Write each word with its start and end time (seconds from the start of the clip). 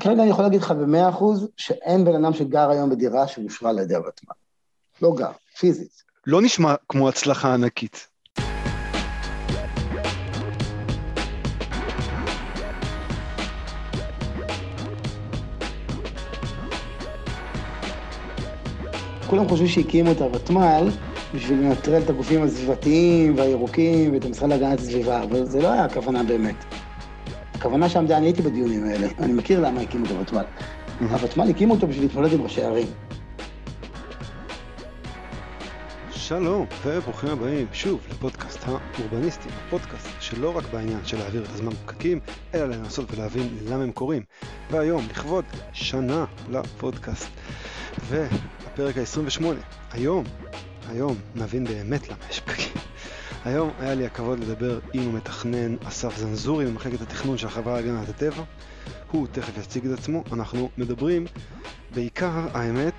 כרגע 0.00 0.22
אני 0.22 0.30
יכול 0.30 0.44
להגיד 0.44 0.62
לך 0.62 0.70
במאה 0.70 1.08
אחוז 1.08 1.48
שאין 1.56 2.04
בן 2.04 2.24
אדם 2.24 2.32
שגר 2.32 2.70
היום 2.70 2.90
בדירה 2.90 3.28
שאושרה 3.28 3.70
על 3.70 3.78
ידי 3.78 3.94
הוותמ"ל. 3.94 4.34
לא 5.02 5.14
גר, 5.16 5.30
פיזית. 5.58 6.02
לא 6.26 6.42
נשמע 6.42 6.74
כמו 6.88 7.08
הצלחה 7.08 7.54
ענקית. 7.54 8.08
כולם 19.26 19.48
חושבים 19.48 19.68
שהקימו 19.68 20.12
את 20.12 20.20
הוותמ"ל 20.20 20.88
בשביל 21.34 21.58
לנטרל 21.58 22.02
את 22.02 22.10
הגופים 22.10 22.42
הסביבתיים 22.42 23.38
והירוקים 23.38 24.14
ואת 24.14 24.24
המשרד 24.24 24.48
להגנת 24.48 24.78
הסביבה, 24.78 25.22
אבל 25.22 25.44
זה 25.44 25.62
לא 25.62 25.72
היה 25.72 25.84
הכוונה 25.84 26.22
באמת. 26.22 26.77
הכוונה 27.58 27.88
שעמדה, 27.88 28.16
אני 28.16 28.26
הייתי 28.26 28.42
בדיונים 28.42 28.84
האלה, 28.84 29.08
אני 29.18 29.32
מכיר 29.32 29.60
למה 29.60 29.80
הקימו 29.80 30.04
את 30.04 30.10
הוותמ"ל. 30.10 30.44
הוותמ"ל 31.00 31.50
הקימו 31.50 31.74
אותו 31.74 31.86
בשביל 31.86 32.04
להתמודד 32.04 32.32
עם 32.32 32.42
ראשי 32.42 32.62
ערים. 32.62 32.86
שלום 36.10 36.66
וברוכים 36.84 37.30
הבאים 37.30 37.66
שוב 37.72 38.00
לפודקאסט 38.10 38.64
האורבניסטים, 38.66 39.52
הפודקאסט 39.66 40.08
שלא 40.20 40.56
רק 40.56 40.64
בעניין 40.72 41.04
של 41.04 41.18
להעביר 41.18 41.42
את 41.42 41.48
הזמן 41.54 41.70
בפקקים, 41.70 42.20
אלא 42.54 42.66
לנסות 42.66 43.14
ולהבין 43.14 43.48
למה 43.66 43.82
הם 43.82 43.92
קורים. 43.92 44.22
והיום, 44.70 45.04
לכבוד 45.10 45.44
שנה 45.72 46.24
לפודקאסט, 46.50 47.28
והפרק 48.08 48.98
ה-28, 48.98 49.44
היום, 49.92 50.24
היום 50.88 51.16
נבין 51.34 51.64
באמת 51.64 52.08
למה 52.08 52.24
יש 52.30 52.40
פקקים. 52.40 52.87
היום 53.48 53.70
היה 53.78 53.94
לי 53.94 54.06
הכבוד 54.06 54.40
לדבר 54.40 54.78
עם 54.92 55.08
המתכנן 55.08 55.76
אסף 55.84 56.18
זנזורי 56.18 56.64
ממחלקת 56.64 57.00
התכנון 57.00 57.38
של 57.38 57.46
החברה 57.46 57.74
להגנת 57.80 58.08
הטבע. 58.08 58.42
הוא 59.10 59.26
תכף 59.32 59.58
יציג 59.58 59.86
את 59.86 59.98
עצמו. 59.98 60.24
אנחנו 60.32 60.70
מדברים 60.78 61.26
בעיקר, 61.94 62.46
האמת, 62.52 62.94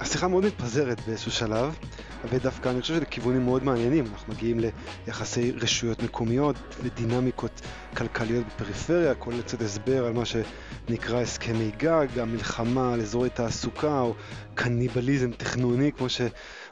השיחה 0.00 0.28
מאוד 0.28 0.44
מתפזרת 0.44 1.00
באיזשהו 1.06 1.30
שלב, 1.30 1.74
ודווקא 2.30 2.68
אני 2.68 2.80
חושב 2.80 2.94
שלכיוונים 2.94 3.44
מאוד 3.44 3.64
מעניינים. 3.64 4.04
אנחנו 4.12 4.32
מגיעים 4.32 4.60
ליחסי 5.06 5.52
רשויות 5.52 6.02
מקומיות, 6.02 6.56
לדינמיקות 6.84 7.60
כלכליות 7.96 8.46
בפריפריה, 8.46 9.14
כולל 9.14 9.42
קצת 9.42 9.62
הסבר 9.62 10.06
על 10.06 10.12
מה 10.12 10.22
שנקרא 10.24 11.20
הסכמי 11.20 11.70
גג, 11.76 12.18
המלחמה 12.18 12.92
על 12.92 13.00
אזורי 13.00 13.30
תעסוקה, 13.30 14.00
או 14.00 14.14
קניבליזם 14.54 15.30
תכנוני, 15.32 15.92
כמו 15.92 16.08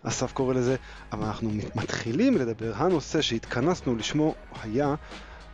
שאסף 0.04 0.32
קורא 0.32 0.54
לזה. 0.54 0.76
אבל 1.12 1.26
אנחנו 1.26 1.50
מתחילים 1.74 2.36
לדבר, 2.36 2.72
הנושא 2.76 3.22
שהתכנסנו 3.22 3.96
לשמו 3.96 4.34
היה 4.62 4.94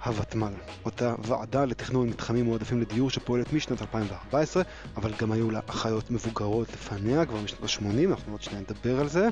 הוותמ"ל, 0.05 0.53
אותה 0.85 1.15
ועדה 1.25 1.65
לתכנון 1.65 2.09
מתחמים 2.09 2.45
מועדפים 2.45 2.81
לדיור 2.81 3.11
שפועלת 3.11 3.53
משנת 3.53 3.83
2014, 3.83 4.63
אבל 4.97 5.13
גם 5.21 5.33
היו 5.33 5.51
לה 5.51 5.61
אחיות 5.67 6.11
מבוגרות 6.11 6.73
לפניה, 6.73 7.27
כבר 7.27 7.41
משנות 7.41 7.63
ה-80, 7.63 8.11
אנחנו 8.11 8.33
עוד 8.33 8.43
שניה 8.43 8.61
נדבר 8.61 9.01
על 9.01 9.09
זה, 9.09 9.29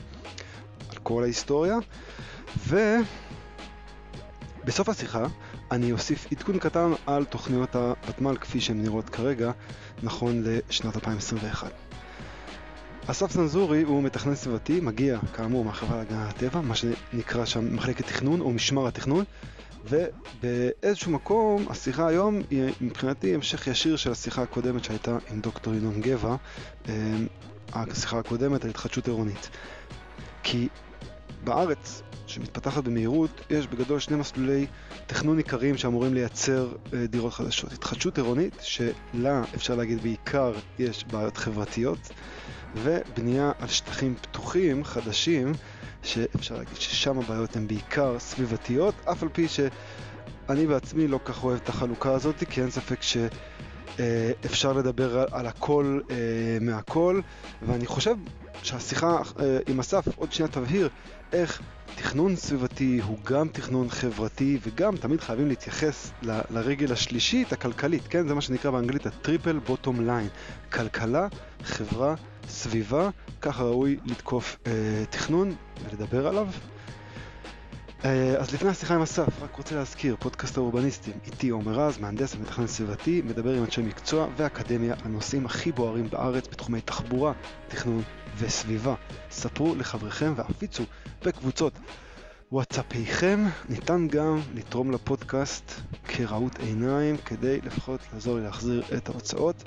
על 0.90 0.96
כל 1.02 1.22
ההיסטוריה, 1.22 1.76
ובסוף 4.64 4.88
השיחה 4.88 5.26
אני 5.70 5.92
אוסיף 5.92 6.26
עדכון 6.32 6.58
קטן 6.58 6.92
על 7.06 7.24
תוכניות 7.24 7.76
הוותמ"ל 7.76 8.36
כפי 8.36 8.60
שהן 8.60 8.82
נראות 8.82 9.08
כרגע, 9.10 9.50
נכון 10.02 10.42
לשנת 10.44 10.96
2021. 10.96 11.85
אסף 13.10 13.30
סנזורי 13.30 13.82
הוא 13.82 14.02
מתכנן 14.02 14.34
סביבתי, 14.34 14.80
מגיע 14.80 15.18
כאמור 15.34 15.64
מהחברה 15.64 15.96
להגנת 15.96 16.28
הטבע, 16.28 16.60
מה 16.60 16.74
שנקרא 16.74 17.44
שם 17.44 17.74
מחלקת 17.76 18.06
תכנון 18.06 18.40
או 18.40 18.50
משמר 18.50 18.86
התכנון, 18.86 19.24
ובאיזשהו 19.84 21.12
מקום 21.12 21.66
השיחה 21.70 22.08
היום 22.08 22.42
היא 22.50 22.72
מבחינתי 22.80 23.34
המשך 23.34 23.66
ישיר 23.66 23.96
של 23.96 24.12
השיחה 24.12 24.42
הקודמת 24.42 24.84
שהייתה 24.84 25.18
עם 25.30 25.40
דוקטור 25.40 25.74
ינון 25.74 26.00
גבע, 26.00 26.36
אמ, 26.88 27.26
השיחה 27.72 28.18
הקודמת 28.18 28.64
על 28.64 28.70
התחדשות 28.70 29.06
עירונית. 29.06 29.50
כי 30.42 30.68
בארץ, 31.44 32.02
שמתפתחת 32.26 32.84
במהירות, 32.84 33.40
יש 33.50 33.66
בגדול 33.66 33.98
שני 33.98 34.16
מסלולי 34.16 34.66
תכנון 35.06 35.36
עיקריים 35.36 35.76
שאמורים 35.76 36.14
לייצר 36.14 36.72
אה, 36.92 37.06
דירות 37.06 37.32
חדשות. 37.32 37.72
התחדשות 37.72 38.18
עירונית, 38.18 38.56
שלה 38.60 39.42
אפשר 39.54 39.74
להגיד 39.74 40.02
בעיקר 40.02 40.52
יש 40.78 41.04
בעיות 41.04 41.36
חברתיות, 41.36 41.98
ובנייה 42.74 43.52
על 43.58 43.68
שטחים 43.68 44.14
פתוחים 44.14 44.84
חדשים 44.84 45.52
שאפשר 46.02 46.54
להגיד 46.54 46.76
ששם 46.76 47.18
הבעיות 47.18 47.56
הן 47.56 47.66
בעיקר 47.66 48.18
סביבתיות, 48.18 48.94
אף 49.04 49.22
על 49.22 49.28
פי 49.32 49.48
שאני 49.48 50.66
בעצמי 50.66 51.08
לא 51.08 51.20
כך 51.24 51.44
אוהב 51.44 51.60
את 51.62 51.68
החלוקה 51.68 52.12
הזאת, 52.12 52.44
כי 52.50 52.60
אין 52.60 52.70
ספק 52.70 53.00
שאפשר 53.02 54.72
לדבר 54.72 55.24
על 55.30 55.46
הכל 55.46 56.00
אה, 56.10 56.16
מהכל, 56.60 57.20
ואני 57.62 57.86
חושב 57.86 58.14
שהשיחה 58.62 59.18
אה, 59.40 59.58
עם 59.66 59.80
אסף 59.80 60.08
עוד 60.16 60.32
שנייה 60.32 60.52
תבהיר 60.52 60.88
איך 61.32 61.62
תכנון 61.94 62.36
סביבתי 62.36 63.00
הוא 63.04 63.18
גם 63.24 63.48
תכנון 63.48 63.88
חברתי 63.88 64.58
וגם 64.62 64.96
תמיד 64.96 65.20
חייבים 65.20 65.48
להתייחס 65.48 66.10
ל, 66.22 66.38
לרגל 66.50 66.92
השלישית, 66.92 67.52
הכלכלית, 67.52 68.02
כן? 68.10 68.28
זה 68.28 68.34
מה 68.34 68.40
שנקרא 68.40 68.70
באנגלית 68.70 69.06
הטריפל 69.06 69.58
בוטום 69.58 70.06
ליין. 70.06 70.28
כלכלה, 70.72 71.28
חברה, 71.62 72.14
סביבה, 72.48 73.10
ככה 73.40 73.62
ראוי 73.62 73.96
לתקוף 74.04 74.56
אה, 74.66 74.72
תכנון 75.10 75.54
ולדבר 75.84 76.26
עליו. 76.26 76.48
אה, 78.04 78.36
אז 78.38 78.54
לפני 78.54 78.68
השיחה 78.68 78.94
עם 78.94 79.02
אסף, 79.02 79.42
רק 79.42 79.56
רוצה 79.56 79.74
להזכיר, 79.74 80.16
פודקאסט 80.20 80.56
האורבניסטים, 80.56 81.14
איתי 81.26 81.48
עומר 81.48 81.72
רז, 81.72 81.98
מהנדס 81.98 82.34
ומתכנן 82.34 82.66
סביבתי, 82.66 83.22
מדבר 83.24 83.52
עם 83.52 83.64
אנשי 83.64 83.82
מקצוע 83.82 84.26
ואקדמיה 84.36 84.94
על 85.04 85.10
נושאים 85.10 85.46
הכי 85.46 85.72
בוערים 85.72 86.10
בארץ 86.10 86.48
בתחומי 86.48 86.80
תחבורה, 86.80 87.32
תכנון 87.68 88.02
וסביבה. 88.38 88.94
ספרו 89.30 89.74
לחבריכם 89.74 90.32
והפיצו 90.36 90.84
בקבוצות 91.24 91.72
וואטסאפיכם. 92.52 93.44
ניתן 93.68 94.08
גם 94.08 94.40
לתרום 94.54 94.90
לפודקאסט 94.90 95.72
כראות 96.04 96.58
עיניים 96.58 97.16
כדי 97.16 97.60
לפחות 97.60 98.00
לעזור 98.12 98.36
לי 98.38 98.44
להחזיר 98.44 98.82
את 98.96 99.08
ההוצאות. 99.08 99.64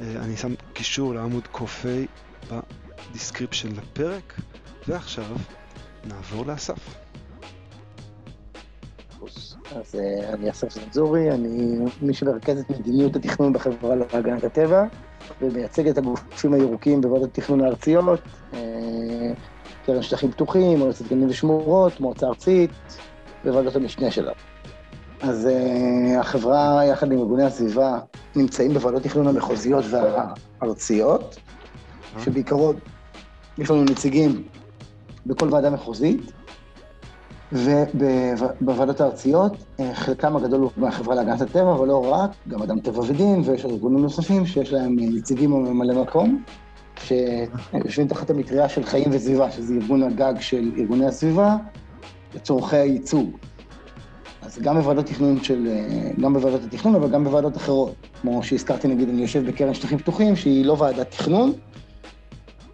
אה, 0.00 0.06
אני 0.16 0.36
שם 0.36 0.54
קישור 0.72 1.14
לעמוד 1.14 1.46
Ko-fi 1.46 2.06
ב 3.10 3.15
description 3.15 3.68
לפרק, 3.68 4.34
ועכשיו 4.88 5.36
נעבור 6.04 6.46
לאסף. 6.46 6.96
אז 9.76 9.94
אה, 9.94 10.34
אני 10.34 10.50
אסף 10.50 10.72
זנזורי, 10.72 11.30
אני 11.30 11.78
מי 12.02 12.14
שמרכז 12.14 12.58
את 12.58 12.70
מדיניות 12.70 13.16
התכנון 13.16 13.52
בחברה 13.52 13.96
להגנת 13.96 14.44
הטבע, 14.44 14.84
ומייצג 15.42 15.88
את 15.88 15.98
הגופים 15.98 16.54
הירוקים 16.54 17.00
בוועדות 17.00 17.34
תכנון 17.34 17.60
הארציות, 17.60 18.20
אה, 18.54 18.58
קרן 19.86 20.02
שטחים 20.02 20.30
פתוחים, 20.30 20.78
מועצת 20.78 21.08
גנים 21.08 21.28
ושמורות, 21.28 22.00
מועצה 22.00 22.26
ארצית, 22.26 22.70
וועדות 23.44 23.76
המשנה 23.76 24.10
שלה. 24.10 24.32
אז 25.20 25.48
החברה, 26.20 26.84
יחד 26.84 27.12
עם 27.12 27.18
ארגוני 27.18 27.44
הסביבה, 27.44 27.98
נמצאים 28.38 28.74
בוועדות 28.74 29.02
תכנון 29.02 29.26
המחוזיות 29.26 29.84
והארציות, 29.90 31.36
שבעיקרון 32.24 32.76
יש 33.58 33.70
לנו 33.70 33.84
נציגים 33.84 34.42
בכל 35.26 35.48
ועדה 35.54 35.70
מחוזית, 35.70 36.32
ובוועדות 37.52 39.00
הארציות, 39.00 39.56
אה, 39.80 39.94
חלקם 39.94 40.36
הגדול 40.36 40.60
הוא 40.60 40.70
מהחברה 40.76 41.14
להגנת 41.14 41.40
הטבע, 41.40 41.72
אבל 41.72 41.88
לא 41.88 42.12
רק, 42.12 42.30
גם 42.48 42.62
אדם 42.62 42.80
טבע 42.80 43.00
ודין, 43.00 43.42
ויש 43.44 43.64
ארגונים 43.64 44.02
נוספים 44.02 44.46
שיש 44.46 44.72
להם 44.72 44.96
נציגים 44.98 45.52
או 45.52 45.60
ממלא 45.60 46.02
מקום, 46.02 46.42
שיושבים 46.96 48.08
תחת 48.08 48.30
המטריה 48.30 48.68
של 48.68 48.84
חיים 48.84 49.08
וסביבה, 49.12 49.50
שזה 49.50 49.74
ארגון 49.74 50.02
הגג 50.02 50.34
של 50.40 50.70
ארגוני 50.78 51.06
הסביבה, 51.06 51.56
לצורכי 52.34 52.76
הייצוג. 52.76 53.30
אז 54.48 54.58
גם 54.58 54.76
בוועדות 54.76 55.06
תכנון 55.06 55.42
של, 55.42 55.66
אה, 55.66 56.10
גם 56.22 56.34
בוועדות 56.34 56.64
התכנון, 56.64 56.94
אבל 56.94 57.10
גם 57.10 57.24
בוועדות 57.24 57.56
אחרות. 57.56 57.94
כמו 58.20 58.42
שהזכרתי, 58.42 58.88
נגיד, 58.88 59.08
אני 59.08 59.22
יושב 59.22 59.46
בקרן 59.48 59.74
שטחים 59.74 59.98
פתוחים, 59.98 60.36
שהיא 60.36 60.64
לא 60.64 60.72
ועדת 60.72 61.10
תכנון, 61.10 61.52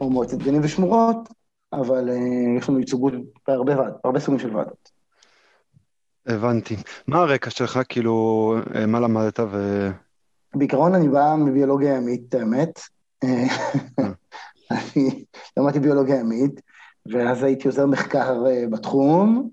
או 0.01 0.11
מועצת 0.11 0.39
גנים 0.39 0.61
ושמורות, 0.65 1.17
אבל 1.73 2.09
uh, 2.09 2.59
יש 2.59 2.69
לנו 2.69 2.79
ייצוגות 2.79 3.13
בהרבה 3.49 3.79
ועד, 3.79 3.93
בהרבה 4.05 4.21
סוגים 4.21 4.41
של 4.41 4.57
ועדות. 4.57 4.91
הבנתי. 6.27 6.77
מה 7.07 7.19
הרקע 7.19 7.51
שלך, 7.51 7.81
כאילו, 7.89 8.57
אה, 8.75 8.87
מה 8.87 9.01
למדת 9.01 9.41
ו... 9.41 9.89
בעיקרון 10.55 10.95
אני 10.95 11.09
בא 11.09 11.35
מביולוגיה 11.39 11.97
ימית, 11.97 12.35
האמת. 12.35 12.81
אני 14.71 15.25
למדתי 15.57 15.81
ביולוגיה 15.81 16.17
ימית, 16.17 16.61
ואז 17.13 17.43
הייתי 17.43 17.69
עוזר 17.69 17.87
מחקר 17.87 18.43
בתחום, 18.71 19.51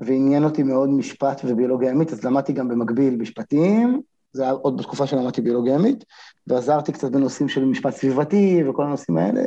ועניין 0.00 0.44
אותי 0.44 0.62
מאוד 0.62 0.88
משפט 0.88 1.40
וביולוגיה 1.44 1.90
ימית, 1.90 2.12
אז 2.12 2.24
למדתי 2.24 2.52
גם 2.52 2.68
במקביל 2.68 3.16
משפטים, 3.16 4.00
זה 4.32 4.42
היה 4.42 4.52
עוד 4.52 4.76
בתקופה 4.76 5.06
שלמדתי 5.06 5.40
ביולוגיה 5.40 5.74
ימית, 5.74 6.04
ועזרתי 6.46 6.92
קצת 6.92 7.10
בנושאים 7.10 7.48
של 7.48 7.64
משפט 7.64 7.94
סביבתי 7.94 8.62
וכל 8.68 8.84
הנושאים 8.84 9.18
האלה. 9.18 9.42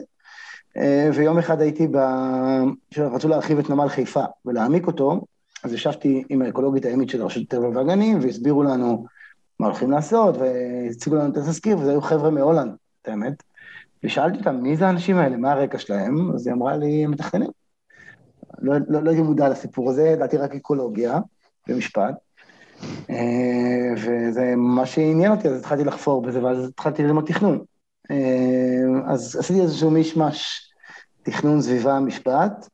אה, 0.77 1.09
ויום 1.13 1.37
אחד 1.37 1.61
הייתי 1.61 1.87
ב... 1.87 1.97
רצו 2.97 3.27
להרחיב 3.27 3.59
את 3.59 3.69
נמל 3.69 3.89
חיפה 3.89 4.23
ולהעמיק 4.45 4.87
אותו, 4.87 5.21
אז 5.63 5.73
ישבתי 5.73 6.23
עם 6.29 6.41
האקולוגית 6.41 6.85
הימית 6.85 7.09
של 7.09 7.23
רשות 7.23 7.43
הטבע 7.43 7.67
והגנים, 7.67 8.19
והסבירו 8.21 8.63
לנו 8.63 9.05
מה 9.59 9.67
הולכים 9.67 9.91
לעשות, 9.91 10.35
והציגו 10.37 11.15
לנו 11.15 11.31
את 11.31 11.37
התזכיר, 11.37 11.77
וזה 11.77 11.91
היו 11.91 12.01
חבר'ה 12.01 12.29
מהולנד, 12.29 12.71
את 13.01 13.07
האמת. 13.07 13.43
ושאלתי 14.03 14.37
אותם, 14.39 14.55
מי 14.55 14.77
זה 14.77 14.87
האנשים 14.87 15.17
האלה, 15.17 15.37
מה 15.37 15.51
הרקע 15.51 15.77
שלהם? 15.77 16.31
אז 16.35 16.47
היא 16.47 16.53
אמרה 16.53 16.77
לי, 16.77 17.03
הם 17.03 17.11
מתכננים. 17.11 17.60
לא, 18.61 18.73
לא, 18.87 19.03
לא 19.03 19.09
הייתי 19.09 19.23
מודע 19.23 19.49
לסיפור 19.49 19.89
הזה, 19.89 20.07
ידעתי 20.07 20.37
רק 20.37 20.55
אקולוגיה 20.55 21.19
ומשפט. 21.67 22.15
אה, 23.09 23.93
וזה 23.97 24.53
מה 24.57 24.85
שעניין 24.85 25.31
אותי, 25.31 25.47
אז 25.47 25.59
התחלתי 25.59 25.83
לחפור 25.83 26.21
בזה, 26.21 26.43
ואז 26.43 26.67
התחלתי 26.67 27.03
ללמוד 27.03 27.25
תכנון. 27.25 27.63
אה, 28.11 29.13
אז 29.13 29.35
עשיתי 29.35 29.61
איזשהו 29.61 29.91
מישמש 29.91 30.71
תכנון 31.23 31.61
סביבה 31.61 31.99
משפט, 31.99 32.69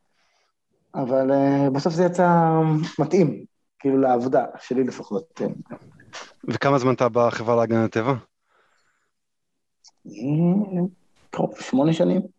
אבל 0.95 1.31
אה, 1.31 1.69
בסוף 1.69 1.93
זה 1.93 2.03
יצא 2.03 2.29
מתאים, 2.99 3.43
כאילו 3.79 3.97
לעבודה, 3.97 4.45
שלי 4.61 4.83
לפחות. 4.83 5.23
כן. 5.35 5.51
וכמה 6.47 6.77
זמן 6.77 6.93
אתה 6.93 7.09
בחברה 7.09 7.55
להגנת 7.55 7.97
הטבע? 7.97 8.13
קרוב, 11.29 11.53
שמונה 11.59 11.93
שנים. 11.93 12.36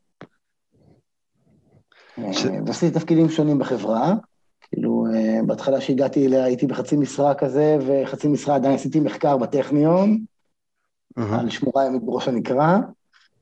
ועשיתי 2.67 2.99
תפקידים 2.99 3.29
שונים 3.29 3.59
בחברה. 3.59 4.15
כאילו, 4.62 5.06
בהתחלה 5.47 5.81
שהגעתי 5.81 6.26
אליה 6.26 6.44
הייתי 6.44 6.67
בחצי 6.67 6.97
משרה 6.97 7.35
כזה, 7.35 7.79
וחצי 7.87 8.29
משרה 8.29 8.55
עדיין 8.55 8.75
עשיתי 8.75 9.00
מחקר 9.00 9.37
בטכניון. 9.37 10.19
על 11.17 11.50
שמורה 11.50 11.87
ימית 11.87 12.05
בראש 12.05 12.29
הנקרא, 12.29 12.79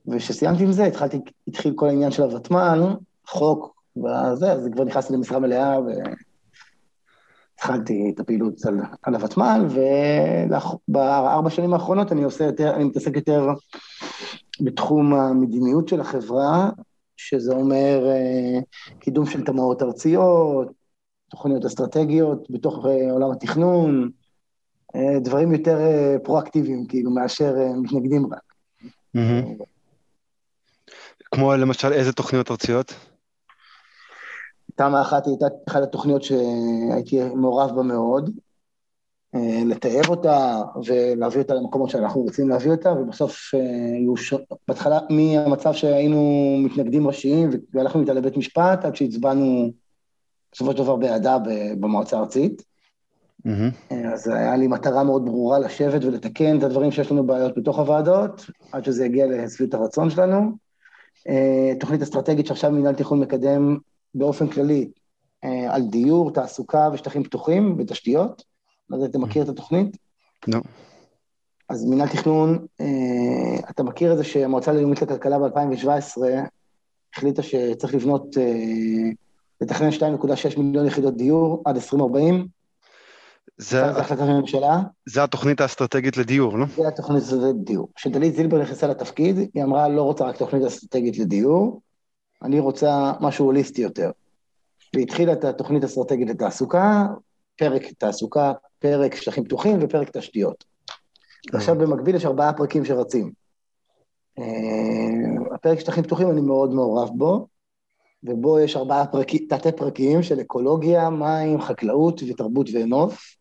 וכשסיימתי 0.06 0.62
עם 0.62 0.72
זה, 0.72 0.84
התחלתי, 0.84 1.20
התחיל 1.48 1.72
כל 1.76 1.88
העניין 1.88 2.10
של 2.10 2.22
הוותמ"ל, 2.22 2.82
חוק, 3.26 3.74
וזה, 3.96 4.52
אז 4.52 4.68
כבר 4.72 4.84
נכנסתי 4.84 5.12
למשרה 5.12 5.38
מלאה, 5.38 5.78
והתחלתי 7.56 8.12
את 8.14 8.20
הפעילות 8.20 8.66
על, 8.66 8.80
על 9.02 9.14
הוותמ"ל, 9.14 9.66
ובארבע 10.88 11.50
שנים 11.50 11.74
האחרונות 11.74 12.12
אני 12.12 12.22
עושה 12.22 12.44
יותר, 12.44 12.74
אני 12.74 12.84
מתעסק 12.84 13.16
יותר 13.16 13.48
בתחום 14.60 15.14
המדיניות 15.14 15.88
של 15.88 16.00
החברה, 16.00 16.70
שזה 17.16 17.52
אומר 17.52 18.06
אה, 18.08 18.58
קידום 18.98 19.26
של 19.26 19.44
תמ"אות 19.44 19.82
ארציות, 19.82 20.68
תוכניות 21.30 21.64
אסטרטגיות 21.64 22.50
בתוך 22.50 22.86
אה, 22.86 23.12
עולם 23.12 23.30
התכנון, 23.30 24.10
אה, 24.96 25.20
דברים 25.20 25.52
יותר 25.52 25.78
פרואקטיביים, 26.24 26.86
כאילו, 26.86 27.10
מאשר 27.10 27.54
מתנגדים 27.82 28.26
רק. 28.34 28.42
כמו 31.24 31.56
למשל 31.56 31.92
איזה 31.92 32.12
תוכניות 32.12 32.50
ארציות? 32.50 32.94
תמ"א 34.74 35.00
אחת 35.02 35.26
הייתה 35.26 35.46
אחת 35.68 35.82
התוכניות 35.82 36.22
שהייתי 36.22 37.24
מעורב 37.34 37.76
בה 37.76 37.82
מאוד, 37.82 38.30
לטייב 39.66 40.08
אותה 40.08 40.62
ולהביא 40.86 41.42
אותה 41.42 41.54
למקומות 41.54 41.90
שאנחנו 41.90 42.20
רוצים 42.20 42.48
להביא 42.48 42.70
אותה, 42.70 42.92
ובסוף 42.92 43.54
היו 43.98 44.16
ש... 44.16 44.34
בהתחלה, 44.68 44.98
מהמצב 45.10 45.72
שהיינו 45.72 46.56
מתנגדים 46.64 47.06
ראשיים 47.06 47.50
והלכנו 47.74 48.00
איתה 48.00 48.12
לבית 48.12 48.36
משפט, 48.36 48.84
עד 48.84 48.96
שהצבענו 48.96 49.72
בסופו 50.52 50.72
של 50.72 50.78
דבר 50.78 50.96
בעדה 50.96 51.38
במועצה 51.80 52.16
הארצית. 52.16 52.62
Mm-hmm. 53.46 53.94
אז 54.14 54.28
היה 54.28 54.56
לי 54.56 54.66
מטרה 54.66 55.04
מאוד 55.04 55.24
ברורה 55.24 55.58
לשבת 55.58 56.04
ולתקן 56.04 56.58
את 56.58 56.62
הדברים 56.62 56.90
שיש 56.90 57.10
לנו 57.10 57.26
בעיות 57.26 57.58
בתוך 57.58 57.78
הוועדות, 57.78 58.46
עד 58.72 58.84
שזה 58.84 59.06
יגיע 59.06 59.26
לשביעות 59.26 59.74
הרצון 59.74 60.10
שלנו. 60.10 60.50
אה, 61.28 61.72
תוכנית 61.80 62.02
אסטרטגית 62.02 62.46
שעכשיו 62.46 62.70
מינהל 62.70 62.94
תכנון 62.94 63.20
מקדם 63.20 63.76
באופן 64.14 64.46
כללי 64.46 64.90
על 65.68 65.82
דיור, 65.82 66.30
תעסוקה 66.30 66.88
ושטחים 66.92 67.24
פתוחים 67.24 67.76
ותשתיות. 67.78 68.55
לא 68.90 68.96
יודע, 68.96 69.06
אתה 69.06 69.18
מכיר 69.18 69.42
את 69.42 69.48
התוכנית? 69.48 69.96
לא. 70.48 70.60
אז 71.68 71.84
מינהל 71.84 72.08
תכנון, 72.08 72.66
אה, 72.80 73.70
אתה 73.70 73.82
מכיר 73.82 74.12
את 74.12 74.18
זה 74.18 74.24
שהמועצה 74.24 74.70
הלאומית 74.70 75.02
לכלכלה 75.02 75.38
ב-2017 75.38 76.22
החליטה 77.14 77.42
שצריך 77.42 77.94
לבנות, 77.94 78.36
אה, 78.38 79.10
לתכנן 79.60 79.90
2.6 79.90 80.58
מיליון 80.58 80.86
יחידות 80.86 81.16
דיור 81.16 81.62
עד 81.64 81.76
2040? 81.76 82.48
זה... 83.58 83.84
החלטת 83.84 84.22
הממשלה. 84.22 84.80
זה 85.06 85.22
התוכנית 85.22 85.60
האסטרטגית 85.60 86.16
לדיור, 86.16 86.58
לא? 86.58 86.66
זה 86.76 86.88
התוכנית 86.88 87.22
האסטרטגית 87.22 87.60
לדיור. 87.60 87.88
כשדלית 87.94 88.34
זילבר 88.34 88.62
נכנסה 88.62 88.86
לתפקיד, 88.86 89.38
היא 89.54 89.62
אמרה, 89.64 89.88
לא 89.88 90.02
רוצה 90.02 90.24
רק 90.24 90.36
תוכנית 90.36 90.62
אסטרטגית 90.62 91.18
לדיור, 91.18 91.80
אני 92.42 92.60
רוצה 92.60 93.12
משהו 93.20 93.44
הוליסטי 93.44 93.82
יותר. 93.82 94.10
והיא 94.94 95.04
התחילה 95.04 95.32
את 95.32 95.44
התוכנית 95.44 95.82
האסטרטגית 95.82 96.28
לתעסוקה, 96.28 97.06
פרק 97.56 97.82
תעסוקה, 97.98 98.52
פרק 98.78 99.14
שטחים 99.14 99.44
פתוחים 99.44 99.78
ופרק 99.82 100.10
תשתיות. 100.10 100.64
עכשיו 101.52 101.74
במקביל 101.78 102.16
יש 102.16 102.24
ארבעה 102.24 102.52
פרקים 102.52 102.84
שרצים. 102.84 103.32
אה, 104.38 105.54
הפרק 105.54 105.80
שטחים 105.80 106.04
פתוחים 106.04 106.30
אני 106.30 106.40
מאוד 106.40 106.70
מעורב 106.74 107.10
בו, 107.14 107.46
ובו 108.22 108.60
יש 108.60 108.76
ארבעה 108.76 109.06
פרקים, 109.06 109.46
תתי 109.48 109.72
פרקים 109.72 110.22
של 110.22 110.40
אקולוגיה, 110.40 111.10
מים, 111.10 111.60
חקלאות 111.60 112.20
ותרבות 112.28 112.66
ונוף. 112.72 113.36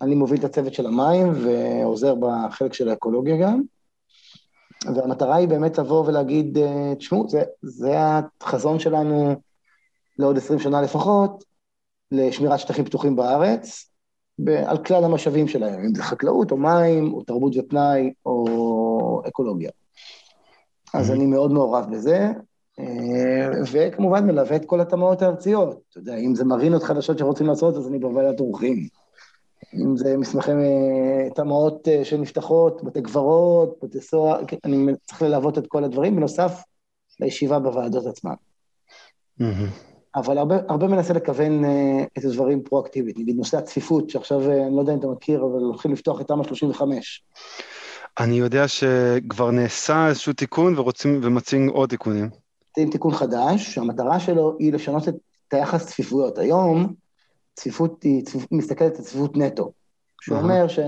אני 0.00 0.14
מוביל 0.14 0.38
את 0.38 0.44
הצוות 0.44 0.74
של 0.74 0.86
המים 0.86 1.32
ועוזר 1.44 2.14
בחלק 2.14 2.72
של 2.72 2.88
האקולוגיה 2.88 3.36
גם. 3.36 3.62
והמטרה 4.94 5.36
היא 5.36 5.48
באמת 5.48 5.78
לבוא 5.78 6.06
ולהגיד, 6.06 6.58
אה, 6.58 6.94
תשמעו, 6.98 7.28
זה, 7.28 7.42
זה 7.62 7.96
החזון 8.40 8.78
שלנו 8.78 9.34
לעוד 10.18 10.36
עשרים 10.36 10.60
שנה 10.60 10.82
לפחות, 10.82 11.44
לשמירת 12.12 12.58
שטחים 12.58 12.84
פתוחים 12.84 13.16
בארץ, 13.16 13.93
על 14.66 14.78
כלל 14.78 15.04
המשאבים 15.04 15.48
שלהם, 15.48 15.80
אם 15.84 15.94
זה 15.94 16.02
חקלאות 16.02 16.50
או 16.50 16.56
מים, 16.56 17.12
או 17.12 17.22
תרבות 17.22 17.52
ופנאי, 17.56 18.12
או 18.26 19.22
אקולוגיה. 19.28 19.70
אז 20.94 21.10
אני 21.10 21.26
מאוד 21.26 21.52
מעורב 21.52 21.86
בזה, 21.90 22.28
אה, 22.80 23.50
וכמובן 23.72 24.26
מלווה 24.26 24.56
את 24.56 24.64
כל 24.64 24.80
התמ"אות 24.80 25.22
הארציות. 25.22 25.80
אתה 25.90 25.98
יודע, 25.98 26.16
אם 26.16 26.34
זה 26.34 26.44
מרינות 26.44 26.82
חדשות 26.82 27.18
שרוצים 27.18 27.46
לעשות, 27.46 27.76
אז 27.76 27.88
אני 27.88 27.98
בוועדת 27.98 28.40
אורחים. 28.40 28.88
אם 29.74 29.96
זה 29.96 30.16
מסמכי 30.16 30.50
אה, 30.50 31.30
תמ"אות 31.34 31.88
אה, 31.88 32.04
שנפתחות, 32.04 32.84
בתי 32.84 33.02
קברות, 33.02 33.78
בתי 33.82 34.00
סוהר, 34.00 34.44
כן, 34.46 34.56
אני 34.64 34.92
צריך 35.04 35.22
ללוות 35.22 35.58
את 35.58 35.66
כל 35.66 35.84
הדברים, 35.84 36.16
בנוסף 36.16 36.62
לישיבה 37.20 37.58
בוועדות 37.58 38.06
עצמן. 38.06 38.34
אבל 40.16 40.38
הרבה, 40.38 40.56
הרבה 40.68 40.86
מנסה 40.86 41.12
לכוון 41.12 41.64
uh, 41.64 41.68
את 42.18 42.24
הדברים 42.24 42.62
פרואקטיבית. 42.62 43.18
נגיד 43.18 43.36
נושא 43.36 43.58
הצפיפות, 43.58 44.10
שעכשיו, 44.10 44.40
uh, 44.40 44.66
אני 44.66 44.76
לא 44.76 44.80
יודע 44.80 44.92
אם 44.92 44.98
אתה 44.98 45.06
מכיר, 45.06 45.40
אבל 45.40 45.60
הולכים 45.60 45.92
לפתוח 45.92 46.20
את 46.20 46.28
תמ"א 46.28 46.44
35. 46.44 47.24
אני 48.18 48.34
יודע 48.34 48.68
שכבר 48.68 49.50
נעשה 49.50 50.08
איזשהו 50.08 50.32
תיקון 50.32 50.78
ורוצים, 50.78 51.20
ומציעים 51.22 51.68
עוד 51.68 51.88
תיקונים. 51.88 52.30
זה 52.76 52.84
תיקון 52.90 53.14
חדש, 53.14 53.74
שהמטרה 53.74 54.20
שלו 54.20 54.56
היא 54.58 54.72
לשנות 54.72 55.08
את 55.08 55.14
היחס 55.52 55.86
צפיפויות. 55.86 56.38
היום 56.38 56.94
צפיפות 57.54 58.02
היא, 58.02 58.24
צפיפ... 58.24 58.46
מסתכלת 58.50 58.96
על 58.96 59.04
צפיפות 59.04 59.36
נטו, 59.36 59.72
שאומר, 60.20 60.68
ש... 60.68 60.78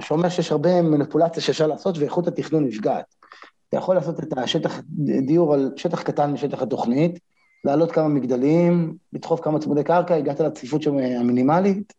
שאומר 0.00 0.28
שיש 0.28 0.52
הרבה 0.52 0.82
מניפולציה 0.82 1.42
שאפשר 1.42 1.66
לעשות 1.66 1.98
ואיכות 1.98 2.28
התכנון 2.28 2.64
נפגעת. 2.64 3.04
אתה 3.68 3.76
יכול 3.76 3.94
לעשות 3.96 4.20
את 4.20 4.38
השטח 4.38 4.80
דיור 5.26 5.54
על 5.54 5.72
שטח 5.76 6.02
קטן 6.02 6.32
משטח 6.32 6.62
התוכנית, 6.62 7.18
לעלות 7.64 7.92
כמה 7.92 8.08
מגדלים, 8.08 8.96
לדחוף 9.12 9.40
כמה 9.40 9.58
צמודי 9.58 9.84
קרקע, 9.84 10.14
הגעת 10.14 10.40
לצפיפות 10.40 10.82
שם 10.82 10.98
המינימלית, 10.98 11.92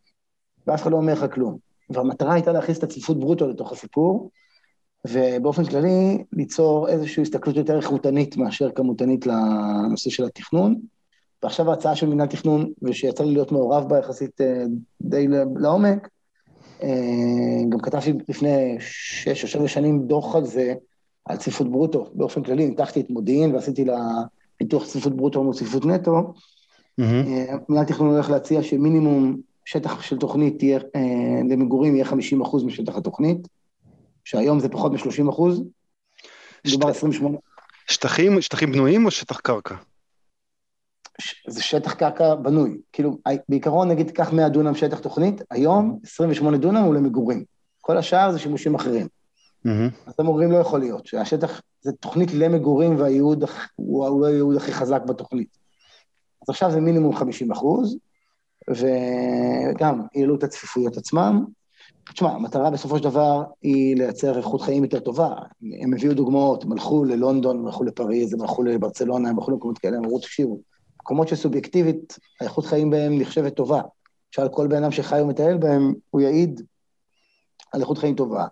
ואף 0.68 0.82
אחד 0.82 0.92
לא 0.92 0.98
אומר 0.98 1.14
לך 1.14 1.26
כלום. 1.34 1.58
והמטרה 1.90 2.34
הייתה 2.34 2.52
להכניס 2.52 2.78
את 2.78 2.84
הצפיפות 2.84 3.20
ברוטו 3.20 3.48
לתוך 3.48 3.72
הסיפור, 3.72 4.30
ובאופן 5.08 5.66
כללי 5.66 6.24
ליצור 6.34 6.90
איזושהי 6.90 7.24
הסתכלות 7.24 7.56
יותר 7.56 7.78
איכותנית 7.78 8.38
מאשר 8.38 8.72
כמותנית 8.72 9.28
לנושא 9.28 10.10
של 10.10 10.26
התכנון. 10.26 10.76
ועכשיו 11.44 11.70
ההצעה 11.70 11.96
של 11.96 12.08
מינהל 12.08 12.28
תכנון, 12.28 12.72
ושיצא 12.82 13.24
לי 13.24 13.34
להיות 13.34 13.52
מעורב 13.52 13.90
בה 13.90 14.00
יחסית 14.00 14.42
אה, 14.42 14.64
די 15.02 15.28
לעומק, 15.60 16.10
אה, 16.84 16.90
גם 17.70 17.80
כתבתי 17.80 18.14
לפני 18.30 18.76
שש 18.80 19.44
או 19.44 19.48
שבע 19.48 19.68
שנים 19.68 20.08
דוח 20.08 20.36
על 20.36 20.46
זה, 20.46 20.74
על 21.26 21.38
צפיפות 21.38 21.72
ברוטו 21.72 22.12
באופן 22.14 22.44
כללי, 22.44 22.66
ניתחתי 22.66 23.02
את 23.02 23.10
מודיעין 23.10 23.56
ועשיתי 23.56 23.86
לה 23.86 23.98
פיתוח 24.58 24.86
צפיפות 24.86 25.16
ברוטו 25.16 25.44
מול 25.44 25.54
צפיפות 25.54 25.86
נטו, 25.86 26.34
אה, 27.00 27.56
מינהל 27.70 27.86
תכנון 27.86 28.10
הולך 28.10 28.30
להציע 28.30 28.64
שמינימום 28.64 29.38
שטח 29.66 30.02
של 30.02 30.18
תוכנית 30.18 30.58
תהיה, 30.60 30.80
אה, 30.96 31.42
למגורים 31.50 31.96
יהיה 31.96 32.06
50% 32.06 32.64
משטח 32.66 32.96
התוכנית, 32.96 33.48
שהיום 34.24 34.60
זה 34.60 34.70
פחות 34.70 34.92
מ-30%, 34.92 35.62
מדובר 36.68 36.90
28. 36.90 37.38
שטחים, 37.88 38.42
שטחים 38.42 38.72
בנויים 38.72 39.06
או 39.06 39.12
שטח 39.12 39.40
קרקע? 39.40 39.76
זה 41.48 41.64
שטח 41.64 41.94
קרקע 41.94 42.36
בנוי. 42.36 42.78
כאילו, 42.94 43.18
בעיקרון, 43.50 43.88
נגיד, 43.88 44.08
תיקח 44.08 44.34
100 44.34 44.50
דונם 44.50 44.76
שטח 44.76 45.00
תוכנית, 45.00 45.42
היום 45.52 46.00
28 46.04 46.58
דונם 46.58 46.84
הוא 46.84 46.96
למגורים. 46.96 47.44
כל 47.82 47.98
השאר 47.98 48.32
זה 48.32 48.40
שימושים 48.40 48.76
אחרים. 48.76 49.08
Mm-hmm. 49.66 50.08
אז 50.08 50.14
אתם 50.14 50.28
אומרים, 50.28 50.52
לא 50.52 50.58
יכול 50.58 50.80
להיות, 50.80 51.06
שהשטח, 51.06 51.62
זה 51.82 51.92
תוכנית 51.92 52.34
למגורים 52.34 53.00
והייעוד 53.00 53.44
הוא 53.76 54.22
לא 54.22 54.26
הייעוד 54.26 54.56
הכי 54.56 54.74
חזק 54.74 55.02
בתוכנית. 55.08 55.58
אז 56.42 56.50
עכשיו 56.50 56.72
זה 56.72 56.82
מינימום 56.82 57.16
50 57.16 57.52
אחוז, 57.52 57.98
וגם 58.70 60.02
העלו 60.16 60.36
את 60.36 60.44
הצפיפויות 60.44 60.98
עצמם, 60.98 61.46
תשמע, 62.14 62.30
המטרה 62.30 62.70
בסופו 62.70 62.98
של 62.98 63.04
דבר 63.04 63.44
היא 63.62 63.96
לייצר 63.96 64.38
איכות 64.38 64.62
חיים 64.62 64.84
יותר 64.84 65.00
טובה. 65.00 65.30
הם 65.82 65.94
הביאו 65.94 66.14
דוגמאות, 66.14 66.64
הם 66.64 66.72
הלכו 66.72 67.04
ללונדון, 67.04 67.60
הם 67.60 67.66
הלכו 67.66 67.84
לפריז, 67.84 68.34
הם 68.34 68.42
הלכו 68.42 68.64
לברצלונה, 68.64 69.30
הם 69.30 69.40
הלכו 69.40 69.52
למקומות 69.52 69.78
כאלה, 69.78 69.98
הם 69.98 70.04
אמרו, 70.04 70.20
תקשיבו, 70.20 70.60
מקומות 71.02 71.28
שסובייקטיבית, 71.28 72.20
האיכות 72.42 72.66
חיים 72.66 72.90
בהם 72.90 73.20
נחשבת 73.20 73.56
טובה. 73.56 73.82
שאל 74.32 74.50
כל 74.50 74.68
בן 74.68 74.84
אדם 74.84 74.92
שחי 74.92 75.22
ומטייל 75.22 75.58
בהם, 75.58 75.94
הוא 76.10 76.22
יעיד 76.22 76.62
על 77.74 77.82
איכות 77.82 77.98
חיים 77.98 78.16
טובה. 78.16 78.46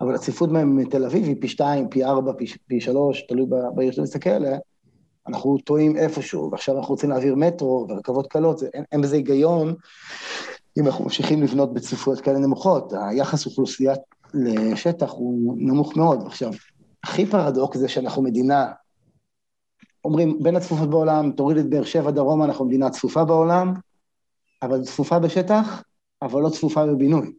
אבל 0.00 0.14
הצפיפות 0.14 0.52
בהם 0.52 0.76
מתל 0.76 1.04
אביב 1.04 1.24
היא 1.24 1.36
פי 1.40 1.48
שתיים, 1.48 1.88
פי 1.88 2.04
ארבע, 2.04 2.32
פי, 2.38 2.46
פי 2.66 2.80
שלוש, 2.80 3.22
תלוי 3.28 3.46
בעיר 3.74 3.90
שאתה 3.90 4.02
מסתכל 4.02 4.30
עליה, 4.30 4.58
אנחנו 5.28 5.58
טועים 5.58 5.96
איפשהו, 5.96 6.50
ועכשיו 6.52 6.78
אנחנו 6.78 6.94
רוצים 6.94 7.10
להעביר 7.10 7.34
מטרו 7.34 7.86
ורכבות 7.88 8.26
קלות, 8.26 8.62
אין, 8.62 8.84
אין 8.92 9.02
בזה 9.02 9.16
היגיון 9.16 9.74
אם 10.78 10.86
אנחנו 10.86 11.04
ממשיכים 11.04 11.42
לבנות 11.42 11.74
בצפיפויות 11.74 12.20
כאלה 12.20 12.38
נמוכות. 12.38 12.92
היחס 12.92 13.46
אוכלוסייה 13.46 13.94
לשטח 14.34 15.10
הוא 15.10 15.54
נמוך 15.58 15.96
מאוד. 15.96 16.26
עכשיו, 16.26 16.52
הכי 17.04 17.26
פרדוקס 17.26 17.78
זה 17.78 17.88
שאנחנו 17.88 18.22
מדינה, 18.22 18.72
אומרים, 20.04 20.38
בין 20.42 20.56
הצפופות 20.56 20.90
בעולם, 20.90 21.32
תוריד 21.32 21.58
את 21.58 21.70
באר 21.70 21.84
שבע 21.84 22.10
דרומה, 22.10 22.44
אנחנו 22.44 22.64
מדינה 22.64 22.90
צפופה 22.90 23.24
בעולם, 23.24 23.74
אבל 24.62 24.82
צפופה 24.84 25.18
בשטח, 25.18 25.82
אבל 26.22 26.42
לא 26.42 26.48
צפופה 26.48 26.86
בבינוי. 26.86 27.32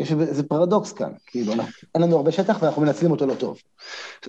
יש 0.00 0.12
איזה 0.12 0.42
פרדוקס 0.42 0.92
כאן, 0.92 1.10
כאילו, 1.26 1.52
אין 1.94 2.02
לנו 2.02 2.16
הרבה 2.16 2.32
שטח 2.32 2.58
ואנחנו 2.62 2.82
מנצלים 2.82 3.10
אותו 3.10 3.26
לא 3.26 3.34
טוב. 3.34 3.58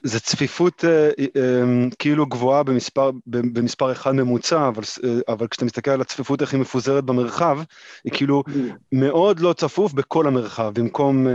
זה 0.04 0.20
צפיפות 0.20 0.86
אה, 0.86 1.10
אה, 1.36 1.88
כאילו 2.00 2.26
גבוהה 2.26 2.64
במספר, 2.64 3.12
במספר 3.28 3.92
אחד 3.92 4.12
ממוצע, 4.12 4.68
אבל, 4.68 4.84
אה, 5.04 5.34
אבל 5.34 5.48
כשאתה 5.48 5.66
מסתכל 5.66 5.92
על 5.92 6.02
הצפיפות 6.02 6.42
איך 6.42 6.54
היא 6.54 6.62
מפוזרת 6.62 7.04
במרחב, 7.04 7.60
היא 8.04 8.14
כאילו 8.14 8.44
מאוד 8.92 9.40
לא 9.40 9.54
צפוף 9.54 9.94
בכל 9.94 10.28
המרחב, 10.28 10.72
במקום 10.74 11.28
אה, 11.28 11.34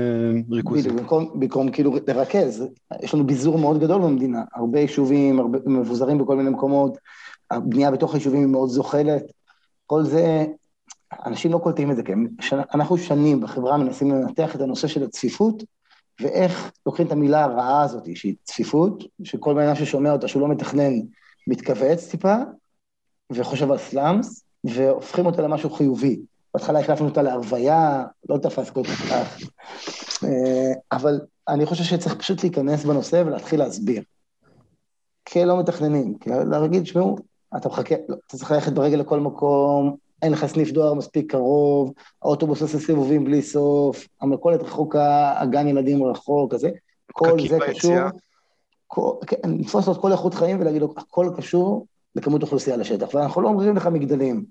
ריכוזים. 0.50 0.96
במקום, 0.96 1.30
במקום 1.34 1.70
כאילו 1.70 1.94
לרכז, 2.08 2.64
יש 3.02 3.14
לנו 3.14 3.26
ביזור 3.26 3.58
מאוד 3.58 3.80
גדול 3.80 4.02
במדינה, 4.02 4.42
הרבה 4.54 4.80
יישובים, 4.80 5.40
הרבה, 5.40 5.58
מבוזרים 5.66 6.18
בכל 6.18 6.36
מיני 6.36 6.50
מקומות, 6.50 6.98
הבנייה 7.50 7.90
בתוך 7.90 8.14
היישובים 8.14 8.40
היא 8.40 8.48
מאוד 8.48 8.68
זוחלת, 8.68 9.22
כל 9.86 10.04
זה 10.04 10.46
אנשים 11.26 11.52
לא 11.52 11.58
קולטים 11.58 11.90
את 11.90 11.96
זה, 11.96 12.02
כי 12.02 12.12
אנחנו 12.74 12.98
שנים 12.98 13.40
בחברה 13.40 13.76
מנסים 13.76 14.10
לנתח 14.10 14.56
את 14.56 14.60
הנושא 14.60 14.88
של 14.88 15.04
הצפיפות, 15.04 15.64
ואיך 16.20 16.72
לוקחים 16.86 17.06
את 17.06 17.12
המילה 17.12 17.44
הרעה 17.44 17.82
הזאת, 17.82 18.16
שהיא 18.16 18.34
צפיפות, 18.44 19.04
שכל 19.24 19.54
בן 19.54 19.62
אדם 19.62 19.74
ששומע 19.74 20.12
אותה, 20.12 20.28
שהוא 20.28 20.42
לא 20.42 20.48
מתכנן, 20.48 20.92
מתכווץ 21.46 22.10
טיפה, 22.10 22.34
וחושב 23.32 23.70
על 23.70 23.78
סלאמס, 23.78 24.44
והופכים 24.64 25.26
אותה 25.26 25.42
למשהו 25.42 25.70
חיובי. 25.70 26.20
בהתחלה 26.54 26.80
החלפנו 26.80 27.08
אותה 27.08 27.22
להרוויה, 27.22 28.04
לא 28.28 28.38
תפס 28.38 28.70
כל 28.70 28.84
כך. 28.84 29.40
אה, 30.24 30.72
אבל 30.92 31.20
אני 31.48 31.66
חושב 31.66 31.84
שצריך 31.84 32.14
פשוט 32.14 32.42
להיכנס 32.42 32.84
בנושא 32.84 33.22
ולהתחיל 33.26 33.58
להסביר. 33.58 34.02
כלא 35.28 35.58
מתכננים, 35.58 36.14
להגיד, 36.50 36.86
שמעו, 36.86 37.16
אתה 37.56 37.68
מחכה, 37.68 37.94
לא, 38.08 38.16
אתה 38.26 38.36
צריך 38.36 38.50
ללכת 38.50 38.72
ברגל 38.72 38.96
לכל 38.96 39.20
מקום, 39.20 39.96
אין 40.22 40.32
לך 40.32 40.46
סניף 40.46 40.70
דואר 40.70 40.94
מספיק 40.94 41.32
קרוב, 41.32 41.92
האוטובוס 42.22 42.62
עושה 42.62 42.78
סיבובים 42.78 43.24
בלי 43.24 43.42
סוף, 43.42 44.08
המכולת 44.20 44.62
רחוקה, 44.62 45.34
הגן 45.40 45.68
ילדים 45.68 46.04
רחוק, 46.04 46.54
כזה, 46.54 46.70
כל 47.12 47.48
זה 47.48 47.58
קשור, 47.68 47.98
כן, 49.26 49.50
לתפוס 49.58 49.86
לו 49.86 49.92
את 49.92 50.00
כל 50.00 50.12
איכות 50.12 50.34
חיים 50.34 50.60
ולהגיד 50.60 50.82
לו, 50.82 50.94
הכל 50.96 51.30
קשור 51.36 51.86
לכמות 52.14 52.42
אוכלוסייה 52.42 52.76
לשטח, 52.76 53.14
ואנחנו 53.14 53.42
לא 53.42 53.48
אומרים 53.48 53.76
לך 53.76 53.86
מגדלים, 53.86 54.44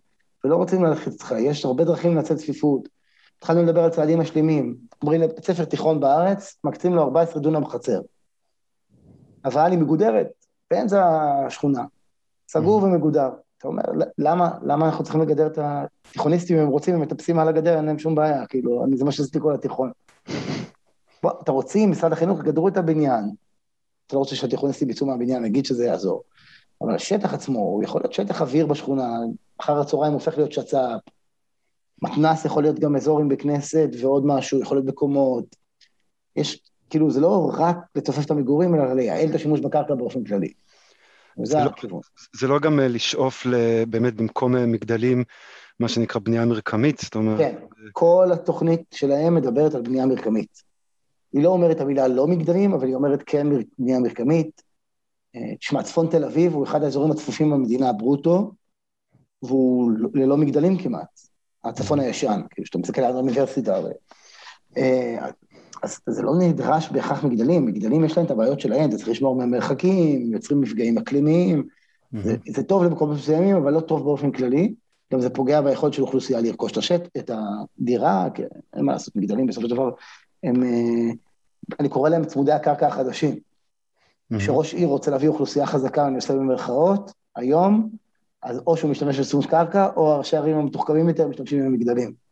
ולא 0.43 0.55
רוצים 0.55 0.84
ללכת 0.84 1.12
איתך, 1.12 1.34
יש 1.39 1.65
הרבה 1.65 1.84
דרכים 1.84 2.15
לנצל 2.15 2.36
צפיפות. 2.36 2.89
התחלנו 3.38 3.63
לדבר 3.63 3.84
על 3.84 3.89
צעדים 3.89 4.19
משלימים, 4.19 4.75
אומרים 5.01 5.22
לבית 5.22 5.45
ספר 5.45 5.65
תיכון 5.65 6.00
בארץ, 6.00 6.57
מקצים 6.63 6.93
לו 6.93 7.03
14 7.03 7.41
דונם 7.41 7.65
חצר. 7.65 8.01
אבל 9.45 9.72
היא 9.72 9.79
מגודרת, 9.79 10.27
באמצע 10.72 11.05
השכונה, 11.48 11.84
סגור 12.48 12.81
mm-hmm. 12.81 12.86
ומגודר. 12.86 13.29
אתה 13.65 13.72
אומר, 13.72 14.07
למה, 14.17 14.51
למה 14.62 14.86
אנחנו 14.86 15.03
צריכים 15.03 15.22
לגדר 15.22 15.48
את 15.48 15.60
התיכוניסטים, 15.62 16.57
אם 16.57 16.63
הם 16.63 16.69
רוצים, 16.69 16.95
הם 16.95 17.01
מטפסים 17.01 17.39
על 17.39 17.48
הגדר, 17.48 17.77
אין 17.77 17.86
להם 17.86 18.00
שום 18.00 18.15
בעיה, 18.15 18.45
כאילו, 18.45 18.86
אני, 18.86 18.98
זה 18.98 19.05
מה 19.05 19.12
שעשיתי 19.12 19.39
כל 19.41 19.53
התיכון. 19.53 19.91
בוא, 21.24 21.31
אתה 21.43 21.51
רוצים, 21.51 21.91
משרד 21.91 22.13
החינוך, 22.13 22.41
גדרו 22.41 22.67
את 22.67 22.77
הבניין. 22.77 23.24
אתה 24.07 24.15
לא 24.15 24.19
רוצה 24.19 24.36
שהתיכוניסטים 24.36 24.89
יצאו 24.89 25.07
מהבניין, 25.07 25.43
נגיד 25.43 25.65
שזה 25.65 25.86
יעזור. 25.86 26.24
אבל 26.81 26.95
השטח 26.95 27.34
עצמו, 27.34 27.60
הוא 27.60 27.84
יכול 27.84 28.01
להיות 28.01 28.13
שטח 28.13 28.41
אוויר 28.41 28.65
בשכונה, 28.65 29.17
אחר 29.57 29.79
הצהריים 29.79 30.13
הופך 30.13 30.38
להיות 30.38 30.51
שצ"פ, 30.51 31.00
מתנ"ס 32.01 32.45
יכול 32.45 32.63
להיות 32.63 32.79
גם 32.79 32.95
אזור 32.95 33.19
עם 33.19 33.29
בית 33.29 33.41
כנסת 33.41 33.89
ועוד 34.01 34.25
משהו, 34.25 34.62
יכול 34.62 34.77
להיות 34.77 34.86
בקומות. 34.86 35.55
יש, 36.36 36.62
כאילו, 36.89 37.12
זה 37.12 37.19
לא 37.19 37.51
רק 37.57 37.77
לצופף 37.95 38.25
את 38.25 38.31
המגורים, 38.31 38.75
אלא 38.75 38.93
לייעל 38.93 39.29
את 39.29 39.36
השימוש 39.36 39.60
בקרקע 39.60 39.95
באופן 39.95 40.24
כללי. 40.24 40.53
זה 41.44 41.58
לא, 41.58 42.00
זה 42.36 42.48
לא 42.48 42.60
גם 42.60 42.80
אה, 42.80 42.88
לשאוף 42.88 43.46
באמת 43.89 44.13
במקום 44.13 44.56
אה, 44.56 44.65
מגדלים, 44.65 45.24
מה 45.80 45.89
שנקרא 45.89 46.22
בנייה 46.22 46.46
מרקמית, 46.46 47.00
זאת 47.00 47.15
אומרת... 47.15 47.38
כן, 47.38 47.56
כל 47.92 48.30
התוכנית 48.34 48.82
שלהם 48.92 49.36
מדברת 49.36 49.75
על 49.75 49.82
בנייה 49.82 50.06
מרקמית. 50.06 50.63
היא 51.34 51.44
לא 51.44 51.50
אומרת 51.50 51.82
המילה 51.82 52.08
לא 52.08 52.27
מגדלים, 52.27 52.74
אבל 52.74 52.88
היא 52.88 52.96
אומרת 52.96 53.24
כן 53.25 53.48
בנייה 53.80 54.00
מרקמית. 54.00 54.62
אה, 55.36 55.56
תשמע, 55.56 55.84
צפון 55.84 56.08
תל 56.08 56.24
אביב 56.24 56.54
הוא 56.54 56.63
אחד 56.63 56.84
האזורים 56.84 57.12
הצפופים 57.12 57.51
במדינה 57.51 57.94
ברוטו, 57.94 58.51
והוא 59.44 59.92
ללא 60.13 60.38
מגדלים 60.38 60.77
כמעט. 60.77 61.20
הצפון 61.63 62.00
הישן, 62.00 62.42
כאילו, 62.50 62.65
שאתה 62.65 62.77
מסתכל 62.77 63.01
על 63.01 63.13
האוניברסיטה. 63.13 63.80
אז 65.86 66.00
זה 66.08 66.22
לא 66.22 66.32
נדרש 66.39 66.89
בהכרח 66.89 67.24
מגדלים, 67.24 67.65
מגדלים 67.65 68.06
יש 68.06 68.18
להם 68.18 68.25
את 68.25 68.32
הבעיות 68.32 68.60
שלהם, 68.60 68.92
זה 68.92 68.98
צריך 68.98 69.10
לשמור 69.10 69.36
מהמרחקים, 69.36 70.34
יוצרים 70.34 70.62
מפגעים 70.62 70.98
אקלימיים, 70.98 71.63
mm-hmm. 71.63 72.18
זה, 72.24 72.36
זה 72.48 72.63
טוב 72.63 72.84
למקומות 72.84 73.18
מסוימים, 73.18 73.56
אבל 73.56 73.74
לא 73.74 73.80
טוב 73.80 74.04
באופן 74.04 74.32
כללי, 74.32 74.74
גם 75.13 75.22
זה 75.22 75.30
פוגע 75.30 75.62
ביכולת 75.62 75.94
של 75.94 76.01
אוכלוסייה 76.01 76.42
לרכוש 76.42 76.72
את 76.72 76.77
השט, 76.77 77.01
את 77.18 77.32
הדירה, 77.34 78.27
כי 78.34 78.44
אין 78.75 78.86
מה 78.86 78.92
לעשות, 78.94 79.15
מגדלים 79.15 79.48
בסופו 79.48 79.68
של 79.68 79.75
דבר, 79.75 79.92
הם, 80.44 80.63
אה, 80.63 81.12
אני 81.80 81.89
קורא 81.89 82.10
להם 82.10 82.25
צמודי 82.25 82.51
הקרקע 82.51 82.88
החדשים. 82.88 83.36
כשראש 84.38 84.74
mm-hmm. 84.74 84.77
עיר 84.77 84.88
רוצה 84.88 85.12
להביא 85.12 85.27
אוכלוסייה 85.27 85.65
חזקה, 85.65 86.08
אני 86.08 86.15
עושה 86.15 86.34
במרכאות, 86.34 87.12
היום, 87.36 87.89
אז 88.44 88.62
או 88.68 88.77
שהוא 88.77 88.92
משתמש 88.92 89.20
בצמוד 89.20 89.46
קרקע, 89.46 89.89
או 89.96 90.18
ראשי 90.18 90.36
הערים 90.38 90.58
המתוחכמים 90.58 91.10
יותר 91.10 91.27
משתמשים 91.27 91.65
במגדלים. 91.65 92.25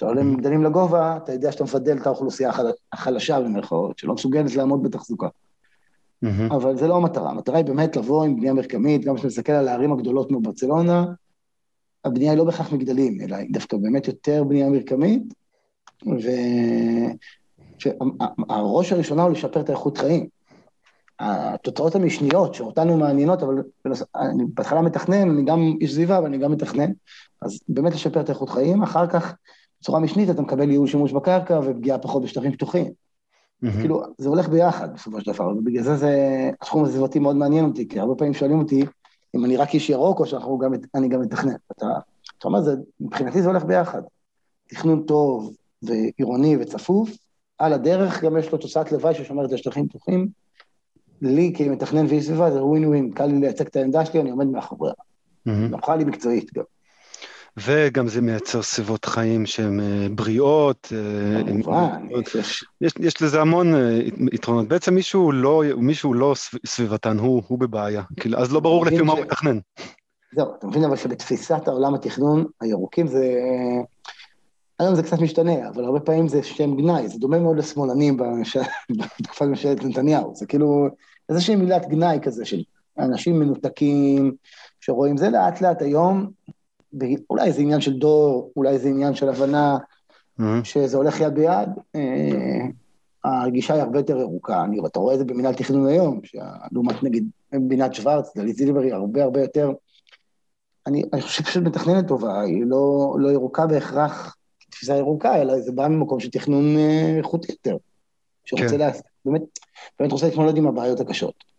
כשאתה 0.00 0.10
עולה 0.10 0.22
מגדלים 0.22 0.64
לגובה, 0.64 1.16
אתה 1.16 1.32
יודע 1.32 1.52
שאתה 1.52 1.64
מפדל 1.64 1.96
את 1.96 2.06
האוכלוסייה 2.06 2.50
החלשה 2.92 3.40
במירכאות, 3.40 3.98
שלא 3.98 4.14
מסוגלת 4.14 4.56
לעמוד 4.56 4.82
בתחזוקה. 4.82 5.26
Mm-hmm. 5.26 6.54
אבל 6.54 6.76
זה 6.76 6.88
לא 6.88 6.96
המטרה, 6.96 7.30
המטרה 7.30 7.56
היא 7.56 7.64
באמת 7.64 7.96
לבוא 7.96 8.24
עם 8.24 8.36
בנייה 8.36 8.52
מרקמית, 8.52 9.04
גם 9.04 9.14
כשאתה 9.14 9.28
מסתכל 9.28 9.52
על 9.52 9.68
הערים 9.68 9.92
הגדולות 9.92 10.28
כמו 10.28 10.40
ברצלונה, 10.40 11.06
הבנייה 12.04 12.30
היא 12.30 12.38
לא 12.38 12.44
בהכרח 12.44 12.72
מגדלים, 12.72 13.20
אלא 13.20 13.36
היא 13.36 13.52
דווקא 13.52 13.76
באמת 13.76 14.08
יותר 14.08 14.44
בנייה 14.44 14.68
מרקמית, 14.68 15.22
והראש 18.48 18.92
הראשונה 18.92 19.22
הוא 19.22 19.30
לשפר 19.30 19.60
את 19.60 19.68
האיכות 19.68 19.98
חיים. 19.98 20.26
התוצאות 21.20 21.94
המשניות 21.94 22.54
שאותנו 22.54 22.96
מעניינות, 22.96 23.42
אבל 23.42 23.62
אני 24.16 24.44
בהתחלה 24.54 24.82
מתכנן, 24.82 25.30
אני 25.30 25.44
גם 25.44 25.76
איש 25.80 25.94
סביבה 25.94 26.20
ואני 26.22 26.38
גם 26.38 26.52
מתכנן, 26.52 26.90
אז 27.42 27.60
באמת 27.68 27.92
לשפר 27.92 28.20
את 28.20 28.28
האיכות 28.28 28.50
חיים, 28.50 28.82
אחר 28.82 29.06
כך 29.06 29.34
בצורה 29.80 30.00
משנית 30.00 30.30
אתה 30.30 30.42
מקבל 30.42 30.70
ייעול 30.70 30.86
שימוש 30.86 31.12
בקרקע 31.12 31.60
ופגיעה 31.64 31.98
פחות 31.98 32.22
בשטחים 32.22 32.52
פתוחים. 32.52 32.86
Mm-hmm. 32.86 33.80
כאילו, 33.80 34.02
זה 34.18 34.28
הולך 34.28 34.48
ביחד 34.48 34.94
בסופו 34.94 35.20
של 35.20 35.32
דבר, 35.32 35.48
ובגלל 35.48 35.82
זה 35.82 35.96
זה, 35.96 36.50
התחום 36.60 36.84
הסביבתי 36.84 37.18
מאוד 37.18 37.36
מעניין 37.36 37.64
אותי, 37.64 37.88
כי 37.88 38.00
הרבה 38.00 38.14
פעמים 38.14 38.34
שואלים 38.34 38.58
אותי 38.58 38.84
אם 39.36 39.44
אני 39.44 39.56
רק 39.56 39.74
איש 39.74 39.90
ירוק 39.90 40.20
או 40.20 40.26
שאני 40.26 41.08
גם 41.08 41.20
מתכנן. 41.20 41.54
אתה, 41.72 41.86
אתה 42.38 42.48
אומר, 42.48 42.60
זה, 42.60 42.74
מבחינתי 43.00 43.42
זה 43.42 43.48
הולך 43.48 43.64
ביחד. 43.64 44.02
תכנון 44.68 45.02
טוב 45.02 45.52
ועירוני 45.82 46.56
וצפוף, 46.60 47.10
על 47.58 47.72
הדרך 47.72 48.24
גם 48.24 48.36
יש 48.36 48.52
לו 48.52 48.58
תוצאת 48.58 48.92
לוואי 48.92 49.14
ששומרת 49.14 49.50
על 49.50 49.56
שטחים 49.56 49.88
פתוחים. 49.88 50.28
לי 51.22 51.52
כמתכנן 51.56 52.06
ואיש 52.06 52.26
סביבה 52.26 52.50
זה 52.50 52.64
ווין 52.64 52.84
ווין, 52.84 53.10
קל 53.10 53.26
לי 53.26 53.38
לייצג 53.38 53.66
את 53.66 53.76
העמדה 53.76 54.04
שלי, 54.04 54.20
אני 54.20 54.30
עומד 54.30 54.46
מאחוריה. 54.46 54.92
Mm-hmm. 54.92 55.50
נוחה 55.50 55.96
לי 55.96 56.04
מקצועית 56.04 56.54
גם. 56.54 56.64
וגם 57.56 58.08
זה 58.08 58.20
מייצר 58.20 58.62
סביבות 58.62 59.04
חיים 59.04 59.46
שהן 59.46 59.80
אה, 59.80 60.06
בריאות. 60.10 60.92
אה, 60.92 61.90
יש, 62.80 62.94
יש 63.00 63.22
לזה 63.22 63.40
המון 63.40 63.74
אה, 63.74 64.00
יתרונות. 64.32 64.68
בעצם 64.68 64.94
מישהו 64.94 65.32
לא, 65.32 65.62
מישהו 65.76 66.14
לא 66.14 66.34
סביבתן, 66.66 67.18
הוא, 67.18 67.42
הוא 67.46 67.58
בבעיה. 67.58 68.02
כאילו, 68.20 68.38
אז 68.38 68.52
לא 68.52 68.60
ברור 68.60 68.86
לפי 68.86 69.02
מה 69.02 69.12
הוא 69.12 69.20
מתכנן. 69.20 69.58
זהו, 70.34 70.54
אתה 70.58 70.66
מבין 70.66 70.84
אבל 70.84 70.96
שבתפיסת 70.96 71.68
העולם 71.68 71.94
התכנון, 71.94 72.44
הירוקים 72.60 73.06
זה... 73.06 73.24
היום 74.78 74.94
זה 74.94 75.02
קצת 75.02 75.18
משתנה, 75.18 75.68
אבל 75.68 75.84
הרבה 75.84 76.00
פעמים 76.00 76.28
זה 76.28 76.42
שם 76.42 76.76
גנאי, 76.76 77.08
זה 77.08 77.18
דומה 77.18 77.38
מאוד 77.38 77.56
לשמאלנים 77.56 78.16
בתקופת 79.20 79.42
ממשלת 79.42 79.84
נתניהו, 79.84 80.34
זה 80.36 80.46
כאילו 80.46 80.88
איזושהי 81.28 81.56
מילת 81.56 81.88
גנאי 81.88 82.18
כזה 82.22 82.44
של 82.44 82.62
אנשים 82.98 83.38
מנותקים, 83.38 84.32
שרואים 84.80 85.16
זה 85.16 85.30
לאט 85.30 85.60
לאט 85.60 85.82
היום, 85.82 86.30
אולי 87.30 87.52
זה 87.52 87.62
עניין 87.62 87.80
של 87.80 87.98
דור, 87.98 88.52
אולי 88.56 88.78
זה 88.78 88.88
עניין 88.88 89.14
של 89.14 89.28
הבנה, 89.28 89.78
שזה 90.64 90.96
הולך 90.96 91.20
יד 91.20 91.34
ביד, 91.34 91.68
אה, 91.96 92.66
הגישה 93.24 93.74
היא 93.74 93.82
הרבה 93.82 93.98
יותר 93.98 94.16
ירוקה, 94.16 94.64
אני, 94.64 94.78
אתה 94.86 94.98
רואה 94.98 95.14
את 95.14 95.18
זה 95.18 95.24
במנהל 95.24 95.54
תכנון 95.54 95.88
היום, 95.88 96.20
לעומת 96.72 97.02
נגיד 97.02 97.28
בינת 97.52 97.94
שוורץ, 97.94 98.36
דלית 98.36 98.56
זילבר 98.56 98.80
היא 98.80 98.94
הרבה 98.94 99.22
הרבה 99.22 99.40
יותר, 99.40 99.72
אני, 100.86 101.02
אני 101.12 101.22
חושב 101.22 101.42
שפשוט 101.44 101.62
מתכננת 101.62 102.08
טובה, 102.08 102.40
היא 102.40 102.64
לא, 102.66 103.16
לא 103.18 103.32
ירוקה 103.32 103.66
בהכרח 103.66 104.36
תפיסה 104.70 104.96
ירוקה, 104.96 105.40
אלא 105.42 105.60
זה 105.60 105.72
בא 105.72 105.88
ממקום 105.88 106.20
של 106.20 106.30
תכנון 106.30 106.76
אה, 106.76 107.14
איכותי 107.18 107.52
יותר, 107.52 107.76
שרוצה 108.44 108.68
כן. 108.68 108.78
לה, 108.78 108.90
באמת, 109.24 109.42
באמת 109.98 110.12
רוצה 110.12 110.26
להתמודד 110.26 110.56
עם 110.56 110.66
הבעיות 110.66 111.00
הקשות. 111.00 111.49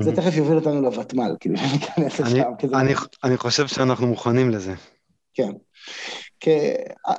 זה 0.00 0.16
תכף 0.16 0.36
יוביל 0.36 0.56
אותנו 0.56 0.82
לוותמ"ל, 0.82 1.36
כאילו, 1.40 1.54
ניכנס 1.72 2.20
לשם. 2.20 2.42
אני 3.24 3.36
חושב 3.36 3.66
שאנחנו 3.66 4.06
מוכנים 4.06 4.50
לזה. 4.50 4.74
כן. 5.34 5.52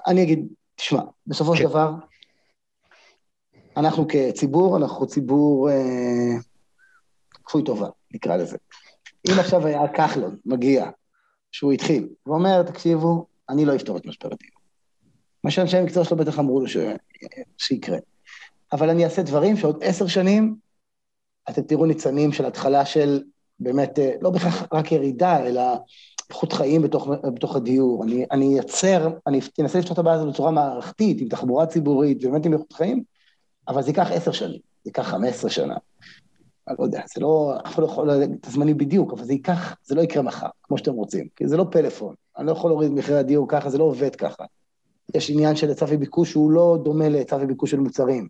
אני 0.07 0.23
אגיד, 0.23 0.47
תשמע, 0.75 1.01
בסופו 1.27 1.55
של 1.55 1.63
כן. 1.63 1.69
דבר, 1.69 1.91
אנחנו 3.77 4.05
כציבור, 4.07 4.77
אנחנו 4.77 5.07
ציבור 5.07 5.69
אה, 5.69 6.37
כפוי 7.45 7.63
טובה, 7.63 7.87
נקרא 8.11 8.35
לזה. 8.35 8.57
אם 9.29 9.39
עכשיו 9.39 9.67
היה 9.67 9.87
כחלון 9.87 10.35
מגיע, 10.45 10.89
שהוא 11.51 11.71
התחיל, 11.71 12.07
ואומר, 12.25 12.63
תקשיבו, 12.63 13.25
אני 13.49 13.65
לא 13.65 13.75
אפתור 13.75 13.97
את 13.97 14.05
משבר 14.05 14.29
הדיור. 14.31 14.57
מה 15.43 15.51
שאנשי 15.51 15.77
המקצוע 15.77 16.03
שלו 16.03 16.17
בטח 16.17 16.39
אמרו 16.39 16.61
לו 16.61 16.67
ש... 16.67 16.77
שיקרה. 17.57 17.97
אבל 18.71 18.89
אני 18.89 19.05
אעשה 19.05 19.21
דברים 19.21 19.57
שעוד 19.57 19.83
עשר 19.83 20.07
שנים 20.07 20.55
אתם 21.49 21.61
תראו 21.61 21.85
ניצנים 21.85 22.31
של 22.31 22.45
התחלה 22.45 22.85
של 22.85 23.23
באמת, 23.59 23.99
אה, 23.99 24.11
לא 24.21 24.29
בהכרח 24.29 24.67
רק 24.73 24.91
ירידה, 24.91 25.47
אלא 25.47 25.61
איכות 26.29 26.53
חיים 26.53 26.81
בתוך, 26.81 27.09
בתוך 27.35 27.55
הדיור. 27.55 28.03
אני, 28.03 28.25
אני 28.31 28.53
אייצר, 28.53 29.09
אני 29.27 29.39
אנסה 29.59 29.79
לפתור 29.79 29.93
את 29.93 29.99
הבעיה 29.99 30.15
הזאת 30.15 30.33
בצורה 30.33 30.51
מערכתית, 30.51 31.21
עם 31.21 31.27
תחבורה 31.27 31.65
ציבורית, 31.65 32.23
באמת 32.23 32.45
עם 32.45 32.53
איכות 32.53 32.73
חיים, 32.73 33.03
אבל 33.67 33.81
זה 33.81 33.89
ייקח 33.89 34.11
עשר 34.11 34.31
שנים, 34.31 34.59
זה 34.83 34.89
ייקח 34.89 35.07
חמש 35.07 35.29
עשרה 35.29 35.49
שנה. 35.49 35.75
אני 36.67 36.75
לא 36.79 36.83
יודע, 36.83 37.01
זה 37.15 37.21
לא, 37.21 37.53
אף 37.67 37.73
אחד 37.73 37.81
לא 37.81 37.87
יכול 37.87 38.07
להגיד 38.07 38.37
את 38.41 38.47
הזמנים 38.47 38.77
בדיוק, 38.77 39.13
אבל 39.13 39.23
זה 39.23 39.33
ייקח, 39.33 39.75
זה 39.83 39.95
לא 39.95 40.01
יקרה 40.01 40.23
מחר, 40.23 40.47
כמו 40.63 40.77
שאתם 40.77 40.93
רוצים, 40.93 41.27
כי 41.35 41.47
זה 41.47 41.57
לא 41.57 41.65
פלאפון. 41.71 42.15
אני 42.37 42.47
לא 42.47 42.51
יכול 42.51 42.71
להוריד 42.71 42.91
את 42.91 42.97
מחירי 42.97 43.19
הדיור 43.19 43.47
ככה, 43.49 43.69
זה 43.69 43.77
לא 43.77 43.83
עובד 43.83 44.15
ככה. 44.15 44.45
יש 45.15 45.29
עניין 45.29 45.55
של 45.55 45.69
היצע 45.69 45.85
וביקוש 45.89 46.31
שהוא 46.31 46.51
לא 46.51 46.77
דומה 46.83 47.09
להיצע 47.09 47.37
וביקוש 47.41 47.71
של 47.71 47.79
מוצרים. 47.79 48.27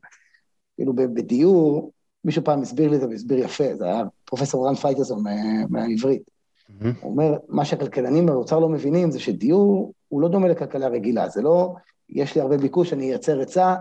כאילו 0.76 0.96
בדיור, 0.96 1.92
מישהו 2.28 2.44
פעם 2.44 2.62
הסביר 2.62 2.90
לי 2.90 2.96
את 2.96 3.02
זה 3.02 3.08
והסביר 3.08 3.40
יפה, 3.40 3.76
זה 3.76 3.86
היה 3.86 4.04
פרופסור 4.26 4.68
רן 4.68 4.76
פייטרסון 4.76 5.24
מהעברית. 5.70 6.22
Mm-hmm. 6.22 6.86
הוא 7.02 7.12
אומר, 7.12 7.38
מה 7.48 7.66
שהכלכלנים 7.66 8.26
באוצר 8.26 8.60
לא 8.60 8.70
מבינים 8.70 9.12
זה 9.12 9.20
שדיור 9.20 9.94
הוא 10.08 10.22
לא 10.22 10.28
דומה 10.28 10.48
לכלכלה 10.48 10.88
רגילה, 10.88 11.30
זה 11.30 11.42
לא, 11.42 11.74
יש 12.10 12.36
לי 12.36 12.42
הרבה 12.42 12.58
ביקוש, 12.58 12.94
אני 12.94 13.12
אייצר 13.12 13.40
היצע, 13.40 13.76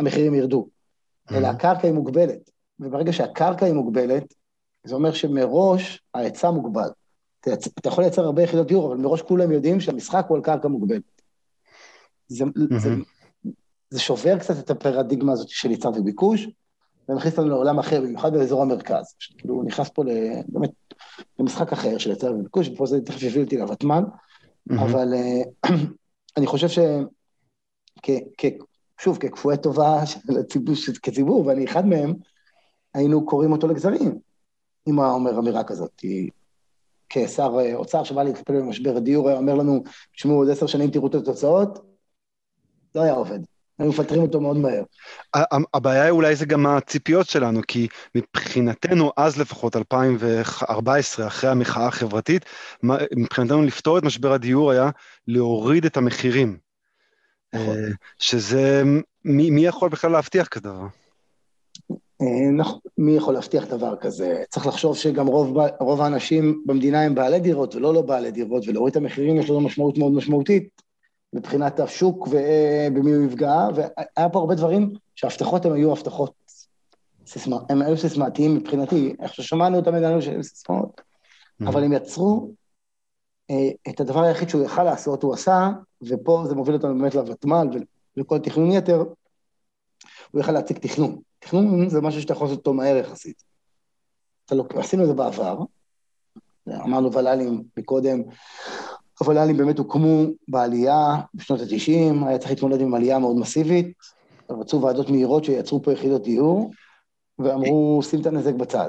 המחירים 0.00 0.34
ירדו. 0.34 0.68
Mm-hmm. 0.68 1.34
אלא 1.34 1.46
הקרקע 1.46 1.86
היא 1.86 1.94
מוגבלת, 1.94 2.50
וברגע 2.80 3.12
שהקרקע 3.12 3.66
היא 3.66 3.74
מוגבלת, 3.74 4.34
זה 4.84 4.94
אומר 4.94 5.12
שמראש 5.12 6.02
ההיצע 6.14 6.50
מוגבל. 6.50 6.88
אתה, 7.40 7.50
אתה 7.78 7.88
יכול 7.88 8.04
לייצר 8.04 8.24
הרבה 8.24 8.42
יחידות 8.42 8.66
דיור, 8.66 8.86
אבל 8.86 8.96
מראש 8.96 9.22
כולם 9.22 9.52
יודעים 9.52 9.80
שהמשחק 9.80 10.26
הוא 10.28 10.36
על 10.36 10.42
קרקע 10.42 10.68
מוגבלת. 10.68 11.02
זה, 12.28 12.44
mm-hmm. 12.44 12.78
זה, 12.78 12.90
זה 13.90 14.00
שובר 14.00 14.38
קצת 14.38 14.58
את 14.58 14.70
הפרדיגמה 14.70 15.32
הזאת 15.32 15.48
של 15.48 15.68
היצע 15.70 15.88
וביקוש, 15.88 16.48
ומכניס 17.08 17.38
אותנו 17.38 17.50
לעולם 17.50 17.78
אחר, 17.78 18.00
במיוחד 18.00 18.32
באזור 18.32 18.62
המרכז. 18.62 19.14
כאילו, 19.38 19.54
הוא 19.54 19.64
נכנס 19.64 19.88
פה 19.88 20.02
באמת 20.48 20.70
למשחק 21.38 21.72
אחר 21.72 21.98
של 21.98 22.10
היצע 22.10 22.30
וביקוש, 22.30 22.68
ופה 22.68 22.86
זה 22.86 23.00
תכף 23.00 23.22
יביא 23.22 23.44
אותי 23.44 23.56
לוותמ"ל, 23.56 24.04
אבל 24.70 25.14
אה, 25.14 25.70
אני 26.36 26.46
חושב 26.46 26.68
ש... 26.68 26.78
שוב, 29.00 29.18
כקפואי 29.18 29.56
טובה 29.56 30.06
של 30.06 30.38
הציבור, 30.40 30.74
כציבור, 31.02 31.46
ואני 31.46 31.64
אחד 31.64 31.86
מהם, 31.86 32.14
היינו 32.94 33.26
קוראים 33.26 33.52
אותו 33.52 33.66
לגזרים, 33.66 34.18
אם 34.86 34.96
הוא 34.96 35.04
היה 35.04 35.12
אומר 35.12 35.38
אמירה 35.38 35.64
כזאת. 35.64 36.02
כשר 37.08 37.56
אה, 37.60 37.74
אוצר 37.74 38.04
שבא 38.04 38.22
להתקפל 38.22 38.60
במשבר 38.60 38.96
הדיור, 38.96 39.28
היה 39.28 39.38
אומר 39.38 39.54
לנו, 39.54 39.82
תשמעו, 40.14 40.36
עוד 40.36 40.50
עשר 40.50 40.66
שנים 40.66 40.90
תראו 40.90 41.06
את 41.06 41.14
התוצאות, 41.14 41.78
לא 42.94 43.00
היה 43.00 43.12
עובד. 43.12 43.38
היו 43.78 43.88
מפטרים 43.88 44.22
אותו 44.22 44.40
מאוד 44.40 44.56
מהר. 44.56 44.82
הבעיה 45.74 46.02
היא 46.02 46.10
אולי 46.10 46.36
זה 46.36 46.46
גם 46.46 46.66
הציפיות 46.66 47.26
שלנו, 47.26 47.60
כי 47.68 47.88
מבחינתנו, 48.14 49.12
אז 49.16 49.40
לפחות, 49.40 49.76
2014, 49.76 51.26
אחרי 51.26 51.50
המחאה 51.50 51.86
החברתית, 51.86 52.44
מבחינתנו 53.16 53.62
לפתור 53.62 53.98
את 53.98 54.02
משבר 54.02 54.32
הדיור 54.32 54.70
היה 54.70 54.90
להוריד 55.28 55.84
את 55.84 55.96
המחירים. 55.96 56.58
נכון. 57.54 57.68
אה, 57.68 57.88
שזה, 58.18 58.82
מי, 59.24 59.50
מי 59.50 59.66
יכול 59.66 59.88
בכלל 59.88 60.10
להבטיח 60.10 60.48
כזה 60.48 60.68
דבר? 60.68 60.86
אה, 62.22 62.50
נכון, 62.56 62.78
מי 62.98 63.16
יכול 63.16 63.34
להבטיח 63.34 63.64
דבר 63.64 63.96
כזה? 63.96 64.42
צריך 64.50 64.66
לחשוב 64.66 64.96
שגם 64.96 65.26
רוב, 65.26 65.58
רוב 65.80 66.00
האנשים 66.00 66.62
במדינה 66.66 67.02
הם 67.02 67.14
בעלי 67.14 67.40
דירות 67.40 67.74
ולא 67.74 67.94
לא 67.94 68.02
בעלי 68.02 68.30
דירות, 68.30 68.68
ולהוריד 68.68 68.90
את 68.90 68.96
המחירים 68.96 69.36
יש 69.36 69.48
לו 69.48 69.60
משמעות 69.60 69.98
מאוד 69.98 70.12
משמעותית. 70.12 70.85
מבחינת 71.36 71.80
השוק 71.80 72.28
ובמי 72.30 73.12
הוא 73.12 73.24
יפגע, 73.24 73.68
והיה 73.74 74.28
פה 74.28 74.38
הרבה 74.38 74.54
דברים 74.54 74.92
שההבטחות 75.14 75.64
הן 75.64 75.72
היו 75.72 75.92
הבטחות, 75.92 76.32
סיסמה, 77.26 77.56
הם 77.68 77.82
היו 77.82 77.96
סיסמתיים 77.96 78.54
מבחינתי, 78.54 79.16
איך 79.20 79.34
ששמענו 79.34 79.76
אותם 79.76 79.94
ידענו 79.94 80.22
שהם 80.22 80.42
סיסמאות, 80.42 81.00
mm-hmm. 81.00 81.68
אבל 81.68 81.84
הם 81.84 81.92
יצרו 81.92 82.50
אה, 83.50 83.68
את 83.88 84.00
הדבר 84.00 84.22
היחיד 84.22 84.48
שהוא 84.48 84.64
יכל 84.64 84.82
לעשות, 84.82 85.22
הוא 85.22 85.34
עשה, 85.34 85.70
ופה 86.08 86.44
זה 86.48 86.54
מוביל 86.54 86.74
אותנו 86.74 86.98
באמת 86.98 87.14
לוותמ"ל 87.14 87.68
ולכל 88.16 88.38
תכנון 88.38 88.70
יתר, 88.70 89.04
הוא 90.30 90.40
יכל 90.40 90.52
להציג 90.52 90.78
תכנון. 90.78 91.20
תכנון 91.38 91.88
זה 91.88 92.00
משהו 92.00 92.20
שאתה 92.20 92.32
יכול 92.32 92.46
לעשות 92.46 92.58
אותו 92.58 92.74
מהר 92.74 92.96
יחסית. 92.96 93.42
לא, 94.52 94.64
עשינו 94.76 95.02
את 95.02 95.08
זה 95.08 95.14
בעבר, 95.14 95.58
אמרנו 96.68 97.12
ול"לים 97.12 97.62
מקודם, 97.76 98.22
הוול"לים 99.18 99.56
באמת 99.56 99.78
הוקמו 99.78 100.26
בעלייה 100.48 101.16
בשנות 101.34 101.60
ה-90, 101.60 102.26
היה 102.26 102.38
צריך 102.38 102.50
להתמודד 102.50 102.80
עם 102.80 102.94
עלייה 102.94 103.18
מאוד 103.18 103.36
מסיבית, 103.36 103.92
רצו 104.50 104.82
ועדות 104.82 105.10
מהירות 105.10 105.44
שייצרו 105.44 105.82
פה 105.82 105.92
יחידות 105.92 106.22
דיור, 106.22 106.70
ואמרו, 107.38 108.00
שים 108.02 108.20
את 108.20 108.26
הנזק 108.26 108.54
בצד. 108.54 108.88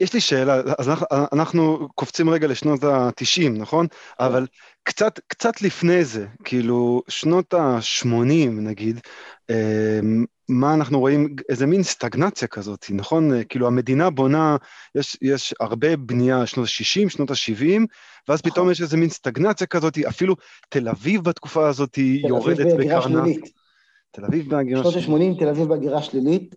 יש 0.00 0.14
לי 0.14 0.20
שאלה, 0.20 0.60
אז 0.78 0.88
אנחנו, 0.88 1.06
אנחנו 1.32 1.88
קופצים 1.94 2.30
רגע 2.30 2.46
לשנות 2.46 2.84
ה-90, 2.84 3.48
נכון? 3.48 3.86
אבל 4.20 4.46
קצת, 4.82 5.20
קצת 5.26 5.62
לפני 5.62 6.04
זה, 6.04 6.26
כאילו, 6.44 7.02
שנות 7.08 7.54
ה-80 7.54 8.50
נגיד, 8.50 9.00
אמ, 9.50 10.24
מה 10.48 10.74
אנחנו 10.74 11.00
רואים, 11.00 11.36
איזה 11.48 11.66
מין 11.66 11.82
סטגנציה 11.82 12.48
כזאת, 12.48 12.86
נכון? 12.90 13.30
כאילו 13.48 13.66
המדינה 13.66 14.10
בונה, 14.10 14.56
יש, 14.94 15.16
יש 15.22 15.54
הרבה 15.60 15.96
בנייה 15.96 16.46
שנות 16.46 16.66
ה-60, 16.66 17.08
שנות 17.08 17.30
ה-70, 17.30 17.80
ואז 18.28 18.42
פתאום 18.42 18.64
נכון. 18.64 18.72
יש 18.72 18.82
איזה 18.82 18.96
מין 18.96 19.08
סטגנציה 19.08 19.66
כזאת, 19.66 19.98
אפילו 19.98 20.34
תל 20.68 20.88
אביב 20.88 21.24
בתקופה 21.24 21.68
הזאת 21.68 21.98
יורדת 21.98 22.66
בקרנה. 22.78 23.22
תל 24.10 24.24
אביב 24.24 24.50
בהגירה 24.50 24.82
שלילית. 24.84 25.04
שנות 25.04 25.20
ה-80, 25.20 25.38
תל 25.38 25.48
אביב 25.48 25.68
בהגירה 25.68 26.02
שלילית, 26.02 26.54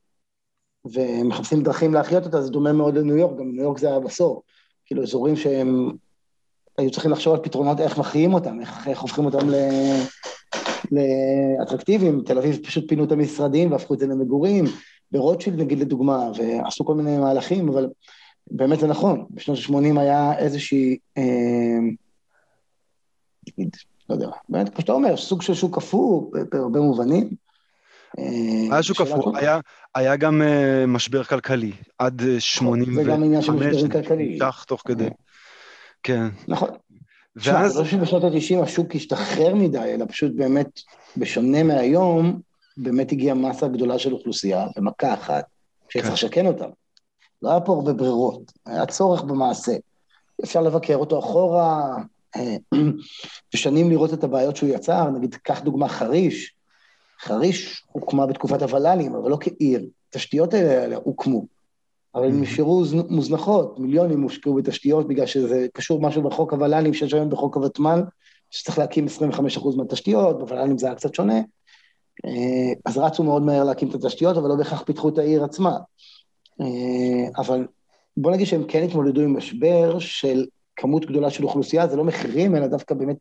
ומחפשים 0.85 1.63
דרכים 1.63 1.93
להחיות 1.93 2.25
אותה, 2.25 2.41
זה 2.41 2.49
דומה 2.49 2.73
מאוד 2.73 2.97
לניו 2.97 3.17
יורק, 3.17 3.39
גם 3.39 3.51
ניו 3.51 3.63
יורק 3.63 3.77
זה 3.77 3.87
היה 3.87 3.99
בסוף. 3.99 4.39
כאילו 4.85 5.03
אזורים 5.03 5.35
שהם 5.35 5.91
היו 6.77 6.91
צריכים 6.91 7.11
לחשוב 7.11 7.33
על 7.33 7.39
פתרונות 7.43 7.79
איך 7.79 7.97
מחיים 7.97 8.33
אותם, 8.33 8.59
איך, 8.59 8.87
איך 8.87 8.99
הופכים 8.99 9.25
אותם 9.25 9.49
ל... 9.49 9.55
לאטרקטיביים, 10.91 12.21
תל 12.25 12.37
אביב 12.37 12.59
פשוט 12.63 12.89
פינו 12.89 13.03
את 13.03 13.11
המשרדים 13.11 13.71
והפכו 13.71 13.93
את 13.93 13.99
זה 13.99 14.07
למגורים, 14.07 14.65
ברוטשילד 15.11 15.59
נגיד 15.59 15.79
לדוגמה, 15.79 16.31
ועשו 16.35 16.85
כל 16.85 16.95
מיני 16.95 17.17
מהלכים, 17.17 17.69
אבל 17.69 17.87
באמת 18.51 18.79
זה 18.79 18.87
נכון, 18.87 19.25
בשנות 19.29 19.57
ה-80 19.57 19.99
היה 19.99 20.37
איזושהי, 20.37 20.97
אה, 21.17 21.23
נגיד, 23.47 23.75
לא 24.09 24.15
יודע, 24.15 24.27
באמת, 24.49 24.69
כמו 24.69 24.81
שאתה 24.81 24.91
אומר, 24.91 25.17
סוג 25.17 25.41
של 25.41 25.53
שוק 25.53 25.75
קפוא 25.75 26.31
בהרבה 26.51 26.79
מובנים. 26.79 27.29
אה, 28.19 28.23
היה 28.71 28.83
שוק 28.83 29.01
קפוא, 29.01 29.37
היה, 29.37 29.59
היה 29.95 30.15
גם 30.15 30.41
uh, 30.41 30.87
משבר 30.87 31.23
כלכלי, 31.23 31.71
עד 31.97 32.21
85, 32.39 33.05
זה 33.05 33.11
גם 33.11 33.23
עניין 33.23 33.41
של 33.41 33.51
משברים 33.51 33.89
כלכליים. 33.89 34.31
נמשך 34.31 34.63
תוך 34.67 34.81
כדי, 34.85 35.09
כן. 36.03 36.27
נכון, 36.47 36.69
ואז... 37.35 37.77
לא 37.77 37.85
שבשנות 37.85 38.23
ה-90 38.23 38.63
השוק 38.63 38.95
השתחרר 38.95 39.55
מדי, 39.55 39.79
אלא 39.79 40.05
פשוט 40.05 40.31
באמת, 40.35 40.79
בשונה 41.17 41.63
מהיום, 41.63 42.39
באמת 42.77 43.11
הגיעה 43.11 43.35
מסה 43.35 43.67
גדולה 43.67 43.99
של 43.99 44.13
אוכלוסייה 44.13 44.67
במכה 44.75 45.13
אחת, 45.13 45.45
שצריך 45.89 46.05
כן. 46.05 46.13
לשכן 46.13 46.47
אותה. 46.47 46.65
לא 47.41 47.49
היה 47.49 47.59
פה 47.59 47.73
הרבה 47.73 47.93
ברירות, 47.93 48.51
היה 48.65 48.85
צורך 48.85 49.23
במעשה. 49.23 49.75
אפשר 50.43 50.61
לבקר 50.61 50.95
אותו 50.95 51.19
אחורה, 51.19 51.95
אה, 52.35 52.55
ושנים 53.53 53.89
לראות 53.89 54.13
את 54.13 54.23
הבעיות 54.23 54.55
שהוא 54.55 54.69
יצר, 54.69 55.09
נגיד, 55.09 55.35
קח 55.35 55.61
דוגמה 55.61 55.87
חריש, 55.87 56.55
חריש 57.21 57.83
הוקמה 57.91 58.25
בתקופת 58.25 58.61
הוול"לים, 58.61 59.15
אבל 59.15 59.29
לא 59.29 59.37
כעיר. 59.41 59.85
התשתיות 60.09 60.53
האלה 60.53 60.95
הוקמו. 60.95 61.45
אבל 62.15 62.25
הן 62.25 62.41
נשארו 62.41 62.83
מוזנחות, 63.09 63.79
מיליונים 63.79 64.21
הושקעו 64.21 64.53
בתשתיות 64.53 65.07
בגלל 65.07 65.25
שזה 65.25 65.67
קשור 65.73 66.01
משהו 66.01 66.21
בחוק 66.21 66.53
הוול"לים 66.53 66.93
שיש 66.93 67.13
היום 67.13 67.29
בחוק 67.29 67.57
הוותמ"ל, 67.57 68.03
שצריך 68.49 68.79
להקים 68.79 69.05
25% 69.05 69.77
מהתשתיות, 69.77 70.39
בוול"לים 70.39 70.77
זה 70.77 70.85
היה 70.85 70.95
קצת 70.95 71.15
שונה, 71.15 71.39
אה, 72.25 72.73
אז 72.85 72.97
רצו 72.97 73.23
מאוד 73.23 73.41
מהר 73.41 73.63
להקים 73.63 73.89
את 73.89 73.95
התשתיות, 73.95 74.37
אבל 74.37 74.49
לא 74.49 74.55
בהכרח 74.55 74.83
פיתחו 74.83 75.09
את 75.09 75.17
העיר 75.17 75.43
עצמה. 75.43 75.77
אה, 76.61 77.27
אבל 77.37 77.67
בוא 78.17 78.31
נגיד 78.31 78.47
שהם 78.47 78.63
כן 78.67 78.83
התמודדו 78.83 79.21
עם 79.21 79.37
משבר 79.37 79.99
של 79.99 80.45
כמות 80.75 81.05
גדולה 81.05 81.29
של 81.29 81.43
אוכלוסייה, 81.43 81.87
זה 81.87 81.95
לא 81.95 82.03
מחירים, 82.03 82.55
אלא 82.55 82.67
דווקא 82.67 82.95
באמת 82.95 83.17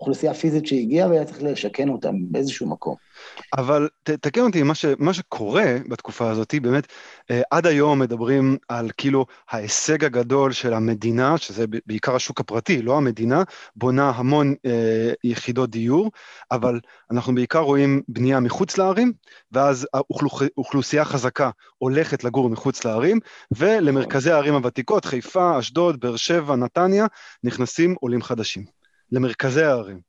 אוכלוסייה 0.00 0.34
פיזית 0.34 0.66
שהגיעה 0.66 1.08
והיה 1.08 1.24
צריך 1.24 1.42
לשכן 1.42 1.88
אותם 1.88 2.14
באיזשהו 2.30 2.68
מקום. 2.68 2.94
אבל 3.58 3.88
תקן 4.02 4.40
אותי, 4.40 4.62
מה, 4.62 4.74
ש, 4.74 4.84
מה 4.98 5.14
שקורה 5.14 5.76
בתקופה 5.88 6.30
הזאת, 6.30 6.54
באמת, 6.62 6.86
אה, 7.30 7.42
עד 7.50 7.66
היום 7.66 7.98
מדברים 7.98 8.56
על 8.68 8.90
כאילו 8.96 9.26
ההישג 9.50 10.04
הגדול 10.04 10.52
של 10.52 10.74
המדינה, 10.74 11.38
שזה 11.38 11.64
בעיקר 11.86 12.14
השוק 12.14 12.40
הפרטי, 12.40 12.82
לא 12.82 12.96
המדינה, 12.96 13.42
בונה 13.76 14.10
המון 14.10 14.54
אה, 14.66 15.12
יחידות 15.24 15.70
דיור, 15.70 16.10
אבל 16.50 16.80
אנחנו 17.10 17.34
בעיקר 17.34 17.58
רואים 17.58 18.02
בנייה 18.08 18.40
מחוץ 18.40 18.78
לערים, 18.78 19.12
ואז 19.52 19.86
אוכלוסייה 20.56 21.04
חזקה 21.04 21.50
הולכת 21.78 22.24
לגור 22.24 22.50
מחוץ 22.50 22.84
לערים, 22.84 23.18
ולמרכזי 23.56 24.30
הערים 24.30 24.54
הוותיקות, 24.54 25.04
חיפה, 25.04 25.58
אשדוד, 25.58 26.00
באר 26.00 26.16
שבע, 26.16 26.56
נתניה, 26.56 27.06
נכנסים 27.44 27.94
עולים 28.00 28.22
חדשים. 28.22 28.83
למרכזי 29.14 29.62
הערים. 29.62 30.00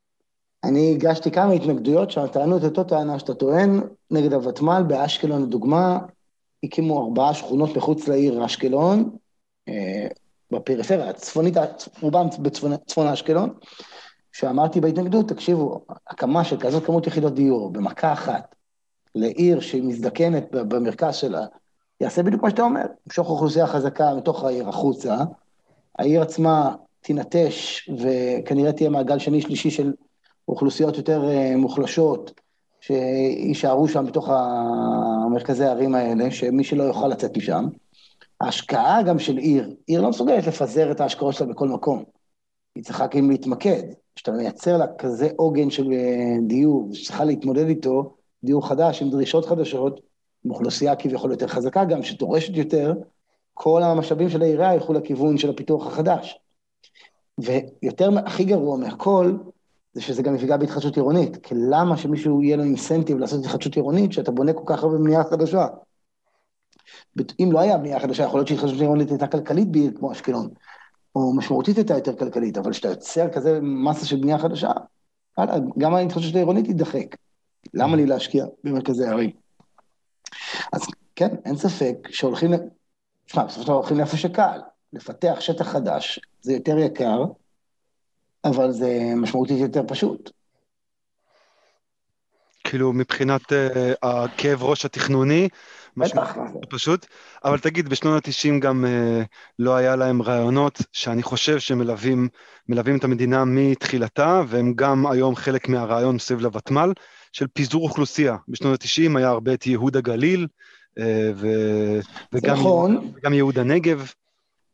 אני 0.64 0.94
הגשתי 0.94 1.30
כמה 1.30 1.52
התנגדויות 1.52 2.10
שם, 2.10 2.26
טענו 2.26 2.56
את 2.56 2.64
אותו 2.64 2.84
טענה 2.84 3.18
שאתה 3.18 3.34
טוען 3.34 3.80
נגד 4.10 4.32
הוותמ"ל 4.32 4.82
באשקלון 4.88 5.42
לדוגמה, 5.42 5.98
הקימו 6.64 7.04
ארבעה 7.04 7.34
שכונות 7.34 7.76
מחוץ 7.76 8.08
לעיר 8.08 8.46
אשקלון, 8.46 9.10
אה, 9.68 10.06
בפריפריה 10.50 11.10
הצפונית, 11.10 11.56
רובם 12.02 12.26
בצפון 12.38 13.06
אשקלון, 13.06 13.54
שאמרתי 14.32 14.80
בהתנגדות, 14.80 15.28
תקשיבו, 15.28 15.84
הקמה 16.06 16.44
של 16.44 16.60
כזאת 16.60 16.86
כמות 16.86 17.06
יחידות 17.06 17.34
דיור 17.34 17.72
במכה 17.72 18.12
אחת 18.12 18.54
לעיר 19.14 19.60
שהיא 19.60 19.82
מזדקנת 19.82 20.50
במרכז 20.50 21.16
שלה, 21.16 21.46
יעשה 22.00 22.22
בדיוק 22.22 22.42
מה 22.42 22.50
שאתה 22.50 22.62
אומר, 22.62 22.84
למשוך 23.06 23.30
אוכלוסייה 23.30 23.66
חזקה 23.66 24.14
מתוך 24.14 24.44
העיר 24.44 24.68
החוצה, 24.68 25.16
העיר 25.98 26.22
עצמה 26.22 26.74
תינטש 27.06 27.90
וכנראה 27.98 28.72
תהיה 28.72 28.90
מעגל 28.90 29.18
שני-שלישי 29.18 29.70
של 29.70 29.92
אוכלוסיות 30.48 30.96
יותר 30.96 31.28
אה, 31.28 31.56
מוחלשות 31.56 32.40
שיישארו 32.80 33.88
שם 33.88 34.06
בתוך 34.06 34.28
המרכזי 34.30 35.64
הערים 35.64 35.94
האלה, 35.94 36.30
שמי 36.30 36.64
שלא 36.64 36.82
יוכל 36.82 37.08
לצאת 37.08 37.36
משם. 37.36 37.64
ההשקעה 38.40 39.02
גם 39.02 39.18
של 39.18 39.36
עיר, 39.36 39.74
עיר 39.86 40.00
לא 40.00 40.08
מסוגלת 40.08 40.46
לפזר 40.46 40.90
את 40.90 41.00
ההשקעות 41.00 41.34
שלה 41.34 41.46
בכל 41.46 41.68
מקום. 41.68 42.04
היא 42.74 42.84
צריכה 42.84 43.08
כאילו 43.08 43.28
להתמקד. 43.28 43.82
כשאתה 44.16 44.32
מייצר 44.32 44.76
לה 44.76 44.86
כזה 44.98 45.28
עוגן 45.36 45.70
של 45.70 45.92
אה, 45.92 46.36
דיור, 46.46 46.88
שצריכה 46.92 47.24
להתמודד 47.24 47.68
איתו, 47.68 48.14
דיור 48.44 48.68
חדש 48.68 49.02
עם 49.02 49.10
דרישות 49.10 49.46
חדשות, 49.46 50.00
עם 50.44 50.50
אוכלוסייה 50.50 50.96
כביכול 50.96 51.30
יותר 51.30 51.46
חזקה 51.46 51.84
גם, 51.84 52.02
שדורשת 52.02 52.56
יותר, 52.56 52.94
כל 53.54 53.82
המשאבים 53.82 54.28
של 54.28 54.42
העירייה 54.42 54.74
ילכו 54.74 54.92
לכיוון 54.92 55.38
של 55.38 55.50
הפיתוח 55.50 55.86
החדש. 55.86 56.38
ויותר, 57.38 58.10
הכי 58.26 58.44
גרוע 58.44 58.76
מהכל, 58.76 59.36
זה 59.92 60.02
שזה 60.02 60.22
גם 60.22 60.34
יפגע 60.34 60.56
בהתחדשות 60.56 60.96
עירונית. 60.96 61.36
כי 61.36 61.54
למה 61.70 61.96
שמישהו 61.96 62.42
יהיה 62.42 62.56
לו 62.56 62.62
אינסנטיב 62.62 63.18
לעשות 63.18 63.44
התחדשות 63.44 63.76
עירונית, 63.76 64.12
שאתה 64.12 64.30
בונה 64.30 64.52
כל 64.52 64.62
כך 64.66 64.82
הרבה 64.82 64.98
בנייה 64.98 65.24
חדשה? 65.24 65.66
אם 67.40 67.48
לא 67.52 67.60
היה 67.60 67.78
בנייה 67.78 68.00
חדשה, 68.00 68.22
יכול 68.22 68.38
להיות 68.40 68.48
שהתחדשות 68.48 68.80
עירונית 68.80 69.10
הייתה 69.10 69.26
כלכלית 69.26 69.72
בעיר 69.72 69.92
כמו 69.98 70.12
אשקלון, 70.12 70.48
או 71.14 71.36
משמעותית 71.36 71.76
הייתה 71.76 71.94
יותר 71.94 72.16
כלכלית, 72.16 72.58
אבל 72.58 72.72
כשאתה 72.72 72.88
יוצר 72.88 73.28
כזה 73.28 73.58
מסה 73.62 74.06
של 74.06 74.16
בנייה 74.16 74.38
חדשה, 74.38 74.70
גם 75.78 75.94
ההתחדשות 75.94 76.34
העירונית 76.34 76.66
תידחק. 76.66 77.16
למה 77.74 77.96
לי 77.96 78.06
להשקיע 78.06 78.46
במרכזי 78.64 79.06
הערים? 79.06 79.30
אז 80.72 80.80
כן, 81.14 81.28
אין 81.44 81.56
ספק 81.56 82.08
שהולכים, 82.10 82.50
תשמע, 83.26 83.44
בסופו 83.44 83.62
של 83.62 83.66
דבר 83.66 83.76
הולכים 83.76 83.96
לאיפה 83.96 84.16
שקל, 84.16 84.60
לפתח 84.92 85.36
שטח 85.40 85.68
חדש, 85.68 86.20
זה 86.40 86.52
יותר 86.52 86.78
יקר, 86.78 87.24
אבל 88.44 88.72
זה 88.72 89.12
משמעותית 89.16 89.58
יותר 89.58 89.82
פשוט. 89.88 90.30
כאילו 92.64 92.92
מבחינת 92.92 93.42
uh, 93.42 93.54
הכאב 94.02 94.62
ראש 94.62 94.84
התכנוני, 94.84 95.48
בטח. 95.96 96.36
פשוט, 96.70 97.06
אבל 97.44 97.58
תגיד, 97.58 97.88
בשנות 97.88 98.28
ה-90 98.28 98.60
גם 98.60 98.84
uh, 98.84 99.24
לא 99.58 99.76
היה 99.76 99.96
להם 99.96 100.22
רעיונות 100.22 100.78
שאני 100.92 101.22
חושב 101.22 101.58
שמלווים 101.58 102.28
את 102.98 103.04
המדינה 103.04 103.44
מתחילתה, 103.44 104.42
והם 104.48 104.72
גם 104.76 105.06
היום 105.06 105.36
חלק 105.36 105.68
מהרעיון 105.68 106.18
סביב 106.18 106.40
לוותמ"ל, 106.40 106.92
של 107.32 107.46
פיזור 107.52 107.82
אוכלוסייה. 107.82 108.36
בשנות 108.48 108.82
ה-90 108.82 109.18
היה 109.18 109.28
הרבה 109.28 109.54
את 109.54 109.66
ייהוד 109.66 109.96
הגליל, 109.96 110.46
uh, 110.98 111.02
ו... 111.34 111.46
וגם, 112.32 112.54
נכון. 112.54 113.12
וגם 113.16 113.32
ייהוד 113.32 113.58
הנגב. 113.58 114.10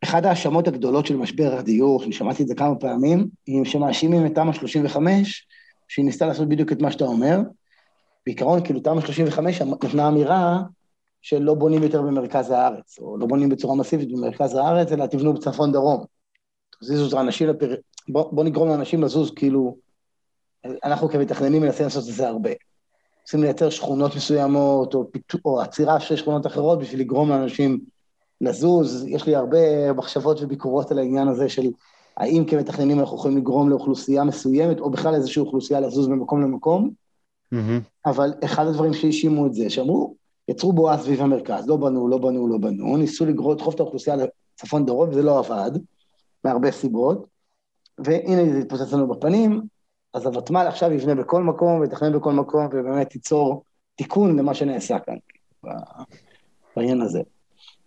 אחת 0.04 0.24
ההאשמות 0.24 0.68
הגדולות 0.68 1.06
של 1.06 1.16
משבר 1.16 1.54
הדיור, 1.58 2.00
שאני 2.00 2.12
שמעתי 2.12 2.42
את 2.42 2.48
זה 2.48 2.54
כמה 2.54 2.74
פעמים, 2.74 3.28
היא 3.46 3.64
שמאשימים 3.64 4.26
את 4.26 4.34
תמ"א 4.34 4.52
35, 4.52 5.46
שהיא 5.88 6.04
ניסתה 6.04 6.26
לעשות 6.26 6.48
בדיוק 6.48 6.72
את 6.72 6.82
מה 6.82 6.90
שאתה 6.90 7.04
אומר. 7.04 7.38
בעיקרון, 8.26 8.64
כאילו, 8.64 8.80
תמ"א 8.80 9.00
35 9.00 9.62
נתנה 9.62 10.08
אמירה 10.08 10.62
שלא 11.22 11.54
בונים 11.54 11.82
יותר 11.82 12.02
במרכז 12.02 12.50
הארץ, 12.50 12.98
או 12.98 13.18
לא 13.18 13.26
בונים 13.26 13.48
בצורה 13.48 13.76
מסיבית 13.76 14.12
במרכז 14.12 14.54
הארץ, 14.54 14.92
אלא 14.92 15.06
תבנו 15.06 15.32
בצפון-דרום. 15.34 16.04
תזיזו 16.80 17.20
אנשים 17.20 17.48
לפר... 17.48 17.74
בוא, 18.08 18.32
בוא 18.32 18.44
נגרום 18.44 18.68
לאנשים 18.68 19.02
לזוז, 19.02 19.30
כאילו, 19.36 19.76
אנחנו 20.84 21.08
כמתכננים 21.08 21.62
מנסים 21.62 21.84
לעשות 21.84 22.08
את 22.08 22.14
זה 22.14 22.28
הרבה. 22.28 22.50
רוצים 23.22 23.42
לייצר 23.42 23.70
שכונות 23.70 24.16
מסוימות, 24.16 24.94
או, 24.94 25.12
פיתו, 25.12 25.38
או 25.44 25.60
עצירה 25.60 26.00
של 26.00 26.16
שכונות 26.16 26.46
אחרות 26.46 26.78
בשביל 26.78 27.00
לגרום 27.00 27.28
לאנשים 27.28 27.80
לזוז, 28.42 29.04
יש 29.08 29.26
לי 29.26 29.36
הרבה 29.36 29.92
מחשבות 29.92 30.42
וביקורות 30.42 30.90
על 30.90 30.98
העניין 30.98 31.28
הזה 31.28 31.48
של 31.48 31.70
האם 32.16 32.44
כמתכננים 32.44 33.00
אנחנו 33.00 33.16
יכולים 33.16 33.36
לגרום 33.36 33.70
לאוכלוסייה 33.70 34.24
מסוימת, 34.24 34.80
או 34.80 34.90
בכלל 34.90 35.14
איזושהי 35.14 35.40
אוכלוסייה 35.40 35.80
לזוז 35.80 36.08
ממקום 36.08 36.42
למקום, 36.42 36.90
mm-hmm. 37.54 37.56
אבל 38.06 38.32
אחד 38.44 38.66
הדברים 38.66 38.92
שהאשימו 38.94 39.46
את 39.46 39.54
זה, 39.54 39.70
שאמרו, 39.70 40.14
יצרו 40.48 40.72
בועה 40.72 40.98
סביב 40.98 41.22
המרכז, 41.22 41.68
לא 41.68 41.76
בנו, 41.76 42.08
לא 42.08 42.18
בנו, 42.18 42.48
לא 42.48 42.58
בנו, 42.58 42.96
ניסו 42.96 43.26
לגרום, 43.26 43.52
לדחוף 43.52 43.74
את 43.74 43.80
האוכלוסייה 43.80 44.16
לצפון 44.16 44.86
דרום, 44.86 45.08
וזה 45.08 45.22
לא 45.22 45.38
עבד, 45.38 45.70
מהרבה 46.44 46.72
סיבות, 46.72 47.26
והנה 47.98 48.52
זה 48.52 48.58
התפוצץ 48.58 48.92
לנו 48.92 49.08
בפנים, 49.08 49.62
אז 50.14 50.26
הוותמ"ל 50.26 50.66
עכשיו 50.66 50.92
יבנה 50.92 51.14
בכל 51.14 51.42
מקום, 51.42 51.80
ויתכנן 51.80 52.12
בכל 52.12 52.32
מקום, 52.32 52.66
ובאמת 52.66 53.14
ייצור 53.14 53.62
תיקון 53.94 54.38
למה 54.38 54.54
שנעשה 54.54 54.98
כאן, 54.98 55.16
בעניין 56.76 57.00
הזה. 57.00 57.20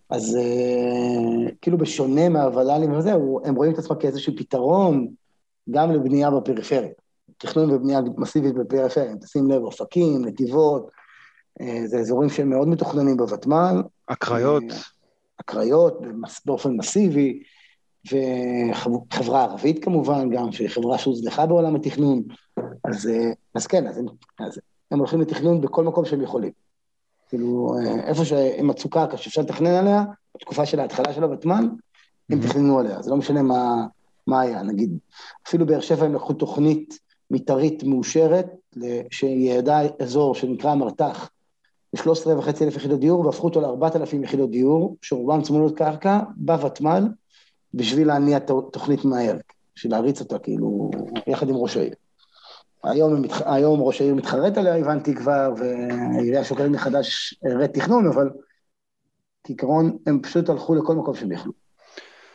אז 0.10 0.38
uh, 0.42 1.52
כאילו 1.62 1.78
בשונה 1.78 2.30
מהוול"לים 2.30 2.92
וזה, 2.92 3.14
הם 3.44 3.56
רואים 3.56 3.74
את 3.74 3.80
עצמם 3.80 3.96
כאיזשהו 4.00 4.34
פתרון 4.38 5.08
גם 5.70 5.92
לבנייה 5.92 6.32
בפריפריה. 6.32 6.90
תכנון 7.38 7.72
ובנייה 7.72 8.02
מסיבית 8.18 8.56
בפריפריה, 8.56 9.16
תשים 9.16 9.52
לב, 9.52 9.62
אופקים, 9.64 10.26
נתיבות, 10.26 10.90
uh, 11.62 11.66
זה 11.86 12.00
אזורים 12.00 12.30
שהם 12.30 12.50
מאוד 12.50 12.68
מתוכננים 12.68 13.18
בוותמ"ל. 13.18 13.84
הקריות. 14.10 14.64
Uh, 14.64 14.74
הקריות 15.40 16.02
באופן 16.46 16.72
מסיבי, 16.72 17.44
וחברה 18.12 19.44
ערבית 19.44 19.84
כמובן 19.84 20.30
גם, 20.30 20.52
שהיא 20.52 20.70
חברה 20.70 20.98
שהוזנחה 20.98 21.46
בעולם 21.46 21.76
התכנון. 21.76 22.24
אז, 22.84 23.10
אז 23.56 23.68
כן, 23.68 23.88
אז 23.88 23.98
הם, 23.98 24.06
אז 24.40 24.60
הם 24.92 25.00
הולכים 25.00 25.22
לתכנון 25.22 25.62
בכל 25.62 25.84
מקום 25.84 26.06
שהם 26.06 26.22
יכולים. 26.22 26.65
כאילו, 27.30 27.76
אה, 27.78 28.08
איפה 28.08 28.26
שמצוקה 28.26 29.04
הקשה 29.04 29.24
שאפשר 29.24 29.42
לתכנן 29.42 29.72
עליה, 29.72 30.04
בתקופה 30.36 30.66
של 30.66 30.80
ההתחלה 30.80 31.14
של 31.14 31.24
הוותמ"ל, 31.24 31.70
הם 32.30 32.42
תכננו 32.42 32.80
עליה, 32.80 33.02
זה 33.02 33.10
לא 33.10 33.18
משנה 33.18 33.42
מה, 33.42 33.86
מה 34.28 34.42
היה, 34.42 34.64
נגיד, 34.64 34.98
אפילו 35.48 35.66
באר 35.66 35.80
שבע 35.80 36.06
הם 36.06 36.16
לקחו 36.16 36.34
תוכנית 36.34 37.00
מתארית 37.32 37.84
מאושרת, 37.84 38.48
שיעדה 39.12 39.80
אזור 40.00 40.36
שנקרא 40.36 40.76
מרתח, 40.76 41.30
ל-13 41.94 42.28
וחצי 42.38 42.64
אלף 42.64 42.76
יחידות 42.76 43.00
דיור, 43.00 43.26
והפכו 43.26 43.48
אותו 43.48 43.62
ל-4,000 43.62 44.16
יחידות 44.24 44.52
דיור, 44.52 44.98
שרובם 45.02 45.42
צמודות 45.42 45.78
קרקע, 45.78 46.20
בוותמ"ל, 46.36 47.04
בשביל 47.74 48.08
להניע 48.08 48.40
תוכנית 48.72 49.06
מהר, 49.06 49.38
בשביל 49.76 49.92
להריץ 49.92 50.20
אותה, 50.20 50.40
כאילו, 50.40 50.92
יחד 51.28 51.50
עם 51.50 51.56
ראש 51.56 51.78
העיר. 51.78 51.94
היום, 52.86 53.22
מתח... 53.22 53.42
היום 53.46 53.82
ראש 53.82 54.02
העיר 54.02 54.16
מתחרט 54.16 54.58
עליה, 54.58 54.78
הבנתי 54.78 55.16
כבר, 55.16 55.54
והעירייה 55.58 56.44
שוקלת 56.44 56.72
מחדש 56.72 57.36
רה-תכנון, 57.60 58.08
אבל 58.08 58.30
כעיקרון 59.44 59.98
הם 60.08 60.20
פשוט 60.22 60.50
הלכו 60.50 60.76
לכל 60.76 60.96
מקום 60.96 61.16
שהם 61.16 61.32
יכלו, 61.32 61.52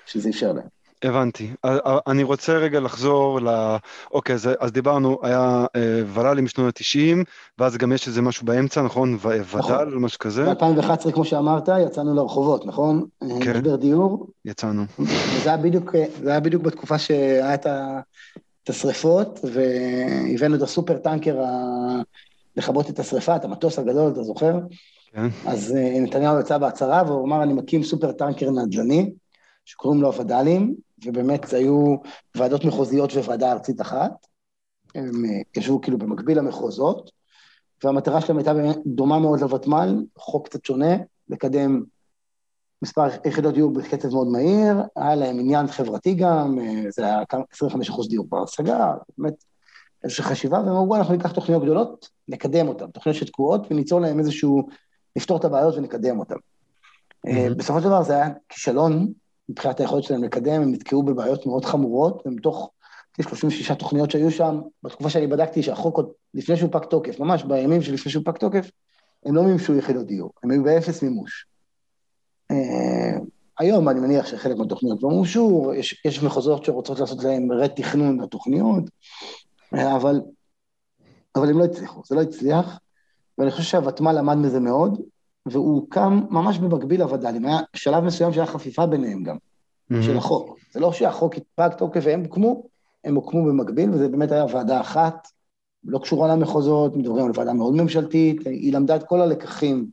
שזה 0.07 0.29
אפשר 0.29 0.53
להם. 0.53 0.67
הבנתי. 1.05 1.51
אני 2.07 2.23
רוצה 2.23 2.53
רגע 2.53 2.81
לחזור 2.81 3.41
ל... 3.41 3.77
אוקיי, 4.13 4.35
אז, 4.35 4.49
אז 4.61 4.73
דיברנו, 4.73 5.19
היה 5.23 5.67
אה, 5.77 6.03
ול"לים 6.07 6.45
משנות 6.45 6.77
ה-90, 6.77 7.25
ואז 7.59 7.77
גם 7.77 7.93
יש 7.93 8.09
איזה 8.09 8.23
משהו 8.23 8.47
באמצע, 8.47 8.83
נכון? 8.83 9.15
וד"ל 9.15 9.59
נכון. 9.59 9.93
או 9.95 10.01
משהו 10.01 10.19
כזה? 10.19 10.55
ב-2011, 10.55 11.13
כמו 11.13 11.25
שאמרת, 11.25 11.69
יצאנו 11.87 12.15
לרחובות, 12.15 12.67
נכון? 12.67 13.07
כן. 13.21 13.27
משבר 13.27 13.77
דיור. 13.77 14.27
יצאנו. 14.45 14.85
וזה 14.99 15.49
היה 15.49 15.57
בדיוק, 15.57 15.95
זה 16.23 16.31
היה 16.31 16.41
בדיוק 16.41 16.63
בתקופה 16.63 16.99
שהיה 16.99 17.55
את 17.55 17.67
ה... 17.67 18.01
את 18.65 18.71
השריפות, 18.71 19.41
והבאנו 19.45 20.57
את 20.57 20.63
הסופר 20.63 20.99
טנקר 20.99 21.45
לכבות 22.57 22.91
את 22.91 22.99
השרפה, 22.99 23.37
את 23.37 23.45
המטוס 23.45 23.79
הגדול, 23.79 24.13
אתה 24.13 24.23
זוכר? 24.23 24.59
כן. 25.13 25.27
אז 25.47 25.71
uh, 25.71 26.01
נתניהו 26.01 26.41
יצא 26.41 26.59
בהצהרה 26.59 27.03
והוא 27.07 27.27
אמר, 27.27 27.43
אני 27.43 27.53
מקים 27.53 27.83
סופר 27.83 28.13
טנקר 28.13 28.51
נדל"ני, 28.51 29.13
שקוראים 29.65 30.03
לו 30.03 30.09
הווד"לים, 30.09 30.75
ובאמת 31.07 31.53
היו 31.53 31.97
ועדות 32.35 32.65
מחוזיות 32.65 33.13
וועדה 33.13 33.53
ארצית 33.53 33.81
אחת. 33.81 34.13
הם 34.95 35.25
uh, 35.25 35.61
ישבו 35.61 35.81
כאילו 35.81 35.99
במקביל 35.99 36.39
למחוזות, 36.39 37.11
והמטרה 37.85 38.21
שלהם 38.21 38.39
הייתה 38.39 38.53
דומה 38.87 39.19
מאוד 39.19 39.41
לוותמ"ל, 39.41 40.05
חוק 40.17 40.49
קצת 40.49 40.65
שונה, 40.65 40.97
לקדם 41.29 41.83
מספר 42.83 43.07
יחידות 43.25 43.55
דיור 43.55 43.73
בקצב 43.73 44.09
מאוד 44.09 44.27
מהיר, 44.27 44.77
היה 44.97 45.15
להם 45.15 45.39
עניין 45.39 45.67
חברתי 45.67 46.15
גם, 46.15 46.59
uh, 46.59 46.91
זה 46.91 47.07
היה 47.07 47.23
25 47.53 47.89
אחוז 47.91 48.09
דיור 48.09 48.27
בר 48.29 48.43
השגה, 48.43 48.95
באמת 49.19 49.45
איזושהי 50.05 50.25
חשיבה, 50.25 50.59
והם 50.59 50.69
אמרו, 50.69 50.97
אנחנו 50.97 51.15
ניקח 51.15 51.33
תוכניות 51.33 51.63
גדולות, 51.63 52.09
נקדם 52.29 52.69
אותן, 52.69 52.87
תוכניות 52.87 53.19
שתקועות, 53.19 53.67
וניצור 53.71 54.01
להם 54.01 54.19
איזשהו, 54.19 54.69
נפתור 55.17 55.37
את 55.37 55.45
הבעיות 55.45 55.75
ונקדם 55.77 56.19
אותן. 56.19 56.35
Mm-hmm. 56.35 57.55
בסופו 57.57 57.81
של 57.81 57.85
דבר 57.85 58.03
זה 58.03 58.15
היה 58.15 58.29
כישלון 58.49 59.13
מבחינת 59.49 59.81
היכולת 59.81 60.05
שלהם 60.05 60.25
לקדם, 60.25 60.63
הם 60.63 60.73
נתקעו 60.73 61.03
בבעיות 61.03 61.47
מאוד 61.47 61.65
חמורות, 61.65 62.23
ומתוך 62.27 62.71
36 63.21 63.71
תוכניות 63.71 64.11
שהיו 64.11 64.31
שם, 64.31 64.61
בתקופה 64.83 65.11
שאני 65.11 65.27
בדקתי 65.27 65.63
שהחוק 65.63 65.97
עוד 65.97 66.11
לפני 66.35 66.57
שהוא 66.57 66.71
פג 66.73 66.85
תוקף, 66.85 67.21
ממש 67.21 67.45
בימים 67.45 67.83
שלפני 67.83 68.13
שהוא 68.13 68.25
פג 68.25 68.37
תוקף, 68.37 68.71
הם 69.27 69.35
לא 69.35 69.43
מימשו 69.43 69.75
יחידות 69.75 70.07
דיור, 70.07 70.31
הם 70.43 70.51
היו 70.51 70.63
באפס 70.63 71.03
מימוש. 71.03 71.47
אה, 72.51 73.19
היום 73.59 73.89
אני 73.89 74.01
מניח 74.01 74.27
שחלק 74.27 74.57
מהתוכניות 74.57 75.03
לא 75.03 75.09
מומשו, 75.09 75.73
יש, 75.77 76.03
יש 76.05 76.23
מחוזות 76.23 76.65
שרוצות 76.65 77.01
לעשות 77.01 77.25
להם 77.25 77.53
רד-תכנון 77.53 78.21
לתוכניות, 78.21 78.85
אבל, 79.73 80.21
אבל 81.37 81.51
הם 81.51 81.59
לא 81.59 81.65
הצליחו, 81.65 82.03
זה 82.07 82.15
לא 82.15 82.23
הצליח, 82.23 82.79
ואני 83.39 83.51
חושב 83.51 83.63
שהוותמ"ל 83.63 84.13
למד 84.13 84.37
מזה 84.37 84.61
מאוד, 84.61 85.01
והוא 85.47 85.87
קם 85.91 86.21
ממש 86.31 86.59
במקביל 86.59 87.01
לווד"לים, 87.01 87.47
היה 87.47 87.59
שלב 87.77 88.05
מסוים 88.05 88.33
שהיה 88.33 88.47
חפיפה 88.47 88.87
ביניהם 88.87 89.23
גם, 89.23 89.37
mm-hmm. 89.37 90.03
של 90.03 90.17
החוק. 90.17 90.59
זה 90.73 90.81
לא 90.81 90.93
שהחוק 90.93 91.35
התפג 91.35 91.69
תוקף 91.79 92.01
והם 92.05 92.21
הוקמו, 92.21 92.63
הם 93.05 93.15
הוקמו 93.15 93.45
במקביל, 93.45 93.91
וזה 93.91 94.09
באמת 94.09 94.33
היה 94.33 94.45
ועדה 94.53 94.81
אחת, 94.81 95.29
לא 95.85 95.99
קשורה 95.99 96.29
למחוזות, 96.29 96.97
מדברים 96.97 97.27
על 97.27 97.33
ועדה 97.35 97.53
מאוד 97.53 97.75
ממשלתית, 97.75 98.47
היא 98.47 98.73
למדה 98.73 98.97
את 98.97 99.05
כל 99.05 99.21
הלקחים 99.21 99.87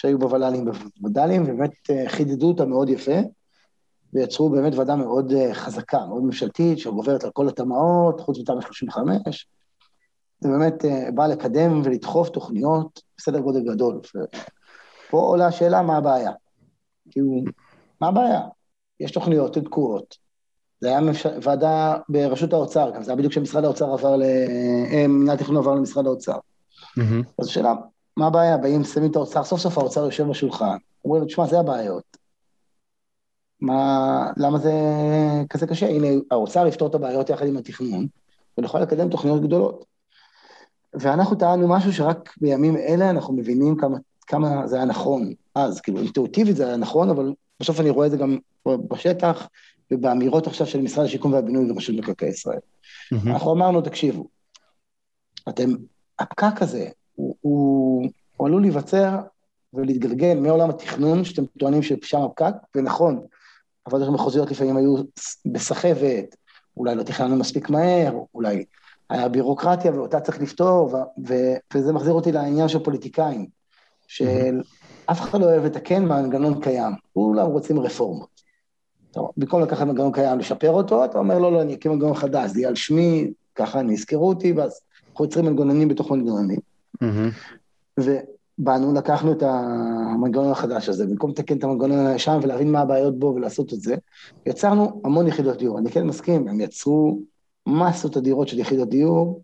שהיו 0.00 0.18
בוול"לים 0.18 0.68
ובווד"לים, 0.68 1.42
ובאמת 1.42 1.90
אה, 1.90 2.04
חידדו 2.08 2.48
אותה 2.48 2.64
מאוד 2.64 2.88
יפה. 2.88 3.20
ויצרו 4.14 4.50
באמת 4.50 4.74
ועדה 4.74 4.96
מאוד 4.96 5.32
אה, 5.32 5.54
חזקה, 5.54 6.06
מאוד 6.06 6.22
ממשלתית, 6.22 6.78
שגוברת 6.78 7.24
על 7.24 7.30
כל 7.30 7.48
התמ"אות, 7.48 8.20
חוץ 8.20 8.38
מתמ"א 8.38 8.60
35. 8.60 9.48
זה 10.40 10.48
באמת 10.48 10.84
אה, 10.84 11.10
בא 11.14 11.26
לקדם 11.26 11.82
ולדחוף 11.84 12.28
תוכניות 12.28 13.02
בסדר 13.16 13.40
גודל 13.40 13.74
גדול. 13.74 14.00
פה 15.10 15.18
עולה 15.18 15.46
השאלה 15.46 15.82
מה 15.82 15.96
הבעיה. 15.96 16.32
כאילו, 17.10 17.42
מה 18.00 18.08
הבעיה? 18.08 18.40
יש 19.00 19.10
תוכניות 19.10 19.58
תקועות. 19.58 20.16
זה 20.80 20.88
היה 20.88 21.00
מפש... 21.00 21.26
ועדה 21.42 21.96
ברשות 22.08 22.52
האוצר, 22.52 22.90
גם 22.94 23.02
זה 23.02 23.10
היה 23.10 23.16
בדיוק 23.16 23.32
כשמשרד 23.32 23.64
האוצר 23.64 23.92
עבר 23.92 24.16
ל... 24.16 24.22
אה, 24.92 25.06
מנהל 25.08 25.36
תכנון 25.36 25.56
עבר 25.56 25.74
למשרד 25.74 26.06
האוצר. 26.06 26.36
Mm-hmm. 26.36 27.24
אז 27.38 27.46
השאלה, 27.46 27.74
מה 28.20 28.26
הבעיה? 28.26 28.56
באים, 28.56 28.84
שמים 28.84 29.10
את 29.10 29.16
האוצר, 29.16 29.44
סוף 29.44 29.60
סוף 29.60 29.78
האוצר 29.78 30.04
יושב 30.04 30.28
בשולחן, 30.28 30.76
אומרים 31.04 31.22
לו, 31.22 31.28
תשמע, 31.28 31.46
זה 31.46 31.60
הבעיות. 31.60 32.16
מה, 33.60 34.30
למה 34.36 34.58
זה 34.58 34.72
כזה 35.50 35.66
קשה? 35.66 35.88
הנה, 35.88 36.06
האוצר 36.30 36.66
יפתור 36.66 36.88
את 36.88 36.94
הבעיות 36.94 37.30
יחד 37.30 37.46
עם 37.46 37.56
התכנון, 37.56 38.06
ונוכל 38.58 38.80
לקדם 38.80 39.08
תוכניות 39.08 39.42
גדולות. 39.42 39.84
ואנחנו 40.94 41.36
טענו 41.36 41.68
משהו 41.68 41.92
שרק 41.92 42.34
בימים 42.40 42.76
אלה 42.76 43.10
אנחנו 43.10 43.34
מבינים 43.34 43.76
כמה, 43.76 43.98
כמה 44.26 44.66
זה 44.66 44.76
היה 44.76 44.84
נכון 44.84 45.32
אז, 45.54 45.80
כאילו 45.80 45.98
אינטואיטיבית 45.98 46.56
זה 46.56 46.66
היה 46.66 46.76
נכון, 46.76 47.10
אבל 47.10 47.34
בסוף 47.60 47.80
אני 47.80 47.90
רואה 47.90 48.06
את 48.06 48.10
זה 48.10 48.16
גם 48.16 48.38
בשטח 48.68 49.48
ובאמירות 49.90 50.46
עכשיו 50.46 50.66
של 50.66 50.80
משרד 50.80 51.04
השיכון 51.04 51.32
והבינוי 51.32 51.70
ורשות 51.70 51.96
מקרקעי 51.96 52.28
ישראל. 52.28 52.58
Mm-hmm. 52.58 53.28
אנחנו 53.30 53.52
אמרנו, 53.52 53.80
תקשיבו, 53.80 54.28
אתם, 55.48 55.70
הפקק 56.18 56.62
הזה, 56.62 56.88
הוא, 57.40 58.08
הוא, 58.36 58.46
עלול 58.46 58.62
להיווצר 58.62 59.18
ולהתגלגל 59.74 60.38
מעולם 60.40 60.70
התכנון, 60.70 61.24
שאתם 61.24 61.44
טוענים 61.58 61.82
ששם 61.82 62.20
הפקק, 62.20 62.54
ונכון, 62.74 63.26
הוועדות 63.86 64.08
המחוזיות 64.08 64.50
לפעמים 64.50 64.76
היו 64.76 64.94
בסחבת, 65.46 66.36
אולי 66.76 66.94
לא 66.94 67.02
תכננו 67.02 67.36
מספיק 67.36 67.70
מהר, 67.70 68.12
אולי 68.34 68.64
היה 69.10 69.28
בירוקרטיה 69.28 69.92
ואותה 69.94 70.20
צריך 70.20 70.40
לפתור, 70.40 70.94
ו- 70.94 71.28
ו- 71.28 71.56
וזה 71.74 71.92
מחזיר 71.92 72.12
אותי 72.12 72.32
לעניין 72.32 72.68
של 72.68 72.78
פוליטיקאים, 72.78 73.46
שאף 74.06 75.20
אחד 75.20 75.40
לא 75.40 75.44
אוהב 75.44 75.64
לתקן 75.64 76.04
מנגנון 76.04 76.60
קיים, 76.60 76.92
כולם 77.12 77.46
רוצים 77.46 77.80
רפורמות. 77.80 78.40
טוב, 79.10 79.30
במקום 79.36 79.62
לקחת 79.62 79.86
מנגנון 79.86 80.12
קיים, 80.12 80.38
לשפר 80.38 80.70
אותו, 80.70 81.04
אתה 81.04 81.18
אומר, 81.18 81.38
לא, 81.38 81.52
לא, 81.52 81.62
אני 81.62 81.74
אקים 81.74 81.92
מנגנון 81.92 82.14
חדש, 82.14 82.50
זה 82.50 82.60
יהיה 82.60 82.68
על 82.68 82.74
שמי, 82.74 83.32
ככה 83.54 83.80
אני 83.80 83.94
אזכרו 83.94 84.28
אותי, 84.28 84.52
ואז 84.52 84.80
אנחנו 85.10 85.24
יוצרים 85.24 85.46
מנגנונים 85.46 85.88
בתוך 85.88 86.10
מנגנונים. 86.10 86.69
Mm-hmm. 87.04 88.00
באנו, 88.62 88.94
לקחנו 88.94 89.32
את 89.32 89.42
המנגנון 89.42 90.50
החדש 90.50 90.88
הזה, 90.88 91.06
במקום 91.06 91.30
לתקן 91.30 91.58
את 91.58 91.64
המנגנון 91.64 92.06
הישן 92.06 92.38
ולהבין 92.42 92.72
מה 92.72 92.80
הבעיות 92.80 93.18
בו 93.18 93.26
ולעשות 93.26 93.72
את 93.72 93.80
זה, 93.80 93.94
יצרנו 94.46 95.00
המון 95.04 95.26
יחידות 95.26 95.58
דיור. 95.58 95.78
אני 95.78 95.90
כן 95.90 96.06
מסכים, 96.06 96.48
הם 96.48 96.60
יצרו 96.60 97.18
מסות 97.66 98.16
אדירות 98.16 98.48
של 98.48 98.58
יחידות 98.58 98.88
דיור, 98.88 99.42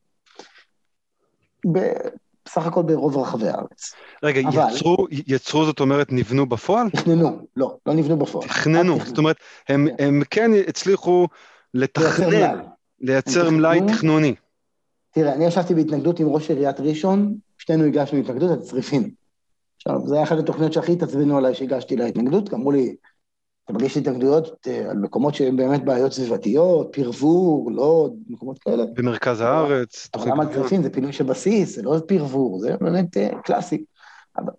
בסך 1.67 2.67
הכל 2.67 2.83
ברוב 2.83 3.17
רחבי 3.17 3.49
הארץ. 3.49 3.95
רגע, 4.23 4.49
אבל... 4.49 4.75
יצרו, 4.75 4.97
יצרו 5.11 5.65
זאת 5.65 5.81
אומרת 5.81 6.13
נבנו 6.13 6.47
בפועל? 6.47 6.91
תכננו, 6.91 7.47
לא, 7.57 7.77
לא 7.87 7.95
נבנו 7.95 8.17
בפועל. 8.19 8.49
תכננו, 8.49 8.99
זאת 9.05 9.19
אומרת, 9.19 9.37
הם, 9.69 9.89
כן. 9.99 10.05
הם 10.05 10.23
כן 10.31 10.51
הצליחו 10.69 11.29
לתכנן, 11.75 12.59
לייצר 13.01 13.51
מלאי 13.51 13.81
תכנוני. 13.89 14.35
תראה, 15.17 15.35
אני 15.35 15.45
ישבתי 15.45 15.75
בהתנגדות 15.75 16.21
עם 16.21 16.29
ראש 16.29 16.51
עיריית 16.51 16.81
ראשון, 16.81 17.35
שתינו 17.59 17.85
הגשנו 17.85 18.19
התנגדות 18.19 18.51
על 18.51 18.61
צריפין. 18.61 19.11
עכשיו, 19.77 20.07
זו 20.07 20.15
הייתה 20.15 20.29
אחת 20.29 20.39
התוכניות 20.39 20.73
שהכי 20.73 20.93
התעצבנו 20.93 21.39
עליי 21.39 21.55
שהגשתי 21.55 21.97
להתנגדות, 21.97 22.55
אמרו 22.55 22.73
לי, 22.73 22.97
אתה 23.65 23.73
מגיש 23.73 23.97
התנגדויות 23.97 24.67
אה, 24.69 24.91
על 24.91 24.97
מקומות 24.97 25.35
שהן 25.35 25.57
באמת 25.57 25.85
בעיות 25.85 26.13
סביבתיות, 26.13 26.89
פרבור, 26.93 27.71
לוד, 27.73 28.17
מקומות 28.29 28.59
כאלה. 28.59 28.85
במרכז 28.95 29.41
הארץ. 29.41 30.09
אבל 30.15 30.31
למה 30.31 30.43
על 30.43 30.53
צריפין? 30.55 30.83
זה 30.83 30.91
פינוי 30.91 31.13
של 31.13 31.25
בסיס, 31.25 31.77
זה 31.77 31.83
לא 31.83 31.99
פרבור, 32.07 32.61
זה 32.61 32.77
באמת 32.81 33.17
אה, 33.17 33.29
קלאסי. 33.45 33.85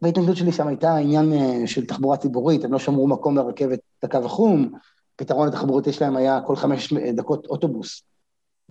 וההתנגדות 0.02 0.38
שלי 0.38 0.52
שם 0.52 0.68
הייתה 0.68 0.96
עניין 0.96 1.34
אה, 1.34 1.68
של 1.68 1.86
תחבורה 1.86 2.18
ציבורית, 2.18 2.64
הם 2.64 2.74
לא 2.74 2.80
שמרו 2.80 3.08
מקום 3.08 3.38
לרכבת 3.38 3.80
הקו 4.04 4.18
החום, 4.26 4.72
פתרון 5.16 5.48
התחבורתי 5.48 5.94
שלהם 5.94 6.16
היה 6.16 6.42
כל 6.42 6.56
חמש 6.56 6.94
דקות 6.94 7.46
אוטובוס. 7.46 8.07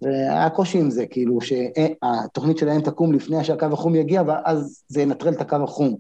והיה 0.03 0.51
קושי 0.51 0.79
עם 0.79 0.91
זה, 0.91 1.07
כאילו 1.07 1.39
שהתוכנית 1.41 2.59
שלהם 2.59 2.81
תקום 2.81 3.13
לפני 3.13 3.45
שהקו 3.45 3.67
החום 3.73 3.95
יגיע, 3.95 4.23
ואז 4.27 4.85
זה 4.89 5.03
ינטרל 5.03 5.33
את 5.33 5.41
הקו 5.41 5.57
החום. 5.65 5.97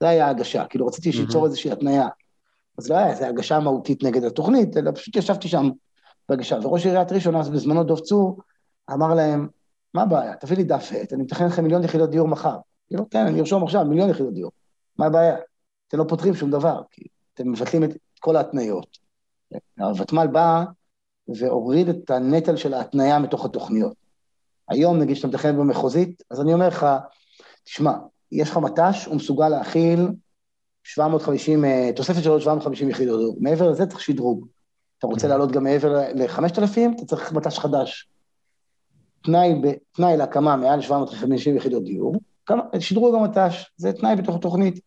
זה 0.00 0.08
היה 0.08 0.26
ההגשה, 0.26 0.64
כאילו 0.64 0.86
רציתי 0.86 1.12
שיצור 1.12 1.46
איזושהי 1.46 1.72
התניה. 1.72 2.08
אז 2.78 2.90
לא 2.90 2.96
היה 2.96 3.10
איזו 3.10 3.24
הגשה 3.24 3.60
מהותית 3.60 4.02
נגד 4.02 4.24
התוכנית, 4.24 4.76
אלא 4.76 4.90
פשוט 4.90 5.16
ישבתי 5.16 5.48
שם 5.48 5.70
בהגשה. 6.28 6.58
וראש 6.62 6.86
עיריית 6.86 7.12
ראשון 7.12 7.36
אז 7.36 7.50
בזמנו 7.50 7.84
דוב 7.84 8.00
צור 8.00 8.40
אמר 8.92 9.14
להם, 9.14 9.48
מה 9.94 10.02
הבעיה? 10.02 10.36
תביא 10.36 10.56
לי 10.56 10.64
דף 10.64 10.92
עט, 10.92 11.12
אני 11.12 11.22
מתכנן 11.22 11.46
לכם 11.46 11.62
מיליון 11.62 11.84
יחידות 11.84 12.10
דיור 12.10 12.28
מחר. 12.28 12.56
כאילו, 12.86 13.10
כן, 13.10 13.26
אני 13.26 13.40
ארשום 13.40 13.64
עכשיו 13.64 13.84
מיליון 13.84 14.10
יחידות 14.10 14.34
דיור. 14.34 14.52
מה 14.98 15.06
הבעיה? 15.06 15.36
אתם 15.88 15.98
לא 15.98 16.04
פותרים 16.08 16.34
שום 16.34 16.50
דבר, 16.50 16.82
כי 16.90 17.02
אתם 17.34 17.52
מבטלים 17.52 17.84
את 17.84 17.90
כל 18.20 18.36
ההתניות. 18.36 18.98
הוותמ"ל 19.78 20.26
בא 20.26 20.64
והוריד 21.28 21.88
את 21.88 22.10
הנטל 22.10 22.56
של 22.56 22.74
ההתניה 22.74 23.18
מתוך 23.18 23.44
התוכניות. 23.44 23.94
היום, 24.68 24.98
נגיד 24.98 25.16
שאתה 25.16 25.28
מתכנן 25.28 25.56
במחוזית, 25.56 26.22
אז 26.30 26.40
אני 26.40 26.54
אומר 26.54 26.68
לך, 26.68 26.86
תשמע, 27.64 27.92
יש 28.32 28.50
לך 28.50 28.56
מט"ש, 28.56 29.06
הוא 29.06 29.16
מסוגל 29.16 29.48
להכיל 29.48 30.08
750, 30.82 31.64
אה, 31.64 31.90
תוספת 31.96 32.22
של 32.22 32.30
עוד 32.30 32.40
750 32.40 32.90
יחידות. 32.90 33.34
מעבר 33.40 33.70
לזה 33.70 33.86
צריך 33.86 34.00
שדרוג. 34.00 34.46
אתה 34.98 35.06
רוצה 35.06 35.28
לעלות 35.28 35.52
גם 35.52 35.64
מעבר 35.64 35.92
ל-5,000, 36.14 36.96
אתה 36.96 37.04
צריך 37.06 37.32
מט"ש 37.32 37.58
חדש. 37.58 38.08
תנאי, 39.24 39.54
תנאי 39.92 40.16
להקמה 40.16 40.56
מעל 40.56 40.80
750 40.80 41.56
יחידות 41.56 41.84
דיור, 41.84 42.16
שדרוג 42.78 43.14
המט"ש, 43.14 43.72
זה 43.76 43.92
תנאי 43.92 44.16
בתוך 44.16 44.36
התוכנית. 44.36 44.80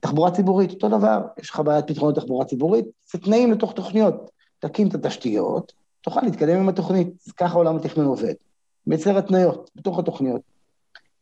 תחבורה 0.00 0.30
ציבורית, 0.30 0.70
אותו 0.70 0.88
דבר, 0.88 1.20
יש 1.38 1.50
לך 1.50 1.60
בעיית 1.60 1.86
פתרונות 1.86 2.14
תחבורה 2.14 2.44
ציבורית, 2.44 2.84
זה 3.12 3.18
תנאים 3.18 3.52
לתוך 3.52 3.72
תוכניות. 3.72 4.30
תקים 4.60 4.88
את 4.88 4.94
התשתיות, 4.94 5.72
תוכל 6.00 6.20
להתקדם 6.22 6.58
עם 6.58 6.68
התוכנית. 6.68 7.08
ככה 7.36 7.54
עולם 7.54 7.76
התכנון 7.76 8.06
עובד. 8.06 8.34
מייצר 8.86 9.18
התניות 9.18 9.70
בתוך 9.76 9.98
התוכניות. 9.98 10.40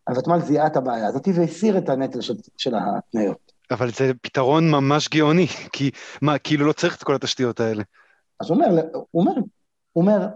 הוותמ"ל 0.08 0.40
זיהה 0.40 0.66
את 0.66 0.76
הבעיה 0.76 1.06
הזאת 1.06 1.28
והסיר 1.34 1.78
את 1.78 1.88
הנטל 1.88 2.20
של, 2.20 2.34
של 2.56 2.74
ההתניות. 2.74 3.52
אבל 3.70 3.90
זה 3.90 4.12
פתרון 4.22 4.70
ממש 4.70 5.08
גאוני, 5.08 5.46
כי 5.74 5.90
מה, 6.22 6.38
כאילו 6.38 6.66
לא 6.66 6.72
צריך 6.72 6.96
את 6.96 7.02
כל 7.02 7.14
התשתיות 7.14 7.60
האלה. 7.60 7.82
אז 8.40 8.50
הוא 8.50 8.56
אומר, 8.56 8.82
הוא 9.10 9.22
אומר, 9.22 9.32
הוא 9.92 10.02
אומר, 10.02 10.26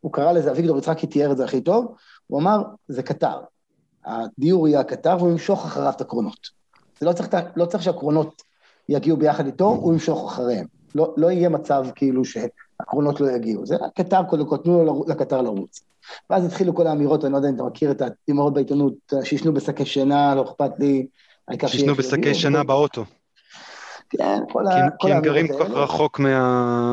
הוא 0.00 0.12
קרא 0.12 0.32
לזה, 0.32 0.50
אביגדור 0.50 0.78
יצחקי 0.78 1.06
תיאר 1.06 1.32
את 1.32 1.36
זה 1.36 1.44
הכי 1.44 1.60
טוב, 1.60 1.94
הוא 2.26 2.40
אמר, 2.40 2.62
זה 2.88 3.02
קטר. 3.02 3.40
הדיור 4.04 4.68
יהיה 4.68 4.80
הקטר 4.80 5.16
והוא 5.18 5.30
ימשוך 5.30 5.64
אחריו 5.64 5.90
את 5.90 6.00
הקרונות. 6.00 6.50
זה 7.00 7.06
לא 7.06 7.12
צריך, 7.12 7.28
לא 7.56 7.66
צריך 7.66 7.82
שהקרונות 7.82 8.42
יגיעו 8.88 9.16
ביחד 9.16 9.46
איתו, 9.46 9.64
הוא 9.64 9.92
ימשוך 9.92 10.32
אחריהם. 10.32 10.66
לא, 10.94 11.14
לא 11.16 11.30
יהיה 11.30 11.48
מצב 11.48 11.86
כאילו 11.94 12.24
שהקרונות 12.24 13.20
לא 13.20 13.30
יגיעו. 13.30 13.66
זה 13.66 13.76
הקטר, 13.86 14.22
קודם 14.22 14.46
כל, 14.46 14.56
תנו 14.56 15.04
לקטר 15.08 15.42
לרוץ. 15.42 15.80
ואז 16.30 16.44
התחילו 16.44 16.74
כל 16.74 16.86
האמירות, 16.86 17.24
אני 17.24 17.32
לא 17.32 17.36
יודע 17.36 17.48
אם 17.48 17.54
אתה 17.54 17.62
מכיר 17.62 17.90
את 17.90 18.02
האמירות 18.28 18.54
בעיתונות, 18.54 18.94
שישנו 19.22 19.54
בשקי 19.54 19.84
שינה, 19.84 20.34
לא 20.34 20.42
אכפת 20.42 20.70
לי. 20.78 21.06
שישנו 21.66 21.94
בשקי 21.94 22.34
שינה 22.34 22.64
באוטו. 22.64 23.04
כן, 24.10 24.40
כל 24.52 24.66
האלה. 24.66 24.86
כי 24.98 25.12
הם 25.12 25.22
גרים 25.22 25.48
כל 25.48 25.64
כך 25.64 25.70
רחוק 25.70 26.20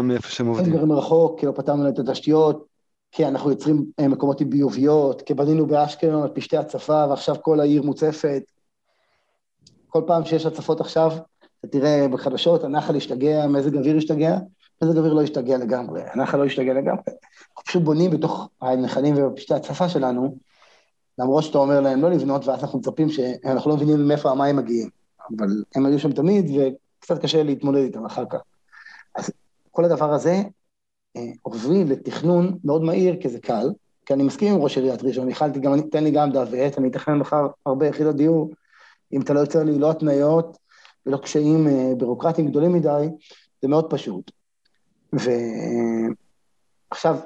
מאיפה 0.03 0.29
שהם 0.29 0.47
עובדים. 0.47 0.65
הם 0.65 0.77
גרים 0.77 0.91
רחוק, 0.91 1.39
כי 1.39 1.45
לא 1.45 1.51
פתרנו 1.51 1.89
את 1.89 1.99
התשתיות, 1.99 2.65
כי 3.11 3.27
אנחנו 3.27 3.49
יוצרים 3.49 3.85
אה, 3.99 4.07
מקומות 4.07 4.41
עם 4.41 4.49
ביוביות, 4.49 5.21
כי 5.21 5.33
בנינו 5.33 5.67
באשקלון 5.67 6.23
על 6.23 6.29
פשטי 6.29 6.57
הצפה, 6.57 7.05
ועכשיו 7.09 7.35
כל 7.41 7.59
העיר 7.59 7.83
מוצפת. 7.83 8.41
כל 9.87 10.01
פעם 10.07 10.25
שיש 10.25 10.45
הצפות 10.45 10.81
עכשיו, 10.81 11.11
אתה 11.59 11.67
תראה 11.67 12.07
בחדשות, 12.07 12.63
הנחל 12.63 12.95
ישתגע, 12.95 13.47
מזג 13.47 13.75
אוויר 13.75 13.97
ישתגע, 13.97 14.37
מזג 14.81 14.97
אוויר 14.97 15.13
לא 15.13 15.21
ישתגע 15.21 15.57
לגמרי, 15.57 16.01
הנחל 16.13 16.37
לא 16.37 16.45
ישתגע 16.45 16.73
לגמרי. 16.73 17.03
אנחנו 17.07 17.63
פשוט 17.65 17.83
בונים 17.83 18.11
בתוך 18.11 18.49
הנחלים 18.61 19.15
ובפשטי 19.17 19.53
הצפה 19.53 19.89
שלנו, 19.89 20.37
למרות 21.17 21.43
שאתה 21.43 21.57
אומר 21.57 21.81
להם 21.81 22.01
לא 22.01 22.11
לבנות, 22.11 22.47
ואז 22.47 22.63
אנחנו 22.63 22.79
מצפים 22.79 23.09
שאנחנו 23.09 23.69
לא 23.69 23.75
מבינים 23.75 24.07
מאיפה 24.07 24.31
המים 24.31 24.55
מגיעים. 24.55 24.89
אבל 25.37 25.47
הם 25.75 25.85
היו 25.85 25.99
שם 25.99 26.11
תמיד, 26.11 26.45
וקצת 26.99 27.21
קשה 27.21 27.43
להתמודד 27.43 27.79
איתם 27.79 28.05
אחר 28.05 28.23
כך. 28.29 28.39
אז 29.15 29.31
כל 29.71 29.85
הדבר 29.85 30.13
הזה 30.13 30.41
אה, 31.17 31.21
הוביל 31.41 31.91
לתכנון 31.91 32.57
מאוד 32.63 32.83
מהיר, 32.83 33.15
כי 33.21 33.29
זה 33.29 33.39
קל, 33.39 33.69
כי 34.05 34.13
אני 34.13 34.23
מסכים 34.23 34.53
עם 34.53 34.61
ראש 34.61 34.77
עיריית 34.77 35.03
ראשון, 35.03 35.29
גם, 35.61 35.81
תן 35.81 36.03
לי 36.03 36.11
גם 36.11 36.31
דף 36.31 36.47
ועט, 36.51 36.77
אני 36.77 36.87
אתכנן 36.87 37.17
מחר 37.17 37.47
הרבה 37.65 37.87
יחידות 37.87 38.15
דיור, 38.15 38.51
אם 39.13 39.21
אתה 39.21 39.33
לא 39.33 39.39
יוצר 39.39 39.63
לי 39.63 39.79
לא 39.79 39.91
התניות 39.91 40.57
ולא 41.05 41.17
קשיים 41.17 41.67
אה, 41.67 41.91
בירוקרטיים 41.97 42.47
גדולים 42.47 42.73
מדי, 42.73 43.07
זה 43.61 43.67
מאוד 43.67 43.89
פשוט. 43.89 44.31
ועכשיו, 46.91 47.19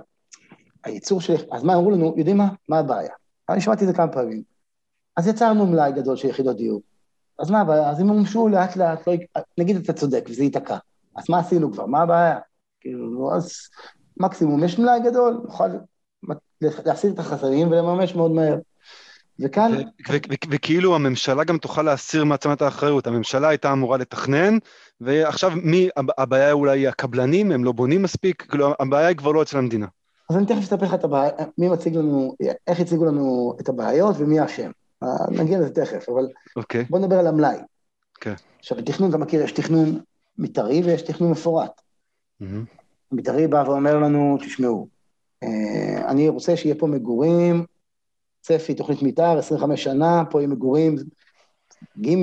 הייצור 0.84 1.22
שלי, 1.22 1.36
אז 1.52 1.64
מה 1.64 1.76
אמרו 1.76 1.92
לנו, 1.92 2.14
יודעים 2.18 2.38
מה? 2.38 2.48
מה 2.70 2.80
הבעיה? 2.80 3.14
אני 3.50 3.62
שמעתי 3.62 3.84
את 3.84 3.90
זה 3.90 3.96
כמה 3.96 4.12
פעמים. 4.12 4.44
אז 5.18 5.28
יצרנו 5.28 5.66
מלאי 5.66 5.92
גדול 5.92 6.16
של 6.16 6.28
יחידות 6.28 6.58
דיור. 6.58 6.82
אז 7.40 7.52
מה 7.52 7.62
הבעיה? 7.62 7.90
אז 7.90 8.02
אם 8.02 8.08
מומשו 8.08 8.48
לאט 8.48 8.76
לאט, 8.76 9.08
לא, 9.08 9.14
נגיד 9.58 9.76
אתה 9.76 9.94
צודק 9.94 10.26
וזה 10.30 10.44
ייתקע. 10.44 10.78
אז 11.16 11.30
מה 11.30 11.40
עשינו 11.40 11.72
כבר? 11.72 11.86
מה 11.86 12.02
הבעיה? 12.02 12.40
כאילו, 12.80 13.36
אז 13.36 13.52
מקסימום 14.18 14.64
יש 14.64 14.80
מלאי 14.80 15.00
גדול, 15.00 15.42
נוכל 15.44 15.70
להסיר 16.62 17.14
את 17.14 17.20
החסרים 17.20 17.72
ולממש 17.72 18.16
מאוד 18.16 18.32
מהר. 18.32 18.58
וכאן... 19.40 19.72
וכאילו 20.50 20.96
הממשלה 20.96 21.44
גם 21.44 21.58
תוכל 21.58 21.82
להסיר 21.82 22.26
מעצמת 22.26 22.62
האחריות. 22.62 23.08
הממשלה 23.08 23.48
הייתה 23.50 23.72
אמורה 23.72 23.98
לתכנן, 23.98 24.58
ועכשיו 25.02 25.52
מי, 25.64 25.90
הבעיה 26.18 26.52
אולי 26.52 26.88
הקבלנים, 26.88 27.52
הם 27.52 27.64
לא 27.64 27.72
בונים 27.72 28.02
מספיק, 28.02 28.46
כאילו 28.50 28.74
הבעיה 28.80 29.08
היא 29.08 29.18
כבר 29.18 29.32
לא 29.32 29.42
אצל 29.42 29.58
המדינה. 29.58 29.88
אז 30.30 30.38
אני 30.38 30.46
תכף 30.46 30.58
אספר 30.60 30.86
לך 30.86 30.94
את 30.94 31.04
הבעיה, 31.04 31.32
מי 31.58 31.70
מציג 31.70 31.96
לנו, 31.96 32.36
איך 32.68 32.80
הציגו 32.80 33.06
לנו 33.06 33.56
את 33.60 33.70
הבעיות 33.70 34.16
ומי 34.20 34.46
אשם. 34.46 34.72
אה, 35.04 35.44
נגיע 35.44 35.60
לזה 35.60 35.70
תכף, 35.70 36.10
אבל 36.10 36.26
okay. 36.26 36.54
אוקיי. 36.56 36.86
בוא 36.90 37.00
נדבר 37.00 37.20
על 37.20 37.28
המלאי. 37.28 37.56
Okay. 37.56 37.64
אוקיי. 38.16 38.36
עכשיו, 38.60 38.78
בתכנון, 38.78 39.10
אתה 39.10 39.18
מכיר, 39.18 39.42
יש 39.42 39.52
תכנון 39.52 40.00
מתארי 40.38 40.82
ויש 40.86 41.02
תכנון 41.02 41.32
מפורט. 41.32 41.82
Mm-hmm. 42.42 42.46
מתארי 43.12 43.48
בא 43.48 43.64
ואומר 43.68 43.98
לנו, 44.00 44.38
תשמעו, 44.42 44.88
אה, 45.44 46.10
אני 46.10 46.30
רוצה 46.30 46.58
שיהיה 46.58 46.76
פה 46.76 46.88
מגורים, 46.88 47.66
צפי, 48.44 48.74
תוכנית 48.74 49.02
מתאר, 49.02 49.38
25 49.38 49.84
שנה, 49.84 50.24
פה 50.30 50.40
יהיה 50.42 50.48
מגורים, 50.48 50.96
ג', 52.02 52.16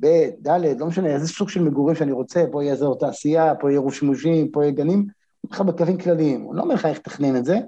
ב', 0.00 0.28
ד', 0.48 0.80
לא 0.80 0.86
משנה, 0.86 1.08
איזה 1.08 1.28
סוג 1.28 1.48
של 1.48 1.62
מגורים 1.62 1.96
שאני 1.96 2.12
רוצה, 2.12 2.44
פה 2.50 2.62
יהיה 2.62 2.72
אזור 2.72 2.98
תעשייה, 2.98 3.54
פה 3.54 3.70
יהיה 3.70 3.80
רושמושים, 3.80 4.48
פה 4.48 4.62
יהיה 4.62 4.72
גנים, 4.72 4.98
אומר 4.98 5.50
לך 5.50 5.60
בקווים 5.60 5.98
כלליים, 5.98 6.40
הוא 6.40 6.54
לא 6.54 6.62
אומר 6.62 6.74
לך 6.74 6.86
איך 6.86 6.98
לתכנן 6.98 7.36
את 7.36 7.44
זה, 7.44 7.58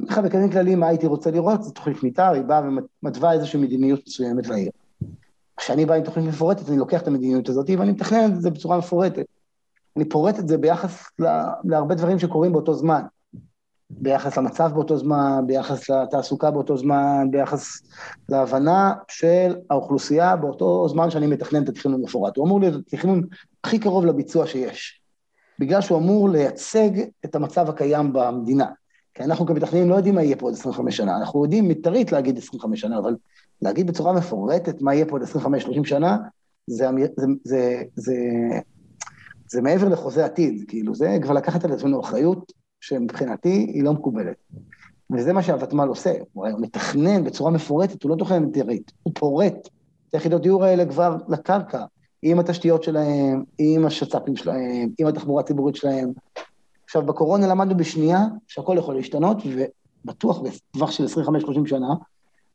אומר 0.00 0.12
לך 0.12 0.18
בקווים 0.18 0.50
כלליים 0.50 0.80
מה 0.80 0.88
הייתי 0.88 1.06
רוצה 1.06 1.30
לראות, 1.30 1.62
זו 1.62 1.70
תוכנית 1.70 2.02
מתאר, 2.02 2.32
היא 2.32 2.42
באה 2.42 2.62
ומתווה 3.02 3.32
איזושהי 3.32 3.60
מדיניות 3.60 4.00
מסוימת 4.06 4.46
לעיר. 4.46 4.70
כשאני 5.56 5.86
בא 5.86 5.94
עם 5.94 6.02
תוכנית 6.02 6.26
מפורטת, 6.26 6.68
אני 6.68 6.76
לוקח 6.76 7.02
את 7.02 7.08
המדיניות 7.08 7.48
הזאת 7.48 7.70
ואני 7.78 7.92
מתכנן 7.92 8.24
את 8.24 8.40
זה 8.40 8.50
בצורה 8.50 8.78
מפורטת. 8.78 9.26
אני 9.96 10.04
פורט 10.04 10.38
את 10.38 10.48
זה 10.48 10.58
ביחס 10.58 11.10
לה, 11.18 11.52
להרבה 11.64 11.94
דברים 11.94 12.18
שקורים 12.18 12.52
באותו 12.52 12.74
זמן. 12.74 13.02
ביחס 13.90 14.38
למצב 14.38 14.70
באותו 14.74 14.96
זמן, 14.96 15.44
ביחס 15.46 15.90
לתעסוקה 15.90 16.50
באותו 16.50 16.76
זמן, 16.76 17.28
ביחס 17.30 17.82
להבנה 18.28 18.92
של 19.08 19.56
האוכלוסייה 19.70 20.36
באותו 20.36 20.88
זמן 20.88 21.10
שאני 21.10 21.26
מתכנן 21.26 21.62
את 21.62 21.68
התכנון 21.68 21.94
המפורט. 21.94 22.36
הוא 22.36 22.46
אמור 22.46 22.60
להיות 22.60 22.74
התכנון 22.74 23.22
הכי 23.64 23.78
קרוב 23.78 24.06
לביצוע 24.06 24.46
שיש. 24.46 25.00
בגלל 25.58 25.80
שהוא 25.80 25.98
אמור 25.98 26.28
לייצג 26.28 26.90
את 27.24 27.34
המצב 27.34 27.68
הקיים 27.68 28.12
במדינה. 28.12 28.66
כי 29.14 29.22
אנחנו 29.22 29.46
כמתכננים 29.46 29.90
לא 29.90 29.94
יודעים 29.94 30.14
מה 30.14 30.22
יהיה 30.22 30.36
פה 30.36 30.46
עוד 30.46 30.54
25 30.54 30.96
שנה, 30.96 31.16
אנחנו 31.16 31.44
יודעים 31.44 31.68
מתארית 31.68 32.12
להגיד 32.12 32.38
25 32.38 32.80
שנה, 32.80 32.98
אבל 32.98 33.16
להגיד 33.62 33.86
בצורה 33.86 34.12
מפורטת 34.12 34.82
מה 34.82 34.94
יהיה 34.94 35.06
פה 35.06 35.18
עוד 35.18 35.22
25-30 35.22 35.84
שנה, 35.84 36.16
זה, 36.66 36.86
זה, 37.16 37.26
זה, 37.44 37.82
זה, 37.94 38.14
זה 39.48 39.62
מעבר 39.62 39.88
לחוזה 39.88 40.24
עתיד, 40.24 40.64
כאילו, 40.68 40.94
זה 40.94 41.18
כבר 41.22 41.34
לקחת 41.34 41.64
על 41.64 41.72
עצמנו 41.72 42.00
אחריות 42.00 42.52
שמבחינתי 42.80 43.70
היא 43.74 43.82
לא 43.84 43.92
מקובלת. 43.92 44.36
וזה 45.12 45.32
מה 45.32 45.42
שהוותמ"ל 45.42 45.88
עושה, 45.88 46.12
הוא 46.32 46.46
מתכנן 46.58 47.24
בצורה 47.24 47.50
מפורטת, 47.50 48.02
הוא 48.02 48.10
לא 48.10 48.16
תוכנן 48.16 48.44
מתארית, 48.44 48.92
הוא 49.02 49.12
פורט 49.16 49.68
את 50.08 50.14
היחידות 50.14 50.42
דיור 50.42 50.64
האלה 50.64 50.86
כבר 50.86 51.16
לקרקע, 51.28 51.84
עם 52.22 52.38
התשתיות 52.38 52.82
שלהם, 52.82 53.44
עם 53.58 53.86
השצ"פים 53.86 54.36
שלהם, 54.36 54.88
עם 54.98 55.06
התחבורה 55.06 55.42
הציבורית 55.42 55.76
שלהם. 55.76 56.12
עכשיו, 56.84 57.06
בקורונה 57.06 57.46
למדנו 57.46 57.76
בשנייה 57.76 58.26
שהכל 58.48 58.76
יכול 58.78 58.94
להשתנות, 58.94 59.36
ובטוח 60.04 60.40
בטווח 60.40 60.90
של 60.90 61.04
25-30 61.04 61.08
שנה, 61.66 61.94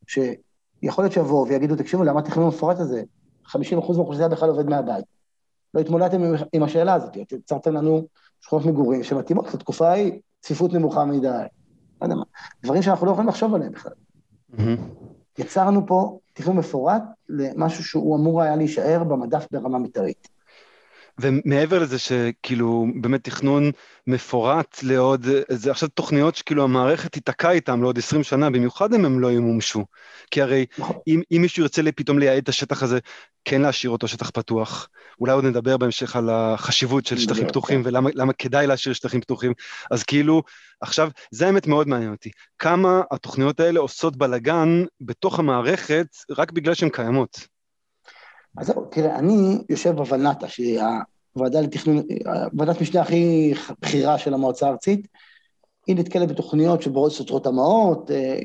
שיכול 0.08 1.04
להיות 1.04 1.14
שיבואו 1.14 1.48
ויגידו, 1.48 1.76
תקשיבו, 1.76 2.04
למה 2.04 2.20
התכנון 2.20 2.46
המפורט 2.46 2.80
הזה? 2.80 3.04
50% 3.48 3.58
מהאוכלוסייה 3.72 4.28
בכלל 4.28 4.50
עובד 4.50 4.70
מהבית. 4.70 5.06
לא 5.74 5.80
התמודדתם 5.80 6.22
עם 6.54 6.64
השאלה 6.64 6.94
הזאת, 6.94 7.18
יצרתם 7.32 7.74
לנו 7.74 8.08
שכונות 8.46 8.66
מגורים 8.66 9.04
שמתאימות 9.04 9.54
לתקופה 9.54 9.90
ההיא, 9.90 10.20
צפיפות 10.40 10.74
נמוכה 10.74 11.06
מדי, 11.06 11.28
לא 11.28 12.06
יודע 12.06 12.16
מה, 12.16 12.24
דברים 12.64 12.82
שאנחנו 12.82 13.06
לא 13.06 13.12
יכולים 13.12 13.30
לחשוב 13.30 13.56
עליהם 13.56 13.72
בכלל. 13.72 13.92
Mm-hmm. 14.54 14.62
יצרנו 15.38 15.88
פה 15.88 16.20
תכנון 16.34 16.58
מפורט 16.58 17.04
למשהו 17.30 17.84
שהוא 17.84 18.16
אמור 18.16 18.42
היה 18.42 18.56
להישאר 18.56 19.04
במדף 19.04 19.48
ברמה 19.52 19.80
מתארית. 19.80 20.28
ומעבר 21.20 21.80
לזה 21.80 22.00
שכאילו 22.00 22.88
באמת 23.02 23.24
תכנון 23.24 23.72
מפורט 24.08 24.80
לעוד, 24.84 25.26
זה 25.50 25.72
עכשיו 25.72 25.90
תוכניות 25.90 26.36
שכאילו 26.36 26.64
המערכת 26.64 27.12
תיתקע 27.12 27.52
איתם 27.52 27.82
לעוד 27.82 27.98
20 27.98 28.24
שנה, 28.24 28.50
במיוחד 28.50 28.94
אם 28.94 29.06
הם 29.06 29.20
לא 29.20 29.32
ימומשו. 29.32 29.86
כי 30.32 30.42
הרי 30.42 30.66
נכון. 30.78 30.96
אם, 31.08 31.22
אם 31.32 31.42
מישהו 31.42 31.64
ירצה 31.64 31.82
פתאום 31.96 32.20
לייעד 32.20 32.38
את 32.38 32.50
השטח 32.50 32.84
הזה, 32.84 33.00
כן 33.46 33.62
להשאיר 33.62 33.92
אותו 33.92 34.08
שטח 34.08 34.30
פתוח. 34.30 34.90
אולי 35.20 35.34
עוד 35.34 35.46
נדבר 35.46 35.78
בהמשך 35.78 36.16
על 36.16 36.30
החשיבות 36.30 37.06
של 37.06 37.18
שטחים 37.18 37.48
פתוחים 37.48 37.84
כן. 37.84 37.90
ולמה 37.90 38.34
כדאי 38.34 38.68
להשאיר 38.68 38.94
שטחים 38.94 39.22
פתוחים. 39.22 39.54
אז 39.92 40.04
כאילו, 40.04 40.44
עכשיו, 40.82 41.10
זה 41.32 41.48
האמת 41.48 41.68
מאוד 41.68 41.88
מעניין 41.88 42.12
אותי. 42.12 42.30
כמה 42.60 43.02
התוכניות 43.12 43.60
האלה 43.60 43.80
עושות 43.80 44.16
בלאגן 44.16 44.84
בתוך 45.02 45.40
המערכת 45.40 46.08
רק 46.38 46.52
בגלל 46.52 46.74
שהן 46.74 46.90
קיימות. 46.90 47.55
אז 48.58 48.68
זהו, 48.68 48.86
תראה, 48.86 49.20
אני 49.20 49.58
יושב 49.70 49.92
בוולנטה, 49.92 50.48
שהיא 50.48 50.82
הוועדה 51.34 51.62
לתכנון, 51.62 52.04
ועדת 52.54 52.82
משנה 52.82 53.02
הכי 53.02 53.54
בכירה 53.82 54.18
של 54.18 54.34
המועצה 54.34 54.68
הארצית, 54.68 55.08
היא 55.88 55.96
נתקלת 55.96 56.30
בתוכניות 56.30 56.82
שבאות 56.82 57.12
סותרות 57.12 57.48
המעות, 57.48 58.12
אה, 58.12 58.40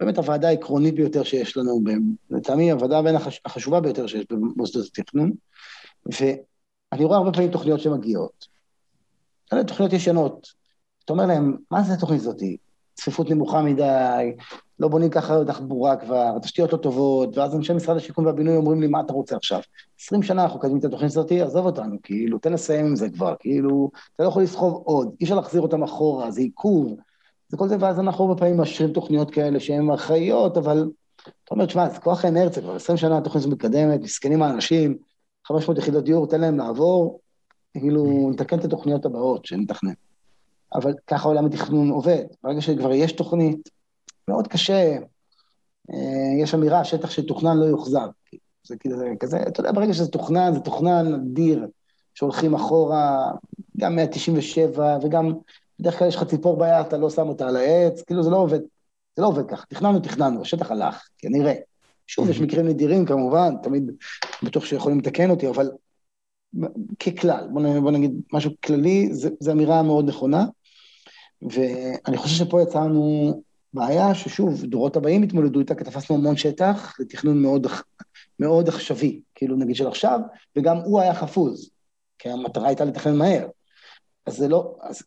באמת 0.00 0.18
הוועדה 0.18 0.48
העקרונית 0.48 0.94
ביותר 0.94 1.22
שיש 1.22 1.56
לנו, 1.56 1.80
לטעמי 2.30 2.70
הוועדה 2.70 3.02
בין 3.02 3.16
החשובה 3.44 3.80
ביותר 3.80 4.06
שיש 4.06 4.26
במוסדות 4.30 4.86
התכנון, 4.86 5.32
ואני 6.06 7.04
רואה 7.04 7.18
הרבה 7.18 7.32
פעמים 7.32 7.50
תוכניות 7.50 7.80
שמגיעות. 7.80 8.46
אלה 9.52 9.64
תוכניות 9.64 9.92
ישנות. 9.92 10.48
אתה 11.04 11.12
אומר 11.12 11.26
להם, 11.26 11.56
מה 11.70 11.82
זה 11.82 11.92
התוכנית 11.92 12.20
הזאתי? 12.20 12.56
צפיפות 12.94 13.30
נמוכה 13.30 13.62
מדי, 13.62 14.32
לא 14.78 14.88
בונים 14.88 15.10
ככה 15.10 15.44
תחבורה 15.44 15.96
כבר, 15.96 16.32
התשתיות 16.36 16.72
לא 16.72 16.78
טובות, 16.78 17.38
ואז 17.38 17.54
אנשי 17.54 17.72
משרד 17.72 17.96
השיכון 17.96 18.26
והבינוי 18.26 18.56
אומרים 18.56 18.80
לי, 18.80 18.86
מה 18.86 19.00
אתה 19.00 19.12
רוצה 19.12 19.36
עכשיו? 19.36 19.60
20 20.00 20.22
שנה 20.22 20.42
אנחנו 20.42 20.60
קדמים 20.60 20.78
את 20.78 20.84
התוכנית 20.84 21.10
הזאת, 21.10 21.32
עזוב 21.32 21.66
אותנו, 21.66 21.96
כאילו, 22.02 22.38
תן 22.38 22.52
לסיים 22.52 22.86
עם 22.86 22.96
זה 22.96 23.10
כבר, 23.10 23.34
כאילו, 23.40 23.90
אתה 24.14 24.22
לא 24.22 24.28
יכול 24.28 24.42
לסחוב 24.42 24.82
עוד, 24.84 25.14
אי 25.20 25.24
אפשר 25.24 25.34
להחזיר 25.34 25.62
אותם 25.62 25.82
אחורה, 25.82 26.30
זה 26.30 26.40
עיכוב, 26.40 26.96
זה 27.48 27.56
כל 27.56 27.68
זה, 27.68 27.76
ואז 27.80 28.00
אנחנו 28.00 28.24
הרבה 28.24 28.40
פעמים 28.40 28.56
מאשרים 28.56 28.92
תוכניות 28.92 29.30
כאלה 29.30 29.60
שהן 29.60 29.90
אחראיות, 29.90 30.56
אבל 30.56 30.90
אתה 31.22 31.54
אומר, 31.54 31.66
תשמע, 31.66 31.88
זה 31.88 32.00
כוח 32.00 32.24
האנרציה, 32.24 32.62
כבר 32.62 32.76
20 32.76 32.96
שנה 32.98 33.18
התוכנית 33.18 33.44
הזאת 33.44 33.52
מתקדמת, 33.52 34.00
מסכנים 34.00 34.42
האנשים, 34.42 34.96
500 35.46 35.78
יחידות 35.78 36.04
דיור, 36.04 36.26
תן 36.26 36.40
להם 36.40 36.58
לעבור, 36.58 37.20
כאילו, 37.72 38.30
נתקן 38.30 38.58
את 38.58 38.64
התוכניות 38.64 39.06
הבאות 39.06 39.44
שנתכנן. 39.46 39.92
אבל 40.74 40.92
ככה 41.06 41.28
עולם 41.28 41.46
התכנון 41.46 41.90
עובד. 41.90 42.24
ברגע 42.42 42.60
שכבר 42.60 42.92
יש 42.92 43.12
תוכנית, 43.12 43.68
מאוד 44.28 44.48
קשה 44.48 44.96
אה, 45.90 46.42
יש 46.42 46.54
אמירה, 46.54 46.84
שטח 46.84 47.10
שתוכנן 47.10 47.56
לא 47.56 47.64
יוחזר. 47.64 48.06
זה 48.66 48.76
כאילו, 48.76 48.98
זה 48.98 49.06
כזה, 49.20 49.42
אתה 49.48 49.60
יודע, 49.60 49.72
ברגע 49.72 49.94
שזה 49.94 50.08
תוכנן, 50.08 50.54
זה 50.54 50.60
תוכנן 50.60 51.14
אדיר, 51.14 51.66
שהולכים 52.14 52.54
אחורה, 52.54 53.30
גם 53.76 53.96
197, 53.96 54.98
וגם 55.02 55.32
בדרך 55.80 55.98
כלל 55.98 56.08
יש 56.08 56.16
לך 56.16 56.24
ציפור 56.24 56.58
ביד, 56.58 56.86
אתה 56.86 56.96
לא 56.96 57.10
שם 57.10 57.28
אותה 57.28 57.48
על 57.48 57.56
העץ, 57.56 58.02
כאילו 58.02 58.22
זה 58.22 58.30
לא 58.30 58.36
עובד, 58.36 58.60
זה 59.16 59.22
לא 59.22 59.26
עובד 59.26 59.48
ככה. 59.48 59.66
תכננו, 59.66 60.00
תכננו, 60.00 60.42
השטח 60.42 60.70
הלך, 60.70 61.08
כנראה. 61.18 61.54
שוב, 62.06 62.30
יש 62.30 62.40
מקרים 62.40 62.68
נדירים 62.68 63.06
כמובן, 63.06 63.54
תמיד 63.62 63.90
בטוח 64.42 64.64
שיכולים 64.64 64.98
לתקן 64.98 65.30
אותי, 65.30 65.48
אבל 65.48 65.70
ככלל, 67.00 67.48
בוא 67.52 67.90
נגיד 67.90 68.20
משהו 68.32 68.50
כללי, 68.64 69.08
זו 69.40 69.52
אמירה 69.52 69.82
מאוד 69.82 70.08
נכונה, 70.08 70.44
ואני 71.50 72.16
חושב 72.16 72.44
שפה 72.44 72.62
יצרנו 72.62 73.32
בעיה 73.74 74.14
ששוב, 74.14 74.64
דורות 74.64 74.96
הבאים 74.96 75.22
התמודדו 75.22 75.60
איתה, 75.60 75.74
כי 75.74 75.84
תפסנו 75.84 76.16
המון 76.16 76.36
שטח 76.36 76.96
לתכנון 77.00 77.42
מאוד, 77.42 77.66
מאוד 78.40 78.68
עכשווי, 78.68 79.20
כאילו 79.34 79.56
נגיד 79.56 79.76
של 79.76 79.86
עכשיו, 79.86 80.20
וגם 80.56 80.76
הוא 80.76 81.00
היה 81.00 81.14
חפוז, 81.14 81.70
כי 82.18 82.30
המטרה 82.30 82.66
הייתה 82.68 82.84
לתכנן 82.84 83.16
מהר. 83.16 83.48
אז 84.26 84.36
זה 84.36 84.48
לא, 84.48 84.76
אז 84.80 85.02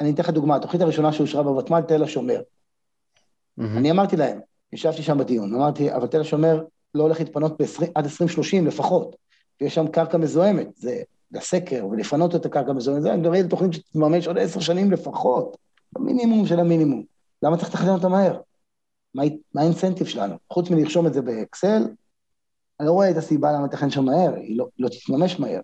אני 0.00 0.10
אתן 0.10 0.22
לך 0.22 0.30
דוגמה, 0.30 0.56
התוכנית 0.56 0.82
הראשונה 0.82 1.12
שאושרה 1.12 1.42
בוותמ"ל, 1.42 1.82
תל 1.82 2.02
השומר. 2.02 2.40
Mm-hmm. 2.40 3.62
אני 3.76 3.90
אמרתי 3.90 4.16
להם, 4.16 4.40
ישבתי 4.72 5.02
שם 5.02 5.18
בדיון, 5.18 5.54
אמרתי, 5.54 5.94
אבל 5.94 6.06
תל 6.06 6.20
השומר 6.20 6.64
לא 6.94 7.02
הולך 7.02 7.20
להתפנות 7.20 7.62
ב- 7.62 7.84
עד 7.94 8.04
2030 8.04 8.66
לפחות, 8.66 9.16
ויש 9.60 9.74
שם 9.74 9.88
קרקע 9.88 10.18
מזוהמת, 10.18 10.68
זה 10.76 11.02
לסקר 11.34 11.86
ולפנות 11.86 12.34
את 12.34 12.46
הקרקע 12.46 12.70
המזוהמת, 12.70 13.02
זה 13.02 13.12
אני 13.12 13.20
מדבר 13.20 13.38
על 13.38 13.46
תוכנית 13.46 13.72
שתתממש 13.72 14.26
עוד 14.26 14.38
עשר 14.38 14.60
שנים 14.60 14.92
לפחות, 14.92 15.56
במינימום 15.92 16.46
של 16.46 16.60
המינימום. 16.60 17.04
למה 17.42 17.56
צריך 17.56 17.68
לתכנן 17.68 17.88
אותה 17.88 18.08
מהר? 18.08 18.40
מה, 19.14 19.22
מה 19.54 19.60
האינסנטיב 19.60 20.06
שלנו? 20.06 20.34
חוץ 20.52 20.70
מלרשום 20.70 21.06
את 21.06 21.14
זה 21.14 21.22
באקסל, 21.22 21.82
אני 22.80 22.86
לא 22.86 22.92
רואה 22.92 23.10
את 23.10 23.16
הסיבה 23.16 23.52
למה 23.52 23.66
לתכנן 23.66 23.90
שם 23.90 24.04
מהר, 24.04 24.34
היא 24.34 24.58
לא, 24.58 24.66
לא 24.78 24.88
תתממש 24.88 25.40
מהר. 25.40 25.60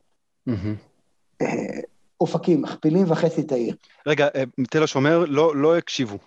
Mm-hmm. 0.48 1.42
אופקים, 2.20 2.62
מכפילים 2.62 3.04
וחצי 3.10 3.40
את 3.40 3.52
העיר. 3.52 3.74
רגע, 4.06 4.28
אה, 4.34 4.42
תל 4.70 4.82
השומר 4.82 5.24
לא, 5.28 5.56
לא 5.56 5.76
הקשיבו. 5.76 6.18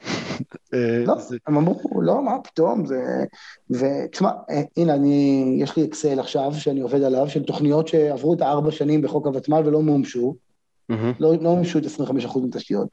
אה, 0.73 1.03
לא. 1.05 1.13
הם 1.47 1.57
אמרו, 1.57 2.01
לא, 2.01 2.23
מה 2.23 2.39
פתאום, 2.43 2.85
זה... 2.85 3.25
ותשמע, 3.69 4.31
הנה, 4.77 4.93
אני, 4.93 5.57
יש 5.59 5.77
לי 5.77 5.85
אקסל 5.85 6.19
עכשיו, 6.19 6.53
שאני 6.53 6.81
עובד 6.81 7.03
עליו, 7.03 7.29
של 7.29 7.43
תוכניות 7.43 7.87
שעברו 7.87 8.33
את 8.33 8.41
הארבע 8.41 8.71
שנים 8.71 9.01
בחוק 9.01 9.27
הוותמ"ל 9.27 9.67
ולא 9.67 9.81
מומשו. 9.81 10.35
לא, 10.89 11.33
לא 11.41 11.55
מומשו 11.55 11.79
את 11.79 11.83
25% 11.83 12.39
מתשתיות. 12.43 12.87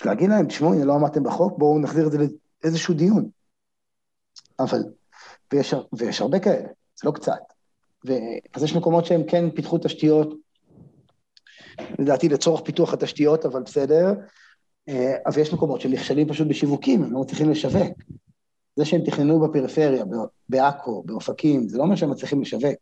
יש 0.00 0.06
להגיד 0.06 0.30
להם, 0.30 0.46
תשמעו, 0.46 0.72
הנה, 0.72 0.84
לא 0.84 0.94
עמדתם 0.94 1.22
בחוק, 1.22 1.58
בואו 1.58 1.78
נחזיר 1.78 2.06
את 2.06 2.12
זה 2.12 2.18
לאיזשהו 2.64 2.94
דיון. 2.94 3.28
אבל, 4.60 4.82
ויש, 5.52 5.74
ויש 5.92 6.20
הרבה 6.20 6.38
כאלה, 6.38 6.68
זה 6.96 7.08
לא 7.08 7.10
קצת. 7.12 7.40
ו... 8.06 8.12
אז 8.54 8.62
יש 8.62 8.76
מקומות 8.76 9.06
שהם 9.06 9.22
כן 9.24 9.50
פיתחו 9.50 9.78
תשתיות, 9.78 10.34
לדעתי 11.98 12.28
לצורך 12.28 12.60
פיתוח 12.64 12.92
התשתיות, 12.92 13.46
אבל 13.46 13.62
בסדר, 13.62 14.06
אה, 14.06 14.14
אבל 15.26 15.40
יש 15.40 15.52
מקומות 15.52 15.80
שהם 15.80 15.92
נכשלים 15.92 16.28
פשוט 16.28 16.48
בשיווקים, 16.48 17.02
הם 17.02 17.12
לא 17.12 17.20
מצליחים 17.20 17.50
לשווק. 17.50 17.98
זה 18.76 18.84
שהם 18.84 19.00
תכננו 19.04 19.40
בפריפריה, 19.40 20.04
בעכו, 20.48 21.02
באופקים, 21.06 21.68
זה 21.68 21.78
לא 21.78 21.82
אומר 21.82 21.96
שהם 21.96 22.10
מצליחים 22.10 22.40
לשווק. 22.40 22.74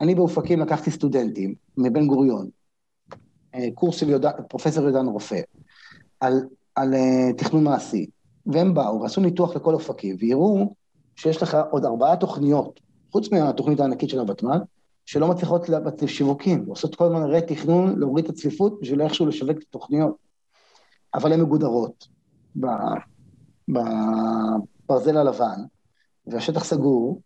אני 0.00 0.14
באופקים 0.14 0.60
לקחתי 0.60 0.90
סטודנטים 0.90 1.54
מבן 1.76 2.06
גוריון, 2.06 2.48
אה, 3.54 3.68
קורס 3.74 3.96
של 3.96 4.08
יודע, 4.08 4.30
פרופסור 4.48 4.84
יהודן 4.84 5.06
רופא, 5.06 5.40
על, 6.20 6.40
על 6.74 6.94
uh, 6.94 7.36
תכנון 7.36 7.64
מעשי, 7.64 8.06
והם 8.46 8.74
באו 8.74 9.00
ועשו 9.00 9.20
ניתוח 9.20 9.56
לכל 9.56 9.74
אופקים, 9.74 10.16
ויראו 10.18 10.74
שיש 11.16 11.42
לך 11.42 11.56
עוד 11.70 11.84
ארבעה 11.84 12.16
תוכניות, 12.16 12.80
חוץ 13.12 13.32
מהתוכנית 13.32 13.80
הענקית 13.80 14.08
של 14.08 14.18
הוותמ"ל, 14.18 14.58
שלא 15.06 15.28
מצליחות 15.28 15.68
לבצע 15.68 16.06
שיווקים, 16.06 16.64
עושות 16.68 16.94
כל 16.94 17.04
הזמן 17.04 17.22
רה-תכנון, 17.22 17.98
להוריד 17.98 18.24
את 18.24 18.30
הצפיפות 18.30 18.80
בשביל 18.80 19.02
איכשהו 19.02 19.26
לשווק 19.26 19.58
את 19.58 19.64
התוכניות. 19.68 20.27
אבל 21.14 21.32
הן 21.32 21.40
מגודרות 21.40 22.08
בברזל 23.68 25.16
הלבן, 25.16 25.60
והשטח 26.26 26.64
סגור, 26.64 27.20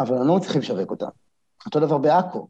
אבל 0.00 0.18
הם 0.18 0.26
לא 0.26 0.36
מצליחים 0.36 0.60
לשווק 0.60 0.90
אותם. 0.90 1.06
אותו 1.66 1.80
דבר 1.80 1.98
בעכו, 1.98 2.48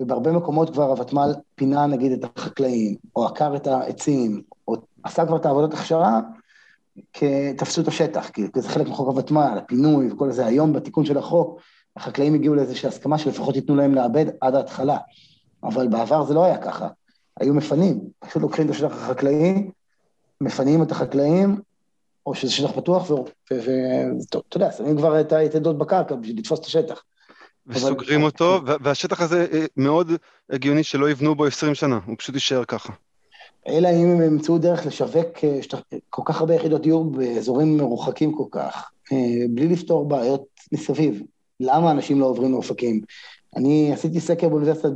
ובהרבה 0.00 0.32
מקומות 0.32 0.70
כבר 0.70 0.90
הוותמ"ל 0.90 1.34
פינה 1.54 1.86
נגיד 1.86 2.12
את 2.12 2.36
החקלאים, 2.36 2.96
או 3.16 3.26
עקר 3.26 3.56
את 3.56 3.66
העצים, 3.66 4.42
או 4.68 4.74
עשה 5.02 5.26
כבר 5.26 5.36
את 5.36 5.46
העבודות 5.46 5.74
הכשרה, 5.74 6.20
תפסו 7.56 7.80
את 7.80 7.88
השטח, 7.88 8.28
כי 8.28 8.42
זה 8.56 8.68
חלק 8.68 8.88
מחוק 8.88 9.08
הוותמ"ל, 9.08 9.58
הפינוי 9.58 10.12
וכל 10.12 10.32
זה. 10.32 10.46
היום 10.46 10.72
בתיקון 10.72 11.04
של 11.04 11.18
החוק, 11.18 11.60
החקלאים 11.96 12.34
הגיעו 12.34 12.54
לאיזושהי 12.54 12.88
הסכמה 12.88 13.18
שלפחות 13.18 13.56
ייתנו 13.56 13.76
להם 13.76 13.94
לעבד 13.94 14.26
עד 14.40 14.54
ההתחלה. 14.54 14.98
אבל 15.62 15.88
בעבר 15.88 16.24
זה 16.24 16.34
לא 16.34 16.44
היה 16.44 16.58
ככה. 16.58 16.88
היו 17.40 17.54
מפנים, 17.54 18.00
פשוט 18.18 18.42
לוקחים 18.42 18.66
את 18.66 18.70
השטח 18.70 18.92
החקלאי, 18.92 19.70
מפנים 20.44 20.82
את 20.82 20.90
החקלאים, 20.90 21.56
או 22.26 22.34
שזה 22.34 22.52
שטח 22.52 22.70
פתוח, 22.70 23.10
ואתה 23.50 24.56
יודע, 24.56 24.72
שמים 24.72 24.96
כבר 24.96 25.20
את 25.20 25.32
היתדות 25.32 25.78
בקרקע 25.78 26.14
בשביל 26.14 26.38
לתפוס 26.38 26.60
את 26.60 26.64
השטח. 26.64 27.02
וסוגרים 27.66 28.20
אבל... 28.20 28.26
אותו, 28.26 28.60
והשטח 28.80 29.20
הזה 29.20 29.46
אה, 29.52 29.64
מאוד 29.76 30.12
הגיוני 30.50 30.82
שלא 30.82 31.10
יבנו 31.10 31.34
בו 31.34 31.46
20 31.46 31.74
שנה, 31.74 31.98
הוא 32.06 32.16
פשוט 32.18 32.34
יישאר 32.34 32.64
ככה. 32.64 32.92
אלא 33.68 33.88
אם 33.88 34.10
הם 34.10 34.22
ימצאו 34.22 34.58
דרך 34.58 34.86
לשווק 34.86 35.44
אה, 35.44 35.62
שטח, 35.62 35.80
כל 36.10 36.22
כך 36.24 36.40
הרבה 36.40 36.54
יחידות 36.54 36.82
דיור 36.82 37.04
באזורים 37.04 37.76
מרוחקים 37.76 38.32
כל 38.32 38.44
כך, 38.50 38.90
אה, 39.12 39.18
בלי 39.50 39.68
לפתור 39.68 40.08
בעיות 40.08 40.44
מסביב. 40.72 41.22
למה 41.60 41.90
אנשים 41.90 42.20
לא 42.20 42.26
עוברים 42.26 42.52
לאופקים? 42.52 43.00
אני 43.56 43.92
עשיתי 43.92 44.20
סקר 44.20 44.48
באוניברסיטת 44.48 44.90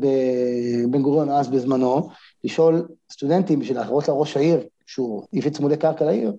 בן 0.91 1.03
גוריון 1.03 1.31
אז 1.31 1.49
בזמנו, 1.49 2.09
לשאול 2.45 2.89
סטודנטים 3.13 3.59
בשביל 3.59 3.77
להראות 3.77 4.09
לראש 4.09 4.37
העיר, 4.37 4.61
שהוא 4.89 5.27
הביא 5.35 5.51
צמודי 5.51 5.77
קרקע 5.77 6.05
לעיר, 6.05 6.33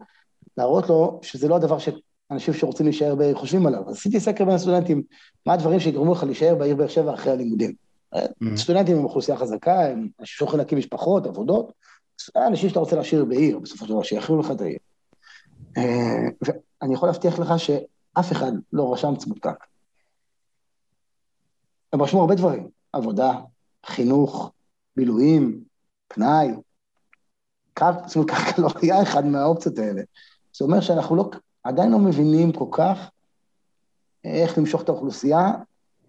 להראות 0.58 0.90
לו 0.90 1.20
שזה 1.24 1.48
לא 1.48 1.56
הדבר 1.56 1.78
שאנשים 1.80 2.54
שרוצים 2.54 2.86
להישאר 2.86 3.16
בעיר 3.16 3.36
חושבים 3.36 3.66
עליו. 3.66 3.90
אז 3.90 3.96
עשיתי 3.96 4.20
סקר 4.20 4.46
בין 4.46 4.56
הסטודנטים, 4.56 5.04
מה 5.46 5.54
הדברים 5.54 5.80
שיגרמו 5.80 6.14
לך 6.14 6.24
להישאר 6.24 6.56
בעיר 6.56 6.76
באר 6.76 6.88
שבע 6.88 7.14
אחרי 7.14 7.32
הלימודים. 7.32 7.74
Mm-hmm. 8.16 8.46
סטודנטים 8.56 8.98
הם 8.98 9.04
אוכלוסייה 9.04 9.38
חזקה, 9.38 9.86
הם 9.86 10.08
אנשים 10.20 10.48
להקים 10.54 10.78
משפחות, 10.78 11.26
עבודות, 11.26 11.72
אנשים 12.36 12.70
שאתה 12.70 12.80
רוצה 12.80 12.96
להשאיר 12.96 13.26
בעיר, 13.26 13.60
בסופו 13.60 13.86
של 13.86 13.92
דבר, 13.94 14.04
שיכירו 14.04 14.40
לך 14.40 14.52
את 14.52 14.62
העיר. 14.62 14.80
אה, 15.78 16.30
ואני 16.42 16.94
יכול 16.94 17.10
להבטיח 17.10 17.40
לך 17.40 17.54
שאף 17.58 18.32
אחד 18.32 18.52
לא 18.74 18.94
רשם 18.94 19.16
צמוד 19.16 19.40
קרקע. 19.40 19.66
הם 21.94 22.02
רשמו 22.02 22.22
הרבה 22.22 22.36
דברים, 22.36 22.68
עבודה, 22.94 23.32
חינוך, 23.86 24.52
בילויים, 24.96 25.64
פנאי, 26.08 26.48
זאת 27.78 28.16
אומרת, 28.16 28.30
קרקע 28.30 28.62
לא 28.62 28.70
היה 28.82 29.02
אחד 29.02 29.26
מהאופציות 29.26 29.80
האלה. 29.80 30.02
זה 30.58 30.66
אומר 30.66 30.82
שאנחנו 30.82 31.16
לא, 31.16 31.30
עדיין 31.64 31.92
לא 31.92 32.00
מבינים 32.00 32.52
כל 32.52 32.66
כך 32.72 33.10
איך 34.24 34.58
למשוך 34.58 34.82
את 34.82 34.90
האוכלוסייה, 34.90 35.52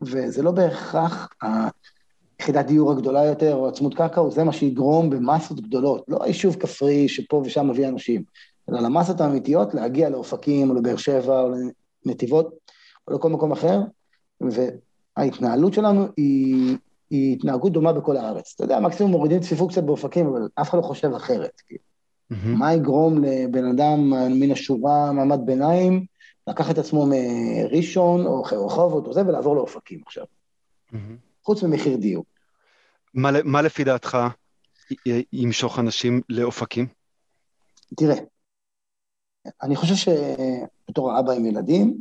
וזה 0.03 0.43
לא 0.43 0.51
בהכרח 0.51 1.29
היחידת 2.41 2.67
דיור 2.67 2.93
הגדולה 2.93 3.25
יותר 3.25 3.55
או 3.55 3.69
עצמות 3.69 3.95
קרקע, 3.95 4.31
זה 4.31 4.45
מה 4.45 4.53
שיגרום 4.53 5.11
במסות 5.11 5.61
גדולות, 5.61 6.05
לא 6.09 6.19
היישוב 6.25 6.57
כפרי 6.57 7.09
שפה 7.09 7.43
ושם 7.45 7.69
מביא 7.69 7.89
אנשים, 7.89 8.23
אלא 8.69 8.81
למסות 8.81 9.21
האמיתיות 9.21 9.75
להגיע 9.75 10.09
לאופקים 10.09 10.71
או 10.71 10.75
לבאר 10.75 10.97
שבע 10.97 11.41
או 11.41 11.49
לנתיבות 12.07 12.55
או 13.09 13.15
לכל 13.15 13.31
מקום 13.31 13.53
אחר, 13.53 13.81
וההתנהלות 14.41 15.75
שלנו 15.75 16.07
היא 16.17 16.77
היא 17.11 17.37
התנהגות 17.37 17.73
דומה 17.73 17.93
בכל 17.93 18.17
הארץ. 18.17 18.53
אתה 18.55 18.65
יודע, 18.65 18.81
מקסימום 18.81 19.13
מורידים 19.13 19.41
צפיפות 19.41 19.71
קצת 19.71 19.83
באופקים, 19.83 20.27
אבל 20.27 20.49
אף 20.55 20.69
אחד 20.69 20.79
לא 20.79 20.83
חושב 20.83 21.13
אחרת. 21.17 21.63
Mm-hmm. 21.71 22.35
מה 22.47 22.75
יגרום 22.75 23.25
לבן 23.25 23.65
אדם 23.65 24.13
מן 24.41 24.51
השורה, 24.51 25.13
מעמד 25.13 25.41
ביניים, 25.45 26.07
לקחת 26.49 26.75
את 26.75 26.79
עצמו 26.79 27.07
מראשון 27.07 28.27
או 28.27 28.43
רחובות 28.43 29.07
או 29.07 29.13
זה, 29.13 29.27
ולעבור 29.27 29.57
לאופקים 29.57 30.01
עכשיו. 30.07 30.25
Mm-hmm. 30.93 30.97
חוץ 31.45 31.63
ממחיר 31.63 31.97
דיור. 31.97 32.25
מה, 33.15 33.31
מה 33.45 33.63
לפי 33.63 33.85
דעתך 33.85 34.19
ימשוך 35.33 35.79
אנשים 35.79 36.21
לאופקים? 36.29 36.87
תראה, 37.97 38.17
אני 39.63 39.77
חושב 39.77 39.95
שבתור 39.95 41.19
אבא 41.19 41.33
עם 41.33 41.47
ילדים, 41.47 41.97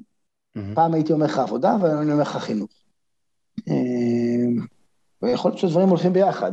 mm-hmm. 0.57 0.62
פעם 0.76 0.93
הייתי 0.93 1.14
אומר 1.14 1.26
לך 1.26 1.38
עבודה, 1.38 1.76
והיום 1.82 2.01
אני 2.01 2.12
אומר 2.12 2.22
לך 2.22 2.38
חינוך. 2.38 2.70
ויכול 5.22 5.51
להיות 5.51 5.59
שדברים 5.59 5.89
הולכים 5.89 6.13
ביחד. 6.13 6.51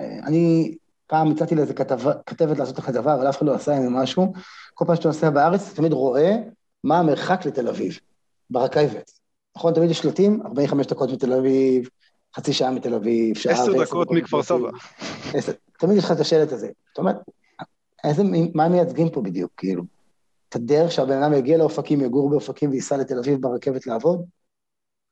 אה, 0.00 0.18
אני 0.26 0.74
פעם 1.06 1.30
הצעתי 1.30 1.54
לאיזה 1.54 1.74
כתב, 1.74 1.98
כתבת 2.26 2.58
לעשות 2.58 2.74
את 2.74 2.78
הכתבה, 2.78 3.14
אבל 3.14 3.28
אף 3.28 3.38
אחד 3.38 3.46
לא 3.46 3.54
עשה 3.54 3.76
עם 3.76 3.82
זה 3.82 3.90
משהו. 3.90 4.32
כל 4.74 4.84
פעם 4.84 4.96
שאתה 4.96 5.08
נוסע 5.08 5.30
בארץ, 5.30 5.66
אתה 5.66 5.76
תמיד 5.76 5.92
רואה 5.92 6.36
מה 6.84 6.98
המרחק 6.98 7.46
לתל 7.46 7.68
אביב, 7.68 7.98
ברכבת. 8.50 9.10
נכון, 9.56 9.74
תמיד 9.74 9.90
יש 9.90 9.98
שלטים, 9.98 10.42
45 10.46 10.86
דקות 10.86 11.10
מתל 11.10 11.32
אביב, 11.32 11.88
חצי 12.36 12.52
שעה 12.52 12.70
מתל 12.70 12.94
אביב, 12.94 13.36
שעה 13.36 13.60
ועשר 13.60 13.82
דקות 13.82 14.10
מכפר 14.10 14.42
סבא. 14.42 14.68
תמיד 15.78 15.96
יש 15.96 16.04
לך 16.04 16.12
את 16.12 16.20
השלט 16.20 16.52
הזה. 16.52 16.68
זאת 16.88 16.98
אומרת, 16.98 17.16
איזה, 18.04 18.22
מה 18.54 18.64
הם 18.64 18.72
מייצגים 18.72 19.10
פה 19.10 19.20
בדיוק, 19.20 19.52
כאילו? 19.56 19.82
את 20.48 20.56
הדרך 20.56 20.92
שהבן 20.92 21.22
אדם 21.22 21.32
יגיע 21.32 21.58
לאופקים, 21.58 22.00
יגור 22.00 22.30
באופקים 22.30 22.70
וייסע 22.70 22.96
לתל 22.96 23.18
אביב 23.18 23.42
ברכבת 23.42 23.86
לעבוד, 23.86 24.24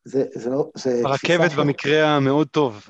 זה, 0.06 0.24
זה 0.34 0.50
לא... 0.50 0.70
זה 0.74 1.02
הרכבת 1.04 1.52
במקרה 1.52 2.16
המאוד 2.16 2.48
טוב. 2.48 2.88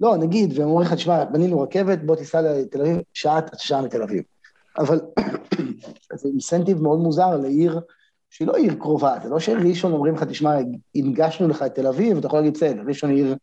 לא, 0.00 0.16
נגיד, 0.16 0.58
והם 0.58 0.68
אומרים 0.68 0.86
לך, 0.86 0.94
תשמע, 0.94 1.24
בנינו 1.24 1.60
רכבת, 1.60 1.98
בוא 2.02 2.16
תיסע 2.16 2.42
לתל 2.42 2.80
אביב, 2.80 3.00
שעה, 3.12 3.40
שעה 3.56 3.82
מתל 3.82 4.02
אביב. 4.02 4.22
אבל 4.78 5.00
זה 6.20 6.28
אינסנטיב 6.28 6.82
מאוד 6.82 6.98
מוזר 6.98 7.36
לעיר 7.36 7.80
שהיא 8.30 8.48
לא 8.48 8.56
עיר 8.56 8.74
קרובה, 8.74 9.14
זה 9.22 9.28
לא 9.28 9.40
שראשון 9.40 9.92
אומרים 9.92 10.14
לך, 10.14 10.22
תשמע, 10.22 10.54
הנגשנו 10.94 11.48
לך 11.48 11.62
את 11.62 11.74
תל 11.74 11.86
אביב, 11.86 12.16
אתה 12.16 12.26
יכול 12.26 12.38
להגיד, 12.38 12.54
בסדר, 12.54 12.82
ראשון 12.86 13.10
היא 13.10 13.24
עיר 13.24 13.36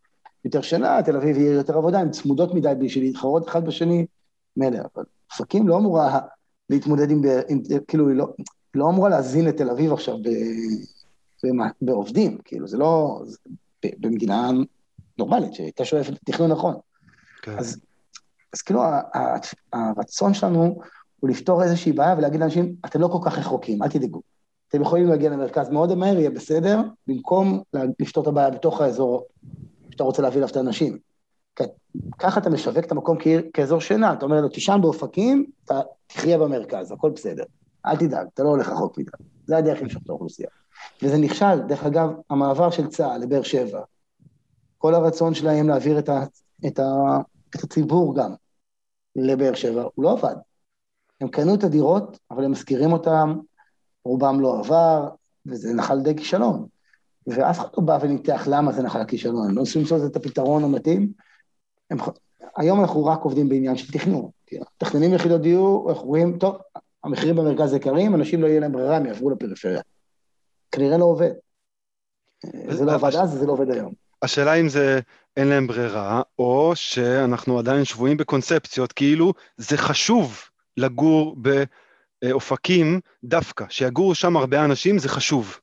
יותר 0.45 0.61
שנה, 0.61 1.03
תל 1.03 1.15
אביב 1.15 1.35
היא 1.35 1.45
עיר 1.45 1.53
יותר 1.53 1.77
עבודה, 1.77 1.99
הן 1.99 2.11
צמודות 2.11 2.53
מדי 2.53 2.73
בשביל 2.79 3.03
להתחרות 3.03 3.47
אחד 3.47 3.65
בשני, 3.65 4.05
מילא, 4.57 4.79
אבל 4.95 5.03
אופקים 5.31 5.67
לא 5.67 5.77
אמורה 5.77 6.19
להתמודד 6.69 7.11
עם, 7.11 7.21
עם 7.49 7.61
כאילו, 7.87 8.09
היא 8.09 8.17
לא, 8.17 8.27
לא 8.75 8.89
אמורה 8.89 9.09
להזין 9.09 9.49
את 9.49 9.57
תל 9.57 9.69
אביב 9.69 9.93
עכשיו 9.93 10.17
ב, 10.17 10.29
בעובדים, 11.81 12.37
כאילו, 12.43 12.67
זה 12.67 12.77
לא, 12.77 13.21
זה, 13.25 13.37
במדינה 13.99 14.49
נורמלית, 15.17 15.53
שהייתה 15.53 15.85
שואפת 15.85 16.09
לתכנון 16.09 16.51
נכון. 16.51 16.75
כן. 17.41 17.57
אז, 17.57 17.81
אז 18.53 18.61
כאילו, 18.61 18.81
הרצון 19.73 20.33
שלנו 20.33 20.79
הוא 21.19 21.29
לפתור 21.29 21.63
איזושהי 21.63 21.91
בעיה 21.91 22.15
ולהגיד 22.17 22.39
לאנשים, 22.39 22.75
אתם 22.85 23.01
לא 23.01 23.07
כל 23.07 23.29
כך 23.29 23.37
רחוקים, 23.37 23.83
אל 23.83 23.87
תדאגו. 23.87 24.21
אתם 24.69 24.81
יכולים 24.81 25.07
להגיע 25.07 25.29
למרכז 25.29 25.69
מאוד 25.69 25.95
מהר, 25.95 26.17
יהיה 26.17 26.29
בסדר, 26.29 26.81
במקום 27.07 27.61
לפתור 27.99 28.23
את 28.23 28.27
הבעיה 28.27 28.49
בתוך 28.49 28.81
האזור 28.81 29.25
שאתה 29.91 30.03
רוצה 30.03 30.21
להביא 30.21 30.37
אליו 30.37 30.49
את 30.49 30.55
האנשים. 30.55 30.97
ככה 32.19 32.39
אתה 32.39 32.49
משווק 32.49 32.85
את 32.85 32.91
המקום 32.91 33.17
כאזור 33.53 33.81
שינה, 33.81 34.13
אתה 34.13 34.25
אומר 34.25 34.41
לו, 34.41 34.49
תישן 34.49 34.79
באופקים, 34.81 35.45
אתה 35.65 35.81
תחיה 36.07 36.37
במרכז, 36.37 36.91
הכל 36.91 37.09
בסדר. 37.09 37.43
אל 37.85 37.97
תדאג, 37.97 38.27
אתה 38.33 38.43
לא 38.43 38.49
הולך 38.49 38.69
רחוק 38.69 38.97
מדי. 38.97 39.11
זה 39.45 39.57
הדרך 39.57 39.81
למשוך 39.81 40.03
את 40.03 40.09
האוכלוסייה. 40.09 40.49
וזה 41.03 41.17
נכשל, 41.17 41.59
דרך 41.67 41.83
אגב, 41.83 42.09
המעבר 42.29 42.71
של 42.71 42.87
צה"ל 42.87 43.21
לבאר 43.21 43.43
שבע, 43.43 43.81
כל 44.77 44.95
הרצון 44.95 45.33
שלהם 45.33 45.69
להעביר 45.69 45.99
את, 45.99 46.09
ה, 46.09 46.23
את, 46.67 46.79
ה, 46.79 47.17
את 47.55 47.63
הציבור 47.63 48.15
גם 48.15 48.33
לבאר 49.15 49.53
שבע, 49.53 49.83
הוא 49.95 50.03
לא 50.03 50.11
עבד. 50.11 50.35
הם 51.21 51.27
קנו 51.27 51.55
את 51.55 51.63
הדירות, 51.63 52.19
אבל 52.31 52.43
הם 52.43 52.51
משכירים 52.51 52.93
אותם, 52.93 53.39
רובם 54.05 54.39
לא 54.39 54.59
עבר, 54.59 55.09
וזה 55.45 55.73
נחל 55.73 56.01
די 56.01 56.15
כישלון. 56.15 56.67
ואף 57.27 57.59
אחד 57.59 57.67
לא 57.77 57.83
בא 57.83 57.99
וניתח 58.01 58.43
למה 58.47 58.71
זה 58.71 58.83
נחל 58.83 59.01
הכישלון, 59.01 59.49
הם 59.49 59.55
לא 59.55 59.61
ניסו 59.61 59.79
למצוא 59.79 60.05
את 60.05 60.15
הפתרון 60.15 60.63
המתאים. 60.63 61.11
הם... 61.91 61.97
היום 62.57 62.81
אנחנו 62.81 63.05
רק 63.05 63.21
עובדים 63.21 63.49
בעניין 63.49 63.77
של 63.77 63.91
תכנון. 63.93 64.29
מתכננים 64.53 65.13
יחידות 65.13 65.41
דיור, 65.41 65.91
אנחנו 65.91 66.07
רואים, 66.07 66.37
טוב, 66.37 66.57
המחירים 67.03 67.35
במרכז 67.35 67.73
יקרים, 67.73 68.15
אנשים 68.15 68.41
לא 68.41 68.47
יהיה 68.47 68.59
להם 68.59 68.71
ברירה, 68.71 68.97
הם 68.97 69.05
יעברו 69.05 69.29
לפריפריה. 69.29 69.81
כנראה 70.71 70.97
לא 70.97 71.05
עובד. 71.05 71.31
זה 72.69 72.85
לא 72.85 72.93
עבד 72.93 73.15
אז, 73.15 73.31
זה 73.31 73.45
לא 73.45 73.51
עובד 73.51 73.71
היום. 73.71 73.93
השאלה 74.21 74.53
אם 74.53 74.69
זה 74.69 74.99
אין 75.37 75.47
להם 75.47 75.67
ברירה, 75.67 76.21
או 76.39 76.71
שאנחנו 76.75 77.59
עדיין 77.59 77.85
שבויים 77.85 78.17
בקונספציות, 78.17 78.93
כאילו 78.93 79.33
זה 79.57 79.77
חשוב 79.77 80.39
לגור 80.77 81.35
באופקים 82.21 82.99
דווקא, 83.23 83.65
שיגורו 83.69 84.15
שם 84.15 84.37
הרבה 84.37 84.65
אנשים 84.65 84.99
זה 84.99 85.09
חשוב. 85.09 85.59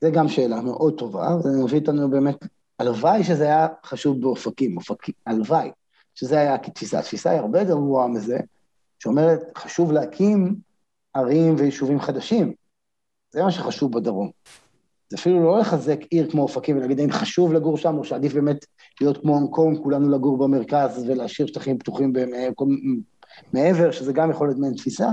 זה 0.00 0.10
גם 0.10 0.28
שאלה 0.28 0.60
מאוד 0.60 0.98
טובה, 0.98 1.28
זה 1.40 1.64
מביא 1.64 1.78
אותנו 1.78 2.10
באמת, 2.10 2.36
הלוואי 2.78 3.24
שזה 3.24 3.44
היה 3.44 3.68
חשוב 3.84 4.20
באופקים, 4.20 4.76
אופקים, 4.76 5.14
הלוואי 5.26 5.70
שזה 6.14 6.40
היה 6.40 6.58
כתפיסה. 6.58 6.98
התפיסה 6.98 7.30
היא 7.30 7.40
הרבה 7.40 7.60
יותר 7.60 7.74
גבוהה 7.74 8.08
מזה, 8.08 8.38
שאומרת, 8.98 9.40
חשוב 9.58 9.92
להקים 9.92 10.56
ערים 11.14 11.54
ויישובים 11.58 12.00
חדשים. 12.00 12.52
זה 13.30 13.42
מה 13.42 13.50
שחשוב 13.50 13.92
בדרום. 13.92 14.30
זה 15.08 15.16
אפילו 15.16 15.44
לא 15.44 15.58
לחזק 15.58 16.00
עיר 16.10 16.30
כמו 16.30 16.42
אופקים 16.42 16.76
ולהגיד 16.76 17.00
האם 17.00 17.12
חשוב 17.12 17.52
לגור 17.52 17.78
שם, 17.78 17.98
או 17.98 18.04
שעדיף 18.04 18.34
באמת 18.34 18.66
להיות 19.00 19.16
כמו 19.22 19.34
הונג 19.34 19.50
קונג, 19.50 19.78
כולנו 19.82 20.10
לגור 20.10 20.38
במרכז 20.38 21.04
ולהשאיר 21.08 21.46
שטחים 21.46 21.78
פתוחים 21.78 22.12
מעבר, 23.52 23.90
שזה 23.90 24.12
גם 24.12 24.30
יכול 24.30 24.48
להיות 24.48 24.58
מעין 24.58 24.74
תפיסה. 24.74 25.08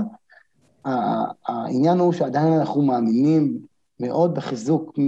העניין 1.48 1.98
הוא 1.98 2.12
שעדיין 2.12 2.52
אנחנו 2.52 2.82
מאמינים 2.82 3.58
מאוד 4.00 4.34
בחיזוק 4.34 4.98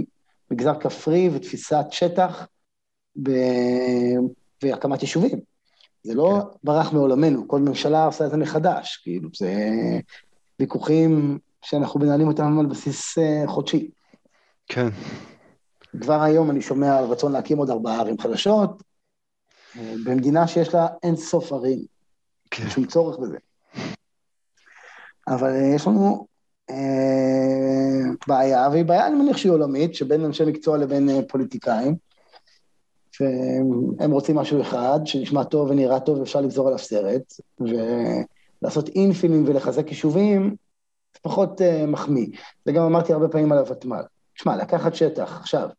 מגזר 0.51 0.79
כפרי 0.79 1.29
ותפיסת 1.33 1.85
שטח 1.91 2.47
והקמת 4.63 5.01
יישובים. 5.01 5.39
זה 6.03 6.15
לא 6.15 6.39
כן. 6.41 6.57
ברח 6.63 6.93
מעולמנו, 6.93 7.47
כל 7.47 7.59
ממשלה 7.59 8.05
עושה 8.05 8.25
את 8.25 8.31
זה 8.31 8.37
מחדש, 8.37 8.97
כאילו, 9.03 9.29
זה 9.35 9.53
ויכוחים 10.59 11.39
שאנחנו 11.61 11.99
מנהלים 11.99 12.27
אותם 12.27 12.59
על 12.59 12.65
בסיס 12.65 13.17
אה, 13.17 13.43
חודשי. 13.47 13.89
כן. 14.67 14.87
כבר 16.01 16.21
היום 16.21 16.51
אני 16.51 16.61
שומע 16.61 16.97
על 16.97 17.05
רצון 17.05 17.31
להקים 17.31 17.57
עוד 17.57 17.69
ארבעה 17.69 17.99
ערים 17.99 18.19
חדשות, 18.19 18.83
אה, 19.77 19.93
במדינה 20.05 20.47
שיש 20.47 20.73
לה 20.73 20.87
אין 21.03 21.15
סוף 21.15 21.53
ערים. 21.53 21.79
כן. 22.51 22.69
שום 22.69 22.85
צורך 22.85 23.19
בזה. 23.19 23.37
אבל 25.27 25.49
אה, 25.49 25.75
יש 25.75 25.87
לנו 25.87 26.27
אה, 26.69 28.13
בעיה, 28.27 28.67
והיא 28.71 28.85
בעיה, 28.85 29.07
אני 29.07 29.15
מניח 29.15 29.37
שהיא 29.37 29.51
עולמית, 29.51 29.95
שבין 29.95 30.25
אנשי 30.25 30.45
מקצוע 30.45 30.77
לבין 30.77 31.09
פוליטיקאים, 31.27 31.95
והם 33.21 34.11
רוצים 34.11 34.35
משהו 34.35 34.61
אחד, 34.61 34.99
שנשמע 35.05 35.43
טוב 35.43 35.69
ונראה 35.69 35.99
טוב 35.99 36.19
ואפשר 36.19 36.41
לגזור 36.41 36.67
עליו 36.67 36.79
סרט, 36.79 37.33
ולעשות 37.59 38.89
אינפילים 38.89 39.43
ולחזק 39.47 39.89
יישובים, 39.89 40.55
זה 41.13 41.19
פחות 41.21 41.61
uh, 41.61 41.87
מחמיא. 41.87 42.27
זה 42.65 42.71
גם 42.71 42.83
אמרתי 42.83 43.13
הרבה 43.13 43.27
פעמים 43.27 43.51
על 43.51 43.57
הוותמ"ל. 43.57 44.03
תשמע, 44.35 44.55
לקחת 44.55 44.95
שטח 44.95 45.37
עכשיו, 45.39 45.69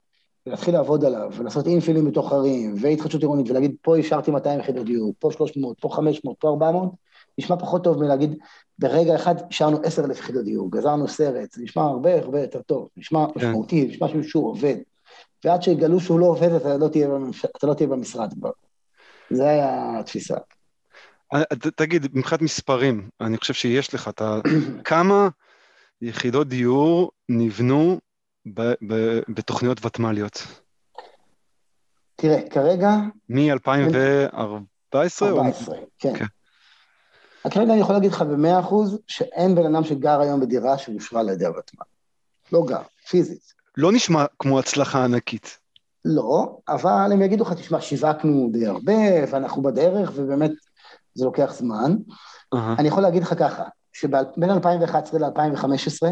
ולהתחיל 0.46 0.74
לעבוד 0.74 1.04
עליו, 1.04 1.30
ולעשות 1.36 1.66
אינפילים 1.66 2.04
בתוך 2.04 2.32
ערים, 2.32 2.74
והתחדשות 2.80 3.20
עירונית, 3.20 3.50
ולהגיד, 3.50 3.74
פה 3.82 3.96
אישרתי 3.96 4.30
200 4.30 4.60
יחידות 4.60 4.86
דיור, 4.86 5.14
פה 5.18 5.30
300, 5.32 5.76
פה 5.80 5.88
500, 5.92 6.36
פה 6.40 6.48
400, 6.48 6.90
נשמע 7.38 7.56
פחות 7.56 7.84
טוב 7.84 8.02
מלהגיד, 8.02 8.38
ברגע 8.78 9.14
אחד 9.14 9.34
אישרנו 9.50 9.78
10,000 9.84 10.18
יחידות 10.18 10.44
דיור, 10.44 10.70
גזרנו 10.70 11.08
סרט, 11.08 11.52
זה 11.52 11.62
נשמע 11.62 11.82
הרבה 11.82 12.14
הרבה 12.14 12.40
יותר 12.40 12.62
טוב, 12.62 12.88
נשמע 12.96 13.26
כן. 13.26 13.32
משמעותי, 13.36 13.86
נשמע 13.86 14.06
שהוא 14.22 14.48
עובד. 14.50 14.76
ועד 15.44 15.62
שיגלו 15.62 16.00
שהוא 16.00 16.20
לא 16.20 16.26
עובד, 16.26 16.52
אתה 16.52 16.76
לא 16.76 16.88
תהיה. 16.88 17.08
אתה 17.56 17.66
לא 17.66 17.74
תהיה 17.74 17.88
במשרד 17.88 18.32
כבר. 18.32 18.50
זה 19.30 19.48
היה 19.48 19.98
התפיסה. 20.00 20.36
אה, 21.34 21.42
תגיד, 21.76 22.06
מבחינת 22.14 22.42
מספרים, 22.42 23.08
אני 23.20 23.36
חושב 23.36 23.54
שיש 23.54 23.94
לך, 23.94 24.08
אתה, 24.08 24.40
כמה 24.84 25.28
יחידות 26.02 26.48
דיור 26.48 27.10
נבנו 27.28 27.98
ב, 28.54 28.60
ב, 28.62 29.20
בתוכניות 29.28 29.86
ותמ"ליות? 29.86 30.46
תראה, 32.16 32.50
כרגע... 32.50 32.90
מ-2014? 33.28 34.36
14, 35.22 35.76
כן. 35.98 36.14
כן. 36.18 36.24
כרגע 37.50 37.72
אני 37.72 37.80
יכול 37.80 37.94
להגיד 37.94 38.12
לך 38.12 38.22
במאה 38.22 38.60
אחוז 38.60 38.98
שאין 39.06 39.54
בן 39.54 39.74
אדם 39.74 39.84
שגר 39.84 40.20
היום 40.20 40.40
בדירה 40.40 40.78
שאושרה 40.78 41.20
על 41.20 41.28
ידי 41.28 41.46
הוותמ"ל. 41.46 41.84
לא 42.52 42.62
גר, 42.66 42.82
פיזית. 43.08 43.57
לא 43.78 43.92
נשמע 43.92 44.24
כמו 44.38 44.58
הצלחה 44.58 45.04
ענקית. 45.04 45.58
לא, 46.04 46.56
אבל 46.68 47.10
הם 47.12 47.22
יגידו 47.22 47.44
לך, 47.44 47.52
תשמע, 47.52 47.80
שיווקנו 47.80 48.48
די 48.52 48.66
הרבה, 48.66 48.92
ואנחנו 49.30 49.62
בדרך, 49.62 50.12
ובאמת 50.14 50.50
זה 51.14 51.24
לוקח 51.24 51.54
זמן. 51.54 51.96
Uh-huh. 52.54 52.58
אני 52.78 52.88
יכול 52.88 53.02
להגיד 53.02 53.22
לך 53.22 53.34
ככה, 53.38 53.64
שבין 53.92 54.50
2011 54.50 55.20
ל-2015, 55.20 56.08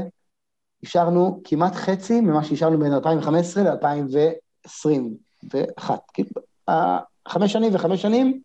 אישרנו 0.82 1.40
כמעט 1.44 1.74
חצי 1.74 2.20
ממה 2.20 2.44
שאישרנו 2.44 2.78
בין 2.78 2.92
2015 2.92 3.62
ל-2021. 3.62 5.92
כאילו, 6.12 6.30
חמש 7.28 7.52
שנים 7.52 7.74
וחמש 7.74 8.02
שנים, 8.02 8.40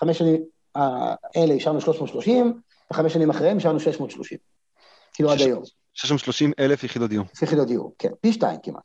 חמש 0.00 0.18
שנים, 0.18 0.42
האלה 0.74 1.54
אישרנו 1.54 1.80
330, 1.80 2.60
וחמש 2.90 3.12
שנים 3.12 3.30
אחריהם 3.30 3.56
אישרנו 3.56 3.80
630. 3.80 4.38
כאילו 5.12 5.32
עד 5.32 5.40
היום. 5.40 5.62
630 5.96 6.52
אלף 6.58 6.84
יחידות 6.84 7.10
דיור. 7.10 7.26
יחידות 7.42 7.68
דיור, 7.68 7.94
כן, 7.98 8.08
פי 8.20 8.32
שתיים 8.32 8.58
כמעט. 8.62 8.82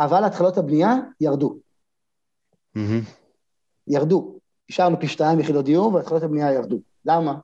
אבל 0.00 0.24
התחלות 0.24 0.58
הבנייה 0.58 0.94
ירדו. 1.20 1.58
ירדו. 3.86 4.38
אישרנו 4.68 5.00
פי 5.00 5.08
שתיים 5.08 5.40
יחידות 5.40 5.64
דיור, 5.64 5.94
והתחלות 5.94 6.22
הבנייה 6.22 6.52
ירדו. 6.52 6.78
למה? 7.04 7.34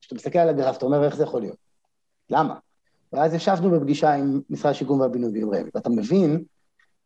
כשאתה 0.00 0.14
מסתכל 0.14 0.38
על 0.38 0.48
הגרף, 0.48 0.76
אתה 0.76 0.86
אומר, 0.86 1.04
איך 1.04 1.16
זה 1.16 1.22
יכול 1.22 1.40
להיות? 1.40 1.56
למה? 2.30 2.54
ואז 3.12 3.34
ישבנו 3.34 3.70
בפגישה 3.70 4.14
עם 4.14 4.40
משרד 4.50 4.70
השיכון 4.70 5.00
והבינוי 5.00 5.44
ועם 5.44 5.54
רמ"י, 5.54 5.70
ואתה 5.74 5.88
מבין 5.88 6.44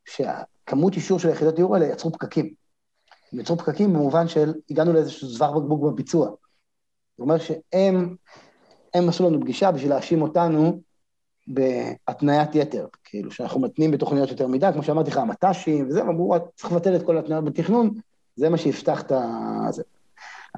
שהכמות 0.04 0.94
אישור 0.94 1.18
של 1.18 1.28
היחידות 1.28 1.54
דיור 1.54 1.74
האלה 1.74 1.86
יצרו 1.86 2.12
פקקים. 2.12 2.54
הם 3.32 3.40
יצרו 3.40 3.58
פקקים 3.58 3.92
במובן 3.92 4.28
של 4.28 4.54
הגענו 4.70 4.92
לאיזשהו 4.92 5.28
צוואר 5.28 5.58
בקבוק 5.58 5.82
בביצוע. 5.82 6.26
זאת 6.26 6.38
אומרת 7.18 7.40
שהם, 7.40 8.16
הם 8.94 9.08
עשו 9.08 9.30
לנו 9.30 9.40
פגישה 9.40 9.72
בשביל 9.72 9.90
להאשים 9.90 10.22
אותנו 10.22 10.80
בהתניית 11.50 12.54
יתר, 12.54 12.86
כאילו 13.04 13.30
שאנחנו 13.30 13.60
מתנים 13.60 13.90
בתוכניות 13.90 14.30
יותר 14.30 14.46
מדי, 14.46 14.68
כמו 14.72 14.82
שאמרתי 14.82 15.10
לך, 15.10 15.16
המט"שים 15.16 15.88
וזה, 15.88 16.02
אמרו, 16.02 16.34
צריך 16.54 16.72
לבטל 16.72 16.96
את 16.96 17.02
כל 17.02 17.18
התניות 17.18 17.44
בתכנון, 17.44 17.90
זה 18.36 18.48
מה 18.48 18.58
שיפתח 18.58 19.02
את 19.02 19.12
זה. 19.70 19.82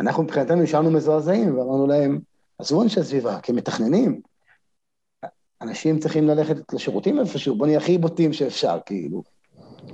אנחנו 0.01 0.22
מבחינתנו 0.22 0.62
נשארנו 0.62 0.90
מזועזעים, 0.90 1.59
ואמרנו 1.59 1.86
להם, 1.86 2.20
עזבו 2.59 2.82
אנשי 2.82 3.03
סביבה, 3.03 3.40
כמתכננים, 3.40 4.20
אנשים 5.61 5.99
צריכים 5.99 6.26
ללכת 6.26 6.72
לשירותים 6.72 7.20
איפשהו, 7.20 7.57
בוא 7.57 7.66
נהיה 7.66 7.78
הכי 7.78 7.99
בוטים 7.99 8.32
שאפשר, 8.32 8.78
כאילו. 8.86 9.22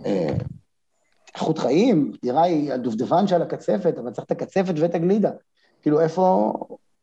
אה, 0.07 0.37
איכות 1.35 1.59
חיים, 1.59 2.13
דירה 2.23 2.43
היא 2.43 2.73
הדובדבן 2.73 3.27
של 3.27 3.43
הקצפת, 3.43 3.95
אבל 3.99 4.11
צריך 4.11 4.27
את 4.27 4.31
הקצפת 4.31 4.75
ואת 4.77 4.95
הגלידה. 4.95 5.31
כאילו, 5.83 6.01
איפה, 6.01 6.53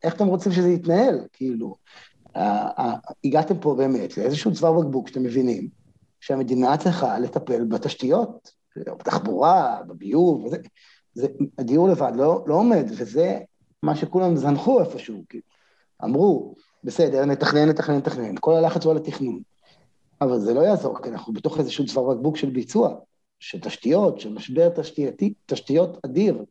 איך 0.04 0.16
אתם 0.16 0.28
רוצים 0.28 0.52
שזה 0.52 0.70
יתנהל? 0.70 1.20
כאילו, 1.34 1.76
הגעתם 2.36 3.60
פה 3.60 3.76
באמת 3.76 4.18
לאיזשהו 4.18 4.54
צוואר 4.54 4.82
בקבוק 4.82 5.08
שאתם 5.08 5.24
מבינים 5.24 5.70
שהמדינה 6.20 6.78
צריכה 6.78 7.20
לטפל 7.20 7.64
בתשתיות, 7.64 8.52
בתחבורה, 8.78 9.80
בביוב, 9.88 10.44
וזה, 10.46 10.58
זה, 11.14 11.28
הדיור 11.58 11.90
לבד 11.90 12.12
לא, 12.16 12.44
לא 12.48 12.56
עומד, 12.56 12.86
וזה 12.90 13.40
מה 13.84 13.96
שכולם 13.96 14.36
זנחו 14.36 14.80
איפשהו, 14.80 15.24
כאילו. 15.30 15.44
אמרו, 16.04 16.56
בסדר, 16.84 17.26
נתכנן, 17.26 17.70
נתכנן, 17.70 17.98
נתכנן, 17.98 18.36
כל 18.40 18.54
הלחץ 18.54 18.86
הוא 18.86 18.92
על 18.92 18.98
התכנון. 18.98 19.40
אבל 20.22 20.40
זה 20.40 20.54
לא 20.54 20.62
יעזור, 20.62 21.02
כי 21.04 21.10
אנחנו 21.10 21.34
בתוך 21.34 21.60
איזשהו 21.60 21.86
צוואר 21.86 22.16
בקבוק 22.16 22.38
של 22.38 22.50
ביצוע, 22.50 22.96
של 23.40 23.60
תשתיות, 23.60 24.20
של 24.20 24.34
משבר 24.34 24.70
תשתייתי, 24.70 25.34
תשתיות 25.46 26.06
אדיר, 26.06 26.46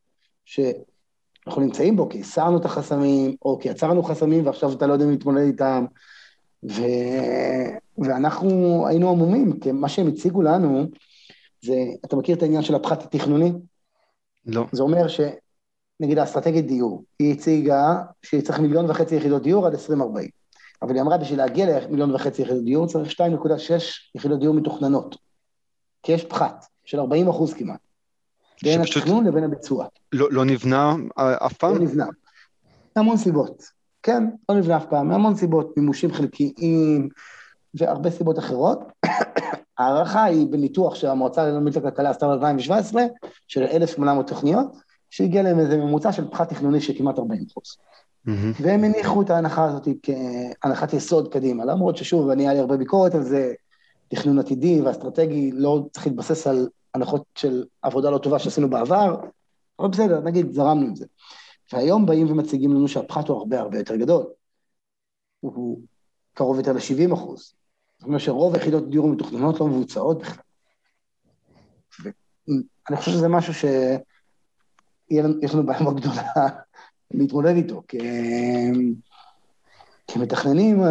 שאנחנו 1.44 1.62
נמצאים 1.62 1.96
בו 1.96 2.08
כי 2.08 2.20
הסרנו 2.20 2.58
את 2.58 2.64
החסמים, 2.64 3.36
או 3.44 3.58
כי 3.58 3.68
יצרנו 3.68 4.02
חסמים 4.02 4.46
ועכשיו 4.46 4.72
אתה 4.72 4.86
לא 4.86 4.92
יודע 4.92 5.06
להתמודד 5.06 5.40
איתם. 5.40 5.84
ו... 6.64 6.82
ואנחנו 7.98 8.84
היינו 8.88 9.10
עמומים, 9.10 9.60
כי 9.60 9.72
מה 9.72 9.88
שהם 9.88 10.08
הציגו 10.08 10.42
לנו, 10.42 10.86
זה, 11.64 11.74
אתה 12.04 12.16
מכיר 12.16 12.36
את 12.36 12.42
העניין 12.42 12.62
של 12.62 12.74
הפחת 12.74 13.02
התכנוני? 13.02 13.52
לא. 14.46 14.64
זה 14.72 14.82
אומר 14.82 15.08
ש... 15.08 15.20
נגיד 16.00 16.18
האסטרטגיית 16.18 16.66
דיור, 16.66 17.02
היא 17.18 17.34
הציגה 17.34 18.02
שהיא 18.22 18.42
צריך 18.42 18.60
מיליון 18.60 18.90
וחצי 18.90 19.16
יחידות 19.16 19.42
דיור 19.42 19.66
עד 19.66 19.72
2040. 19.72 20.28
אבל 20.82 20.94
היא 20.94 21.02
אמרה, 21.02 21.18
בשביל 21.18 21.38
להגיע 21.38 21.80
למיליון 21.80 22.14
וחצי 22.14 22.42
יחידות 22.42 22.64
דיור 22.64 22.86
צריך 22.86 23.20
2.6 23.20 23.22
יחידות 24.14 24.40
דיור 24.40 24.54
מתוכננות. 24.54 25.16
כי 26.02 26.12
יש 26.12 26.24
פחת 26.24 26.66
של 26.84 27.00
40 27.00 27.28
אחוז 27.28 27.54
כמעט. 27.54 27.83
בין 28.62 28.80
התכנון 28.80 29.26
לבין 29.26 29.44
הביצוע. 29.44 29.86
לא, 30.12 30.28
לא 30.32 30.44
נבנה 30.44 30.94
אף 31.16 31.52
פעם? 31.52 31.74
לא 31.74 31.78
נבנה. 31.78 32.06
המון 32.96 33.16
סיבות. 33.16 33.62
כן, 34.02 34.24
לא 34.48 34.54
נבנה 34.54 34.76
אף 34.76 34.86
פעם, 34.90 35.08
מהמון 35.08 35.36
סיבות, 35.36 35.76
מימושים 35.76 36.12
חלקיים 36.12 37.08
והרבה 37.74 38.10
סיבות 38.10 38.38
אחרות. 38.38 38.78
ההערכה 39.78 40.24
היא 40.24 40.46
בניתוח 40.50 40.94
של 40.94 41.06
המועצה 41.06 41.42
הלאומית 41.42 41.76
לכלכלה 41.76 42.10
עשתה 42.10 42.26
ב-2017, 42.26 42.94
של 43.48 43.62
1,800 43.62 44.28
תוכניות, 44.28 44.66
שהגיע 45.10 45.42
להם 45.42 45.58
איזה 45.58 45.76
ממוצע 45.76 46.12
של 46.12 46.30
פחת 46.30 46.48
תכנוני 46.48 46.80
של 46.80 46.92
כמעט 46.98 47.18
40 47.18 47.44
אחוז. 47.50 47.76
Mm-hmm. 48.26 48.30
והם 48.60 48.84
הניחו 48.84 49.22
את 49.22 49.30
ההנחה 49.30 49.64
הזאת 49.64 49.88
כהנחת 50.02 50.92
יסוד 50.92 51.32
קדימה, 51.32 51.64
למרות 51.64 51.96
ששוב, 51.96 52.30
אני, 52.30 52.42
היה 52.42 52.52
לי 52.52 52.58
הרבה 52.58 52.76
ביקורת 52.76 53.14
על 53.14 53.22
זה, 53.22 53.52
תכנון 54.08 54.38
עתידי 54.38 54.80
ואסטרטגי 54.80 55.50
לא 55.52 55.84
צריך 55.92 56.06
להתבסס 56.06 56.46
על 56.46 56.68
הנחות 56.94 57.24
של 57.34 57.64
עבודה 57.82 58.10
לא 58.10 58.18
טובה 58.18 58.38
שעשינו 58.38 58.70
בעבר, 58.70 59.20
אבל 59.78 59.88
בסדר, 59.88 60.20
נגיד, 60.20 60.52
זרמנו 60.52 60.86
עם 60.86 60.96
זה. 60.96 61.06
והיום 61.72 62.06
באים 62.06 62.30
ומציגים 62.30 62.70
לנו 62.74 62.88
שהפחת 62.88 63.28
הוא 63.28 63.38
הרבה 63.38 63.60
הרבה 63.60 63.78
יותר 63.78 63.96
גדול. 63.96 64.26
הוא 65.40 65.80
קרוב 66.34 66.56
יותר 66.56 66.72
ל-70 66.72 67.14
אחוז. 67.14 67.54
זאת 67.98 68.06
אומרת 68.06 68.20
שרוב 68.20 68.54
היחידות 68.54 68.90
דיור 68.90 69.06
המתוכננות 69.08 69.60
לא 69.60 69.66
מבוצעות 69.66 70.22
בכלל. 70.22 70.44
ואני 72.48 72.96
חושב 72.96 73.10
שזה 73.10 73.28
משהו 73.28 73.54
ש... 73.54 73.64
יש 75.42 75.54
לנו 75.54 75.66
בעיה 75.66 75.82
מאוד 75.82 76.00
גדולה 76.00 76.22
להתמודד 77.10 77.54
איתו, 77.56 77.82
כמתכננים, 80.06 80.82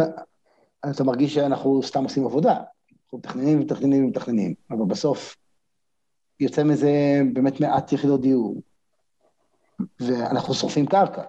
אתה 0.90 1.04
מרגיש 1.04 1.34
שאנחנו 1.34 1.82
סתם 1.82 2.04
עושים 2.04 2.26
עבודה. 2.26 2.54
אנחנו 3.02 3.18
מתכננים, 3.18 3.60
מתכננים, 3.60 4.06
מתכננים, 4.06 4.54
אבל 4.70 4.84
בסוף 4.88 5.36
יוצא 6.40 6.64
מזה 6.64 7.20
באמת 7.32 7.60
מעט 7.60 7.92
יחידות 7.92 8.20
דיור, 8.20 8.62
ואנחנו 10.00 10.54
שורפים 10.54 10.86
קרקע. 10.86 11.22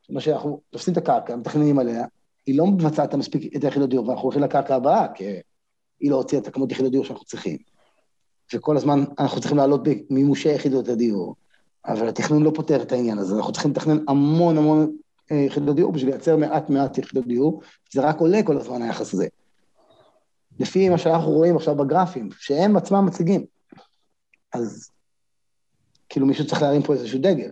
זאת 0.00 0.08
אומרת 0.08 0.22
שאנחנו 0.22 0.60
תופסים 0.70 0.92
את 0.92 0.98
הקרקע, 0.98 1.36
מתכננים 1.36 1.78
עליה, 1.78 2.04
היא 2.46 2.58
לא 2.58 2.66
מבצעת 2.66 3.14
מספיק 3.14 3.56
את 3.56 3.64
היחידות 3.64 3.90
דיור, 3.90 4.08
ואנחנו 4.08 4.24
הולכים 4.24 4.42
לקרקע 4.42 4.74
הבאה, 4.74 5.06
כי 5.14 5.24
היא 6.00 6.10
לא 6.10 6.16
הוציאה 6.16 6.42
את 6.42 6.46
הכמות 6.46 6.72
יחידות 6.72 6.92
דיור 6.92 7.04
שאנחנו 7.04 7.24
צריכים. 7.24 7.56
וכל 8.54 8.76
הזמן 8.76 9.04
אנחנו 9.18 9.40
צריכים 9.40 9.58
לעלות 9.58 9.80
במימושי 9.82 10.48
יחידות 10.48 10.88
הדיור. 10.88 11.34
אבל 11.86 12.08
התכנון 12.08 12.42
לא 12.42 12.52
פותר 12.54 12.82
את 12.82 12.92
העניין 12.92 13.18
הזה, 13.18 13.36
אנחנו 13.36 13.52
צריכים 13.52 13.70
לתכנן 13.70 13.98
המון 14.08 14.58
המון 14.58 14.96
אה, 15.32 15.36
יחידות 15.36 15.76
דיור 15.76 15.92
בשביל 15.92 16.10
לייצר 16.10 16.36
מעט 16.36 16.70
מעט 16.70 16.98
יחידות 16.98 17.26
דיור, 17.26 17.60
זה 17.92 18.00
רק 18.00 18.20
עולה 18.20 18.42
כל 18.42 18.56
הזמן 18.56 18.82
היחס 18.82 19.14
הזה. 19.14 19.26
לפי 20.60 20.88
מה 20.88 20.98
שאנחנו 20.98 21.30
רואים 21.30 21.56
עכשיו 21.56 21.74
בגרפים, 21.74 22.28
שהם 22.38 22.76
עצמם 22.76 23.06
מציגים. 23.06 23.55
אז 24.56 24.90
כאילו 26.08 26.26
מישהו 26.26 26.46
צריך 26.46 26.62
להרים 26.62 26.82
פה 26.82 26.92
איזשהו 26.92 27.18
דגל. 27.18 27.50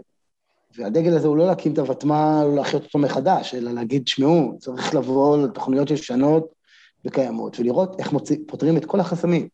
והדגל 0.76 1.16
הזה 1.16 1.28
הוא 1.28 1.36
לא 1.36 1.46
להקים 1.46 1.72
את 1.72 1.78
הוותמ"ל, 1.78 2.44
לא 2.46 2.54
להחיות 2.54 2.84
אותו 2.84 2.98
מחדש, 2.98 3.54
אלא 3.54 3.72
להגיד, 3.72 4.08
שמעו, 4.08 4.56
צריך 4.58 4.94
לבוא 4.94 5.46
לתוכניות 5.46 5.90
ישנות 5.90 6.54
וקיימות, 7.04 7.60
ולראות 7.60 8.00
איך 8.00 8.12
מוציא, 8.12 8.36
פותרים 8.46 8.76
את 8.76 8.84
כל 8.84 9.00
החסמים. 9.00 9.48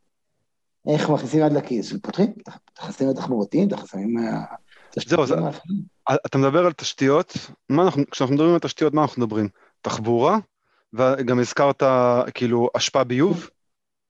איך 0.88 1.10
מכניסים 1.10 1.40
יד 1.40 1.52
לכיס, 1.52 1.92
ופותרים 1.92 2.32
את 2.42 2.78
החסמים 2.78 3.10
התחבורתיים, 3.10 3.68
את 3.68 3.72
החסמים 3.72 4.16
זהו, 4.96 5.26
זה, 5.26 5.34
אתה 6.26 6.38
מדבר 6.38 6.66
על 6.66 6.72
תשתיות, 6.72 7.32
מה 7.68 7.82
אנחנו, 7.82 8.02
כשאנחנו 8.10 8.34
מדברים 8.34 8.54
על 8.54 8.58
תשתיות, 8.58 8.94
מה 8.94 9.02
אנחנו 9.02 9.22
מדברים? 9.22 9.48
תחבורה, 9.82 10.38
וגם 10.92 11.40
הזכרת 11.40 11.82
כאילו 12.34 12.68
אשפה 12.76 13.04
ביוב? 13.04 13.50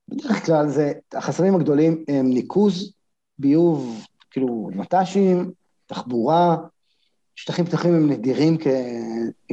בדרך 0.09 0.47
כלל 0.47 0.68
זה, 0.68 0.93
החסמים 1.12 1.55
הגדולים 1.55 2.05
הם 2.09 2.30
ניקוז, 2.30 2.93
ביוב, 3.41 4.07
כאילו 4.30 4.70
מט"שים, 4.72 5.53
תחבורה, 5.86 6.57
שטחים 7.36 7.64
פתוחים 7.64 7.95
הם 7.95 8.11
נדירים 8.11 8.59
כ, 8.59 8.66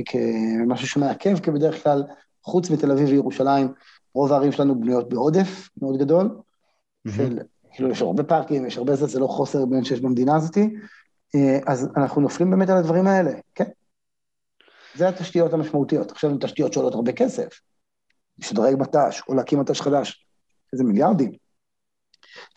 כמשהו 0.05 0.87
שמעכב, 0.87 1.39
כי 1.39 1.51
בדרך 1.51 1.83
כלל, 1.83 2.03
חוץ 2.43 2.69
מתל 2.69 2.91
אביב 2.91 3.09
וירושלים, 3.09 3.73
רוב 4.13 4.31
הערים 4.31 4.51
שלנו 4.51 4.79
בנויות 4.79 5.09
בעודף 5.09 5.69
מאוד 5.81 5.97
גדול, 5.99 6.29
mm-hmm. 6.29 7.11
של, 7.11 7.39
כאילו 7.73 7.89
יש 7.89 8.01
הרבה 8.01 8.23
פארקים, 8.23 8.65
יש 8.65 8.77
הרבה 8.77 8.95
זה, 8.95 9.05
זה 9.05 9.19
לא 9.19 9.27
חוסר 9.27 9.65
בין 9.65 9.83
שיש 9.83 10.01
במדינה 10.01 10.35
הזאתי, 10.35 10.75
אה, 11.35 11.59
אז 11.67 11.89
אנחנו 11.97 12.21
נופלים 12.21 12.51
באמת 12.51 12.69
על 12.69 12.77
הדברים 12.77 13.07
האלה, 13.07 13.31
כן. 13.55 13.69
זה 14.95 15.09
התשתיות 15.09 15.53
המשמעותיות. 15.53 16.11
עכשיו, 16.11 16.29
הן 16.29 16.37
תשתיות 16.37 16.73
שעולות 16.73 16.93
הרבה 16.93 17.11
כסף. 17.11 17.47
לשדרג 18.39 18.75
מט"ש, 18.79 19.21
או 19.29 19.33
להקים 19.33 19.59
מט"ש 19.59 19.81
חדש, 19.81 20.25
איזה 20.73 20.83
מיליארדים. 20.83 21.46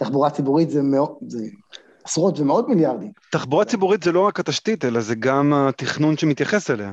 תחבורה 0.01 0.30
ציבורית 0.30 0.70
זה, 0.70 0.82
מאות, 0.82 1.18
זה 1.26 1.44
עשרות 2.05 2.40
ומאות 2.40 2.68
מיליארדים. 2.68 3.12
תחבורה 3.32 3.64
ציבורית 3.64 4.03
זה 4.03 4.12
לא 4.12 4.26
רק 4.26 4.40
התשתית, 4.40 4.84
אלא 4.84 5.01
זה 5.01 5.14
גם 5.14 5.53
התכנון 5.55 6.16
שמתייחס 6.16 6.70
אליה. 6.70 6.92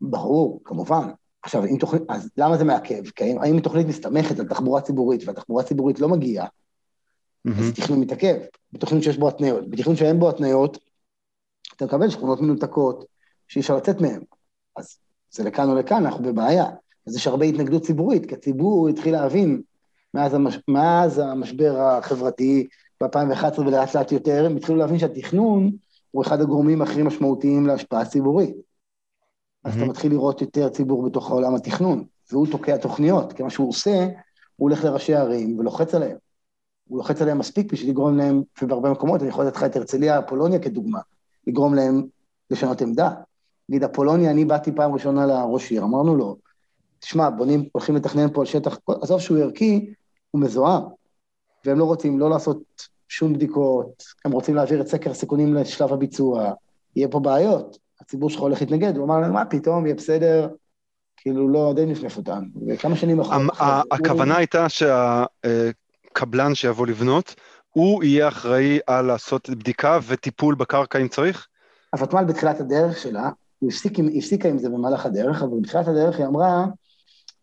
ברור, 0.00 0.60
כמובן. 0.64 1.08
עכשיו, 1.42 1.64
אם 1.64 1.76
תוכנית, 1.80 2.02
אז 2.08 2.30
למה 2.36 2.56
זה 2.56 2.64
מעכב? 2.64 3.10
כי 3.10 3.24
האם, 3.24 3.38
האם 3.38 3.60
תוכנית 3.60 3.86
מסתמכת 3.86 4.38
על 4.38 4.46
תחבורה 4.46 4.80
ציבורית, 4.80 5.28
והתחבורה 5.28 5.62
הציבורית 5.62 6.00
לא 6.00 6.08
מגיעה, 6.08 6.46
mm-hmm. 6.46 7.50
אז 7.60 7.72
תכנון 7.74 8.00
מתעכב. 8.00 8.36
בתכנון 8.72 9.02
שיש 9.02 9.18
בו 9.18 9.28
התניות. 9.28 9.70
בתכנון 9.70 9.96
שאין 9.96 10.18
בו 10.18 10.28
התניות, 10.28 10.78
אתה 11.76 11.84
מקבל 11.84 12.10
שכונות 12.10 12.40
מנותקות 12.40 13.04
שאי 13.48 13.60
אפשר 13.60 13.76
לצאת 13.76 14.00
מהן. 14.00 14.22
אז 14.76 14.98
זה 15.30 15.44
לכאן 15.44 15.68
או 15.68 15.74
לכאן, 15.74 16.06
אנחנו 16.06 16.24
בבעיה. 16.24 16.66
אז 17.06 17.16
יש 17.16 17.26
הרבה 17.26 17.44
התנגדות 17.44 17.82
ציבורית, 17.82 18.26
כי 18.26 18.34
הציבור 18.34 18.88
התחיל 18.88 19.12
להבין 19.12 19.62
מאז, 20.16 20.34
המש... 20.34 20.58
מאז 20.68 21.18
המשבר 21.18 21.80
החברתי 21.80 22.66
ב-2011 23.02 23.60
ולאט 23.60 23.94
לאט 23.94 24.12
יותר, 24.12 24.46
הם 24.46 24.56
התחילו 24.56 24.78
להבין 24.78 24.98
שהתכנון 24.98 25.70
הוא 26.10 26.22
אחד 26.22 26.40
הגורמים 26.40 26.82
הכי 26.82 27.02
משמעותיים 27.02 27.66
להשפעה 27.66 28.04
ציבורית. 28.04 28.56
אז 29.64 29.72
mm-hmm. 29.72 29.76
אתה 29.76 29.84
מתחיל 29.84 30.12
לראות 30.12 30.40
יותר 30.40 30.68
ציבור 30.68 31.08
בתוך 31.08 31.30
העולם 31.30 31.54
התכנון, 31.54 32.04
והוא 32.32 32.46
תוקע 32.46 32.76
תוכניות, 32.76 33.32
כי 33.32 33.42
מה 33.42 33.50
שהוא 33.50 33.68
עושה, 33.68 34.04
הוא 34.56 34.68
הולך 34.68 34.84
לראשי 34.84 35.14
הערים 35.14 35.58
ולוחץ 35.58 35.94
עליהם. 35.94 36.16
הוא 36.88 36.98
לוחץ 36.98 37.22
עליהם 37.22 37.38
מספיק 37.38 37.72
בשביל 37.72 37.90
לגרום 37.90 38.16
להם, 38.16 38.42
ובהרבה 38.62 38.90
מקומות, 38.90 39.20
אני 39.20 39.28
יכול 39.28 39.46
לתת 39.46 39.56
לך 39.56 39.64
את 39.64 39.76
הרצליה, 39.76 40.22
פולוניה 40.22 40.58
כדוגמה, 40.58 41.00
לגרום 41.46 41.74
להם 41.74 42.02
לשנות 42.50 42.82
עמדה. 42.82 43.10
נגיד, 43.68 43.84
אפולוניה, 43.84 44.30
אני 44.30 44.44
באתי 44.44 44.72
פעם 44.72 44.94
ראשונה 44.94 45.26
לראש 45.26 45.70
עיר, 45.70 45.82
אמרנו 45.82 46.16
לו, 46.16 46.36
תשמע, 46.98 47.30
בונים, 47.30 47.68
הולכים 47.72 47.96
לתכנן 47.96 48.32
פה 48.32 48.40
על 48.40 48.46
שטח, 48.46 48.78
עזוב 49.02 49.20
שהוא 49.20 49.38
ערכי, 49.38 49.92
הוא 50.30 50.40
מזוהם, 50.40 50.82
והם 51.64 51.78
לא 51.78 51.84
רוצים 51.84 52.18
לא 52.18 52.30
לעשות 52.30 52.58
שום 53.08 53.32
בדיקות, 53.32 54.04
הם 54.24 54.32
רוצים 54.32 54.54
להעביר 54.54 54.80
את 54.80 54.86
סקר 54.86 55.10
הסיכונים 55.10 55.54
לשלב 55.54 55.92
הביצוע, 55.92 56.52
יהיה 56.96 57.08
פה 57.08 57.20
בעיות, 57.20 57.78
הציבור 58.00 58.30
שלך 58.30 58.40
הולך 58.40 58.60
להתנגד, 58.60 58.96
הוא 58.96 59.04
אמר 59.04 59.20
להם, 59.20 59.32
מה 59.32 59.44
פתאום, 59.44 59.86
יהיה 59.86 59.94
בסדר, 59.94 60.48
כאילו 61.16 61.48
לא 61.48 61.72
די 61.76 61.86
נפנף 61.86 62.16
אותם, 62.16 62.44
וכמה 62.68 62.96
שנים 62.96 63.20
אחר 63.20 63.48
כך... 63.48 63.82
הכוונה 63.90 64.36
הייתה 64.36 64.66
שהקבלן 64.68 66.54
שיבוא 66.54 66.86
לבנות, 66.86 67.34
הוא 67.70 68.04
יהיה 68.04 68.28
אחראי 68.28 68.78
על 68.86 69.04
לעשות 69.04 69.50
בדיקה 69.50 69.98
וטיפול 70.06 70.54
בקרקע 70.54 70.98
אם 70.98 71.08
צריך? 71.08 71.46
הוותמ"ל 71.92 72.24
בתחילת 72.24 72.60
הדרך 72.60 72.98
שלה, 72.98 73.30
היא 73.60 74.18
הפסיקה 74.18 74.48
עם 74.48 74.58
זה 74.58 74.68
במהלך 74.68 75.06
הדרך, 75.06 75.42
אבל 75.42 75.60
בתחילת 75.60 75.88
הדרך 75.88 76.18
היא 76.18 76.26
אמרה, 76.26 76.66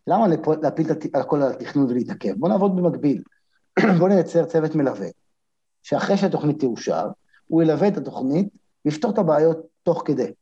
למה 0.06 0.26
להפיל 0.62 0.90
את 0.90 1.06
הכל 1.14 1.42
על 1.42 1.52
התכנון 1.52 1.86
ולהתעכב? 1.90 2.32
בואו 2.36 2.52
נעבוד 2.52 2.76
במקביל. 2.76 3.22
בואו 3.98 4.08
נייצר 4.08 4.44
צוות 4.44 4.74
מלווה, 4.74 5.08
שאחרי 5.82 6.16
שהתוכנית 6.16 6.60
תאושר, 6.60 7.08
הוא 7.46 7.62
ילווה 7.62 7.88
את 7.88 7.96
התוכנית 7.96 8.48
ויפתור 8.84 9.10
את 9.10 9.18
הבעיות 9.18 9.66
תוך 9.82 10.02
כדי. 10.04 10.32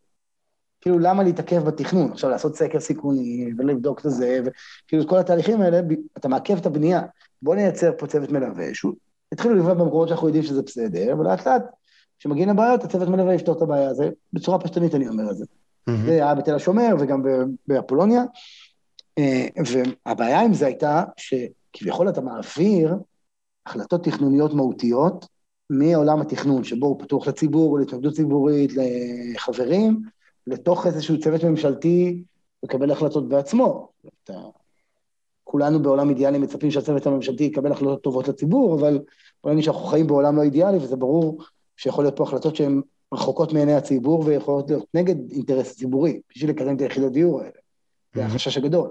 כאילו, 0.81 0.99
למה 0.99 1.23
להתעכב 1.23 1.65
בתכנון? 1.65 2.13
עכשיו, 2.13 2.31
לעשות 2.31 2.57
סקר 2.57 2.81
סיכוני 2.81 3.53
ולבדוק 3.59 4.07
את 4.07 4.11
זה, 4.11 4.41
וכאילו, 4.45 5.09
כל 5.09 5.19
התהליכים 5.19 5.61
האלה, 5.61 5.81
אתה 6.17 6.29
מעכב 6.29 6.57
את 6.57 6.67
הבנייה. 6.67 7.03
בואו 7.43 7.57
נייצר 7.57 7.91
פה 7.99 8.07
צוות 8.07 8.31
מלווה, 8.31 8.75
שהוא 8.75 8.93
התחילו 9.33 9.55
לבנות 9.55 9.79
במקומות 9.79 10.09
שאנחנו 10.09 10.27
יודעים 10.27 10.45
שזה 10.45 10.63
בסדר, 10.63 11.15
ולאט 11.19 11.47
לאט, 11.47 11.63
כשמגיעים 12.19 12.49
לבעיות, 12.49 12.85
הצוות 12.85 13.09
מלווה 13.09 13.35
יפתור 13.35 13.57
את 13.57 13.63
הבעיה. 13.63 13.95
זה 13.95 14.11
בצורה 14.33 14.59
פשטנית 14.59 14.95
אני 14.95 15.09
אומר 15.09 15.31
את 15.31 15.37
זה. 15.37 15.45
Mm-hmm. 15.45 15.93
זה 16.07 16.13
היה 16.13 16.35
בתל 16.35 16.55
השומר 16.55 16.95
וגם 17.01 17.23
באפולוניה. 17.67 18.23
אה, 19.19 19.47
והבעיה 20.07 20.41
עם 20.41 20.55
זה 20.55 20.67
הייתה 20.67 21.05
שכביכול 21.17 22.09
אתה 22.09 22.21
מעביר 22.21 22.95
החלטות 23.67 24.05
תכנוניות 24.05 24.55
מהותיות 24.55 25.27
מעולם 25.71 26.21
התכנון, 26.21 26.65
שבו 26.65 26.87
הוא 26.87 27.01
פתוח 27.01 27.27
לציבור, 27.27 27.79
להתנגדות 27.79 28.15
ציבורית, 28.15 28.71
לחברים, 28.77 30.03
לתוך 30.47 30.87
איזשהו 30.87 31.21
צוות 31.21 31.45
ממשלתי 31.45 32.23
לקבל 32.63 32.91
החלטות 32.91 33.29
בעצמו. 33.29 33.89
אתה... 34.25 34.35
כולנו 35.45 35.83
בעולם 35.83 36.09
אידיאלי 36.09 36.39
מצפים 36.39 36.71
שהצוות 36.71 37.07
הממשלתי 37.07 37.45
יקבל 37.45 37.73
החלטות 37.73 38.03
טובות 38.03 38.29
לציבור, 38.29 38.75
אבל 38.75 39.01
בוא 39.45 39.53
נגיד 39.53 39.65
שאנחנו 39.65 39.85
חיים 39.85 40.07
בעולם 40.07 40.37
לא 40.37 40.43
אידיאלי, 40.43 40.79
וזה 40.79 40.97
ברור 40.97 41.43
שיכול 41.77 42.05
להיות 42.05 42.17
פה 42.17 42.23
החלטות 42.23 42.57
שהן 42.57 42.83
רחוקות 43.15 43.53
מעיני 43.53 43.75
הציבור 43.75 44.25
ויכולות 44.27 44.71
להיות 44.71 44.85
נגד 44.95 45.31
אינטרס 45.31 45.77
ציבורי, 45.77 46.21
בשביל 46.31 46.51
לקדם 46.51 46.77
את 46.77 46.81
היחידות 46.81 47.13
דיור 47.13 47.41
האלה. 47.41 47.51
זה 48.15 48.27
החשש 48.27 48.57
הגדול. 48.57 48.91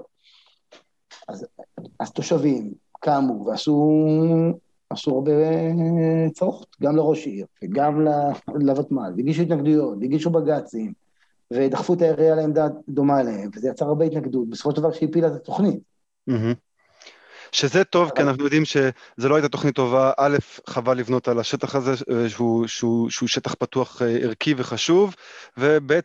אז, 1.32 1.46
אז 2.00 2.12
תושבים 2.12 2.74
קמו 3.00 3.46
ועשו 3.46 4.06
עשו 4.90 5.12
הרבה 5.12 5.32
צרות, 6.34 6.76
גם 6.82 6.96
לראש 6.96 7.28
עיר 7.28 7.46
וגם 7.64 8.08
לוותמ"ל, 8.56 9.14
והגישו 9.18 9.42
התנגדויות, 9.42 9.98
והגישו 10.02 10.30
בג"צים, 10.30 10.94
ודחפו 11.54 11.94
את 11.94 12.02
העירייה 12.02 12.36
לעמדה 12.36 12.68
דומה 12.90 13.22
אליהם, 13.22 13.50
וזה 13.56 13.70
יצר 13.70 13.86
הרבה 13.86 14.06
התנגדות, 14.06 14.50
בסופו 14.50 14.72
של 14.72 14.78
דבר 14.78 14.92
שהפילה 14.92 15.28
את 15.28 15.34
התוכנית. 15.34 15.80
Mm-hmm. 16.30 16.56
שזה 17.52 17.84
טוב. 17.84 18.10
כי 18.16 18.22
אנחנו 18.22 18.44
יודעים 18.44 18.66
שזה 18.66 19.30
לא 19.30 19.36
הייתה 19.36 19.50
תוכנית 19.50 19.76
טובה, 19.76 20.12
א', 20.18 20.38
חבל 20.68 20.98
לבנות 20.98 21.28
על 21.28 21.40
השטח 21.40 21.76
הזה, 21.76 21.92
אה, 21.92 22.30
שהוא, 22.30 22.68
שהוא, 22.68 23.10
שהוא 23.10 23.30
שטח 23.30 23.54
פתוח 23.54 24.02
אה, 24.02 24.08
ערכי 24.08 24.54
וחשוב, 24.58 25.16
וב', 25.58 26.00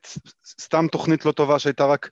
סתם 0.60 0.86
תוכנית 0.92 1.24
לא 1.24 1.32
טובה 1.32 1.58
שהייתה 1.58 1.86
רק 1.86 2.10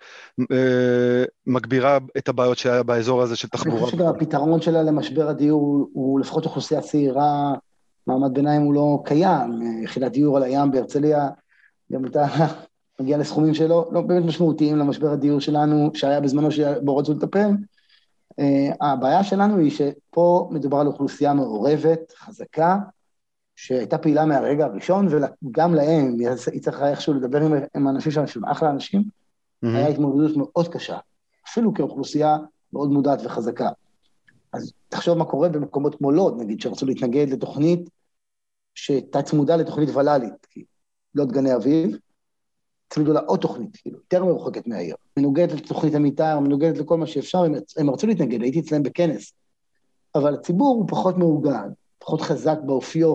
אה, 0.52 1.24
מגבירה 1.46 1.98
את 2.18 2.28
הבעיות 2.28 2.58
שהיה 2.58 2.82
באזור 2.82 3.22
הזה 3.22 3.36
של 3.36 3.48
תחבורה. 3.48 3.76
אני 3.76 3.84
חושב 3.84 3.96
שגם 3.96 4.06
הפתרון 4.06 4.60
שלה 4.60 4.82
למשבר 4.82 5.28
הדיור 5.28 5.60
הוא, 5.60 5.88
הוא 5.92 6.20
לפחות 6.20 6.44
אוכלוסייה 6.44 6.80
צעירה, 6.80 7.54
מעמד 8.06 8.34
ביניים 8.34 8.62
הוא 8.62 8.74
לא 8.74 9.02
קיים, 9.04 9.62
יחידת 9.82 10.12
דיור 10.12 10.36
על 10.36 10.42
הים 10.42 10.70
בהרצליה, 10.70 11.28
גם 11.92 12.04
הייתה 12.04 12.26
מגיעה 13.00 13.18
לסכומים 13.18 13.54
שלא 13.54 13.88
לא 13.92 14.00
באמת 14.00 14.24
משמעותיים 14.24 14.76
למשבר 14.76 15.10
הדיור 15.10 15.40
שלנו, 15.40 15.90
שהיה 15.94 16.20
בזמנו 16.20 16.50
שבו 16.50 16.96
רצו 16.96 17.12
לטפל. 17.14 17.50
Uh, 18.40 18.76
הבעיה 18.80 19.24
שלנו 19.24 19.58
היא 19.58 19.70
שפה 19.70 20.48
מדובר 20.52 20.78
על 20.78 20.86
אוכלוסייה 20.86 21.34
מעורבת, 21.34 22.12
חזקה, 22.16 22.78
שהייתה 23.56 23.98
פעילה 23.98 24.24
מהרגע 24.24 24.64
הראשון, 24.64 25.08
וגם 25.44 25.74
להם, 25.74 26.16
היא 26.52 26.62
צריכה 26.62 26.90
איכשהו 26.90 27.14
לדבר 27.14 27.40
עם, 27.40 27.52
עם 27.76 27.86
האנשים 27.86 28.12
שם, 28.12 28.26
שהם 28.26 28.44
אחלה 28.44 28.70
אנשים, 28.70 29.00
mm-hmm. 29.00 29.68
היה 29.68 29.88
התמודדות 29.88 30.36
מאוד 30.36 30.68
קשה, 30.68 30.98
אפילו 31.48 31.74
כאוכלוסייה 31.74 32.36
מאוד 32.72 32.90
מודעת 32.90 33.20
וחזקה. 33.24 33.68
אז 34.52 34.72
תחשוב 34.88 35.18
מה 35.18 35.24
קורה 35.24 35.48
במקומות 35.48 35.94
כמו 35.94 36.12
לוד, 36.12 36.40
נגיד, 36.40 36.60
שרצו 36.60 36.86
להתנגד 36.86 37.30
לתוכנית 37.30 37.90
שהייתה 38.74 39.22
צמודה 39.22 39.56
לתוכנית 39.56 39.88
ול"לית, 39.94 40.46
לוד 41.14 41.32
גני 41.32 41.54
אביב, 41.54 41.96
הצמידו 42.86 43.12
לה 43.12 43.20
עוד 43.20 43.40
תוכנית, 43.40 43.76
כאילו, 43.76 43.98
יותר 43.98 44.24
מרוחקת 44.24 44.66
מהעיר. 44.66 44.96
מנוגדת 45.16 45.52
לתוכנית 45.52 45.94
המתאר, 45.94 46.40
מנוגדת 46.40 46.78
לכל 46.78 46.96
מה 46.96 47.06
שאפשר, 47.06 47.44
הם, 47.44 47.54
הם 47.76 47.90
רצו 47.90 48.06
להתנגד, 48.06 48.42
הייתי 48.42 48.60
אצלם 48.60 48.82
בכנס. 48.82 49.32
אבל 50.14 50.34
הציבור 50.34 50.76
הוא 50.76 50.88
פחות 50.88 51.18
מאורגן, 51.18 51.68
פחות 51.98 52.20
חזק 52.20 52.58
באופיו 52.66 53.14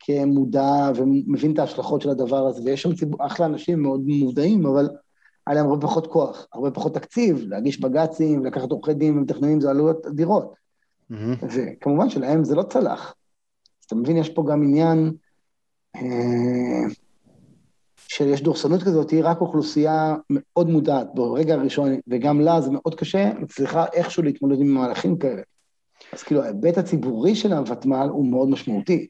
כמודע 0.00 0.90
ומבין 0.94 1.52
את 1.52 1.58
ההשלכות 1.58 2.02
של 2.02 2.10
הדבר 2.10 2.46
הזה, 2.46 2.62
ויש 2.64 2.82
שם 2.82 2.94
ציבור, 2.94 3.26
אחלה 3.26 3.46
אנשים 3.46 3.82
מאוד 3.82 4.00
מודעים, 4.06 4.66
אבל 4.66 4.88
היה 5.46 5.56
להם 5.56 5.66
הרבה 5.66 5.86
פחות 5.86 6.06
כוח, 6.06 6.46
הרבה 6.52 6.70
פחות 6.70 6.94
תקציב, 6.94 7.44
להגיש 7.48 7.80
בג"צים, 7.80 8.44
לקחת 8.44 8.70
עורכי 8.70 8.94
דין 8.94 9.18
ומתכננים, 9.18 9.60
זה 9.60 9.70
עלויות 9.70 10.06
אדירות. 10.06 10.54
Mm-hmm. 11.12 11.14
וכמובן 11.42 12.10
שלהם 12.10 12.44
זה 12.44 12.54
לא 12.54 12.62
צלח. 12.62 13.14
אז 13.80 13.84
אתה 13.86 13.94
מבין, 13.94 14.16
יש 14.16 14.28
פה 14.28 14.44
גם 14.50 14.62
עניין... 14.62 15.12
אה, 15.96 16.00
שיש 18.12 18.42
דורסנות 18.42 18.82
כזאת, 18.82 19.10
היא 19.10 19.20
רק 19.24 19.40
אוכלוסייה 19.40 20.16
מאוד 20.30 20.70
מודעת 20.70 21.06
ברגע 21.14 21.54
הראשון, 21.54 21.90
וגם 22.08 22.40
לה 22.40 22.60
זה 22.60 22.70
מאוד 22.70 22.94
קשה, 22.94 23.32
מצליחה 23.38 23.84
איכשהו 23.92 24.22
להתמודד 24.22 24.60
עם 24.60 24.68
מהלכים 24.68 25.18
כאלה. 25.18 25.42
אז 26.12 26.22
כאילו, 26.22 26.42
ההיבט 26.42 26.78
הציבורי 26.78 27.34
של 27.34 27.52
הוותמ"ל 27.52 28.08
הוא 28.12 28.26
מאוד 28.26 28.48
משמעותי. 28.48 29.06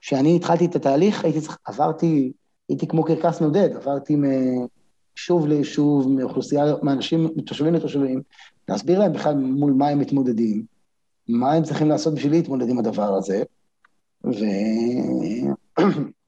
כשאני 0.00 0.36
התחלתי 0.36 0.66
את 0.66 0.76
התהליך, 0.76 1.24
הייתי 1.24 1.40
צריך, 1.40 1.58
עברתי, 1.64 2.32
הייתי 2.68 2.86
כמו 2.86 3.04
קרקס 3.04 3.40
נודד, 3.40 3.76
עברתי 3.76 4.16
מיישוב 4.16 5.46
ליישוב, 5.46 6.08
מאוכלוסייה, 6.08 6.64
מאנשים, 6.82 7.28
מתושבים 7.36 7.74
לתושבים, 7.74 8.22
להסביר 8.68 8.98
להם 8.98 9.12
בכלל 9.12 9.34
מול 9.34 9.72
מה 9.72 9.88
הם 9.88 9.98
מתמודדים, 9.98 10.64
מה 11.28 11.52
הם 11.52 11.62
צריכים 11.62 11.88
לעשות 11.88 12.14
בשביל 12.14 12.32
להתמודד 12.32 12.68
עם 12.68 12.78
הדבר 12.78 13.14
הזה, 13.14 13.42
ו... 14.24 14.44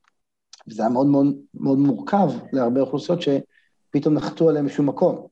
וזה 0.69 0.83
היה 0.83 0.91
מאוד 0.91 1.07
מאוד, 1.07 1.27
מאוד 1.55 1.79
מורכב 1.79 2.29
להרבה 2.53 2.81
אוכלוסיות 2.81 3.19
שפתאום 3.23 4.15
נחתו 4.15 4.49
עליהם 4.49 4.67
משום 4.67 4.89
מקום, 4.89 5.27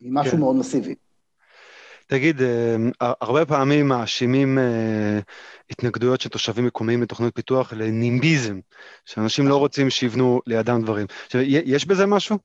עם 0.00 0.14
משהו 0.14 0.32
כן. 0.32 0.38
מאוד 0.38 0.56
מסיבי. 0.56 0.94
תגיד, 2.08 2.42
אה, 2.42 2.76
הרבה 3.20 3.46
פעמים 3.46 3.88
מאשימים 3.88 4.58
אה, 4.58 5.18
התנגדויות 5.70 6.20
של 6.20 6.28
תושבים 6.28 6.66
מקומיים 6.66 7.02
לתוכניות 7.02 7.34
פיתוח 7.34 7.72
לנימביזם, 7.72 8.60
שאנשים 9.04 9.48
לא. 9.48 9.56
רוצים 9.56 9.90
שיבנו 9.90 10.40
לידם 10.46 10.80
דברים. 10.82 11.06
עכשיו, 11.26 11.40
יש 11.44 11.86
בזה 11.86 12.06
משהו 12.06 12.38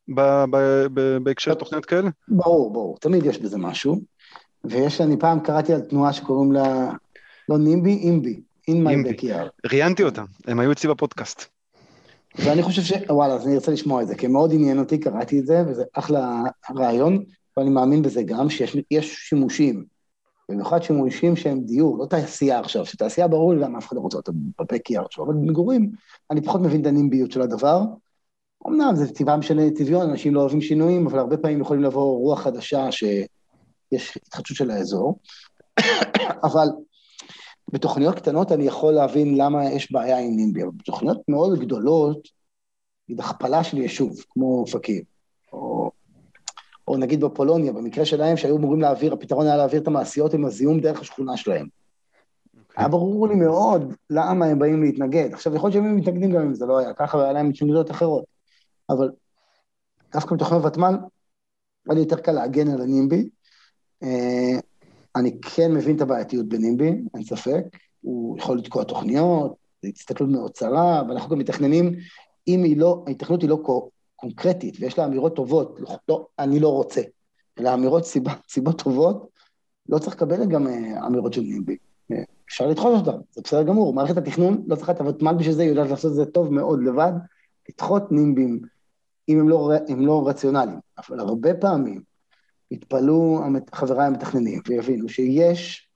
בהקשר 1.24 1.52
לתוכניות 1.52 1.86
כאלה? 1.86 2.10
ברור, 2.28 2.74
ברור, 2.74 2.98
תמיד 3.00 3.26
יש 3.26 3.38
בזה 3.38 3.58
משהו. 3.58 4.02
ויש, 4.64 5.02
אני 5.02 5.20
פעם 5.20 5.40
קראתי 5.40 5.74
על 5.74 5.82
תנועה 5.82 6.14
שקוראים 6.14 6.52
לה, 6.52 6.92
לא 7.50 7.58
נימבי, 7.58 7.94
אימבי, 7.94 8.42
in 8.72 8.74
my 8.74 9.08
backyard. 9.08 9.68
ראיינתי 9.72 10.04
אותם, 10.04 10.26
הם 10.48 10.60
היו 10.60 10.72
אצלי 10.72 10.90
בפודקאסט. 10.90 11.46
ואני 12.36 12.64
חושב 12.64 12.82
ש... 12.82 12.94
וואלה, 13.10 13.34
אז 13.34 13.48
אני 13.48 13.56
ארצה 13.56 13.72
לשמוע 13.72 14.02
את 14.02 14.08
זה, 14.08 14.16
כי 14.16 14.28
מאוד 14.28 14.54
עניין 14.54 14.80
אותי, 14.80 14.98
קראתי 14.98 15.40
את 15.40 15.46
זה, 15.46 15.64
וזה 15.68 15.84
אחלה 15.94 16.44
רעיון, 16.76 17.24
ואני 17.58 17.70
מאמין 17.70 18.02
בזה 18.02 18.24
גם, 18.24 18.50
שיש 18.50 19.30
שימושים, 19.30 19.86
במיוחד 20.50 20.84
שימושים 20.84 21.36
שהם 21.36 21.62
דיור, 21.62 21.98
לא 21.98 22.06
תעשייה 22.06 22.60
עכשיו, 22.60 22.86
שתעשייה 22.86 23.28
ברור 23.28 23.54
לי 23.54 23.60
למה 23.60 23.78
אף 23.78 23.88
אחד 23.88 23.96
לא 23.96 24.02
רוצה 24.02 24.18
אותה 24.18 24.32
בבקי 24.60 24.98
עכשיו, 24.98 25.26
אבל 25.26 25.34
במגורים, 25.34 25.92
אני 26.32 26.42
פחות 26.42 26.62
מבין 26.62 26.82
את 26.82 26.86
הנימביות 26.86 27.32
של 27.32 27.42
הדבר. 27.42 27.82
אמנם 28.68 28.96
זה 28.96 29.14
טבעם 29.14 29.42
של 29.42 29.70
טבעיון, 29.70 30.10
אנשים 30.10 30.36
לא 30.36 30.40
אוהבים 30.40 30.62
שינויים, 30.62 31.08
אבל 31.08 31.20
הרבה 31.20 31.38
פעמים 31.38 31.62
יכולים 31.62 31.84
לבוא 31.84 32.18
רוח 32.18 32.42
חדשה 32.42 32.92
שיש 32.92 34.18
התחדשות 34.28 34.58
של 34.58 34.72
האזור. 34.72 35.20
אבל 36.48 36.68
בתוכניות 37.74 38.16
קטנות 38.16 38.52
אני 38.52 38.64
יכול 38.64 38.94
להבין 38.94 39.38
למה 39.38 39.66
יש 39.66 39.92
בעיה 39.92 40.20
עם 40.20 40.36
נימבי, 40.36 40.64
אבל 40.64 40.72
בתוכניות 40.76 41.22
מאוד 41.28 41.60
גדולות, 41.60 42.28
נגיד 43.10 43.20
הכפלה 43.20 43.64
של 43.64 43.78
יישוב, 43.78 44.16
כמו 44.30 44.60
אופקים, 44.60 45.04
או, 45.54 45.92
או 46.88 46.98
נגיד 46.98 47.22
בפולוניה, 47.22 47.74
במקרה 47.74 48.06
שלהם, 48.06 48.38
שהיו 48.38 48.58
אמורים 48.58 48.82
להעביר, 48.82 49.14
הפתרון 49.14 49.46
היה 49.46 49.58
להעביר 49.58 49.82
את 49.82 49.88
המעשיות 49.88 50.34
עם 50.34 50.46
הזיהום 50.46 50.80
דרך 50.80 51.02
השכונה 51.02 51.38
שלהם. 51.38 51.66
Okay. 51.66 52.60
אוקיי. 52.60 52.76
היה 52.78 52.88
ברור 52.88 53.28
לי 53.28 53.36
מאוד 53.36 53.94
למה 54.10 54.46
הם 54.46 54.60
באים 54.60 54.84
להתנגד. 54.84 55.30
עכשיו, 55.34 55.56
יכול 55.56 55.70
להיות 55.70 55.84
שהם 55.84 55.96
מתנגדים 55.96 56.32
גם 56.32 56.42
אם 56.42 56.54
זה 56.54 56.66
לא 56.66 56.78
היה 56.78 56.94
ככה, 56.94 57.18
והיה 57.18 57.34
להם 57.34 57.50
התנגדויות 57.50 57.92
אחרות. 57.92 58.24
אבל 58.90 59.12
דווקא 60.14 60.36
בתוכניות 60.36 60.66
ותמ"ל, 60.66 60.96
היה 61.86 61.96
לי 61.96 62.00
יותר 62.00 62.20
קל 62.20 62.32
להגן 62.32 62.68
על 62.68 62.82
הנימבי. 62.82 63.30
אני 65.16 65.42
כן 65.42 65.74
מבין 65.74 65.96
את 65.96 66.02
הבעייתיות 66.02 66.48
בנימבי, 66.48 66.92
אין 67.14 67.24
ספק, 67.24 67.64
הוא 68.02 68.38
יכול 68.38 68.58
לתקוע 68.58 68.84
תוכניות, 68.84 69.56
זו 69.84 69.90
הסתכלות 69.96 70.30
מאוד 70.30 70.52
צרה, 70.52 71.04
ואנחנו 71.08 71.30
גם 71.30 71.40
מתכננים, 71.40 71.96
אם 72.48 72.64
היא 72.64 72.78
לא, 72.78 73.04
ההתכנות 73.08 73.42
היא 73.42 73.50
לא 73.50 73.86
קונקרטית, 74.16 74.78
ויש 74.80 74.98
לה 74.98 75.06
אמירות 75.06 75.36
טובות, 75.36 75.80
לא, 75.80 75.96
לא, 76.10 76.28
אני 76.40 76.60
לא 76.60 76.70
רוצה, 76.70 77.02
אלא 77.60 77.74
אמירות 77.74 78.06
סיבה, 78.06 78.34
סיבות 78.50 78.82
טובות, 78.82 79.30
לא 79.90 80.00
צריך 80.00 80.16
לקבל 80.16 80.46
גם 80.46 80.68
אה, 80.68 81.08
אמירות 81.08 81.34
של 81.34 81.42
נימבי. 81.42 81.78
אה, 82.12 82.24
אפשר 82.48 82.68
לדחות 82.68 83.08
אותן, 83.08 83.18
זה 83.32 83.42
בסדר 83.44 83.64
גמור. 83.64 83.94
מערכת 83.94 84.18
התכנון 84.18 84.64
לא 84.68 84.76
צריכה 84.76 84.92
את 84.92 85.00
הוותמ"ל 85.00 85.34
בשביל 85.34 85.56
זה, 85.56 85.62
היא 85.62 85.70
יודעת 85.70 85.90
לעשות 85.90 86.12
את 86.12 86.16
זה 86.16 86.26
טוב 86.26 86.54
מאוד 86.54 86.84
לבד, 86.84 87.12
לדחות 87.70 88.12
נימבים, 88.12 88.62
אם 89.30 89.40
הם 89.40 89.50
לא, 89.50 89.72
הם 89.88 90.06
לא 90.06 90.28
רציונליים. 90.28 90.80
אבל 90.98 91.20
הרבה 91.20 91.54
פעמים, 91.54 92.02
יתפלאו 92.74 93.40
חבריי 93.74 94.08
המתכננים 94.08 94.62
ויבינו 94.68 95.10
שיש 95.10 95.90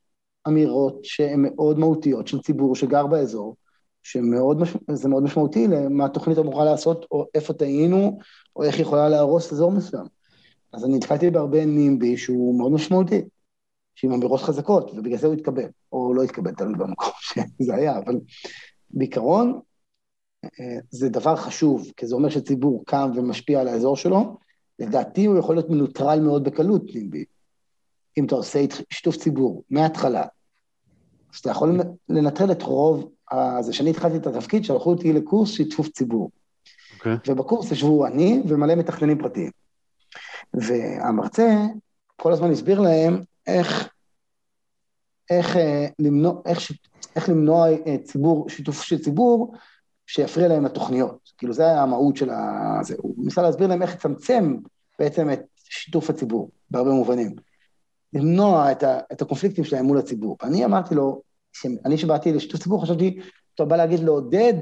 אמירות 0.47 0.99
שהן 1.03 1.41
מאוד 1.41 1.79
מהותיות 1.79 2.27
של 2.27 2.41
ציבור 2.41 2.75
שגר 2.75 3.07
באזור, 3.07 3.55
שזה 4.03 5.09
מאוד 5.09 5.23
משמעותי 5.23 5.67
למה 5.67 6.05
התוכנית 6.05 6.37
אמורה 6.37 6.65
לעשות, 6.65 7.05
או 7.11 7.25
איפה 7.35 7.53
טעינו, 7.53 8.19
או 8.55 8.63
איך 8.63 8.79
יכולה 8.79 9.09
להרוס 9.09 9.53
אזור 9.53 9.71
מסוים. 9.71 10.05
אז 10.73 10.85
אני 10.85 10.97
נתקלתי 10.97 11.29
בהרבה 11.29 11.65
נימבי 11.65 12.17
שהוא 12.17 12.57
מאוד 12.57 12.71
משמעותי, 12.71 13.21
שעם 13.95 14.11
אמירות 14.11 14.41
חזקות, 14.41 14.91
ובגלל 14.91 15.17
זה 15.17 15.27
הוא 15.27 15.35
התקבל, 15.35 15.67
או 15.91 16.13
לא 16.13 16.23
התקבל, 16.23 16.51
תלוי 16.51 16.73
במקום 16.73 17.11
שזה 17.61 17.75
היה, 17.75 17.97
אבל 17.97 18.19
בעיקרון 18.89 19.59
אה, 20.45 20.79
זה 20.89 21.09
דבר 21.09 21.35
חשוב, 21.35 21.91
כי 21.97 22.07
זה 22.07 22.15
אומר 22.15 22.29
שציבור 22.29 22.83
קם 22.85 23.11
ומשפיע 23.15 23.61
על 23.61 23.67
האזור 23.67 23.95
שלו, 23.95 24.37
לדעתי 24.79 25.25
הוא 25.25 25.39
יכול 25.39 25.55
להיות 25.55 25.69
מנוטרל 25.69 26.19
מאוד 26.19 26.43
בקלות, 26.43 26.83
נימבי. 26.95 27.25
אם 28.17 28.25
אתה 28.25 28.35
עושה 28.35 28.59
שיתוף 28.89 29.17
ציבור 29.17 29.63
מההתחלה, 29.69 30.25
אז 31.33 31.39
אתה 31.39 31.49
יכול 31.49 31.79
לנטרל 32.09 32.51
את 32.51 32.61
רוב 32.61 33.11
זה 33.59 33.73
שאני 33.73 33.89
התחלתי 33.89 34.17
את 34.17 34.27
התפקיד, 34.27 34.65
שלחו 34.65 34.89
אותי 34.89 35.13
לקורס 35.13 35.51
שיתוף 35.51 35.87
ציבור. 35.89 36.31
Okay. 36.31 36.97
אוקיי. 36.99 37.17
ובקורס 37.27 37.71
ישבו 37.71 38.05
אני 38.05 38.41
ומלא 38.47 38.75
מתכננים 38.75 39.17
פרטיים. 39.17 39.51
והמרצה 40.53 41.65
כל 42.15 42.33
הזמן 42.33 42.51
הסביר 42.51 42.79
להם 42.79 43.23
איך, 43.47 43.89
איך, 45.29 45.57
אה, 45.57 45.87
למנוע, 45.99 46.41
איך, 46.45 46.71
איך 47.15 47.29
למנוע 47.29 47.67
אה, 47.69 47.97
ציבור, 48.03 48.49
שיתוף 48.49 48.81
של 48.81 48.97
ציבור 48.97 49.55
שיפריע 50.07 50.47
להם 50.47 50.65
לתוכניות. 50.65 51.31
כאילו, 51.37 51.53
זה 51.53 51.63
היה 51.63 51.83
המהות 51.83 52.17
של 52.17 52.29
ה... 52.29 52.79
זה. 52.81 52.95
הוא 52.97 53.15
ניסה 53.17 53.41
להסביר 53.41 53.67
להם 53.67 53.81
איך 53.81 53.95
לצמצם 53.95 54.57
בעצם 54.99 55.31
את 55.31 55.41
שיתוף 55.55 56.09
הציבור, 56.09 56.49
בהרבה 56.71 56.91
מובנים. 56.91 57.35
למנוע 58.13 58.71
את, 58.71 58.83
ה, 58.83 58.99
את 59.11 59.21
הקונפליקטים 59.21 59.63
שלהם 59.63 59.85
מול 59.85 59.97
הציבור. 59.97 60.37
אני 60.43 60.65
אמרתי 60.65 60.95
לו, 60.95 61.21
אני 61.85 61.97
שבאתי 61.97 62.33
לשיתוף 62.33 62.61
ציבור, 62.61 62.83
חשבתי, 62.83 63.19
אתה 63.55 63.65
בא 63.65 63.75
להגיד 63.75 63.99
לעודד 63.99 64.53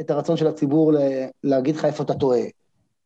את 0.00 0.10
הרצון 0.10 0.36
של 0.36 0.46
הציבור 0.46 0.92
להגיד 1.44 1.76
לך 1.76 1.84
איפה 1.84 2.02
אתה 2.02 2.14
טועה, 2.14 2.40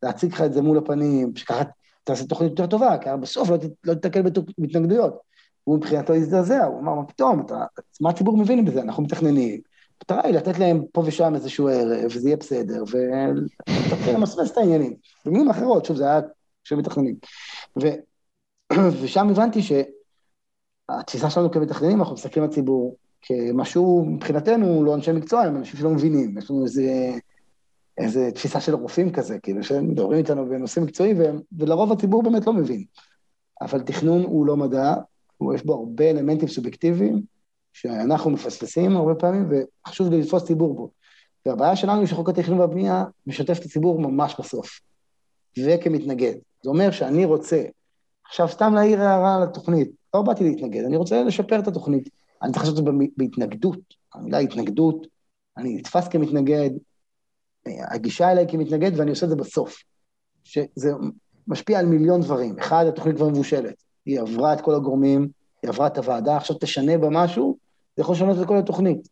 להציג 0.03 0.33
לך 0.33 0.41
את 0.41 0.53
זה 0.53 0.61
מול 0.61 0.77
הפנים, 0.77 1.35
שככה 1.35 1.63
תעשה 2.03 2.25
תוכנית 2.25 2.49
יותר 2.49 2.67
טובה, 2.67 2.97
כי 2.97 3.09
בסוף 3.21 3.49
לא, 3.49 3.57
לא 3.83 3.93
תתקל 3.93 4.21
בהתנגדויות. 4.57 5.17
הוא 5.63 5.77
מבחינתו 5.77 6.13
הזדעזע, 6.13 6.63
הוא 6.63 6.79
אמר, 6.79 6.93
מה 6.93 7.05
פתאום, 7.05 7.45
אתה, 7.45 7.65
מה 8.01 8.09
הציבור 8.09 8.37
מבין 8.37 8.65
בזה? 8.65 8.81
אנחנו 8.81 9.03
מתכננים. 9.03 9.72
המטרה 10.03 10.21
היא 10.23 10.35
לתת 10.35 10.59
להם 10.59 10.83
פה 10.91 11.03
ושם 11.05 11.35
איזשהו 11.35 11.67
ערב, 11.67 12.11
וזה 12.15 12.27
יהיה 12.27 12.37
בסדר, 12.37 12.83
ולהתחיל 12.91 14.15
למסמס 14.15 14.51
את 14.51 14.57
העניינים. 14.57 14.93
במילים 15.25 15.49
אחרות, 15.49 15.85
שוב, 15.85 15.97
זה 15.97 16.03
היה 16.03 16.21
כשמתכננים. 16.63 17.15
ו... 17.81 17.87
ושם 19.01 19.29
הבנתי 19.29 19.59
שהתפיסה 19.61 21.29
שלנו 21.29 21.51
כמתכננים, 21.51 21.99
אנחנו 21.99 22.13
מסתכלים 22.13 22.43
על 22.43 22.49
הציבור, 22.49 22.97
כמשהו, 23.21 24.05
מבחינתנו, 24.05 24.83
לא 24.83 24.95
אנשי 24.95 25.11
מקצוע, 25.11 25.41
הם 25.41 25.57
אנשים 25.57 25.79
שלא 25.79 25.89
מבינים, 25.89 26.37
יש 26.37 26.51
לנו 26.51 26.63
איזה, 26.63 27.11
איזה 27.97 28.31
תפיסה 28.31 28.61
של 28.61 28.75
רופאים 28.75 29.11
כזה, 29.11 29.39
כאילו, 29.39 29.63
שהם 29.63 29.89
מדברים 29.89 30.19
איתנו 30.19 30.45
בנושאים 30.45 30.85
מקצועיים, 30.85 31.17
ולרוב 31.57 31.91
הציבור 31.91 32.23
באמת 32.23 32.47
לא 32.47 32.53
מבין. 32.53 32.83
אבל 33.61 33.81
תכנון 33.81 34.23
הוא 34.23 34.45
לא 34.45 34.57
מדע, 34.57 34.93
יש 35.55 35.65
בו 35.65 35.73
הרבה 35.73 36.09
אלמנטים 36.09 36.47
סובייקטיביים, 36.47 37.32
שאנחנו 37.73 38.29
מפספסים 38.29 38.97
הרבה 38.97 39.15
פעמים, 39.15 39.49
וחשוב 39.85 40.09
לי 40.09 40.21
לתפוס 40.21 40.45
ציבור 40.45 40.75
בו. 40.75 40.91
והבעיה 41.45 41.75
שלנו 41.75 41.99
היא 41.99 42.07
שחוק 42.07 42.29
התכנון 42.29 42.59
והבנייה 42.59 43.05
משתף 43.27 43.59
את 43.59 43.65
הציבור 43.65 43.99
ממש 43.99 44.35
בסוף, 44.39 44.79
וכמתנגד. 45.59 46.33
זה 46.63 46.69
אומר 46.69 46.91
שאני 46.91 47.25
רוצה, 47.25 47.63
עכשיו 48.25 48.47
סתם 48.49 48.73
להעיר 48.73 49.01
הערה 49.01 49.35
על 49.35 49.43
התוכנית, 49.43 49.91
לא 50.13 50.21
באתי 50.21 50.43
להתנגד, 50.43 50.83
אני 50.83 50.97
רוצה 50.97 51.23
לשפר 51.23 51.59
את 51.59 51.67
התוכנית. 51.67 52.09
אני 52.41 52.51
צריך 52.51 52.63
לעשות 52.63 52.79
את 52.79 52.83
זה 52.85 52.91
בהתנגדות, 53.17 53.79
המילה 54.13 54.37
התנגדות, 54.37 55.07
אני 55.57 55.75
נתפס 55.75 56.07
כמתנגד, 56.07 56.69
הגישה 57.65 58.31
אליי 58.31 58.45
כמתנגד, 58.49 58.99
ואני 58.99 59.09
עושה 59.09 59.25
את 59.25 59.29
זה 59.29 59.35
בסוף. 59.35 59.83
שזה 60.43 60.91
משפיע 61.47 61.79
על 61.79 61.85
מיליון 61.85 62.21
דברים. 62.21 62.59
אחד, 62.59 62.85
התוכנית 62.85 63.15
כבר 63.15 63.29
מבושלת. 63.29 63.83
היא 64.05 64.19
עברה 64.19 64.53
את 64.53 64.61
כל 64.61 64.75
הגורמים, 64.75 65.27
היא 65.63 65.69
עברה 65.69 65.87
את 65.87 65.97
הוועדה, 65.97 66.37
עכשיו 66.37 66.55
תשנה 66.59 66.97
בה 66.97 67.07
משהו, 67.11 67.57
זה 67.95 68.01
יכול 68.01 68.15
לשנות 68.15 68.37
את 68.41 68.47
כל 68.47 68.57
התוכנית. 68.57 69.07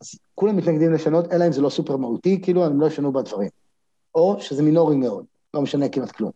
אז 0.00 0.14
כולם 0.34 0.56
מתנגדים 0.56 0.92
לשנות, 0.92 1.32
אלא 1.32 1.46
אם 1.46 1.52
זה 1.52 1.60
לא 1.60 1.70
סופר 1.70 1.96
מהותי, 1.96 2.40
כאילו 2.42 2.64
הם 2.64 2.80
לא 2.80 2.86
ישנו 2.86 3.12
בדברים. 3.12 3.50
או 4.14 4.36
שזה 4.40 4.62
מינורי 4.62 4.96
מאוד, 4.96 5.24
לא 5.54 5.62
משנה 5.62 5.88
כמעט 5.88 6.10
כלום. 6.10 6.30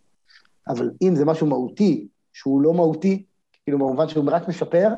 אבל 0.68 0.90
אם 1.02 1.16
זה 1.16 1.24
משהו 1.24 1.46
מהותי, 1.46 2.08
שהוא 2.32 2.62
לא 2.62 2.74
מהותי, 2.74 3.24
כאילו 3.64 3.78
במובן 3.78 4.08
שהוא 4.08 4.24
רק 4.30 4.48
משפר, 4.48 4.88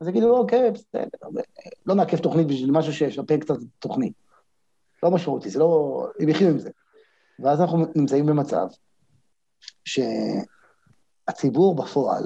אז 0.00 0.08
יגידו, 0.08 0.36
אוקיי, 0.36 0.70
בסדר, 0.70 1.28
לא 1.86 1.94
נעכב 1.94 2.16
תוכנית 2.16 2.46
בשביל 2.46 2.70
משהו 2.70 2.92
שישפר 2.92 3.36
קצת 3.36 3.54
תוכנית. 3.78 4.12
לא 5.02 5.10
משמעותי, 5.10 5.50
זה 5.50 5.58
לא... 5.58 6.06
הם 6.20 6.28
יחיו 6.28 6.48
עם 6.48 6.58
זה. 6.58 6.70
ואז 7.38 7.60
אנחנו 7.60 7.84
נמצאים 7.96 8.26
במצב 8.26 8.66
שהציבור 9.84 11.74
בפועל 11.74 12.24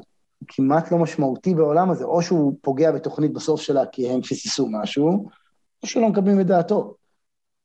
כמעט 0.49 0.93
לא 0.93 0.99
משמעותי 0.99 1.55
בעולם 1.55 1.91
הזה, 1.91 2.05
או 2.05 2.23
שהוא 2.23 2.55
פוגע 2.61 2.93
בתוכנית 2.93 3.33
בסוף 3.33 3.61
שלה 3.61 3.87
כי 3.87 4.11
הם 4.11 4.23
פספסו 4.23 4.69
משהו, 4.71 5.29
או 5.83 5.89
שלא 5.89 6.09
מקבלים 6.09 6.41
את 6.41 6.47
דעתו. 6.47 6.95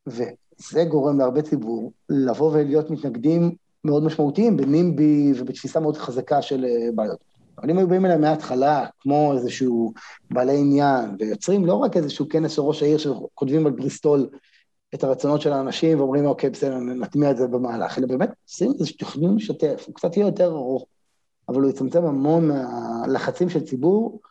וזה 0.07 0.83
גורם 0.89 1.19
להרבה 1.19 1.41
ציבור 1.41 1.91
לבוא 2.09 2.51
ולהיות 2.51 2.89
מתנגדים 2.89 3.55
מאוד 3.83 4.03
משמעותיים 4.03 4.57
בנימבי 4.57 5.33
ובתפיסה 5.35 5.79
מאוד 5.79 5.97
חזקה 5.97 6.41
של 6.41 6.65
אה, 6.65 6.91
בעיות. 6.95 7.29
אבל 7.57 7.69
אם 7.69 7.77
היו 7.77 7.87
באים 7.87 8.05
אליהם 8.05 8.21
מההתחלה, 8.21 8.85
כמו 8.99 9.33
איזשהו 9.33 9.93
בעלי 10.31 10.57
עניין, 10.57 11.15
ויוצרים 11.19 11.65
לא 11.65 11.73
רק 11.73 11.97
איזשהו 11.97 12.29
כנס 12.29 12.51
של 12.51 12.61
ראש 12.61 12.83
העיר 12.83 12.97
שכותבים 12.97 13.65
על 13.65 13.71
בריסטול 13.71 14.29
את 14.93 15.03
הרצונות 15.03 15.41
של 15.41 15.53
האנשים 15.53 15.99
ואומרים, 15.99 16.25
אוקיי, 16.25 16.49
בסדר, 16.49 16.77
נטמיע 16.77 17.31
את 17.31 17.37
זה 17.37 17.47
במהלך, 17.47 17.97
אלא 17.97 18.07
באמת 18.07 18.29
עושים 18.47 18.71
איזשהו 18.79 18.97
תכנון 18.97 19.35
משתף, 19.35 19.83
הוא 19.87 19.95
קצת 19.95 20.17
יהיה 20.17 20.27
יותר 20.27 20.51
ארוך, 20.51 20.85
אבל 21.49 21.61
הוא 21.61 21.69
יצמצם 21.69 22.05
המון 22.05 22.47
מהלחצים 22.47 23.49
של 23.49 23.65
ציבור 23.65 24.21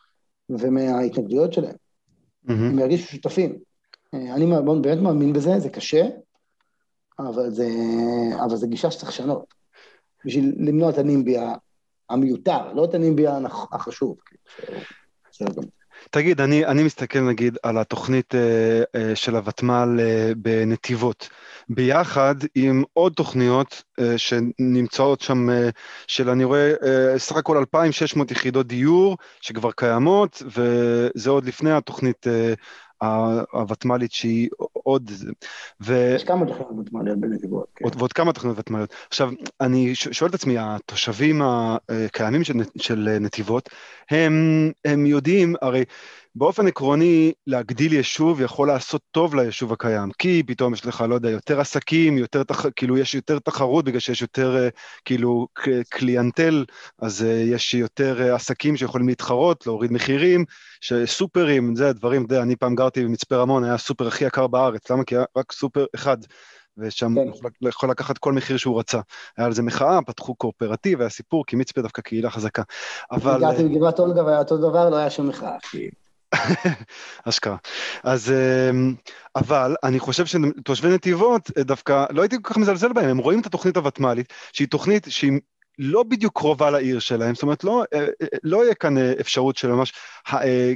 ומההתנגדויות 0.49 1.53
שלהם. 1.53 1.75
Mm-hmm. 1.75 2.51
הם 2.51 2.79
ירגישו 2.79 3.11
שותפים. 3.11 3.59
אני 4.13 4.45
באמת 4.81 4.99
מאמין 4.99 5.33
בזה, 5.33 5.59
זה 5.59 5.69
קשה, 5.69 6.07
אבל 7.19 7.49
זה, 7.49 7.69
אבל 8.45 8.55
זה 8.55 8.67
גישה 8.67 8.91
שצריך 8.91 9.09
לשנות. 9.09 9.53
בשביל 10.25 10.55
למנוע 10.57 10.89
את 10.89 10.97
הנימבי 10.97 11.37
המיותר, 12.09 12.73
לא 12.73 12.85
את 12.85 12.93
הנימבי 12.93 13.25
החשוב. 13.71 14.17
תגיד, 16.11 16.41
אני, 16.41 16.65
אני 16.65 16.83
מסתכל 16.83 17.19
נגיד 17.19 17.57
על 17.63 17.77
התוכנית 17.77 18.35
אה, 18.35 18.83
אה, 18.95 19.15
של 19.15 19.35
הוותמ"ל 19.35 19.99
אה, 19.99 20.31
בנתיבות, 20.37 21.29
ביחד 21.69 22.35
עם 22.55 22.83
עוד 22.93 23.13
תוכניות 23.13 23.83
אה, 23.99 24.17
שנמצאות 24.17 25.21
שם, 25.21 25.49
אה, 25.49 25.69
של 26.07 26.29
אני 26.29 26.43
רואה 26.43 26.73
אה, 26.83 27.19
סך 27.19 27.35
הכל 27.35 27.57
2,600 27.57 28.31
יחידות 28.31 28.67
דיור 28.67 29.17
שכבר 29.41 29.71
קיימות, 29.71 30.43
וזה 30.45 31.29
עוד 31.29 31.45
לפני 31.45 31.71
התוכנית 31.71 32.27
אה, 32.27 32.53
הוותמ"לית 33.51 34.11
שהיא 34.11 34.49
עוד... 34.73 35.11
ו... 35.81 36.13
יש 36.15 36.23
כמה 36.23 36.45
תוכניות 36.45 36.71
ותמ"ליות 36.79 37.19
בנתיבות. 37.19 37.67
כן. 37.75 37.85
ועוד 37.97 38.13
כמה 38.13 38.33
תוכניות 38.33 38.59
ותמ"ליות. 38.59 38.93
עכשיו, 39.09 39.29
אני 39.61 39.95
שואל 39.95 40.29
את 40.29 40.35
עצמי, 40.35 40.55
התושבים 40.59 41.41
הקיימים 41.43 42.43
של, 42.43 42.53
של 42.77 43.17
נתיבות, 43.21 43.69
הם, 44.09 44.33
הם 44.85 45.05
יודעים, 45.05 45.55
הרי 45.61 45.83
באופן 46.35 46.67
עקרוני, 46.67 47.31
להגדיל 47.47 47.93
יישוב 47.93 48.41
יכול 48.41 48.67
לעשות 48.67 49.01
טוב 49.11 49.35
ליישוב 49.35 49.73
הקיים, 49.73 50.11
כי 50.17 50.43
פתאום 50.47 50.73
יש 50.73 50.85
לך, 50.85 51.03
לא 51.09 51.15
יודע, 51.15 51.29
יותר 51.29 51.59
עסקים, 51.59 52.17
יותר, 52.17 52.43
תח... 52.43 52.69
כאילו, 52.69 52.97
יש 52.97 53.15
יותר 53.15 53.39
תחרות 53.39 53.85
בגלל 53.85 53.99
שיש 53.99 54.21
יותר, 54.21 54.57
אה, 54.57 54.69
כאילו, 55.05 55.47
clientele, 55.89 56.65
אז 56.99 57.23
אה, 57.23 57.29
יש 57.29 57.73
יותר 57.73 58.21
אה, 58.21 58.35
עסקים 58.35 58.77
שיכולים 58.77 59.07
להתחרות, 59.07 59.65
להוריד 59.67 59.91
מחירים, 59.91 60.45
סופרים, 61.05 61.75
זה 61.75 61.89
הדברים, 61.89 62.25
אתה 62.25 62.33
יודע, 62.33 62.43
אני 62.43 62.55
פעם 62.55 62.75
גרתי 62.75 63.03
במצפה 63.03 63.35
רמון, 63.35 63.63
היה 63.63 63.73
הסופר 63.73 64.07
הכי 64.07 64.25
יקר 64.25 64.47
בארץ, 64.47 64.91
למה? 64.91 65.03
כי 65.03 65.15
היה 65.15 65.25
רק 65.37 65.51
סופר 65.51 65.85
אחד. 65.95 66.17
ושם 66.77 67.15
כן. 67.15 67.67
יכול 67.67 67.89
לקחת 67.89 68.17
כל 68.17 68.33
מחיר 68.33 68.57
שהוא 68.57 68.79
רצה. 68.79 68.99
היה 69.37 69.47
על 69.47 69.53
זה 69.53 69.63
מחאה, 69.63 69.99
פתחו 70.01 70.35
קואופרטיב, 70.35 71.01
היה 71.01 71.09
סיפור, 71.09 71.45
כי 71.45 71.55
מצפה 71.55 71.81
דווקא 71.81 72.01
קהילה 72.01 72.29
חזקה. 72.29 72.63
אבל... 73.11 73.35
הגעתי 73.35 73.63
בגבעת 73.63 73.99
אולגה 73.99 74.25
והיה 74.25 74.39
אותו 74.39 74.57
דבר, 74.57 74.89
לא 74.89 74.95
היה 74.95 75.09
שום 75.09 75.27
מחאה. 75.27 75.57
אשכרה. 77.29 77.55
אז, 78.03 78.31
אמ, 78.31 78.95
אבל 79.35 79.75
אני 79.83 79.99
חושב 79.99 80.25
שתושבי 80.25 80.89
נתיבות 80.89 81.51
אה, 81.57 81.63
דווקא, 81.63 82.05
לא 82.09 82.21
הייתי 82.21 82.35
כל 82.41 82.53
כך 82.53 82.57
מזלזל 82.57 82.93
בהם, 82.93 83.09
הם 83.09 83.17
רואים 83.17 83.39
את 83.39 83.45
התוכנית 83.45 83.77
הותמ"לית, 83.77 84.33
שהיא 84.53 84.67
תוכנית 84.67 85.07
שהיא 85.09 85.39
לא 85.77 86.03
בדיוק 86.03 86.37
קרובה 86.37 86.71
לעיר 86.71 86.99
שלהם, 86.99 87.35
זאת 87.35 87.43
אומרת, 87.43 87.63
לא, 87.63 87.83
אה, 87.93 87.99
אה, 87.99 88.27
לא 88.43 88.63
יהיה 88.63 88.75
כאן 88.75 88.97
אפשרות 88.97 89.57
של 89.57 89.67
ממש, 89.67 89.93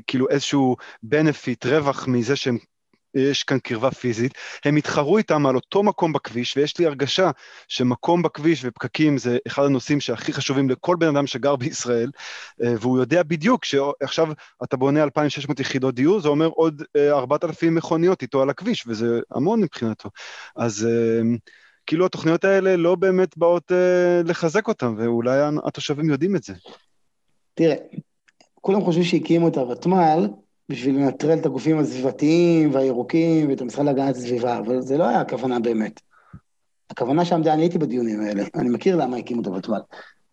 כאילו 0.07 0.29
איזשהו 0.29 0.75
benefit, 1.05 1.67
רווח 1.67 2.07
מזה 2.07 2.35
שהם 2.35 2.57
יש 3.15 3.43
כאן 3.43 3.59
קרבה 3.59 3.91
פיזית, 3.91 4.33
הם 4.65 4.77
יתחרו 4.77 5.17
איתם 5.17 5.45
על 5.45 5.55
אותו 5.55 5.83
מקום 5.83 6.13
בכביש, 6.13 6.57
ויש 6.57 6.77
לי 6.77 6.85
הרגשה 6.85 7.31
שמקום 7.67 8.21
בכביש 8.21 8.65
ופקקים 8.65 9.17
זה 9.17 9.37
אחד 9.47 9.63
הנושאים 9.63 9.99
שהכי 9.99 10.33
חשובים 10.33 10.69
לכל 10.69 10.95
בן 10.99 11.15
אדם 11.15 11.27
שגר 11.27 11.55
בישראל, 11.55 12.11
אה, 12.63 12.73
והוא 12.79 12.99
יודע 12.99 13.23
בדיוק 13.23 13.65
שעכשיו 13.65 14.27
אתה 14.63 14.77
בונה 14.77 15.03
2,600 15.03 15.59
יחידות 15.59 15.95
דיור, 15.95 16.19
זה 16.19 16.27
אומר 16.27 16.47
עוד 16.47 16.83
4,000 16.97 17.75
מכוניות 17.75 18.21
איתו 18.21 18.41
על 18.41 18.49
הכביש, 18.49 18.83
וזה 18.87 19.19
המון 19.31 19.61
מבחינתו. 19.61 20.09
אז 20.55 20.87
כאילו 21.85 22.05
התוכניות 22.05 22.43
האלה 22.43 22.75
לא 22.75 22.95
באמת 22.95 23.37
באות 23.37 23.71
לחזק 24.25 24.67
אותם, 24.67 24.95
ואולי 24.97 25.39
התושבים 25.65 26.09
יודעים 26.09 26.35
את 26.35 26.43
זה. 26.43 26.53
תראה, 27.53 27.75
כולם 28.61 28.81
חושבים 28.81 29.03
שהקימו 29.03 29.47
את 29.47 29.57
הוותמ"ל 29.57 30.27
בשביל 30.69 30.95
לנטרל 30.95 31.39
את 31.39 31.45
הגופים 31.45 31.79
הסביבתיים 31.79 32.73
והירוקים 32.73 33.49
ואת 33.49 33.61
המשרד 33.61 33.85
להגנת 33.85 34.15
הסביבה, 34.15 34.57
אבל 34.59 34.81
זה 34.81 34.97
לא 34.97 35.03
היה 35.03 35.21
הכוונה 35.21 35.59
באמת. 35.59 36.01
הכוונה 36.89 37.25
שעמדה, 37.25 37.53
אני 37.53 37.61
הייתי 37.61 37.77
בדיונים 37.77 38.21
האלה, 38.21 38.43
אני 38.55 38.69
מכיר 38.69 38.95
למה 38.95 39.17
הקימו 39.17 39.41
את 39.41 39.47
הוותמ"ל. 39.47 39.81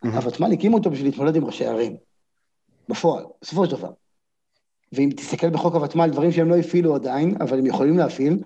הוותמ"ל 0.02 0.52
הקימו 0.52 0.76
אותו 0.76 0.90
בשביל 0.90 1.06
להתמודד 1.06 1.36
עם 1.36 1.44
ראשי 1.44 1.66
ערים, 1.66 1.96
בפועל, 2.88 3.24
בסופו 3.42 3.66
של 3.66 3.70
דבר. 3.70 3.90
ואם 4.92 5.10
תסתכל 5.16 5.50
בחוק 5.50 5.74
הוותמ"ל, 5.74 6.10
דברים 6.10 6.32
שהם 6.32 6.48
לא 6.48 6.56
הפעילו 6.56 6.94
עדיין, 6.94 7.34
אבל 7.40 7.58
הם 7.58 7.66
יכולים 7.66 7.98
להפעיל, 7.98 8.42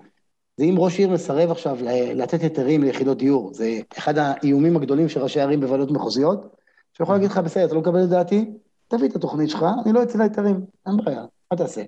זה 0.57 0.63
אם 0.63 0.75
ראש 0.77 0.99
עיר 0.99 1.09
מסרב 1.09 1.51
עכשיו 1.51 1.77
לתת 2.15 2.41
היתרים 2.41 2.83
ליחידות 2.83 3.17
דיור, 3.17 3.53
זה 3.53 3.79
אחד 3.97 4.17
האיומים 4.17 4.77
הגדולים 4.77 5.09
של 5.09 5.19
ראשי 5.19 5.39
ערים 5.39 5.59
בוועדות 5.59 5.91
מחוזיות, 5.91 6.55
שיכול 6.97 7.15
להגיד 7.15 7.29
לך, 7.29 7.37
בסדר, 7.37 7.65
אתה 7.65 7.73
לא 7.73 7.81
מקבל 7.81 8.03
את 8.03 8.09
דעתי, 8.09 8.51
תביא 8.87 9.09
את 9.09 9.15
התוכנית 9.15 9.49
שלך, 9.49 9.65
אני 9.85 9.93
לא 9.93 10.03
אצא 10.03 10.17
להיתרים, 10.17 10.65
אין 10.87 10.97
בעיה, 10.97 11.25
מה 11.51 11.57
תעשה? 11.57 11.83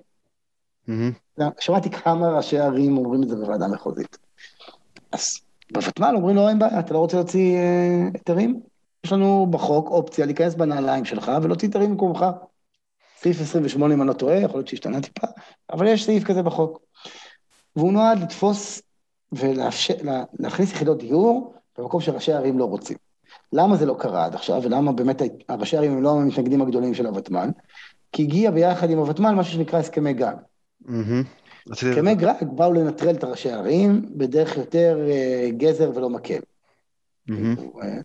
שמעתי 1.60 1.90
כמה 1.90 2.28
ראשי 2.36 2.58
ערים 2.58 2.98
אומרים 2.98 3.22
את 3.22 3.28
זה 3.28 3.36
בוועדה 3.36 3.68
מחוזית. 3.68 4.18
אז 5.12 5.40
בוותמ"ל 5.72 6.14
אומרים 6.16 6.36
לו, 6.36 6.48
אין 6.48 6.58
בעיה, 6.58 6.80
אתה 6.80 6.94
לא 6.94 6.98
רוצה 6.98 7.16
להוציא 7.16 7.56
אה, 7.56 8.08
היתרים? 8.14 8.60
יש 9.04 9.12
לנו 9.12 9.46
בחוק 9.50 9.88
אופציה 9.88 10.26
להיכנס 10.26 10.54
בנעליים 10.54 11.04
שלך 11.04 11.32
ולהוציא 11.42 11.68
היתרים 11.68 11.90
במקומך. 11.90 12.24
סעיף 13.20 13.40
28, 13.40 13.94
אם 13.94 14.00
אני 14.00 14.08
לא 14.08 14.12
טועה, 14.12 14.36
יכול 14.36 14.58
להיות 14.58 14.68
שהשתנה 14.68 15.00
טיפה, 15.00 15.26
אבל 15.72 15.86
יש 15.86 16.04
סעיף 16.04 16.24
כזה 16.24 16.42
בחוק. 16.42 16.80
והוא 17.76 17.92
נועד 17.92 18.18
לתפוס 18.18 18.82
ולהכניס 19.32 20.72
יחידות 20.72 20.98
דיור 20.98 21.54
במקום 21.78 22.00
שראשי 22.00 22.32
הערים 22.32 22.58
לא 22.58 22.64
רוצים. 22.64 22.96
למה 23.52 23.76
זה 23.76 23.86
לא 23.86 23.96
קרה 23.98 24.24
עד 24.24 24.34
עכשיו, 24.34 24.62
ולמה 24.62 24.92
באמת 24.92 25.22
הראשי 25.48 25.76
הערים 25.76 25.92
הם 25.92 26.02
לא 26.02 26.20
המתנגדים 26.20 26.62
הגדולים 26.62 26.94
של 26.94 27.06
הוותמ"ל? 27.06 27.48
כי 28.12 28.22
הגיע 28.22 28.50
ביחד 28.50 28.90
עם 28.90 28.98
הוותמ"ל 28.98 29.34
משהו 29.34 29.52
שנקרא 29.52 29.78
הסכמי 29.78 30.12
גג. 30.12 30.36
הסכמי 31.70 32.14
גג 32.14 32.44
באו 32.56 32.72
לנטרל 32.72 33.14
את 33.14 33.24
הראשי 33.24 33.50
הערים 33.50 34.18
בדרך 34.18 34.56
יותר 34.56 35.06
אה, 35.10 35.48
גזר 35.56 35.90
ולא 35.94 36.10
מקל. 36.10 36.40
אה, 37.30 38.00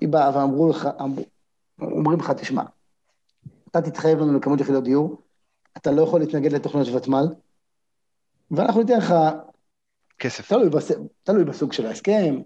היא 0.00 0.08
באה 0.08 0.36
ואמרו 0.36 0.70
לך, 0.70 0.88
אומרים 1.80 2.20
לך, 2.20 2.30
תשמע, 2.30 2.62
אתה 3.70 3.82
תתחייב 3.82 4.18
לנו 4.18 4.38
לכמות 4.38 4.60
יחידות 4.60 4.84
דיור, 4.84 5.22
אתה 5.76 5.90
לא 5.90 6.02
יכול 6.02 6.20
להתנגד 6.20 6.52
לתוכניות 6.52 6.88
ותמ"ל, 6.88 7.26
ואנחנו 8.50 8.80
ניתן 8.80 8.98
לך... 8.98 9.14
כסף. 10.18 10.48
תלוי, 10.48 10.68
בס... 10.68 10.92
תלוי 11.22 11.44
בסוג 11.44 11.72
של 11.72 11.86
ההסכם, 11.86 12.40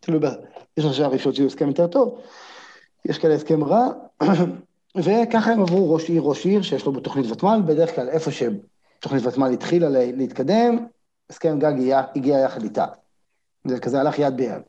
תלוי 0.00 0.20
ב... 0.20 0.26
יש 0.76 0.84
ראשי 0.84 1.02
ערים 1.02 1.18
שהוציאו 1.18 1.46
הסכם 1.46 1.68
יותר 1.68 1.86
טוב, 1.86 2.20
יש 3.04 3.18
כאלה 3.18 3.34
הסכם 3.34 3.64
רע, 3.64 3.88
וככה 4.96 5.52
הם 5.52 5.60
עברו 5.60 5.94
ראש 5.94 6.08
עיר, 6.08 6.22
ראש 6.22 6.46
עיר 6.46 6.62
שיש 6.62 6.86
לו 6.86 6.92
בתוכנית 6.92 7.30
ותמ"ל, 7.30 7.62
בדרך 7.66 7.94
כלל 7.94 8.08
איפה 8.08 8.30
שתוכנית 8.30 9.26
ותמ"ל 9.26 9.52
התחילה 9.52 9.88
להתקדם, 9.90 10.86
הסכם 11.30 11.58
גג 11.58 11.72
הגיע 12.16 12.38
יחד 12.38 12.62
איתה. 12.62 12.86
זה 13.64 13.80
כזה 13.80 14.00
הלך 14.00 14.18
יד 14.18 14.36
ביד. 14.36 14.62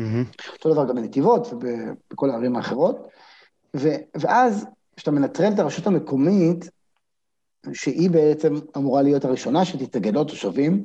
Mm-hmm. 0.00 0.52
אותו 0.52 0.72
דבר 0.72 0.88
גם 0.88 0.96
בנתיבות 0.96 1.46
ובכל 1.52 2.30
הערים 2.30 2.56
האחרות. 2.56 3.08
ו, 3.76 3.88
ואז, 4.14 4.66
כשאתה 4.96 5.10
מנטרל 5.10 5.52
את 5.52 5.58
הרשות 5.58 5.86
המקומית, 5.86 6.70
שהיא 7.72 8.10
בעצם 8.10 8.54
אמורה 8.76 9.02
להיות 9.02 9.24
הראשונה 9.24 9.64
שתתנגד 9.64 10.14
לו 10.14 10.24
תושבים, 10.24 10.84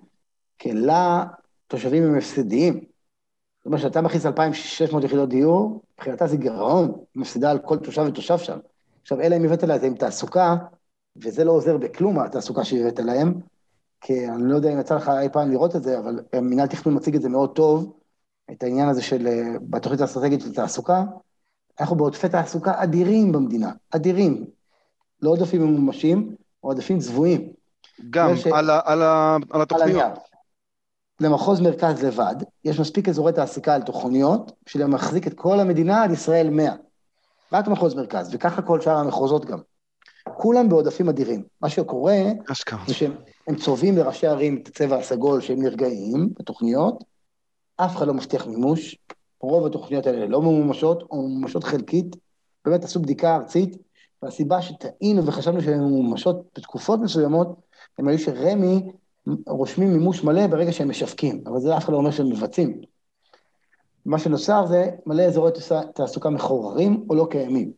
כי 0.59 0.73
לה 0.73 1.25
תושבים 1.67 2.03
הם 2.03 2.17
הפסדיים. 2.17 2.73
זאת 2.73 3.65
אומרת, 3.65 3.79
כשאתה 3.79 4.01
מכניס 4.01 4.25
2,600 4.25 5.03
יחידות 5.03 5.29
דיור, 5.29 5.81
מבחינתה 5.93 6.27
זה 6.27 6.37
גירעון, 6.37 6.91
מפסידה 7.15 7.51
על 7.51 7.59
כל 7.59 7.77
תושב 7.77 8.01
ותושב 8.07 8.37
שם. 8.37 8.59
עכשיו, 9.01 9.21
אלא 9.21 9.35
אם 9.35 9.45
הבאת 9.45 9.63
לה 9.63 9.75
את 9.75 9.81
זה 9.81 9.87
עם 9.87 9.95
תעסוקה, 9.95 10.55
וזה 11.15 11.43
לא 11.43 11.51
עוזר 11.51 11.77
בכלום, 11.77 12.19
התעסוקה 12.19 12.63
שהבאת 12.63 12.99
להם, 12.99 13.33
כי 14.01 14.29
אני 14.29 14.43
לא 14.49 14.55
יודע 14.55 14.73
אם 14.73 14.79
יצא 14.79 14.95
לך 14.95 15.11
אי 15.21 15.29
פעם 15.29 15.51
לראות 15.51 15.75
את 15.75 15.83
זה, 15.83 15.99
אבל 15.99 16.19
מינהל 16.41 16.67
תכנון 16.67 16.95
מציג 16.95 17.15
את 17.15 17.21
זה 17.21 17.29
מאוד 17.29 17.55
טוב, 17.55 17.93
את 18.51 18.63
העניין 18.63 18.89
הזה 18.89 19.01
של, 19.01 19.27
אה, 19.27 19.59
בתוכנית 19.61 20.01
האסטרטגית 20.01 20.41
של 20.41 20.53
תעסוקה, 20.53 21.03
אנחנו 21.79 21.95
בעודפי 21.95 22.29
תעסוקה 22.29 22.83
אדירים 22.83 23.31
במדינה, 23.31 23.71
אדירים. 23.91 24.45
לא 25.21 25.29
עודפים 25.29 25.61
ממומשים, 25.61 26.35
עודפים 26.59 26.99
צבועים. 26.99 27.53
גם 28.09 28.35
ש... 28.35 28.47
על, 28.47 28.69
ה, 28.69 28.79
על, 28.83 29.01
ה, 29.01 29.37
על 29.51 29.61
התוכניות. 29.61 30.01
על 30.01 30.11
למחוז 31.21 31.61
מרכז 31.61 32.03
לבד, 32.03 32.35
יש 32.65 32.79
מספיק 32.79 33.09
אזורי 33.09 33.33
תעסוקה 33.33 33.75
על 33.75 33.81
תוכניות, 33.81 34.51
בשביל 34.65 34.87
להחזיק 34.87 35.27
את 35.27 35.33
כל 35.33 35.59
המדינה 35.59 36.03
עד 36.03 36.11
ישראל 36.11 36.49
100. 36.49 36.73
רק 37.53 37.67
מחוז 37.67 37.95
מרכז, 37.95 38.29
וככה 38.33 38.61
כל 38.61 38.81
שאר 38.81 38.97
המחוזות 38.97 39.45
גם. 39.45 39.59
כולם 40.23 40.69
בעודפים 40.69 41.09
אדירים. 41.09 41.43
מה 41.61 41.69
שקורה. 41.69 42.17
זה 42.87 42.93
שהם 42.93 43.55
צובעים 43.59 43.97
לראשי 43.97 44.27
ערים 44.27 44.59
את 44.63 44.67
הצבע 44.67 44.97
הסגול 44.97 45.41
שהם 45.41 45.61
נרגעים 45.61 46.29
בתוכניות, 46.39 47.03
אף 47.77 47.95
אחד 47.95 48.07
לא 48.07 48.13
מבטיח 48.13 48.47
מימוש, 48.47 48.97
רוב 49.41 49.65
התוכניות 49.65 50.07
האלה 50.07 50.25
לא 50.25 50.41
ממומשות, 50.41 51.03
או 51.11 51.21
ממומשות 51.21 51.63
חלקית, 51.63 52.15
באמת 52.65 52.83
עשו 52.83 52.99
בדיקה 52.99 53.35
ארצית, 53.35 53.77
והסיבה 54.23 54.61
שטעינו 54.61 55.25
וחשבנו 55.25 55.61
שהן 55.61 55.79
ממומשות 55.79 56.45
בתקופות 56.55 56.99
מסוימות, 56.99 57.47
הם 57.99 58.07
היו 58.07 58.19
שרמ"י 58.19 58.91
רושמים 59.47 59.93
מימוש 59.93 60.23
מלא 60.23 60.47
ברגע 60.47 60.71
שהם 60.71 60.89
משווקים, 60.89 61.43
אבל 61.47 61.59
זה 61.59 61.77
אף 61.77 61.83
אחד 61.83 61.93
לא 61.93 61.97
אומר 61.97 62.11
שהם 62.11 62.29
מבצעים. 62.29 62.81
מה 64.05 64.19
שנוצר 64.19 64.65
זה 64.65 64.89
מלא 65.05 65.23
אזורי 65.23 65.51
תעסוקה 65.95 66.29
מחוררים 66.29 67.05
או 67.09 67.15
לא 67.15 67.27
קיימים. 67.29 67.71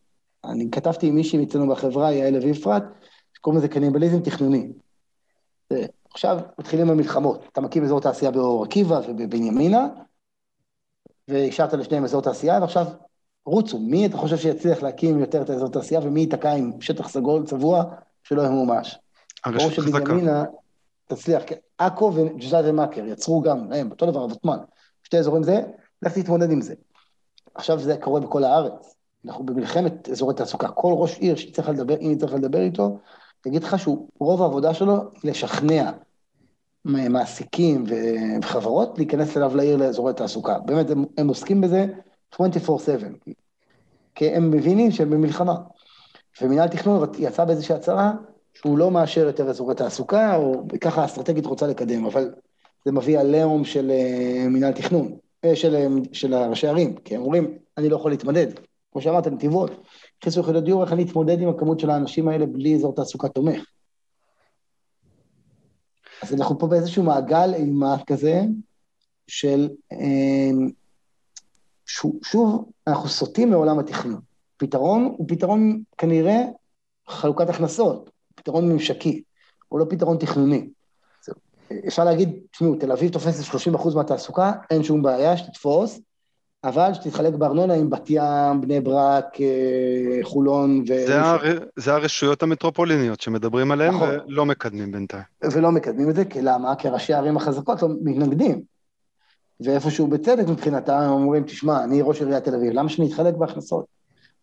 אני 0.44 0.70
כתבתי 0.70 1.06
עם 1.06 1.14
מישהי 1.14 1.44
אצלנו 1.44 1.68
בחברה, 1.68 2.12
יעל 2.12 2.34
לוי 2.34 2.52
אפרת, 2.52 2.82
שקוראים 3.36 3.58
לזה 3.58 3.68
קניבליזם 3.68 4.20
תכנוני. 4.20 4.68
עכשיו 6.10 6.38
מתחילים 6.58 6.90
המלחמות, 6.90 7.44
אתה 7.52 7.60
מקים 7.60 7.84
אזור 7.84 8.00
תעשייה 8.00 8.30
באור 8.30 8.64
עקיבא 8.64 9.00
ובבנימינה, 9.08 9.86
והשארת 11.28 11.72
לשניהם 11.72 12.04
אזור 12.04 12.22
תעשייה, 12.22 12.58
ועכשיו 12.60 12.86
רוצו, 13.46 13.78
מי 13.78 14.06
אתה 14.06 14.16
חושב 14.16 14.36
שיצליח 14.36 14.82
להקים 14.82 15.18
יותר 15.18 15.42
את 15.42 15.50
האזור 15.50 15.68
תעשייה, 15.68 16.00
ומי 16.02 16.20
ייתקע 16.20 16.52
עם 16.52 16.72
שטח 16.80 17.08
סגול 17.08 17.46
צבוע 17.46 17.84
שלא 18.22 18.42
ימומש? 18.42 18.98
הרשת 19.44 19.78
חזקה. 19.78 20.44
תצליח, 21.06 21.42
כן. 21.46 21.56
עכו 21.78 22.12
וג'זאדה 22.14 22.72
מאקר 22.72 23.06
יצרו 23.06 23.40
גם, 23.40 23.72
הם, 23.72 23.90
אותו 23.90 24.06
דבר, 24.06 24.20
הוותמ"ל, 24.20 24.58
שתי 25.02 25.18
אזורים 25.18 25.42
זה, 25.42 25.62
לך 26.06 26.18
תתמודד 26.18 26.50
עם 26.50 26.60
זה. 26.60 26.74
עכשיו 27.54 27.78
זה 27.78 27.96
קורה 27.96 28.20
בכל 28.20 28.44
הארץ, 28.44 28.94
אנחנו 29.26 29.46
במלחמת 29.46 30.08
אזורי 30.08 30.34
תעסוקה, 30.34 30.68
כל 30.68 30.92
ראש 30.96 31.18
עיר 31.18 31.36
שצריך 31.36 31.68
לדבר, 31.68 31.96
אם 32.00 32.16
צריך 32.18 32.34
לדבר 32.34 32.60
איתו, 32.60 32.98
יגיד 33.46 33.62
לך 33.62 33.78
שהוא, 33.78 34.08
רוב 34.20 34.42
העבודה 34.42 34.74
שלו 34.74 34.94
היא 35.22 35.30
לשכנע 35.30 35.90
מעסיקים 36.84 37.84
וחברות 38.42 38.98
להיכנס 38.98 39.36
אליו 39.36 39.56
לעיר 39.56 39.76
לאזורי 39.76 40.14
תעסוקה. 40.14 40.58
באמת, 40.58 40.90
הם, 40.90 41.04
הם 41.18 41.28
עוסקים 41.28 41.60
בזה 41.60 41.86
24/7, 42.34 42.38
כי 44.14 44.30
הם 44.30 44.50
מבינים 44.50 44.90
שהם 44.90 45.10
במלחמה. 45.10 45.54
ומינהל 46.42 46.68
תכנון 46.68 47.08
יצא 47.18 47.44
באיזושהי 47.44 47.74
הצהרה 47.74 48.12
שהוא 48.54 48.78
לא 48.78 48.90
מאשר 48.90 49.20
יותר 49.20 49.50
אזורי 49.50 49.74
תעסוקה, 49.74 50.36
או 50.36 50.62
ככה 50.80 51.04
אסטרטגית 51.04 51.46
רוצה 51.46 51.66
לקדם, 51.66 52.04
אבל 52.04 52.34
זה 52.84 52.92
מביא 52.92 53.18
עליהום 53.18 53.64
של 53.64 53.90
uh, 53.90 54.48
מינהל 54.48 54.72
תכנון, 54.72 55.16
של, 55.54 55.74
uh, 55.74 56.08
של 56.12 56.34
ראשי 56.34 56.66
ערים, 56.66 56.96
כי 56.96 57.14
הם 57.14 57.22
אומרים, 57.22 57.58
אני 57.78 57.88
לא 57.88 57.96
יכול 57.96 58.10
להתמודד. 58.10 58.46
כמו 58.92 59.02
שאמרת, 59.02 59.26
נתיבות, 59.26 59.70
הכניסו 60.18 60.40
יחידות 60.40 60.64
דיור, 60.64 60.82
איך 60.82 60.92
אני 60.92 61.02
אתמודד 61.02 61.40
עם 61.40 61.48
הכמות 61.48 61.80
של 61.80 61.90
האנשים 61.90 62.28
האלה 62.28 62.46
בלי 62.46 62.74
אזור 62.74 62.94
תעסוקה 62.94 63.28
תומך. 63.28 63.64
אז 66.22 66.34
אנחנו 66.34 66.58
פה 66.58 66.66
באיזשהו 66.66 67.02
מעגל 67.02 67.54
אימה 67.54 67.96
כזה, 68.06 68.42
של... 69.26 69.68
Uh, 69.92 69.96
שוב, 72.22 72.70
אנחנו 72.86 73.08
סוטים 73.08 73.50
מעולם 73.50 73.78
התכנון. 73.78 74.20
פתרון 74.56 75.14
הוא 75.16 75.28
פתרון 75.28 75.82
כנראה 75.98 76.42
חלוקת 77.08 77.48
הכנסות. 77.48 78.10
פתרון 78.34 78.72
ממשקי, 78.72 79.22
הוא 79.68 79.80
לא 79.80 79.86
פתרון 79.90 80.16
תכנוני. 80.18 80.68
אפשר 81.86 82.04
להגיד, 82.04 82.32
תשמעו, 82.52 82.74
תל 82.74 82.92
אביב 82.92 83.12
תופסת 83.12 83.54
30% 83.74 83.94
מהתעסוקה, 83.94 84.52
אין 84.70 84.82
שום 84.82 85.02
בעיה 85.02 85.36
שתתפוס, 85.36 86.00
אבל 86.64 86.94
שתתחלק 86.94 87.34
בארנונה 87.34 87.74
עם 87.74 87.90
בת 87.90 88.10
ים, 88.10 88.60
בני 88.60 88.80
ברק, 88.80 89.40
אה, 89.40 90.18
חולון 90.22 90.84
ו... 90.88 91.06
זה, 91.06 91.20
הר... 91.20 91.42
זה 91.76 91.94
הרשויות 91.94 92.42
המטרופוליניות 92.42 93.20
שמדברים 93.20 93.72
עליהן 93.72 93.94
נכון. 93.94 94.08
ולא 94.28 94.46
מקדמים 94.46 94.92
בינתיים. 94.92 95.22
ולא 95.52 95.72
מקדמים 95.72 96.10
את 96.10 96.14
זה, 96.14 96.24
כי 96.24 96.42
למה? 96.42 96.74
כי 96.76 96.88
ראשי 96.88 97.14
הערים 97.14 97.36
החזקות 97.36 97.82
לא 97.82 97.88
מתנגדים. 98.02 98.62
ואיפשהו 99.60 100.06
בצדק 100.06 100.48
מבחינתם, 100.48 100.92
הם 100.92 101.10
אומרים, 101.10 101.44
תשמע, 101.44 101.84
אני 101.84 102.02
ראש 102.02 102.20
עיריית 102.20 102.44
תל 102.44 102.54
אביב, 102.54 102.72
למה 102.72 102.88
שאני 102.88 103.08
אתחלק 103.08 103.34
בהכנסות? 103.34 103.93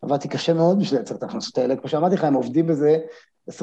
עבדתי 0.02 0.28
קשה 0.28 0.54
מאוד 0.54 0.80
בשביל 0.80 0.99
לייצר 0.99 1.16
את 1.16 1.24
ההכנסות 1.24 1.58
האלה, 1.58 1.76
כמו 1.76 1.89
שאמרתי 1.89 2.16
לך, 2.16 2.24
הם 2.24 2.34
עובדים 2.34 2.68
בזה 2.68 2.97
24-7 3.49 3.54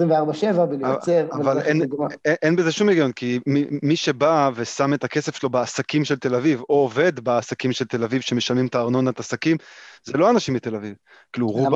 בלייצר... 0.68 1.26
אבל 1.32 1.60
אין. 1.60 1.82
אין, 2.24 2.34
אין 2.42 2.56
בזה 2.56 2.72
שום 2.72 2.88
היגיון, 2.88 3.12
כי 3.12 3.40
מי, 3.46 3.64
מי 3.82 3.96
שבא 3.96 4.50
ושם 4.54 4.94
את 4.94 5.04
הכסף 5.04 5.36
שלו 5.36 5.50
בעסקים 5.50 6.04
של 6.04 6.16
תל 6.16 6.34
אביב, 6.34 6.60
או 6.60 6.74
עובד 6.74 7.20
בעסקים 7.20 7.72
של 7.72 7.84
תל 7.84 8.04
אביב 8.04 8.20
שמשלמים 8.20 8.66
את 8.66 8.74
הארנונת 8.74 9.20
עסקים, 9.20 9.56
זה 10.04 10.18
לא 10.18 10.30
אנשים 10.30 10.54
מתל 10.54 10.74
אביב. 10.74 10.94
כאילו 11.32 11.48
רובם, 11.48 11.72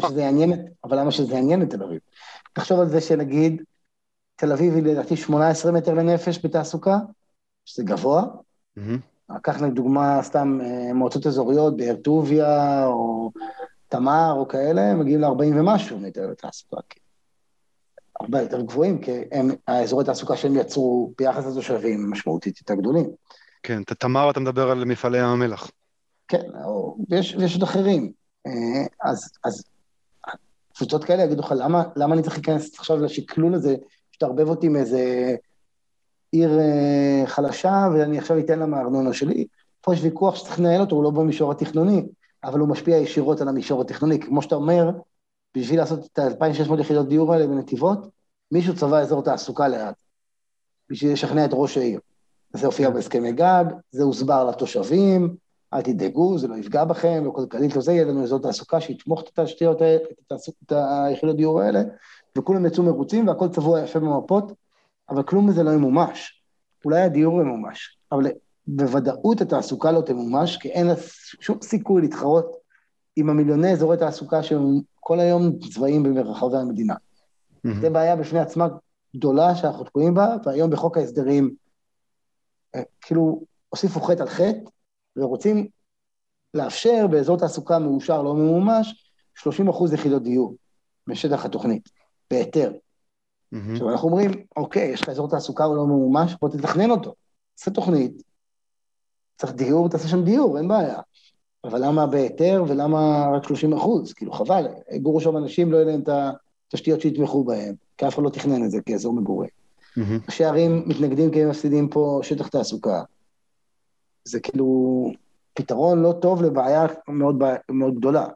אבל 0.84 0.98
למה 0.98 1.10
שזה 1.10 1.34
יעניין 1.34 1.62
את 1.62 1.70
תל 1.70 1.82
אביב? 1.82 1.98
תחשוב 2.52 2.80
על 2.80 2.88
זה 2.88 3.00
שנגיד, 3.00 3.62
תל 4.36 4.52
אביב 4.52 4.74
היא 4.74 4.82
לדעתי 4.82 5.16
18 5.16 5.72
מטר 5.72 5.94
לנפש 5.94 6.44
בתעסוקה, 6.44 6.98
שזה 7.64 7.82
גבוה. 7.82 8.24
מהמם. 8.76 8.98
קח 9.42 9.62
לדוגמה 9.62 10.22
סתם 10.22 10.58
אה, 10.62 10.92
מועצות 10.94 11.26
אזוריות, 11.26 11.76
באר 11.76 11.96
טוביה, 11.96 12.86
או 12.86 13.30
תמר, 13.92 14.32
או 14.36 14.48
כאלה, 14.48 14.90
הם 14.90 15.00
מגיעים 15.00 15.20
ל-40 15.20 15.60
ומשהו 15.60 15.98
מטר 15.98 16.26
לתעסוקה. 16.26 16.76
הרבה 18.20 18.40
יותר 18.40 18.60
גבוהים, 18.60 18.98
כי 18.98 19.10
הם, 19.32 19.50
האזורי 19.68 20.04
תעסוקה 20.04 20.36
שהם 20.36 20.56
יצרו 20.56 21.12
ביחס 21.18 21.46
לתושבים 21.46 22.10
משמעותית 22.10 22.58
יותר 22.60 22.74
גדולים. 22.74 23.10
כן, 23.62 23.82
תמר 23.82 24.30
אתה 24.30 24.40
מדבר 24.40 24.70
על 24.70 24.84
מפעלי 24.84 25.18
ים 25.18 25.24
המלח. 25.24 25.70
כן, 26.28 26.42
או, 26.64 26.96
ויש, 27.08 27.34
ויש 27.38 27.54
עוד 27.54 27.62
אחרים. 27.62 28.12
אה, 28.46 28.52
אז, 29.02 29.30
אז 29.44 29.64
קבוצות 30.76 31.04
כאלה 31.04 31.22
יגידו 31.22 31.42
לך, 31.42 31.54
למה, 31.56 31.82
למה 31.96 32.14
אני 32.14 32.22
צריך 32.22 32.34
להיכנס 32.34 32.78
עכשיו 32.78 32.96
לשקלול 32.96 33.54
הזה, 33.54 33.76
שתערבב 34.12 34.48
אותי 34.48 34.68
מאיזה 34.68 35.34
עיר 36.32 36.58
אה, 36.58 37.22
חלשה, 37.26 37.88
ואני 37.94 38.18
עכשיו 38.18 38.38
אתן 38.38 38.58
לה 38.58 38.66
מהארנונה 38.66 39.12
שלי? 39.12 39.46
פה 39.80 39.94
יש 39.94 40.02
ויכוח 40.02 40.36
שצריך 40.36 40.60
לנהל 40.60 40.80
אותו, 40.80 40.96
הוא 40.96 41.04
לא 41.04 41.10
במישור 41.10 41.52
התכנוני, 41.52 42.02
אבל 42.44 42.60
הוא 42.60 42.68
משפיע 42.68 42.96
ישירות 42.96 43.40
על 43.40 43.48
המישור 43.48 43.80
התכנוני. 43.80 44.20
כמו 44.20 44.42
שאתה 44.42 44.54
אומר, 44.54 44.90
בשביל 45.56 45.78
לעשות 45.78 46.06
את 46.06 46.18
ה-2,600 46.18 46.80
יחידות 46.80 47.08
דיור 47.08 47.32
האלה 47.32 47.46
בנתיבות, 47.46 48.08
מישהו 48.52 48.76
צבע 48.76 49.00
אזור 49.00 49.22
תעסוקה 49.22 49.68
ליד, 49.68 49.94
בשביל 50.90 51.12
לשכנע 51.12 51.44
את 51.44 51.50
ראש 51.52 51.76
העיר. 51.78 52.00
זה 52.52 52.66
הופיע 52.66 52.90
בהסכמי 52.90 53.32
גג, 53.32 53.64
זה 53.90 54.02
הוסבר 54.02 54.44
לתושבים, 54.44 55.36
אל 55.74 55.82
תדאגו, 55.82 56.38
זה 56.38 56.48
לא 56.48 56.54
יפגע 56.54 56.84
בכם, 56.84 57.24
לא 57.24 57.30
כלכלית, 57.30 57.76
לא 57.76 57.82
זה, 57.82 57.92
יהיה 57.92 58.04
לנו 58.04 58.24
אזור 58.24 58.38
תעסוקה 58.38 58.80
שיתמוך 58.80 59.22
את 59.22 59.38
התשתיות 59.38 59.80
האלה, 59.80 59.98
את 60.32 60.72
היחידות 60.72 61.36
דיור 61.36 61.60
האלה, 61.60 61.82
וכולם 62.38 62.66
יצאו 62.66 62.82
מרוצים 62.82 63.28
והכל 63.28 63.48
צבוע 63.48 63.80
יפה 63.80 63.98
במפות, 63.98 64.52
אבל 65.10 65.22
כלום 65.22 65.48
מזה 65.48 65.62
לא 65.62 65.70
ימומש. 65.70 66.42
אולי 66.84 67.00
הדיור 67.00 67.40
ימומש, 67.40 67.98
אבל 68.12 68.30
בוודאות 68.66 69.40
התעסוקה 69.40 69.92
לא 69.92 70.00
תמומש, 70.00 70.56
כי 70.56 70.68
אין 70.68 70.86
לה 70.86 70.94
שום 71.40 71.58
סיכוי 71.62 72.02
להתחרות 72.02 72.56
עם 73.16 73.30
המיליוני 73.30 73.72
אזורי 73.72 73.96
תעסוקה 73.96 74.42
שהם 74.42 74.80
כל 75.00 75.20
היום 75.20 75.58
צבעים 75.58 76.14
ברחבי 76.14 76.56
המדינה. 76.56 76.94
מהמם. 77.64 77.80
זו 77.80 77.90
בעיה 77.90 78.16
בפני 78.16 78.40
עצמה 78.40 78.68
גדולה 79.16 79.54
שאנחנו 79.54 79.84
תקועים 79.84 80.14
בה, 80.14 80.36
והיום 80.44 80.70
בחוק 80.70 80.96
ההסדרים, 80.96 81.54
אה, 82.74 82.82
כאילו, 83.00 83.42
הוסיפו 83.68 84.00
חטא 84.00 84.22
על 84.22 84.28
חטא, 84.28 84.70
ורוצים 85.16 85.68
לאפשר 86.54 87.06
באזור 87.10 87.38
תעסוקה 87.38 87.78
מאושר, 87.78 88.22
לא 88.22 88.34
ממומש, 88.34 89.12
30 89.34 89.68
אחוז 89.68 89.92
יחידות 89.92 90.22
דיור 90.22 90.54
בשטח 91.06 91.44
התוכנית, 91.44 91.88
בהיתר. 92.30 92.72
מהמם. 93.52 93.72
עכשיו, 93.72 93.90
אנחנו 93.90 94.08
אומרים, 94.08 94.30
אוקיי, 94.56 94.88
יש 94.88 95.02
לך 95.02 95.08
אזור 95.08 95.28
תעסוקה, 95.30 95.64
הוא 95.64 95.76
לא 95.76 95.86
ממומש, 95.86 96.36
בוא 96.40 96.48
תתכנן 96.48 96.90
אותו. 96.90 97.14
תעשה 97.54 97.70
תוכנית, 97.70 98.22
צריך 99.36 99.52
דיור, 99.52 99.88
תעשה 99.88 100.08
שם 100.08 100.24
דיור, 100.24 100.58
אין 100.58 100.68
בעיה. 100.68 100.98
אבל 101.64 101.86
למה 101.86 102.06
בהיתר 102.06 102.64
ולמה 102.68 103.28
רק 103.36 103.44
30 103.44 103.72
אחוז? 103.72 104.12
כאילו, 104.12 104.32
חבל, 104.32 104.66
יגורו 104.92 105.20
שם 105.20 105.36
אנשים, 105.36 105.72
לא 105.72 105.76
יהיה 105.76 105.86
להם 105.86 106.00
את 106.00 106.08
התשתיות 106.68 107.00
שיתמכו 107.00 107.44
בהם, 107.44 107.74
כי 107.98 108.08
אף 108.08 108.14
אחד 108.14 108.22
לא 108.22 108.30
תכנן 108.30 108.64
את 108.64 108.70
זה 108.70 108.78
כאזור 108.86 109.14
מגורים. 109.14 109.50
מהמם. 109.96 110.18
ראשי 110.26 110.44
ערים 110.44 110.82
מתנגדים 110.86 111.30
כי 111.30 111.42
הם 111.42 111.48
מפסידים 111.48 111.88
פה 111.88 112.20
שטח 112.22 112.48
תעסוקה. 112.48 113.02
זה 114.24 114.40
כאילו 114.40 115.10
פתרון 115.54 116.02
לא 116.02 116.14
טוב 116.22 116.42
לבעיה 116.42 116.86
מאוד, 117.08 117.42
מאוד 117.70 117.94
גדולה. 117.94 118.26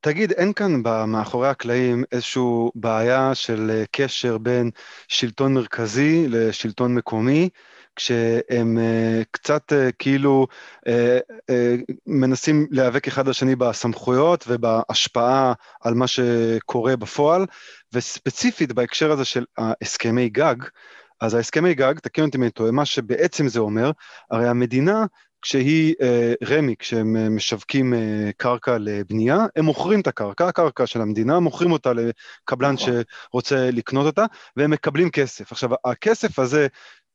תגיד, 0.00 0.32
אין 0.32 0.52
כאן 0.52 0.82
מאחורי 1.06 1.48
הקלעים 1.48 2.04
איזושהי 2.12 2.42
בעיה 2.74 3.34
של 3.34 3.70
אה, 3.70 3.84
קשר 3.90 4.38
בין 4.38 4.70
שלטון 5.08 5.54
מרכזי 5.54 6.28
לשלטון 6.28 6.94
מקומי, 6.94 7.48
כשהם 7.96 8.78
אה, 8.78 9.22
קצת 9.30 9.72
אה, 9.72 9.92
כאילו 9.92 10.46
אה, 10.86 11.18
מנסים 12.06 12.66
להיאבק 12.70 13.08
אחד 13.08 13.28
לשני 13.28 13.56
בסמכויות 13.56 14.44
ובהשפעה 14.48 15.52
על 15.80 15.94
מה 15.94 16.06
שקורה 16.06 16.96
בפועל, 16.96 17.46
וספציפית 17.92 18.72
בהקשר 18.72 19.12
הזה 19.12 19.24
של 19.24 19.44
הסכמי 19.58 20.28
גג, 20.28 20.54
אז 21.20 21.34
ההסכמי 21.34 21.74
גג, 21.74 21.98
תקן 21.98 22.22
אותי 22.22 22.38
אם 22.38 22.42
אני 22.42 22.50
טועה, 22.50 22.70
מה 22.70 22.84
שבעצם 22.84 23.48
זה 23.48 23.60
אומר, 23.60 23.90
הרי 24.30 24.48
המדינה 24.48 25.04
כשהיא, 25.42 25.94
רמ"י, 26.48 26.74
כשהם 26.78 27.36
משווקים 27.36 27.94
קרקע 28.36 28.76
לבנייה, 28.80 29.38
הם 29.56 29.64
מוכרים 29.64 30.00
את 30.00 30.06
הקרקע, 30.06 30.48
הקרקע 30.48 30.86
של 30.86 31.00
המדינה, 31.00 31.40
מוכרים 31.40 31.72
אותה 31.72 31.92
לקבלן 31.92 32.74
נכון. 32.74 32.92
שרוצה 33.30 33.70
לקנות 33.70 34.06
אותה, 34.06 34.24
והם 34.56 34.70
מקבלים 34.70 35.10
כסף. 35.10 35.52
עכשיו, 35.52 35.70
הכסף 35.84 36.38
הזה, 36.38 36.66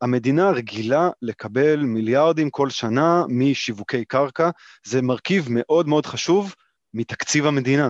המדינה 0.02 0.50
רגילה 0.50 1.10
לקבל 1.22 1.80
מיליארדים 1.80 2.50
כל 2.50 2.70
שנה 2.70 3.24
משיווקי 3.30 4.06
קרקע, 4.06 4.50
זה 4.86 5.02
מרכיב 5.02 5.48
מאוד 5.50 5.88
מאוד 5.88 6.06
חשוב 6.06 6.56
מתקציב 6.94 7.46
המדינה. 7.46 7.90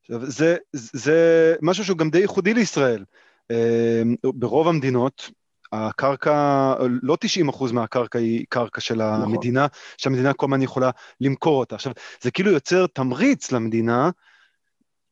עכשיו, 0.00 0.30
זה, 0.30 0.56
זה 0.72 1.54
משהו 1.62 1.84
שהוא 1.84 1.98
גם 1.98 2.10
די 2.10 2.18
ייחודי 2.18 2.54
לישראל. 2.54 3.04
אה, 3.50 4.02
ברוב 4.24 4.68
המדינות, 4.68 5.30
הקרקע, 5.72 6.74
לא 7.02 7.16
90 7.20 7.48
אחוז 7.48 7.72
מהקרקע 7.72 8.18
היא 8.18 8.44
קרקע 8.48 8.80
של 8.80 9.00
המדינה, 9.00 9.66
שהמדינה 9.96 10.32
כל 10.32 10.46
הזמן 10.46 10.62
יכולה 10.62 10.90
למכור 11.20 11.60
אותה. 11.60 11.74
עכשיו, 11.74 11.92
זה 12.20 12.30
כאילו 12.30 12.50
יוצר 12.50 12.86
תמריץ 12.86 13.52
למדינה 13.52 14.10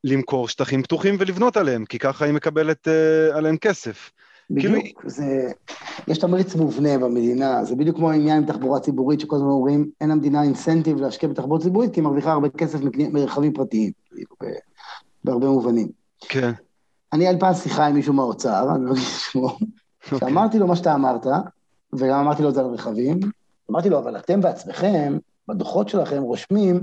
למכור 0.04 0.48
שטחים 0.48 0.82
פתוחים 0.82 1.16
ולבנות 1.18 1.56
עליהם, 1.56 1.84
כי 1.84 1.98
ככה 1.98 2.24
היא 2.24 2.34
מקבלת 2.34 2.88
uh, 2.88 3.36
עליהם 3.36 3.56
כסף. 3.56 4.10
בדיוק, 4.50 4.84
כאילו- 4.84 5.10
זה... 5.10 5.52
יש 6.08 6.18
תמריץ 6.18 6.54
מובנה 6.54 6.98
במדינה, 6.98 7.64
זה 7.64 7.76
בדיוק 7.76 7.96
כמו 7.96 8.10
העניין 8.10 8.36
עם 8.36 8.46
תחבורה 8.46 8.80
ציבורית, 8.80 9.20
שכל 9.20 9.36
הזמן 9.36 9.48
אומרים, 9.48 9.90
אין 10.00 10.10
למדינה 10.10 10.42
אינסנטיב 10.42 11.00
להשקיע 11.00 11.28
בתחבורה 11.28 11.60
ציבורית, 11.60 11.94
כי 11.94 12.00
היא 12.00 12.04
מרוויחה 12.04 12.32
הרבה 12.32 12.48
כסף 12.48 12.78
מרכבים 13.12 13.52
פרטיים, 13.52 13.92
כאילו, 14.10 14.36
בהרבה 15.24 15.48
מובנים. 15.48 15.88
כן. 16.20 16.52
אני 17.12 17.26
על 17.26 17.38
פעם 17.38 17.54
שיחה 17.54 17.86
עם 17.86 17.94
מישהו 17.94 18.14
מהאוצר, 18.14 18.74
אני 18.74 18.84
לא 18.84 18.92
אגיד 18.92 19.02
שמו, 19.02 19.46
אוקיי. 20.12 20.18
שאמרתי 20.18 20.58
לו 20.58 20.66
מה 20.66 20.76
שאתה 20.76 20.94
אמרת, 20.94 21.26
וגם 21.92 22.18
אמרתי 22.18 22.42
לו 22.42 22.48
את 22.48 22.54
זה 22.54 22.60
על 22.60 22.66
רכבים, 22.66 23.20
אמרתי 23.70 23.90
לו, 23.90 23.98
אבל 23.98 24.16
אתם 24.16 24.40
בעצמכם, 24.40 25.18
בדוחות 25.48 25.88
שלכם 25.88 26.22
רושמים 26.22 26.80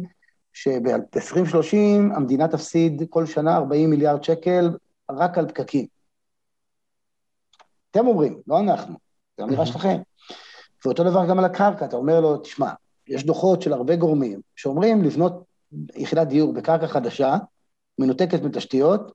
שב-2030 0.54 1.76
המדינה 2.16 2.48
תפסיד 2.48 3.04
כל 3.10 3.26
שנה 3.26 3.56
40 3.56 3.90
מיליארד 3.90 4.24
שקל 4.24 4.72
רק 5.12 5.38
על 5.38 5.48
פקקים. 5.48 5.99
אתם 7.92 8.08
אומרים, 8.08 8.40
לא 8.48 8.60
אנחנו, 8.60 8.96
זו 9.38 9.46
אמירה. 9.46 9.66
שלכם. 9.66 9.98
ואותו 10.86 11.04
דבר 11.04 11.30
גם 11.30 11.40
על 11.40 11.46
הקרקע, 11.46 11.86
אתה 11.86 11.96
אומר 11.96 12.20
לו, 12.20 12.38
תשמע, 12.38 12.70
יש 13.08 13.26
דוחות 13.26 13.62
של 13.62 13.74
הרבה 13.74 13.96
גורמים 13.96 14.42
שאומרים 14.56 15.04
לבנות 15.04 15.44
יחידת 15.96 16.28
דיור 16.28 16.54
בקרקע 16.54 16.88
חדשה, 16.88 17.38
מנותקת 18.00 18.42
מתשתיות, 18.42 19.12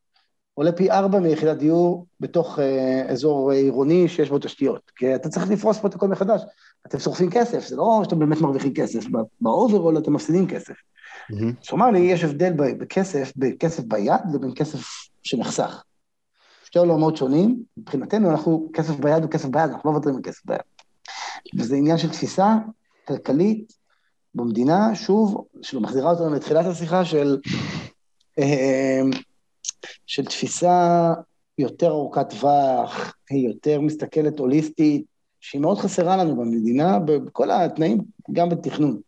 עולה 0.54 0.72
פי 0.72 0.90
ארבע 0.90 1.18
מיחידת 1.18 1.56
דיור 1.56 2.06
בתוך 2.20 2.58
אה, 2.58 3.02
אזור 3.08 3.50
עירוני 3.50 4.08
שיש 4.08 4.30
בו 4.30 4.38
תשתיות. 4.38 4.90
כי 4.96 5.14
אתה 5.14 5.28
צריך 5.28 5.50
לפרוס 5.50 5.78
פה 5.78 5.88
את 5.88 5.94
הכל 5.94 6.08
מחדש. 6.08 6.42
אתם 6.86 6.98
שורפים 6.98 7.30
כסף, 7.30 7.66
זה 7.66 7.76
לא 7.76 8.00
שאתם 8.04 8.18
באמת 8.18 8.40
מרוויחים 8.40 8.74
כסף, 8.74 9.00
ב 9.40 9.47
overall 9.47 9.98
אתם 9.98 10.12
מפסידים 10.12 10.48
כסף. 10.48 10.74
הוא 11.70 11.78
אמר 11.78 11.90
לי, 11.90 11.98
יש 11.98 12.24
הבדל 12.24 12.52
בכסף, 12.56 13.32
בכסף 13.36 13.82
ביד 13.84 14.20
לבין 14.34 14.50
כסף 14.54 14.80
שנחסך. 15.22 15.82
שתי 16.74 16.78
עולמות 16.80 17.16
שונים, 17.16 17.62
מבחינתנו 17.76 18.30
אנחנו, 18.30 18.70
כסף 18.72 18.94
ביד 18.96 19.22
הוא 19.22 19.30
כסף 19.30 19.48
ביד, 19.48 19.70
אנחנו 19.70 19.90
לא 19.90 19.92
מוותרים 19.92 20.16
על 20.16 20.22
כסף 20.22 20.46
ביד. 20.46 20.58
וזה 21.58 21.76
עניין 21.76 21.98
של 21.98 22.10
תפיסה 22.10 22.54
כלכלית 23.08 23.72
במדינה, 24.34 24.94
שוב, 24.94 25.44
שמחזירה 25.62 26.10
אותנו 26.10 26.34
לתחילת 26.34 26.66
השיחה 26.66 27.04
של, 27.04 27.38
אה, 28.38 29.00
של 30.06 30.24
תפיסה 30.24 31.12
יותר 31.58 31.90
ארוכת 31.90 32.30
טווח, 32.30 33.14
היא 33.30 33.48
יותר 33.48 33.80
מסתכלת 33.80 34.38
הוליסטית, 34.38 35.04
שהיא 35.40 35.60
מאוד 35.60 35.78
חסרה 35.78 36.16
לנו 36.16 36.36
במדינה, 36.36 36.98
בכל 36.98 37.50
התנאים, 37.50 37.98
גם 38.32 38.48
בתכנון. 38.48 39.00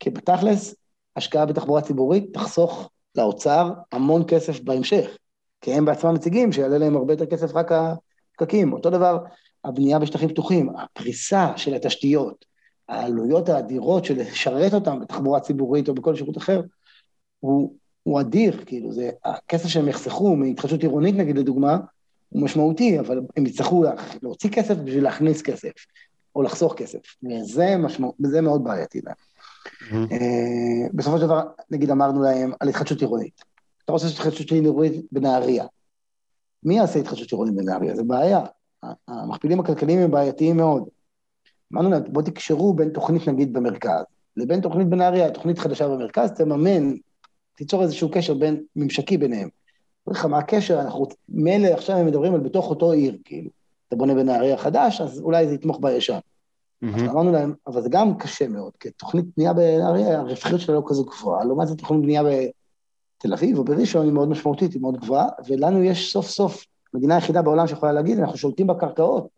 כי 0.00 0.10
בתכלס, 0.10 0.74
השקעה 1.16 1.46
בתחבורה 1.46 1.80
ציבורית 1.80 2.34
תחסוך 2.34 2.90
לאוצר 3.14 3.72
המון 3.92 4.24
כסף 4.28 4.60
בהמשך, 4.60 5.10
כי 5.60 5.74
הם 5.74 5.84
בעצמם 5.84 6.14
מציגים 6.14 6.52
שיעלה 6.52 6.78
להם 6.78 6.96
הרבה 6.96 7.12
יותר 7.12 7.26
כסף 7.26 7.54
רק 7.54 7.72
הפקקים. 7.72 8.72
אותו 8.72 8.90
דבר, 8.90 9.18
הבנייה 9.64 9.98
בשטחים 9.98 10.28
פתוחים, 10.28 10.70
הפריסה 10.76 11.52
של 11.56 11.74
התשתיות, 11.74 12.44
העלויות 12.88 13.48
האדירות 13.48 14.04
של 14.04 14.20
לשרת 14.20 14.74
אותם 14.74 15.00
בתחבורה 15.00 15.40
ציבורית 15.40 15.88
או 15.88 15.94
בכל 15.94 16.14
שירות 16.14 16.38
אחר, 16.38 16.60
הוא, 17.40 17.74
הוא 18.02 18.20
אדיר, 18.20 18.64
כאילו, 18.66 18.92
זה, 18.92 19.10
הכסף 19.24 19.68
שהם 19.68 19.88
יחסכו 19.88 20.36
מהתחדשות 20.36 20.82
עירונית 20.82 21.14
נגיד 21.14 21.38
לדוגמה, 21.38 21.78
הוא 22.28 22.42
משמעותי, 22.42 22.98
אבל 22.98 23.20
הם 23.36 23.46
יצטרכו 23.46 23.84
להוציא 24.22 24.50
כסף 24.50 24.74
בשביל 24.76 25.04
להכניס 25.04 25.42
כסף, 25.42 25.72
או 26.36 26.42
לחסוך 26.42 26.74
כסף, 26.74 26.98
וזה 27.22 27.76
משמע, 27.76 28.08
וזה 28.24 28.40
מאוד 28.40 28.64
בעייתי 28.64 29.00
להם. 29.04 29.14
Mm-hmm. 29.14 30.12
Uh, 30.12 30.90
בסופו 30.94 31.18
של 31.18 31.24
דבר, 31.24 31.42
נגיד 31.70 31.90
אמרנו 31.90 32.22
להם 32.22 32.52
על 32.60 32.68
התחדשות 32.68 33.00
עירונית. 33.00 33.44
אתה 33.88 33.92
רוצה 33.92 34.06
התחדשות 34.06 34.52
עירונית 34.52 35.06
בנהריה. 35.12 35.64
מי 36.62 36.76
יעשה 36.76 36.98
התחדשות 36.98 37.32
עירונית 37.32 37.54
בנהריה? 37.54 37.96
זה 37.96 38.02
בעיה. 38.02 38.40
המכפילים 39.08 39.60
הכלכליים 39.60 39.98
הם 39.98 40.10
בעייתיים 40.10 40.56
מאוד. 40.56 40.84
אמרנו 41.72 41.90
להם, 41.90 42.02
בואו 42.08 42.24
תקשרו 42.24 42.74
בין 42.74 42.88
תוכנית 42.88 43.28
נגיד 43.28 43.52
במרכז, 43.52 44.04
לבין 44.36 44.60
תוכנית 44.60 44.88
בנהריה, 44.88 45.30
תוכנית 45.30 45.58
חדשה 45.58 45.88
במרכז, 45.88 46.30
תממן, 46.30 46.94
תיצור 47.54 47.82
איזשהו 47.82 48.10
קשר 48.12 48.34
בין, 48.34 48.62
ממשקי 48.76 49.16
ביניהם. 49.16 49.48
אומר 50.06 50.18
לך, 50.18 50.24
מה 50.24 50.38
הקשר? 50.38 50.80
אנחנו, 50.80 51.06
מילא 51.28 51.68
עכשיו 51.68 51.96
הם 51.96 52.06
מדברים 52.06 52.34
על 52.34 52.40
בתוך 52.40 52.70
אותו 52.70 52.92
עיר, 52.92 53.18
כאילו. 53.24 53.50
אתה 53.88 53.96
בונה 53.96 54.14
בנהריה 54.14 54.56
חדש, 54.56 55.00
אז 55.00 55.20
אולי 55.20 55.48
זה 55.48 55.54
יתמוך 55.54 55.78
בישן. 55.82 56.18
Mm-hmm. 56.18 56.86
אז 56.96 57.02
אמרנו 57.02 57.32
להם, 57.32 57.54
אבל 57.66 57.82
זה 57.82 57.88
גם 57.88 58.18
קשה 58.18 58.48
מאוד, 58.48 58.72
כי 58.80 58.90
תוכנית 58.90 59.24
בנייה 59.36 59.52
בנהריה, 59.52 60.18
הרווחיות 60.18 60.60
שלה 60.60 60.74
לא 60.74 60.82
כזו 60.86 61.04
גבוהה, 61.04 61.44
לעומת 61.44 61.68
זאת 61.68 61.78
תוכנית 61.78 62.02
בנייה 62.02 62.22
בתל 63.18 63.32
אביב 63.32 63.58
או 63.58 63.64
בראשון 63.64 64.04
היא 64.04 64.12
מאוד 64.12 64.28
משמעותית, 64.28 64.72
היא 64.72 64.82
מאוד 64.82 64.96
גבוהה, 64.96 65.26
ולנו 65.48 65.82
יש 65.82 66.12
סוף 66.12 66.26
סוף 66.26 66.64
מדינה 66.94 67.14
היחידה 67.14 67.42
בעולם 67.42 67.66
שיכולה 67.66 67.92
להגיד, 67.92 68.18
אנחנו 68.18 68.36
שולטים 68.36 68.66
בקרקעות. 68.66 69.28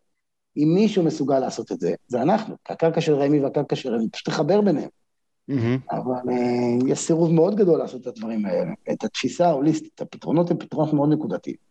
אם 0.56 0.72
מישהו 0.74 1.02
מסוגל 1.02 1.38
לעשות 1.38 1.72
את 1.72 1.80
זה, 1.80 1.94
זה 2.08 2.22
אנחנו, 2.22 2.56
הקרקע 2.68 3.00
של 3.00 3.14
רמ"י 3.14 3.40
והקרקע 3.40 3.76
של 3.76 3.94
רמ"י, 3.94 4.10
פשוט 4.10 4.28
לחבר 4.28 4.60
ביניהם. 4.60 4.88
Mm-hmm. 5.50 5.92
אבל 5.92 6.32
uh, 6.32 6.90
יש 6.90 6.98
סירוב 6.98 7.32
מאוד 7.32 7.56
גדול 7.56 7.78
לעשות 7.78 8.02
את 8.02 8.06
הדברים 8.06 8.46
האלה. 8.46 8.72
את 8.92 9.04
התפיסה 9.04 9.46
ההוליסטית, 9.46 10.00
הפתרונות 10.00 10.50
הם 10.50 10.58
פתרונות 10.58 10.94
מאוד 10.94 11.12
נקודתיים. 11.12 11.70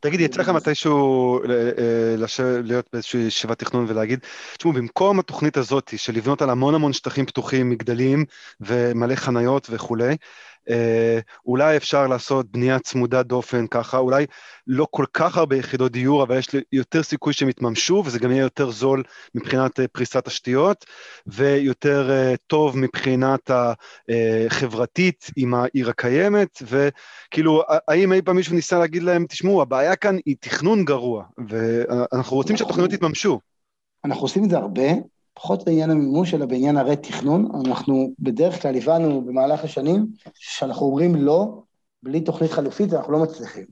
תגיד, 0.00 0.20
יצא 0.20 0.40
לך 0.40 0.48
מתישהו 0.48 1.38
אה, 1.44 2.14
להיות 2.62 2.86
באיזושהי 2.92 3.20
ישיבת 3.20 3.58
תכנון 3.58 3.84
ולהגיד, 3.88 4.18
תשמעו, 4.56 4.74
במקום 4.74 5.18
התוכנית 5.18 5.56
הזאת 5.56 5.92
של 5.96 6.14
לבנות 6.14 6.42
על 6.42 6.50
המון 6.50 6.74
המון 6.74 6.92
שטחים 6.92 7.26
פתוחים, 7.26 7.70
מגדלים 7.70 8.24
ומלא 8.60 9.14
חניות 9.14 9.66
וכולי, 9.70 10.16
אה, 10.70 11.18
אולי 11.46 11.76
אפשר 11.76 12.06
לעשות 12.06 12.50
בנייה 12.50 12.78
צמודה 12.78 13.22
דופן 13.22 13.66
ככה, 13.66 13.98
אולי 13.98 14.26
לא 14.66 14.86
כל 14.90 15.04
כך 15.12 15.36
הרבה 15.36 15.56
יחידות 15.56 15.92
דיור, 15.92 16.22
אבל 16.22 16.38
יש 16.38 16.48
יותר 16.72 17.02
סיכוי 17.02 17.32
שהם 17.32 17.48
יתממשו, 17.48 18.02
וזה 18.06 18.18
גם 18.18 18.30
יהיה 18.30 18.42
יותר 18.42 18.70
זול 18.70 19.02
מבחינת 19.34 19.80
אה, 19.80 19.88
פריסת 19.88 20.24
תשתיות, 20.24 20.84
ויותר 21.26 22.10
אה, 22.10 22.34
טוב 22.46 22.78
מבחינת 22.78 23.50
החברתית 24.50 25.30
עם 25.36 25.54
העיר 25.54 25.90
הקיימת, 25.90 26.62
וכאילו, 26.62 27.62
האם 27.88 28.12
אי 28.12 28.22
פעם 28.22 28.36
מישהו 28.36 28.54
ניסה 28.54 28.78
להגיד 28.78 29.02
להם, 29.02 29.26
תשמעו, 29.28 29.62
הבעיה 29.62 29.96
כאן 29.96 30.16
היא 30.26 30.36
תכנון 30.40 30.84
גרוע, 30.84 31.24
ואנחנו 31.48 32.36
רוצים 32.36 32.56
שהתוכניות 32.56 32.92
יתממשו. 32.92 33.40
אנחנו 34.04 34.22
עושים 34.22 34.44
את 34.44 34.50
זה 34.50 34.56
הרבה, 34.56 34.82
פחות 35.34 35.64
בעניין 35.64 35.90
המימוש, 35.90 36.34
אלא 36.34 36.46
בעניין 36.46 36.76
הרי 36.76 36.96
תכנון. 36.96 37.48
אנחנו 37.66 38.12
בדרך 38.18 38.62
כלל 38.62 38.76
הבנו 38.76 39.24
במהלך 39.24 39.64
השנים 39.64 40.06
שאנחנו 40.34 40.86
אומרים 40.86 41.14
לא, 41.14 41.62
בלי 42.02 42.20
תוכנית 42.20 42.50
חלופית 42.50 42.92
אנחנו 42.92 43.12
לא 43.12 43.18
מצליחים. 43.18 43.64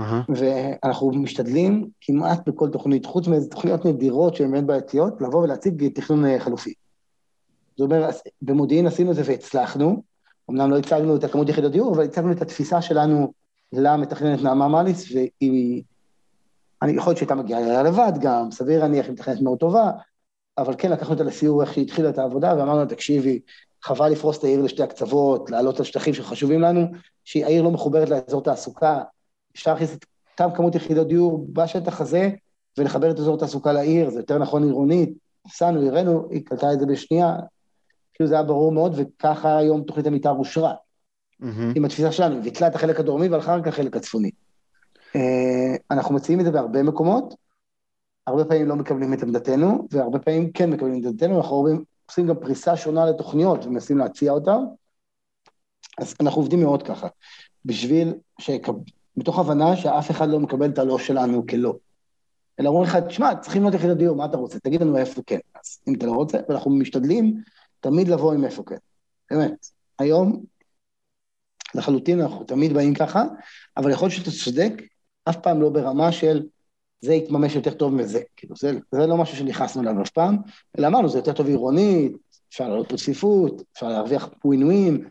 Uh-huh. 0.00 0.02
ואנחנו 0.28 1.10
משתדלים 1.10 1.88
כמעט 2.00 2.48
בכל 2.48 2.70
תוכנית, 2.70 3.06
חוץ 3.06 3.28
מאיזה 3.28 3.50
תוכניות 3.50 3.84
נדירות 3.84 4.36
שהן 4.36 4.50
באמת 4.50 4.64
בעייתיות, 4.64 5.20
לבוא 5.20 5.42
ולהציג 5.42 5.88
תכנון 5.94 6.26
אה, 6.26 6.40
חלופי. 6.40 6.74
זאת 7.76 7.84
אומרת, 7.84 8.14
במודיעין 8.42 8.86
עשינו 8.86 9.10
את 9.10 9.16
זה 9.16 9.22
והצלחנו, 9.24 10.02
אמנם 10.50 10.70
לא 10.70 10.78
הצגנו 10.78 11.16
את 11.16 11.24
הכמות 11.24 11.48
יחידות 11.48 11.72
דיור, 11.72 11.94
אבל 11.94 12.04
הצגנו 12.04 12.32
את 12.32 12.42
התפיסה 12.42 12.82
שלנו 12.82 13.32
למתכננת 13.72 14.42
נעמה 14.42 14.68
מליס, 14.68 15.12
והיא, 15.12 15.82
אני 16.82 16.92
יכול 16.92 17.10
להיות 17.10 17.18
שהייתה 17.18 17.34
מגיעה 17.34 17.60
אליה 17.60 17.82
לבד 17.82 18.12
גם, 18.20 18.50
סביר 18.50 18.80
להניח, 18.80 19.06
היא 19.06 19.12
מתכננת 19.12 19.40
מאוד 19.42 19.58
טובה, 19.58 19.90
אבל 20.58 20.74
כן 20.78 20.90
לקחנו 20.90 21.12
אותה 21.12 21.24
לסיור 21.24 21.62
איך 21.62 21.72
שהיא 21.72 21.84
התחילה 21.84 22.08
את 22.08 22.18
העבודה, 22.18 22.54
ואמרנו 22.58 22.80
לה, 22.80 22.86
תקשיבי, 22.86 23.40
חבל 23.82 24.08
לפרוס 24.08 24.38
את 24.38 24.44
העיר 24.44 24.62
לשתי 24.62 24.82
הקצוות, 24.82 25.50
לעלות 25.50 25.78
על 25.78 25.84
שטחים 25.84 26.14
שחשובים 26.14 26.60
לנו, 26.60 26.86
שהעיר 27.24 27.62
לא 27.62 27.70
מחוברת 27.70 28.08
לאזור 28.08 28.42
תעסוקה, 28.42 29.02
אפשר 29.54 29.72
להכניס 29.72 29.94
את 29.94 30.06
אותם 30.40 30.56
כמות 30.56 30.74
יחידות 30.74 31.08
דיור 31.08 31.46
בשטח 31.52 32.00
הזה, 32.00 32.30
ולחבר 32.78 33.10
את 33.10 33.18
אזור 33.18 33.38
תעסוקה 33.38 33.72
לעיר, 33.72 34.10
זה 34.10 34.18
יותר 34.20 34.38
נכון 34.38 34.62
עירונית, 34.62 35.10
נסענו, 35.46 35.86
הראינו, 35.86 36.28
היא 36.30 36.44
קלטה 36.44 36.72
את 36.72 36.80
זה 36.80 36.86
בשנייה, 36.86 37.36
כאילו 38.14 38.28
זה 38.28 38.34
היה 38.34 38.42
ברור 38.42 38.72
מאוד, 38.72 38.94
וככה 38.96 39.58
היום 39.58 39.82
תוכנית 39.82 40.06
המתאר 40.06 40.32
אושרה. 40.32 40.74
Mm-hmm. 41.42 41.44
עם 41.74 41.84
התפיסה 41.84 42.12
שלנו, 42.12 42.42
ביטלה 42.42 42.66
את 42.66 42.74
החלק 42.74 43.00
הדרומי 43.00 43.28
והלכה 43.28 43.56
רק 43.56 43.66
לחלק 43.66 43.96
הצפוני. 43.96 44.30
Uh, 45.16 45.18
אנחנו 45.90 46.14
מציעים 46.14 46.40
את 46.40 46.44
זה 46.44 46.50
בהרבה 46.50 46.82
מקומות, 46.82 47.34
הרבה 48.26 48.44
פעמים 48.44 48.68
לא 48.68 48.76
מקבלים 48.76 49.12
את 49.12 49.22
עמדתנו, 49.22 49.88
והרבה 49.90 50.18
פעמים 50.18 50.52
כן 50.52 50.70
מקבלים 50.70 51.00
את 51.00 51.06
עמדתנו, 51.06 51.36
אנחנו 51.36 51.66
עושים, 52.06 52.26
גם 52.26 52.34
פריסה 52.40 52.76
שונה 52.76 53.06
לתוכניות 53.06 53.66
ומנסים 53.66 53.98
להציע 53.98 54.32
אותן. 54.32 54.58
אז 55.98 56.14
אנחנו 56.20 56.40
עובדים 56.40 56.60
מאוד 56.60 56.82
ככה, 56.82 57.08
בשביל, 57.64 58.14
שקב... 58.40 58.72
מתוך 59.16 59.38
הבנה 59.38 59.76
שאף 59.76 60.10
אחד 60.10 60.28
לא 60.28 60.40
מקבל 60.40 60.70
את 60.70 60.78
הלא 60.78 60.98
שלנו 60.98 61.46
כלא. 61.46 61.74
אלא 62.60 62.68
אומרים 62.68 62.88
לך, 62.88 62.96
תשמע, 62.96 63.36
צריכים 63.36 63.62
להיות 63.62 63.74
יחידת 63.74 63.96
דיור, 63.96 64.16
מה 64.16 64.24
אתה 64.24 64.36
רוצה? 64.36 64.58
תגיד 64.58 64.80
לנו 64.80 64.96
איפה 64.96 65.22
כן. 65.26 65.38
אז 65.54 65.78
אם 65.88 65.94
אתה 65.94 66.06
לא 66.06 66.12
רוצה, 66.12 66.38
ואנחנו 66.48 66.70
משתדלים 66.70 67.42
תמיד 67.80 68.08
לבוא 68.08 68.32
עם 68.32 68.44
איפה 68.44 68.62
כן. 68.66 68.76
באמת. 69.30 69.66
היום, 69.98 70.44
לחלוטין 71.74 72.20
אנחנו 72.20 72.44
תמיד 72.44 72.72
באים 72.72 72.94
ככה, 72.94 73.24
אבל 73.76 73.90
יכול 73.90 74.08
להיות 74.08 74.24
שאתה 74.24 74.30
צודק, 74.44 74.72
אף 75.24 75.36
פעם 75.36 75.60
לא 75.60 75.70
ברמה 75.70 76.12
של 76.12 76.42
זה 77.06 77.14
יתממש 77.14 77.54
יותר 77.54 77.74
טוב 77.74 77.94
מזה. 77.94 78.20
כאילו, 78.36 78.56
זה, 78.56 78.78
זה 78.92 79.06
לא 79.06 79.16
משהו 79.16 79.36
שנכנסנו 79.36 79.82
אליו 79.82 80.02
אף 80.02 80.10
פעם, 80.10 80.36
אלא 80.78 80.86
אמרנו, 80.86 81.08
זה 81.08 81.18
יותר 81.18 81.32
טוב 81.32 81.46
עירונית, 81.46 82.12
אפשר 82.48 82.68
לעלות 82.68 82.88
פה 82.88 82.96
צפיפות, 82.96 83.62
אפשר 83.72 83.88
להרוויח 83.88 84.28
ווין, 84.44 85.08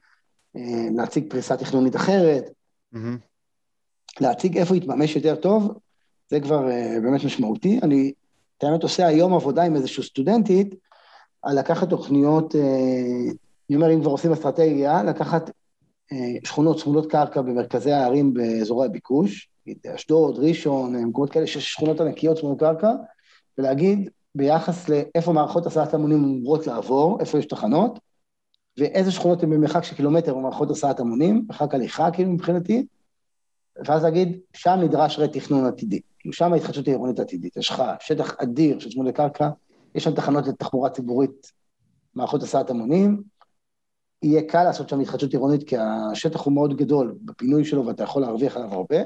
אה, 0.55 0.87
להציג 0.95 1.29
פריסה 1.29 1.57
תכנונית 1.57 1.95
אחרת, 1.95 2.43
mm-hmm. 2.95 2.97
להציג 4.19 4.57
איפה 4.57 4.75
יתממש 4.75 5.15
יותר 5.15 5.35
טוב, 5.35 5.79
זה 6.29 6.39
כבר 6.39 6.67
uh, 6.67 7.01
באמת 7.01 7.23
משמעותי. 7.23 7.79
אני, 7.83 8.13
את 8.57 8.63
האמת, 8.63 8.83
עושה 8.83 9.07
היום 9.07 9.33
עבודה 9.33 9.63
עם 9.63 9.75
איזושהי 9.75 10.03
סטודנטית, 10.03 10.75
על 11.41 11.59
לקחת 11.59 11.89
תוכניות, 11.89 12.55
uh, 12.55 12.57
אני 13.69 13.75
אומר, 13.75 13.93
אם 13.93 14.01
כבר 14.01 14.11
עושים 14.11 14.31
אסטרטגיה, 14.31 15.03
לקחת 15.03 15.49
uh, 15.49 16.15
שכונות 16.47 16.79
צמודות 16.79 17.11
קרקע 17.11 17.41
במרכזי 17.41 17.91
הערים 17.91 18.33
באזורי 18.33 18.85
הביקוש, 18.85 19.49
אשדוד, 19.95 20.37
ראשון, 20.39 20.95
מקומות 20.95 21.29
כאלה 21.29 21.47
שיש 21.47 21.73
שכונות 21.73 22.01
ענקיות 22.01 22.37
צמודות 22.37 22.59
קרקע, 22.59 22.91
ולהגיד 23.57 24.09
ביחס 24.35 24.89
לאיפה 24.89 25.33
מערכות 25.33 25.65
הסעת 25.65 25.93
המונים 25.93 26.23
אמורות 26.23 26.67
לעבור, 26.67 27.17
איפה 27.19 27.39
יש 27.39 27.45
תחנות, 27.45 27.99
ואיזה 28.77 29.11
שכונות 29.11 29.43
הן 29.43 29.49
במרחק 29.49 29.83
של 29.83 29.95
קילומטר 29.95 30.35
במערכות 30.35 30.69
הסעת 30.71 30.99
המונים, 30.99 31.45
מרחק 31.47 31.73
הליכה 31.73 32.11
כאילו 32.11 32.31
מבחינתי, 32.31 32.85
ואז 33.87 34.03
להגיד, 34.03 34.39
שם 34.53 34.79
נדרש 34.83 35.19
רה-תכנון 35.19 35.65
עתידי. 35.65 35.99
כאילו 36.19 36.33
שם 36.33 36.53
ההתחדשות 36.53 36.87
העירונית 36.87 37.19
עתידית. 37.19 37.57
יש 37.57 37.69
לך 37.69 37.83
שטח 37.99 38.35
אדיר 38.37 38.79
של 38.79 38.89
צמודי 38.89 39.11
קרקע, 39.11 39.49
יש 39.95 40.03
שם 40.03 40.15
תחנות 40.15 40.47
לתחבורה 40.47 40.89
ציבורית, 40.89 41.51
מערכות 42.15 42.43
הסעת 42.43 42.69
המונים, 42.69 43.23
יהיה 44.23 44.41
קל 44.41 44.63
לעשות 44.63 44.89
שם 44.89 44.99
התחדשות 44.99 45.31
עירונית, 45.31 45.69
כי 45.69 45.75
השטח 45.77 46.41
הוא 46.41 46.53
מאוד 46.53 46.77
גדול 46.77 47.15
בפינוי 47.25 47.65
שלו 47.65 47.85
ואתה 47.85 48.03
יכול 48.03 48.21
להרוויח 48.21 48.57
עליו 48.57 48.73
הרבה. 48.73 48.97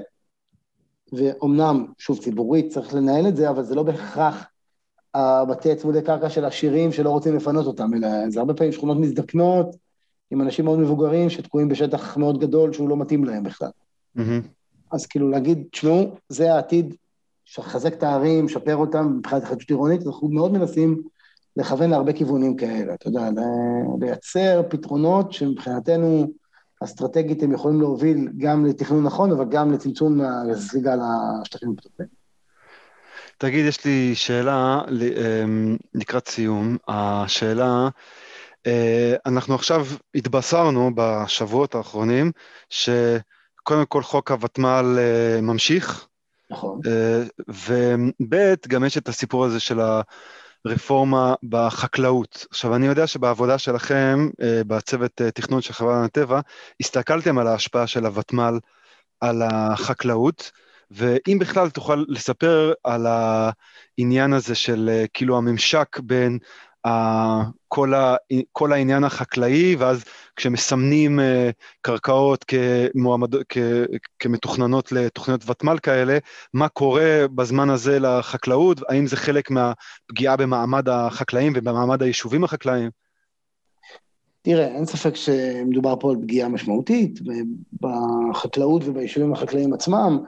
ואומנם, 1.13 1.85
שוב, 1.97 2.19
ציבורית 2.19 2.71
צריך 2.71 2.93
לנהל 2.93 3.27
את 3.27 3.35
זה, 3.35 3.49
אבל 3.49 3.63
זה 3.63 3.75
לא 3.75 3.83
בהכרח 3.83 4.45
הבתי 5.13 5.75
צמודי 5.75 6.01
קרקע 6.01 6.29
של 6.29 6.45
עשירים 6.45 6.91
שלא 6.91 7.09
רוצים 7.09 7.35
לפנות 7.35 7.65
אותם, 7.65 7.93
אלא 7.93 8.07
זה 8.29 8.39
הרבה 8.39 8.53
פעמים 8.53 8.73
שכונות 8.73 8.97
מזדקנות, 8.97 9.75
עם 10.31 10.41
אנשים 10.41 10.65
מאוד 10.65 10.79
מבוגרים 10.79 11.29
שתקועים 11.29 11.67
בשטח 11.67 12.17
מאוד 12.17 12.39
גדול 12.39 12.73
שהוא 12.73 12.89
לא 12.89 12.97
מתאים 12.97 13.25
להם 13.25 13.43
בכלל. 13.43 13.69
Mm-hmm. 14.17 14.21
אז 14.91 15.05
כאילו 15.05 15.29
להגיד, 15.29 15.63
תשמעו, 15.71 16.15
זה 16.29 16.53
העתיד, 16.53 16.95
לחזק 17.57 17.93
את 17.93 18.03
הערים, 18.03 18.45
לשפר 18.45 18.75
אותם 18.75 19.15
מבחינת 19.17 19.43
התחדשות 19.43 19.69
עירונית, 19.69 20.07
אנחנו 20.07 20.29
מאוד 20.29 20.51
מנסים 20.51 21.01
לכוון 21.57 21.89
להרבה 21.89 22.13
כיוונים 22.13 22.55
כאלה, 22.55 22.93
אתה 22.93 23.07
יודע, 23.07 23.29
לייצר 24.01 24.61
פתרונות 24.69 25.33
שמבחינתנו 25.33 26.27
אסטרטגית 26.83 27.43
הם 27.43 27.51
יכולים 27.51 27.81
להוביל 27.81 28.29
גם 28.37 28.65
לתכנון 28.65 29.03
נכון, 29.03 29.31
אבל 29.31 29.45
גם 29.49 29.71
לצמצום 29.71 30.21
הזליגה 30.21 30.95
לשטחים 31.41 31.73
הפתוחים. 31.77 32.05
תגיד, 33.37 33.65
יש 33.65 33.85
לי 33.85 34.15
שאלה 34.15 34.81
אמ, 35.43 35.77
לקראת 35.93 36.27
סיום. 36.27 36.77
השאלה, 36.87 37.89
אה, 38.67 39.15
אנחנו 39.25 39.55
עכשיו 39.55 39.85
התבשרנו 40.15 40.91
בשבועות 40.95 41.75
האחרונים 41.75 42.31
שקודם 42.69 43.85
כל 43.87 44.03
חוק 44.03 44.31
הוותמ"ל 44.31 44.97
אה, 44.99 45.41
ממשיך. 45.41 46.07
נכון. 46.51 46.79
וב' 47.47 48.55
גם 48.67 48.83
יש 48.83 48.97
את 48.97 49.07
הסיפור 49.07 49.45
הזה 49.45 49.59
של 49.59 49.79
הרפורמה 50.65 51.33
בחקלאות. 51.43 52.45
עכשיו, 52.51 52.75
אני 52.75 52.87
יודע 52.87 53.07
שבעבודה 53.07 53.57
שלכם, 53.57 54.29
בצוות 54.67 55.21
תכנון 55.33 55.61
של 55.61 55.73
חברת 55.73 56.05
הטבע, 56.05 56.39
הסתכלתם 56.79 57.37
על 57.37 57.47
ההשפעה 57.47 57.87
של 57.87 58.05
הוותמ"ל 58.05 58.59
על 59.21 59.41
החקלאות. 59.41 60.51
ואם 60.91 61.37
בכלל 61.39 61.69
תוכל 61.69 62.03
לספר 62.07 62.73
על 62.83 63.07
העניין 63.07 64.33
הזה 64.33 64.55
של 64.55 64.89
אה, 64.91 65.05
כאילו 65.13 65.37
הממשק 65.37 65.99
בין 65.99 66.39
כל, 67.67 67.93
ה, 67.93 68.15
כל 68.51 68.73
העניין 68.73 69.03
החקלאי, 69.03 69.75
ואז 69.75 70.03
כשמסמנים 70.39 71.19
uh, 71.19 71.23
קרקעות 71.81 72.45
כמועמד, 72.47 73.35
כ, 73.49 73.57
כמתוכננות 74.19 74.91
לתוכניות 74.91 75.49
ותמ"ל 75.49 75.77
כאלה, 75.83 76.17
מה 76.53 76.67
קורה 76.67 77.25
בזמן 77.35 77.69
הזה 77.69 77.99
לחקלאות, 77.99 78.77
האם 78.89 79.07
זה 79.07 79.15
חלק 79.15 79.51
מהפגיעה 79.51 80.37
במעמד 80.37 80.89
החקלאים 80.89 81.53
ובמעמד 81.55 82.03
היישובים 82.03 82.43
החקלאיים? 82.43 82.89
תראה, 84.41 84.67
אין 84.67 84.85
ספק 84.85 85.15
שמדובר 85.15 85.95
פה 85.99 86.11
על 86.11 86.17
פגיעה 86.21 86.49
משמעותית 86.49 87.19
בחקלאות 87.81 88.81
וביישובים 88.85 89.33
החקלאיים 89.33 89.73
עצמם. 89.73 90.19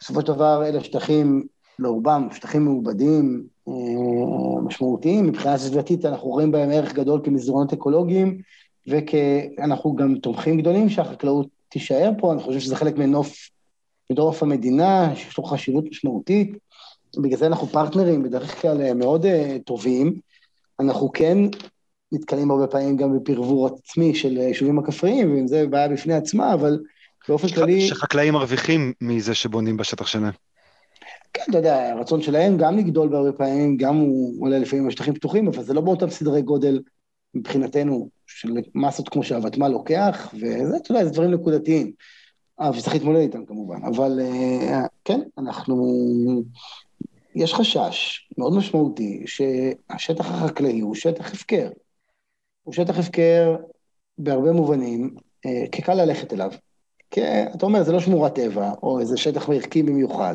בסופו 0.00 0.20
של 0.20 0.26
דבר 0.26 0.66
אלה 0.66 0.84
שטחים, 0.84 1.46
לרובם, 1.78 2.28
שטחים 2.32 2.64
מעובדים, 2.64 3.46
אה, 3.68 4.62
משמעותיים. 4.62 5.26
מבחינה 5.26 5.58
סביבתית 5.58 6.04
אנחנו 6.04 6.28
רואים 6.28 6.52
בהם 6.52 6.70
ערך 6.70 6.92
גדול 6.92 7.20
כמסדרונות 7.24 7.72
אקולוגיים, 7.72 8.38
ואנחנו 8.90 9.96
גם 9.96 10.14
תומכים 10.14 10.60
גדולים 10.60 10.88
שהחקלאות 10.88 11.46
תישאר 11.68 12.10
פה, 12.18 12.32
אני 12.32 12.42
חושב 12.42 12.60
שזה 12.60 12.76
חלק 12.76 12.96
מנוף, 12.96 13.36
מנוף 14.10 14.42
המדינה, 14.42 15.16
שיש 15.16 15.38
לו 15.38 15.44
חשיבות 15.44 15.84
משמעותית. 15.90 16.56
בגלל 17.16 17.38
זה 17.38 17.46
אנחנו 17.46 17.66
פרטנרים 17.66 18.22
בדרך 18.22 18.62
כלל 18.62 18.94
מאוד 18.94 19.24
uh, 19.24 19.28
טובים. 19.64 20.14
אנחנו 20.80 21.12
כן 21.12 21.38
נתקלים 22.12 22.50
הרבה 22.50 22.66
פעמים 22.66 22.96
גם 22.96 23.18
בפרבור 23.18 23.66
עצמי 23.66 24.14
של 24.14 24.36
יישובים 24.36 24.78
הכפריים, 24.78 25.34
ועם 25.34 25.46
זה 25.46 25.66
בעיה 25.66 25.88
בפני 25.88 26.14
עצמה, 26.14 26.54
אבל 26.54 26.78
באופן 27.28 27.48
כללי... 27.48 27.88
שחקלאים 27.88 28.34
מרוויחים 28.34 28.92
מזה 29.00 29.34
שבונים 29.34 29.76
בשטח 29.76 30.06
שלהם. 30.06 30.32
כן, 31.32 31.42
אתה 31.50 31.58
יודע, 31.58 31.92
הרצון 31.92 32.22
שלהם 32.22 32.56
גם 32.56 32.78
לגדול 32.78 33.08
בהרבה 33.08 33.32
פעמים, 33.32 33.76
גם 33.76 33.96
הוא 33.96 34.46
עולה 34.46 34.58
לפעמים 34.58 34.88
בשטחים 34.88 35.14
פתוחים, 35.14 35.48
אבל 35.48 35.62
זה 35.62 35.74
לא 35.74 35.80
באותם 35.80 36.10
סדרי 36.10 36.42
גודל 36.42 36.80
מבחינתנו 37.34 38.08
של 38.26 38.48
מסות 38.74 39.08
כמו 39.08 39.22
שהוותמ"ל 39.22 39.68
לוקח, 39.68 40.34
וזה, 40.34 40.76
אתה 40.76 40.92
יודע, 40.92 41.04
זה 41.04 41.10
דברים 41.10 41.30
נקודתיים. 41.30 41.92
אה, 42.60 42.70
וצריך 42.70 42.94
להתמודד 42.94 43.20
איתם 43.20 43.44
כמובן, 43.44 43.84
אבל 43.84 44.20
אה, 44.20 44.82
כן, 45.04 45.20
אנחנו... 45.38 46.02
יש 47.34 47.54
חשש 47.54 48.28
מאוד 48.38 48.56
משמעותי 48.56 49.24
שהשטח 49.26 50.30
החקלאי 50.30 50.80
הוא 50.80 50.94
שטח 50.94 51.32
הפקר. 51.32 51.70
הוא 52.62 52.74
שטח 52.74 52.98
הפקר 52.98 53.56
בהרבה 54.18 54.52
מובנים, 54.52 55.14
אה, 55.46 55.64
כקל 55.72 55.94
ללכת 55.94 56.32
אליו. 56.32 56.50
כי 57.10 57.20
אתה 57.54 57.66
אומר, 57.66 57.82
זה 57.82 57.92
לא 57.92 58.00
שמורת 58.00 58.34
טבע, 58.34 58.72
או 58.82 59.00
איזה 59.00 59.16
שטח 59.16 59.50
ערכי 59.50 59.82
במיוחד. 59.82 60.34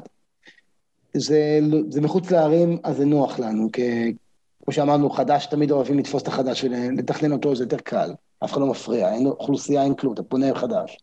זה, 1.14 1.60
זה 1.90 2.02
מחוץ 2.02 2.32
לערים, 2.32 2.78
אז 2.84 2.98
זה 2.98 3.06
נוח 3.06 3.40
לנו, 3.40 3.72
כי 3.72 4.14
כמו 4.66 4.74
שאמרנו, 4.74 5.10
חדש, 5.10 5.46
תמיד 5.46 5.72
אוהבים 5.72 6.00
לתפוס 6.00 6.24
את 6.24 6.28
החדש 6.28 6.64
ולתכנן 6.64 7.32
אותו, 7.32 7.56
זה 7.56 7.64
יותר 7.64 7.78
קל. 7.78 8.14
אף 8.44 8.52
אחד 8.52 8.62
לא 8.62 8.68
מפריע, 8.68 9.14
אין 9.14 9.28
אוכלוסייה, 9.28 9.84
אין 9.84 9.96
כלום, 9.96 10.14
אתה 10.14 10.24
פונה 10.24 10.56
חדש. 10.56 10.98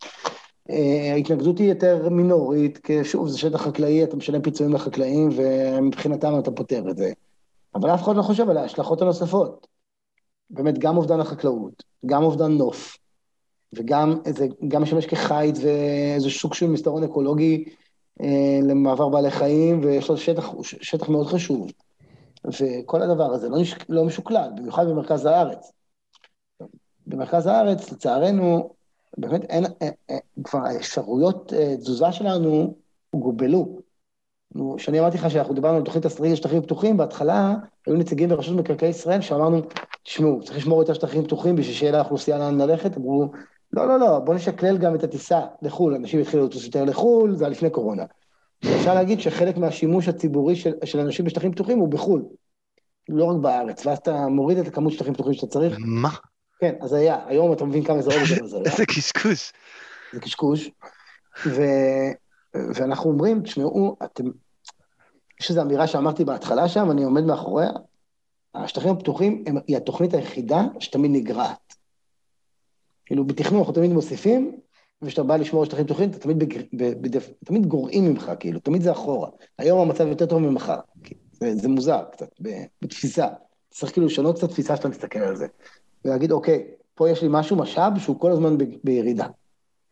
אה, 0.71 1.13
ההתנגדות 1.13 1.59
היא 1.59 1.69
יותר 1.69 2.09
מינורית, 2.09 2.79
כי 2.79 3.05
שוב, 3.05 3.29
זה 3.29 3.39
שטח 3.39 3.63
חקלאי, 3.63 4.05
אתה 4.05 4.17
משלם 4.17 4.43
פיצויים 4.43 4.73
לחקלאים, 4.73 5.29
ומבחינתם 5.37 6.39
אתה 6.39 6.51
פותר 6.51 6.91
את 6.91 6.97
זה. 6.97 7.13
אבל 7.75 7.95
אף 7.95 8.03
אחד 8.03 8.17
לא 8.17 8.23
חושב 8.23 8.51
על 8.51 8.57
ההשלכות 8.57 9.03
הנוספות. 9.03 9.67
באמת, 10.51 10.79
גם 10.79 10.97
אובדן 10.97 11.21
החקלאות, 11.21 11.83
גם 12.07 12.23
אובדן 12.23 12.53
נוף, 12.53 12.97
וגם 13.73 14.15
זה 14.29 14.47
גם 14.69 14.83
משמש 14.83 15.07
כחיץ 15.07 15.59
ואיזה 15.63 16.31
סוג 16.31 16.55
של 16.55 16.67
מסדרון 16.67 17.05
אקולוגי 17.05 17.65
אה, 18.23 18.59
למעבר 18.63 19.09
בעלי 19.09 19.31
חיים, 19.31 19.81
ויש 19.85 20.09
לו 20.09 20.17
שטח, 20.17 20.53
שטח 20.63 21.09
מאוד 21.09 21.27
חשוב. 21.27 21.71
וכל 22.45 23.03
הדבר 23.03 23.35
הזה 23.35 23.49
לא, 23.49 23.59
נש... 23.59 23.75
לא 23.89 24.05
משוקלל, 24.05 24.51
במיוחד 24.57 24.87
במרכז 24.87 25.27
הארץ. 25.27 25.73
במרכז 27.07 27.47
הארץ, 27.47 27.93
לצערנו, 27.93 28.75
באמת 29.19 29.45
אין, 29.45 29.65
אה, 29.83 29.89
אה, 30.11 30.19
כבר 30.45 30.59
האפשרויות 30.59 31.53
אה, 31.53 31.77
תזוזה 31.77 32.13
שלנו 32.13 32.75
גובלו. 33.15 33.79
כשאני 34.77 35.01
אמרתי 35.01 35.17
לך 35.17 35.31
שאנחנו 35.31 35.55
דיברנו 35.55 35.77
על 35.77 35.83
תוכנית 35.83 36.07
אסטרטגית 36.07 36.37
שטחים 36.37 36.63
פתוחים, 36.63 36.97
בהתחלה 36.97 37.55
היו 37.87 37.97
נציגים 37.97 38.29
ברשות 38.29 38.57
מקרקעי 38.57 38.89
ישראל 38.89 39.21
שאמרנו, 39.21 39.63
תשמעו, 40.03 40.41
צריך 40.43 40.57
לשמור 40.57 40.83
את 40.83 40.89
השטחים 40.89 41.25
פתוחים 41.25 41.57
בשביל 41.57 41.75
שיהיה 41.75 41.93
לאוכלוסייה 41.93 42.39
לאן 42.39 42.61
ללכת, 42.61 42.97
אמרו, 42.97 43.33
לא, 43.73 43.89
לא, 43.89 43.99
לא, 43.99 44.19
בוא 44.19 44.35
נשקלל 44.35 44.79
גם 44.79 44.95
את 44.95 45.05
הטיסה 45.05 45.41
לחו"ל, 45.63 45.95
אנשים 45.95 46.21
התחילו 46.21 46.47
לטוס 46.47 46.65
יותר 46.65 46.85
לחו"ל, 46.85 47.35
זה 47.35 47.45
היה 47.45 47.51
לפני 47.51 47.71
קורונה. 47.71 48.05
אפשר 48.65 48.95
להגיד 48.95 49.21
שחלק 49.21 49.57
מהשימוש 49.57 50.09
הציבורי 50.09 50.57
של, 50.57 50.73
של 50.85 51.01
אנשים 51.01 51.25
בשטחים 51.25 51.53
פתוחים 51.53 51.79
הוא 51.79 51.89
בחו"ל, 51.89 52.25
לא 53.09 53.25
רק 53.25 53.37
בארץ, 53.37 53.87
ואז 53.87 53.99
אתה 53.99 54.27
מוריד 54.27 54.59
את 54.59 54.67
הכמות 54.67 54.93
שטחים 54.93 55.15
פתוחים 55.15 55.33
שאתה 55.33 55.47
צריך. 55.47 55.77
מה? 55.81 56.11
כן, 56.59 56.75
אז 56.81 56.93
היה, 56.93 57.19
היום 57.27 57.53
אתה 57.53 57.65
מבין 57.65 57.85
כמה 57.85 58.03
זה 58.03 58.11
עוד 58.11 58.23
יותר 58.31 58.47
זה. 58.47 58.57
איזה 58.57 58.87
קשקוש. 58.87 59.53
זה 60.13 60.21
קשקוש, 60.21 60.71
ו... 61.47 61.63
ואנחנו 62.55 63.11
אומרים, 63.11 63.43
תשמעו, 63.43 63.97
אתם... 64.05 64.25
יש 65.41 65.51
איזו 65.51 65.63
אמירה 65.63 65.87
שאמרתי 65.87 66.25
בהתחלה 66.25 66.69
שם, 66.69 66.91
אני 66.91 67.05
עומד 67.05 67.25
מאחוריה, 67.25 67.71
השטחים 68.55 68.91
הפתוחים 68.91 69.45
הם, 69.47 69.57
היא 69.67 69.77
התוכנית 69.77 70.15
היחידה 70.15 70.63
שתמיד 70.79 71.11
נגרעת. 71.15 71.75
כאילו, 73.07 73.27
בתכנון 73.27 73.59
אנחנו 73.59 73.75
תמיד 73.75 73.91
מוסיפים, 73.91 74.57
וכשאתה 75.03 75.23
בא 75.23 75.37
לשמור 75.37 75.63
על 75.63 75.69
שטחים 75.69 75.85
פתוחים, 75.85 76.11
אתה 76.11 76.19
תמיד, 76.19 76.39
בגר... 76.39 76.61
בדף... 76.73 77.31
תמיד 77.45 77.67
גורעים 77.67 78.05
ממך, 78.05 78.33
כאילו, 78.41 78.61
תמיד 78.61 78.83
זה 78.83 78.93
אחורה. 78.93 79.29
היום 79.59 79.81
המצב 79.81 80.07
יותר 80.07 80.27
טוב 80.27 80.39
ממחר. 80.39 80.79
זה, 81.33 81.55
זה 81.55 81.69
מוזר 81.69 82.05
קצת, 82.13 82.29
בתפיסה. 82.83 83.27
צריך 83.71 83.93
כאילו 83.93 84.07
לשנות 84.07 84.39
קצת 84.39 84.51
תפיסה 84.51 84.77
שאתה 84.77 84.89
מסתכל 84.89 85.19
על 85.19 85.37
זה. 85.37 85.47
ולהגיד, 86.05 86.33
אוקיי, 86.33 86.65
פה 86.95 87.11
יש 87.11 87.23
לי 87.23 87.29
משהו, 87.31 87.57
משאב, 87.57 87.99
שהוא 87.99 88.21
כל 88.21 88.31
הזמן 88.31 88.59
ב... 88.59 88.65
בירידה. 88.85 89.27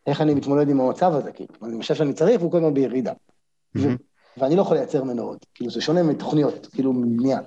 איך 0.07 0.21
אני 0.21 0.33
מתמודד 0.33 0.69
עם 0.69 0.81
המצב 0.81 1.13
הזה, 1.13 1.31
כאילו, 1.31 1.53
אני 1.63 1.77
משאב 1.77 1.97
שאני 1.97 2.13
צריך, 2.13 2.41
והוא 2.41 2.51
כל 2.51 2.57
הזמן 2.57 2.73
בירידה. 2.73 3.11
Mm-hmm. 3.11 3.79
ו... 3.79 3.95
ואני 4.37 4.55
לא 4.55 4.61
יכול 4.61 4.77
לייצר 4.77 5.03
מנועות. 5.03 5.45
כאילו, 5.53 5.71
זה 5.71 5.81
שונה 5.81 6.03
מתוכניות, 6.03 6.67
כאילו, 6.71 6.93
מבנייה, 6.93 7.39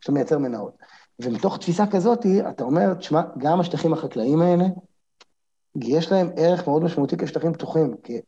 שאתה 0.00 0.12
מייצר 0.12 0.38
מנועות. 0.38 0.76
ומתוך 1.22 1.58
תפיסה 1.58 1.86
כזאת, 1.86 2.26
אתה 2.48 2.64
אומר, 2.64 2.94
תשמע, 2.94 3.22
גם 3.38 3.60
השטחים 3.60 3.92
החקלאיים 3.92 4.42
האלה, 4.42 4.64
יש 5.82 6.12
להם 6.12 6.30
ערך 6.36 6.68
מאוד 6.68 6.84
משמעותי 6.84 7.16
כשטחים 7.16 7.52
פתוחים, 7.52 7.94
כי 8.02 8.20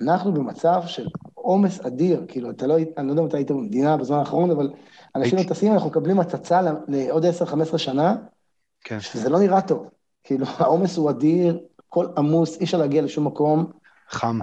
אנחנו 0.00 0.34
במצב 0.34 0.82
של 0.86 1.06
עומס 1.34 1.80
אדיר, 1.80 2.24
כאילו, 2.28 2.50
אתה 2.50 2.66
לא, 2.66 2.76
אני 2.96 3.06
לא 3.06 3.12
יודע 3.12 3.22
מתי 3.22 3.36
היית 3.36 3.50
במדינה 3.50 3.96
בזמן 3.96 4.18
האחרון, 4.18 4.50
אבל 4.50 4.70
אנשים 5.16 5.38
לא 5.38 5.42
טסים, 5.42 5.72
אנחנו 5.72 5.90
מקבלים 5.90 6.20
הצצה 6.20 6.60
לעוד 6.88 7.24
10-15 7.74 7.78
שנה, 7.78 8.16
כן. 8.84 9.00
שזה 9.00 9.28
לא 9.28 9.38
נראה 9.38 9.60
טוב. 9.60 9.88
כאילו, 10.24 10.46
העומס 10.58 10.96
הוא 10.96 11.10
אדיר, 11.10 11.60
הכל 11.86 12.06
עמוס, 12.16 12.58
אי 12.58 12.64
אפשר 12.64 12.78
להגיע 12.78 13.02
לשום 13.02 13.26
מקום. 13.26 13.70
חם. 14.10 14.38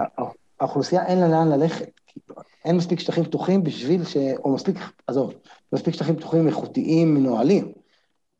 האוכלוסייה 0.60 1.06
אין 1.06 1.18
לה 1.18 1.28
לאן 1.28 1.48
ללכת. 1.48 2.00
כאילו, 2.06 2.40
אין 2.64 2.76
מספיק 2.76 3.00
שטחים 3.00 3.24
פתוחים 3.24 3.64
בשביל 3.64 4.04
ש... 4.04 4.16
או 4.44 4.54
מספיק, 4.54 4.76
עזוב, 5.06 5.34
מספיק 5.72 5.94
שטחים 5.94 6.16
פתוחים 6.16 6.46
איכותיים, 6.46 7.14
מנוהלים. 7.14 7.72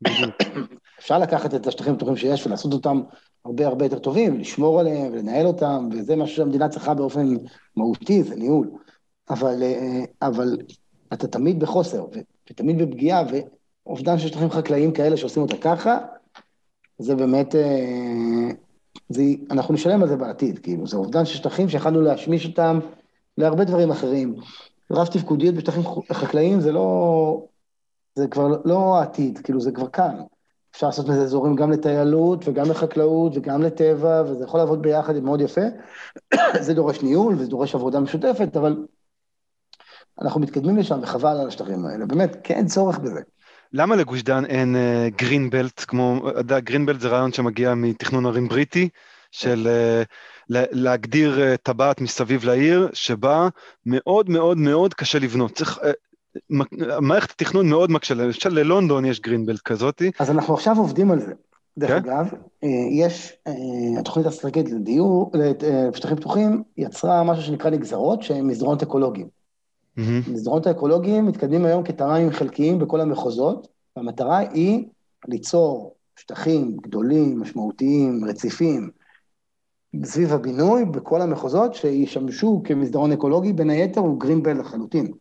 אפשר 0.99 1.19
לקחת 1.19 1.53
את 1.55 1.67
השטחים 1.67 1.93
הפתוחים 1.93 2.15
שיש 2.15 2.47
ולעשות 2.47 2.73
אותם 2.73 3.01
הרבה 3.45 3.67
הרבה 3.67 3.85
יותר 3.85 3.99
טובים, 3.99 4.39
לשמור 4.39 4.79
עליהם 4.79 5.11
ולנהל 5.13 5.47
אותם, 5.47 5.89
וזה 5.91 6.15
משהו 6.15 6.35
שהמדינה 6.35 6.69
צריכה 6.69 6.93
באופן 6.93 7.35
מהותי, 7.75 8.23
זה 8.23 8.35
ניהול. 8.35 8.69
אבל, 9.29 9.63
אה, 9.63 10.03
אבל 10.21 10.57
אתה 11.13 11.27
תמיד 11.27 11.59
בחוסר, 11.59 12.05
ותמיד 12.51 12.77
בפגיעה, 12.77 13.23
ואובדן 13.85 14.19
של 14.19 14.27
שטחים 14.27 14.49
חקלאיים 14.49 14.91
כאלה 14.91 15.17
שעושים 15.17 15.43
אותה 15.43 15.57
ככה, 15.57 15.97
זה 16.97 17.15
באמת, 17.15 17.55
אה, 17.55 18.49
זה, 19.09 19.23
אנחנו 19.51 19.73
נשלם 19.73 20.01
על 20.01 20.07
זה 20.07 20.15
בעתיד, 20.15 20.59
כאילו, 20.59 20.87
זה 20.87 20.97
אובדן 20.97 21.25
של 21.25 21.37
שטחים 21.37 21.69
שיכולנו 21.69 22.01
להשמיש 22.01 22.45
אותם 22.45 22.79
להרבה 23.37 23.63
דברים 23.63 23.91
אחרים. 23.91 24.35
רב 24.91 25.07
תפקודיות 25.07 25.55
בשטחים 25.55 25.83
חקלאיים 26.11 26.61
זה 26.61 26.71
לא, 26.71 27.45
זה 28.15 28.27
כבר 28.27 28.47
לא 28.65 28.97
העתיד, 28.97 29.37
כאילו 29.37 29.61
זה 29.61 29.71
כבר 29.71 29.87
כאן. 29.87 30.15
אפשר 30.79 30.87
לעשות 30.87 31.09
מזה 31.09 31.21
אזורים 31.21 31.55
גם 31.55 31.71
לטיילות 31.71 32.47
וגם 32.47 32.69
לחקלאות 32.69 33.37
וגם 33.37 33.61
לטבע, 33.61 34.23
וזה 34.25 34.43
יכול 34.43 34.59
לעבוד 34.59 34.81
ביחד, 34.81 35.19
מאוד 35.19 35.41
יפה. 35.41 35.61
זה 36.65 36.73
דורש 36.73 37.01
ניהול 37.01 37.33
וזה 37.33 37.47
דורש 37.47 37.75
עבודה 37.75 37.99
משותפת, 37.99 38.57
אבל 38.57 38.85
אנחנו 40.21 40.41
מתקדמים 40.41 40.77
לשם 40.77 40.99
וחבל 41.01 41.37
על 41.41 41.47
השטחים 41.47 41.85
האלה, 41.85 42.05
באמת, 42.05 42.37
כי 42.43 42.53
אין 42.53 42.67
צורך 42.67 42.99
בזה. 42.99 43.19
למה 43.73 43.95
לגוש 43.95 44.23
דן 44.23 44.45
אין 44.45 44.75
גרינבלט, 45.15 45.85
כמו, 45.87 46.29
אתה 46.29 46.39
יודע, 46.39 46.59
גרינבלט 46.59 46.99
זה 46.99 47.07
רעיון 47.07 47.31
שמגיע 47.33 47.73
מתכנון 47.75 48.25
ערים 48.25 48.47
בריטי, 48.47 48.89
של 49.31 49.67
להגדיר 50.49 51.55
טבעת 51.63 52.01
מסביב 52.01 52.45
לעיר, 52.45 52.89
שבה 52.93 53.49
מאוד 53.85 54.29
מאוד 54.29 54.57
מאוד 54.57 54.93
קשה 54.93 55.19
לבנות. 55.19 55.51
צריך, 55.51 55.79
מערכת 57.01 57.31
התכנון 57.31 57.69
מאוד 57.69 57.91
מקשה, 57.91 58.13
למשל 58.13 58.49
ללונדון 58.49 59.05
יש 59.05 59.19
גרינבלט 59.19 59.61
כזאתי. 59.61 60.11
אז 60.19 60.31
אנחנו 60.31 60.53
עכשיו 60.53 60.77
עובדים 60.77 61.11
על 61.11 61.19
זה. 61.19 61.33
דרך 61.77 61.89
כן? 61.89 62.09
אגב, 62.09 62.33
יש, 62.91 63.37
התוכנית 63.99 64.25
האסטרטגית 64.25 64.71
לדיור, 64.71 65.31
לשטחים 65.91 66.17
פתוחים, 66.17 66.63
יצרה 66.77 67.23
משהו 67.23 67.43
שנקרא 67.43 67.69
נגזרות, 67.69 68.23
שהם 68.23 68.47
מסדרונות 68.47 68.83
אקולוגיים. 68.83 69.27
Mm-hmm. 69.27 70.31
מסדרונות 70.31 70.67
האקולוגיים 70.67 71.25
מתקדמים 71.25 71.65
היום 71.65 71.83
כטריים 71.83 72.31
חלקיים 72.31 72.79
בכל 72.79 73.01
המחוזות, 73.01 73.67
והמטרה 73.97 74.37
היא 74.37 74.85
ליצור 75.27 75.95
שטחים 76.19 76.77
גדולים, 76.81 77.41
משמעותיים, 77.41 78.25
רציפים, 78.25 78.89
סביב 80.03 80.33
הבינוי 80.33 80.85
בכל 80.85 81.21
המחוזות 81.21 81.73
שישמשו 81.73 82.61
כמסדרון 82.65 83.11
אקולוגי, 83.11 83.53
בין 83.53 83.69
היתר 83.69 84.01
הוא 84.01 84.19
גרינבל 84.19 84.59
לחלוטין. 84.59 85.11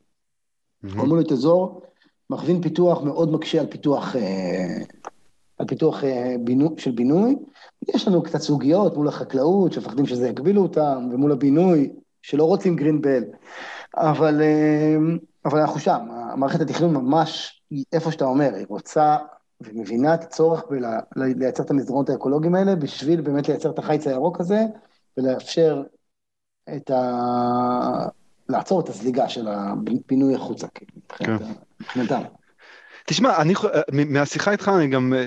Mm-hmm. 0.85 1.01
אמור 1.01 1.17
להיות 1.17 1.33
אזור 1.33 1.83
מכווין 2.31 2.63
פיתוח 2.63 3.03
מאוד 3.03 3.33
מקשה 3.33 3.61
על 3.61 3.67
פיתוח, 3.67 4.17
אה, 4.17 4.85
על 5.59 5.67
פיתוח 5.67 6.05
אה, 6.05 6.37
בינו, 6.45 6.75
של 6.79 6.91
בינוי. 6.91 7.37
יש 7.89 8.09
לנו 8.09 8.23
קצת 8.23 8.41
סוגיות 8.41 8.97
מול 8.97 9.09
החקלאות, 9.09 9.73
שמפחדים 9.73 10.07
שזה 10.07 10.29
יגבילו 10.29 10.63
אותם, 10.63 11.09
ומול 11.13 11.33
הבינוי, 11.33 11.93
שלא 12.23 12.45
רוצים 12.45 12.77
גרינבל. 12.77 13.25
אבל, 13.97 14.43
אה, 14.43 14.97
אבל 15.45 15.61
אנחנו 15.61 15.81
שם, 15.81 15.99
מערכת 16.37 16.61
התכנון 16.61 16.95
ממש, 16.95 17.63
איפה 17.93 18.13
שאתה 18.13 18.25
אומר, 18.25 18.55
היא 18.55 18.67
רוצה 18.69 19.17
ומבינה 19.61 20.15
את 20.15 20.25
הצורך 20.25 20.65
בלייצר 21.17 21.63
את 21.63 21.71
המסדרונות 21.71 22.11
האקולוגיים 22.11 22.55
האלה, 22.55 22.77
בשביל 22.77 23.21
באמת 23.21 23.49
לייצר 23.49 23.71
את 23.71 23.79
החיץ 23.79 24.07
הירוק 24.07 24.41
הזה, 24.41 24.61
ולאפשר 25.17 25.83
את 26.77 26.91
ה... 26.91 28.09
לעצור 28.49 28.81
את 28.81 28.89
הזליגה 28.89 29.29
של 29.29 29.49
הפינוי 29.49 30.35
החוצה, 30.35 30.67
כאילו, 30.69 31.39
מבחינתם. 31.81 32.23
תשמע, 33.09 33.43
אני, 33.43 33.55
מהשיחה 33.93 34.53
איתך 34.53 34.71
אני 34.77 34.87
גם 34.87 35.15
אה, 35.15 35.25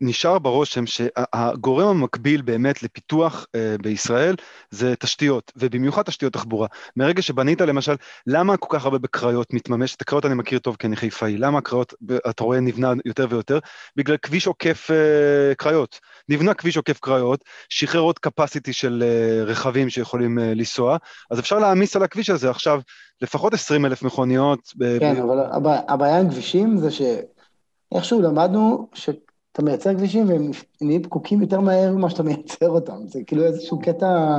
נשאר 0.00 0.38
ברושם 0.38 0.86
שהגורם 0.86 1.88
המקביל 1.88 2.42
באמת 2.42 2.82
לפיתוח 2.82 3.46
אה, 3.54 3.76
בישראל 3.82 4.34
זה 4.70 4.96
תשתיות, 4.96 5.52
ובמיוחד 5.56 6.02
תשתיות 6.02 6.32
תחבורה. 6.32 6.66
מרגע 6.96 7.22
שבנית 7.22 7.60
למשל, 7.60 7.94
למה 8.26 8.56
כל 8.56 8.78
כך 8.78 8.84
הרבה 8.84 8.98
בקריות 8.98 9.54
מתממש? 9.54 9.94
את 9.94 10.02
הקריות 10.02 10.26
אני 10.26 10.34
מכיר 10.34 10.58
טוב 10.58 10.76
כי 10.76 10.86
אני 10.86 10.96
חיפאי, 10.96 11.36
למה 11.36 11.58
הקריות, 11.58 11.94
אתה 12.30 12.44
רואה, 12.44 12.60
נבנה 12.60 12.92
יותר 13.04 13.26
ויותר? 13.30 13.58
בגלל 13.96 14.16
כביש 14.16 14.46
עוקף 14.46 14.90
אה, 14.90 15.54
קריות. 15.54 16.00
נבנה 16.28 16.54
כביש 16.54 16.76
עוקף 16.76 16.98
קריות, 17.00 17.44
שחרר 17.68 18.00
עוד 18.00 18.18
capacity 18.26 18.72
של 18.72 19.04
רכבים 19.46 19.90
שיכולים 19.90 20.38
לנסוע, 20.38 20.96
אז 21.30 21.38
אפשר 21.38 21.58
להעמיס 21.58 21.96
על 21.96 22.02
הכביש 22.02 22.30
הזה 22.30 22.50
עכשיו 22.50 22.80
לפחות 23.22 23.54
20 23.54 23.86
אלף 23.86 24.02
מכוניות. 24.02 24.72
כן, 25.00 25.14
ב... 25.14 25.30
אבל 25.54 25.74
הבעיה 25.88 26.20
עם 26.20 26.30
כבישים 26.30 26.78
זה 26.78 26.88
שאיכשהו 26.90 28.22
למדנו 28.22 28.88
שאתה 28.94 29.62
מייצר 29.62 29.94
כבישים 29.94 30.28
והם 30.28 30.50
נהיים 30.80 31.02
פקוקים 31.02 31.40
יותר 31.40 31.60
מהר 31.60 31.92
ממה 31.92 32.10
שאתה 32.10 32.22
מייצר 32.22 32.68
אותם. 32.68 33.06
זה 33.06 33.20
כאילו 33.26 33.44
איזשהו 33.44 33.80
קטע 33.80 34.38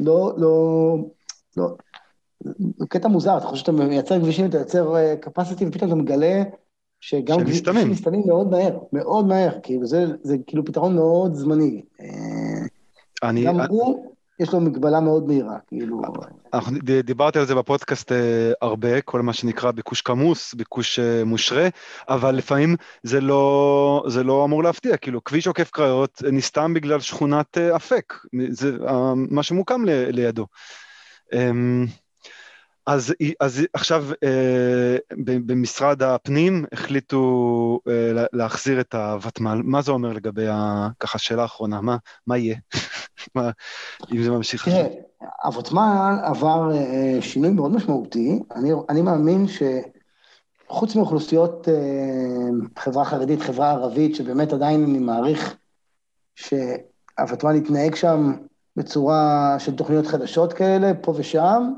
לא, 0.00 0.32
לא, 0.36 0.96
לא, 1.56 1.66
קטע 2.88 3.08
מוזר, 3.08 3.38
אתה 3.38 3.46
חושב 3.46 3.60
שאתה 3.60 3.72
מייצר 3.72 4.20
כבישים, 4.20 4.46
אתה 4.46 4.58
יוצר 4.58 4.94
capacity 5.24 5.64
ופתאום 5.68 5.88
אתה 5.88 5.94
מגלה 5.94 6.42
שגם 7.06 7.40
כבישים 7.40 7.90
מסתנים 7.90 8.22
מאוד 8.26 8.50
מהר, 8.50 8.78
מאוד 8.92 9.26
מהר, 9.26 9.50
כאילו 9.62 9.86
זה, 9.86 10.06
זה 10.22 10.36
כאילו 10.46 10.64
פתרון 10.64 10.94
מאוד 10.94 11.34
זמני. 11.34 11.82
אני... 13.22 13.44
גם 13.44 13.60
הוא... 13.60 14.12
יש 14.40 14.52
לו 14.52 14.60
מגבלה 14.60 15.00
מאוד 15.00 15.26
מהירה, 15.26 15.58
כאילו... 15.66 16.02
אנחנו 16.54 16.78
דיברתי 17.04 17.38
על 17.38 17.46
זה 17.46 17.54
בפודקאסט 17.54 18.12
אה, 18.12 18.52
הרבה, 18.62 19.00
כל 19.00 19.22
מה 19.22 19.32
שנקרא 19.32 19.70
ביקוש 19.70 20.00
כמוס, 20.00 20.54
ביקוש 20.54 20.98
אה, 20.98 21.24
מושרה, 21.24 21.68
אבל 22.08 22.34
לפעמים 22.34 22.76
זה 23.02 23.20
לא, 23.20 24.04
זה 24.08 24.24
לא 24.24 24.44
אמור 24.44 24.62
להפתיע, 24.62 24.96
כאילו 24.96 25.24
כביש 25.24 25.46
עוקף 25.46 25.70
קריות 25.70 26.22
נסתם 26.32 26.74
בגלל 26.74 27.00
שכונת 27.00 27.58
אה, 27.58 27.76
אפק, 27.76 28.14
זה 28.48 28.72
מה 29.30 29.42
שמוקם 29.42 29.84
לידו. 29.86 30.46
אז, 32.86 33.14
אז 33.40 33.62
עכשיו 33.72 34.04
אה, 34.24 34.96
במשרד 35.26 36.02
הפנים 36.02 36.64
החליטו 36.72 37.80
אה, 37.88 38.24
להחזיר 38.32 38.80
את 38.80 38.94
הוותמ"ל, 38.94 39.62
מה 39.64 39.82
זה 39.82 39.92
אומר 39.92 40.12
לגבי, 40.12 40.48
ה, 40.48 40.88
ככה 41.00 41.18
שאלה 41.18 41.44
אחרונה, 41.44 41.80
מה, 41.80 41.96
מה 42.26 42.36
יהיה? 42.36 42.56
מה, 43.34 43.50
אם 44.12 44.22
זה 44.22 44.30
ממשיך 44.30 44.64
תראה, 44.64 44.86
הוותמ"ל 45.44 46.18
עבר 46.22 46.70
אה, 46.74 47.18
שינוי 47.20 47.50
מאוד 47.50 47.72
משמעותי, 47.72 48.42
אני, 48.54 48.70
אני 48.88 49.02
מאמין 49.02 49.46
שחוץ 50.68 50.96
מאוכלוסיות 50.96 51.68
חברה 52.78 53.04
חרדית, 53.04 53.40
חברה 53.40 53.70
ערבית, 53.70 54.14
שבאמת 54.14 54.52
עדיין 54.52 54.84
אני 54.84 54.98
מעריך 54.98 55.56
שהוותמ"ל 56.34 57.56
יתנהג 57.56 57.94
שם 57.94 58.32
בצורה 58.76 59.56
של 59.58 59.76
תוכניות 59.76 60.06
חדשות 60.06 60.52
כאלה, 60.52 60.92
פה 61.00 61.14
ושם, 61.16 61.72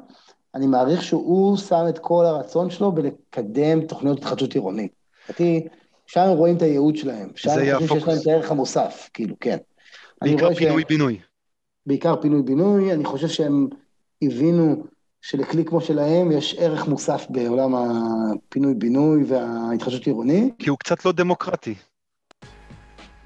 אני 0.55 0.67
מעריך 0.67 1.03
שהוא 1.03 1.57
שם 1.57 1.85
את 1.89 1.99
כל 1.99 2.25
הרצון 2.25 2.71
שלו 2.71 2.93
בלקדם 2.93 3.81
תוכניות 3.81 4.19
התחדשות 4.19 4.55
עירונית. 4.55 4.93
לדעתי, 5.29 5.69
שם 6.07 6.21
הם 6.21 6.37
רואים 6.37 6.57
את 6.57 6.63
הייעוד 6.63 6.97
שלהם. 6.97 7.29
שם 7.35 7.51
הם 7.51 7.79
חושבים 7.79 7.89
שיש 7.89 8.09
להם 8.09 8.19
את 8.23 8.27
הערך 8.27 8.51
המוסף, 8.51 9.11
כאילו, 9.15 9.37
כן. 9.41 9.57
בעיקר 10.23 10.55
פינוי-בינוי. 10.55 11.19
בעיקר 11.87 12.17
פינוי-בינוי, 12.21 12.93
אני 12.93 13.05
חושב 13.05 13.29
שהם 13.29 13.69
הבינו 14.23 14.85
שלכלי 15.21 15.65
כמו 15.65 15.81
שלהם 15.81 16.33
יש 16.33 16.55
ערך 16.59 16.89
מוסף 16.89 17.27
בעולם 17.31 17.75
הפינוי-בינוי 17.75 19.25
וההתחדשות 19.25 20.07
עירונית. 20.07 20.55
כי 20.59 20.71
הוא 20.71 20.79
קצת 20.79 21.05
לא 21.05 21.13
דמוקרטי. 21.13 21.75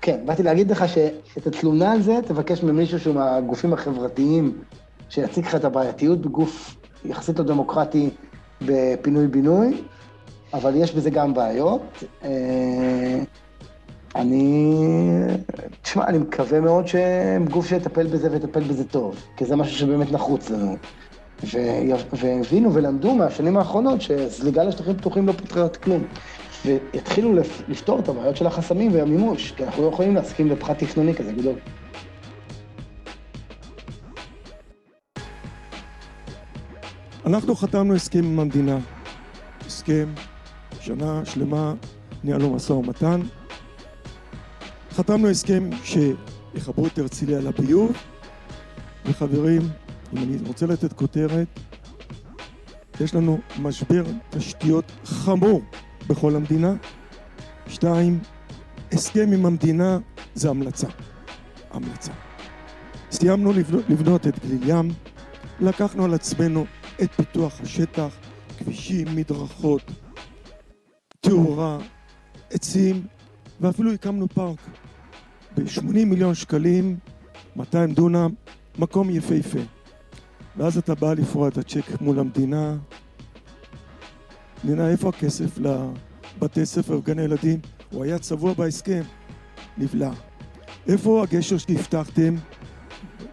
כן, 0.01 0.27
באתי 0.27 0.43
להגיד 0.43 0.71
לך 0.71 0.85
שאת 0.89 1.47
התלונה 1.47 1.93
על 1.93 2.03
זה 2.03 2.19
תבקש 2.27 2.63
ממישהו 2.63 3.01
שהוא 3.01 3.15
מהגופים 3.15 3.73
החברתיים 3.73 4.63
שיציג 5.09 5.47
לך 5.47 5.55
את 5.55 5.65
הבעייתיות 5.65 6.21
בגוף 6.21 6.77
יחסית 7.05 7.39
לא 7.39 7.45
דמוקרטי 7.45 8.11
בפינוי-בינוי, 8.63 9.83
אבל 10.55 10.73
יש 10.77 10.95
בזה 10.95 11.11
גם 11.11 11.35
בעיות. 11.35 12.05
אה, 12.25 13.21
אני, 14.17 14.75
תשמע, 15.83 16.07
אני 16.07 16.19
מקווה 16.19 16.61
מאוד 16.61 16.87
שהם 16.87 17.47
גוף 17.47 17.69
שיטפל 17.69 18.07
בזה 18.07 18.31
ויטפל 18.33 18.61
בזה 18.61 18.85
טוב, 18.85 19.17
כי 19.37 19.45
זה 19.45 19.57
משהו 19.57 19.79
שבאמת 19.79 20.13
נחוץ 20.13 20.51
לנו. 20.51 20.77
והבינו 22.13 22.75
ולמדו 22.75 23.15
מהשנים 23.15 23.57
האחרונות 23.57 24.01
שזליגה 24.01 24.65
לשטחים 24.65 24.97
פתוחים 24.97 25.27
לא 25.27 25.33
פותרת 25.33 25.77
כלום. 25.77 26.05
ויתחילו 26.65 27.33
לפתור 27.69 27.99
את 27.99 28.09
הבעיות 28.09 28.37
של 28.37 28.47
החסמים 28.47 28.95
והמימוש, 28.95 29.53
כי 29.53 29.65
אנחנו 29.65 29.83
לא 29.83 29.89
יכולים 29.89 30.15
להסכים 30.15 30.49
לפחת 30.49 30.79
תכנוני 30.79 31.15
כזה 31.15 31.33
גדול. 31.33 31.55
אנחנו 37.27 37.57
חתמנו 37.57 37.95
הסכם 37.95 38.25
עם 38.25 38.41
המדינה, 38.41 38.79
הסכם, 39.67 40.15
שנה 40.81 41.25
שלמה 41.25 41.75
ניהלנו 42.25 42.55
משא 42.55 42.73
ומתן. 42.73 43.21
חתמנו 44.93 45.29
הסכם 45.29 45.71
שיחברו 45.85 46.87
את 46.87 46.99
הרצליה 46.99 47.41
לביוב, 47.41 47.93
וחברים, 49.07 49.63
אם 50.13 50.19
אני 50.19 50.37
רוצה 50.47 50.67
לתת 50.67 50.93
כותרת, 50.93 51.61
יש 53.01 53.15
לנו 53.15 53.39
משבר 53.61 54.05
תשתיות 54.31 54.93
חמור 55.05 55.63
בכל 56.07 56.37
המדינה. 56.37 56.75
שתיים, 57.69 58.21
הסכם 58.93 59.33
עם 59.33 59.47
המדינה 59.47 59.99
זה 60.35 60.51
המלצה. 60.51 60.89
המלצה. 61.71 62.13
סיימנו 63.11 63.53
לבנות 63.89 64.27
את 64.27 64.45
גליל 64.45 64.69
ים, 64.69 64.89
לקחנו 65.61 66.05
על 66.05 66.15
עצמנו 66.15 66.67
את 67.03 67.11
פיתוח 67.17 67.61
השטח, 67.61 68.17
כבישים, 68.59 69.07
מדרכות, 69.17 69.83
תאורה, 71.21 71.79
עצים, 72.51 73.07
ואפילו 73.61 73.93
הקמנו 73.93 74.29
פארק 74.29 74.59
ב-80 75.57 76.05
מיליון 76.07 76.35
שקלים, 76.35 76.97
200 77.57 77.93
דונם, 77.93 78.31
מקום 78.79 79.11
יפהפה. 79.11 79.59
ואז 80.57 80.79
אתה 80.79 80.95
בא 80.95 81.15
לפרוע 81.15 81.49
את 81.49 81.59
הצ'ק 81.59 82.01
מול 82.01 82.19
המדינה. 82.19 82.77
מדינה, 84.65 84.91
איפה 84.91 85.09
הכסף 85.09 85.59
לבתי 85.59 86.67
ספר 86.67 86.99
וגני 86.99 87.23
ילדים? 87.23 87.61
הוא 87.91 88.05
היה 88.05 88.19
צבוע 88.19 88.53
בהסכם, 88.55 89.03
נבלע. 89.79 90.11
איפה 90.89 91.23
הגשר 91.23 91.59
שהבטחתם? 91.59 92.35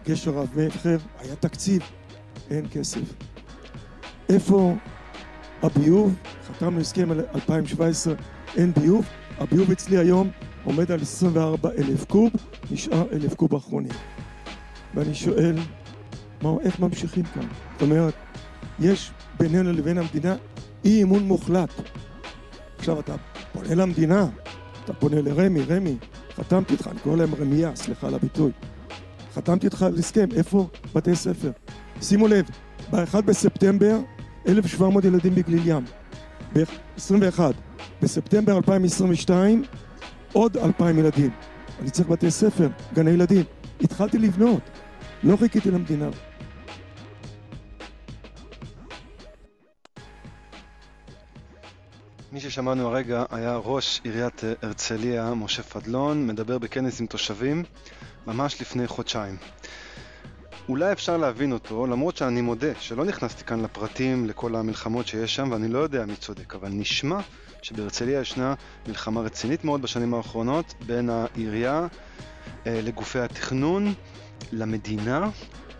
גשר 0.06 0.30
רב 0.30 0.48
מכר, 0.56 0.96
היה 1.18 1.36
תקציב, 1.36 1.82
אין 2.50 2.66
כסף. 2.72 3.29
איפה 4.34 4.76
הביוב? 5.62 6.14
חתמנו 6.48 6.80
הסכם 6.80 7.10
על 7.10 7.20
2017, 7.34 8.14
אין 8.56 8.72
ביוב. 8.72 9.04
הביוב 9.38 9.70
אצלי 9.70 9.98
היום 9.98 10.30
עומד 10.64 10.92
על 10.92 11.02
24 11.02 11.70
אלף 11.78 12.04
קוב, 12.04 12.30
נשאר 12.70 13.04
אלף 13.12 13.34
קוב 13.34 13.54
אחרונים. 13.54 13.92
ואני 14.94 15.14
שואל, 15.14 15.56
מה, 16.42 16.50
איך 16.60 16.80
ממשיכים 16.80 17.24
כאן? 17.24 17.46
זאת 17.72 17.82
אומרת, 17.82 18.14
יש 18.80 19.10
בינינו 19.38 19.72
לבין 19.72 19.98
המדינה 19.98 20.36
אי 20.84 21.02
אמון 21.02 21.22
מוחלט. 21.22 21.70
עכשיו 22.78 23.00
אתה 23.00 23.14
פונה 23.52 23.74
למדינה, 23.74 24.26
אתה 24.84 24.92
פונה 24.92 25.20
לרמי, 25.20 25.62
רמי, 25.62 25.96
חתמתי 26.36 26.72
איתך, 26.72 26.88
אני 26.88 27.00
קורא 27.00 27.16
להם 27.16 27.34
רמייה, 27.34 27.76
סליחה 27.76 28.06
על 28.06 28.14
הביטוי. 28.14 28.52
חתמתי 29.34 29.66
איתך 29.66 29.82
על 29.82 29.98
הסכם, 29.98 30.28
איפה 30.36 30.68
בתי 30.94 31.16
ספר? 31.16 31.50
שימו 32.02 32.28
לב, 32.28 32.44
ב-1 32.90 33.20
בספטמבר 33.20 33.98
1,700 34.48 35.04
ילדים 35.04 35.34
בגליל 35.34 35.68
ים. 35.68 35.84
ב-21, 36.52 37.40
בספטמבר 38.02 38.56
2022 38.56 39.62
עוד 40.32 40.56
2,000 40.56 40.98
ילדים. 40.98 41.30
אני 41.80 41.90
צריך 41.90 42.08
בתי 42.08 42.30
ספר, 42.30 42.68
גני 42.94 43.10
ילדים. 43.10 43.44
התחלתי 43.80 44.18
לבנות, 44.18 44.60
לא 45.22 45.36
חיכיתי 45.36 45.70
למדינה. 45.70 46.08
מי 52.32 52.40
ששמענו 52.40 52.88
הרגע 52.88 53.24
היה 53.30 53.56
ראש 53.56 54.00
עיריית 54.04 54.42
הרצליה, 54.62 55.34
משה 55.34 55.62
פדלון, 55.62 56.26
מדבר 56.26 56.58
בכנס 56.58 57.00
עם 57.00 57.06
תושבים 57.06 57.64
ממש 58.26 58.60
לפני 58.60 58.86
חודשיים. 58.86 59.36
אולי 60.70 60.92
אפשר 60.92 61.16
להבין 61.16 61.52
אותו, 61.52 61.86
למרות 61.86 62.16
שאני 62.16 62.40
מודה 62.40 62.68
שלא 62.80 63.04
נכנסתי 63.04 63.44
כאן 63.44 63.60
לפרטים 63.60 64.26
לכל 64.26 64.56
המלחמות 64.56 65.06
שיש 65.06 65.34
שם 65.34 65.48
ואני 65.52 65.68
לא 65.68 65.78
יודע 65.78 66.06
מי 66.06 66.16
צודק, 66.16 66.54
אבל 66.54 66.68
נשמע 66.68 67.18
שבהרצליה 67.62 68.20
ישנה 68.20 68.54
מלחמה 68.88 69.20
רצינית 69.20 69.64
מאוד 69.64 69.82
בשנים 69.82 70.14
האחרונות 70.14 70.74
בין 70.86 71.10
העירייה 71.10 71.86
אה, 72.66 72.80
לגופי 72.82 73.18
התכנון, 73.18 73.94
למדינה, 74.52 75.28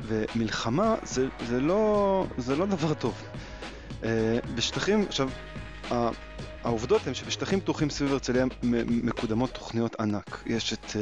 ומלחמה 0.02 0.94
זה, 1.02 1.28
זה, 1.46 1.60
לא, 1.60 2.26
זה 2.38 2.56
לא 2.56 2.66
דבר 2.66 2.94
טוב. 2.94 3.22
אה, 4.04 4.38
בשטחים, 4.54 5.04
עכשיו, 5.08 5.30
העובדות 6.64 7.06
הן 7.06 7.14
שבשטחים 7.14 7.60
פתוחים 7.60 7.90
סביב 7.90 8.12
הרצליה 8.12 8.46
מקודמות 8.62 9.50
תוכניות 9.50 10.00
ענק. 10.00 10.42
יש 10.46 10.72
את 10.72 10.84
uh, 10.84 10.96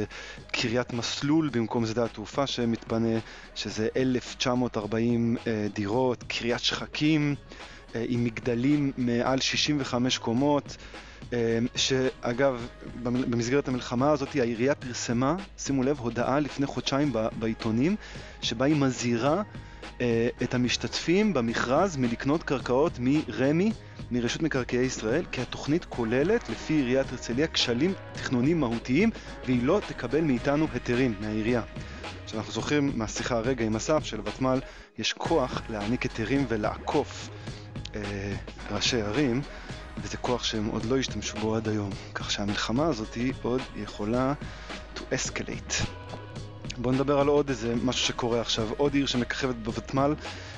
קריית 0.51 0.93
מסלול 0.93 1.49
במקום 1.49 1.85
שדה 1.85 2.05
התעופה 2.05 2.47
שמתפנה, 2.47 3.19
שזה 3.55 3.87
1,940 3.97 5.37
uh, 5.37 5.47
אה, 5.47 5.67
דירות, 5.73 6.23
קריית 6.27 6.59
שחקים 6.59 7.35
uh, 7.35 7.91
עם 8.07 8.23
מגדלים 8.23 8.91
מעל 8.97 9.39
65 9.39 10.17
קומות. 10.17 10.77
שאגב, 11.75 12.67
במסגרת 13.03 13.67
המלחמה 13.67 14.11
הזאת 14.11 14.35
העירייה 14.35 14.75
פרסמה, 14.75 15.35
שימו 15.57 15.83
לב, 15.83 15.99
הודעה 15.99 16.39
לפני 16.39 16.65
חודשיים 16.65 17.13
בעיתונים, 17.39 17.95
שבה 18.41 18.65
היא 18.65 18.75
מזהירה 18.75 19.43
את 20.43 20.53
המשתתפים 20.53 21.33
במכרז 21.33 21.97
מלקנות 21.97 22.43
קרקעות 22.43 22.93
מרמ"י 22.99 23.71
מרשות 24.11 24.41
מקרקעי 24.41 24.85
ישראל, 24.85 25.25
כי 25.31 25.41
התוכנית 25.41 25.85
כוללת, 25.85 26.49
לפי 26.49 26.73
עיריית 26.73 27.11
הרצליה, 27.11 27.47
כשלים 27.47 27.93
תכנוניים 28.11 28.59
מהותיים, 28.59 29.09
והיא 29.45 29.63
לא 29.63 29.81
תקבל 29.87 30.21
מאיתנו 30.21 30.67
היתרים, 30.73 31.15
מהעירייה. 31.19 31.61
שאנחנו 32.25 32.51
זוכרים 32.51 32.91
מהשיחה 32.95 33.37
הרגע 33.37 33.65
עם 33.65 33.75
אסף 33.75 34.03
שלוותמ"ל 34.03 34.59
יש 34.97 35.13
כוח 35.13 35.61
להעניק 35.69 36.03
היתרים 36.03 36.45
ולעקוף 36.49 37.29
אה, 37.95 38.01
ראשי 38.71 39.01
ערים, 39.01 39.41
וזה 39.97 40.17
כוח 40.17 40.43
שהם 40.43 40.65
עוד 40.65 40.85
לא 40.85 40.97
השתמשו 40.97 41.37
בו 41.37 41.55
עד 41.55 41.67
היום. 41.67 41.89
כך 42.13 42.31
שהמלחמה 42.31 42.85
הזאת 42.85 43.17
עוד 43.41 43.61
יכולה 43.75 44.33
to 44.95 44.99
escalate. 44.99 45.85
בואו 46.81 46.93
נדבר 46.93 47.19
על 47.19 47.27
עוד 47.27 47.49
איזה 47.49 47.75
משהו 47.83 48.07
שקורה 48.07 48.41
עכשיו. 48.41 48.69
עוד 48.77 48.93
עיר 48.93 49.05
שמככבת 49.05 49.55
בוותמ"ל 49.55 50.15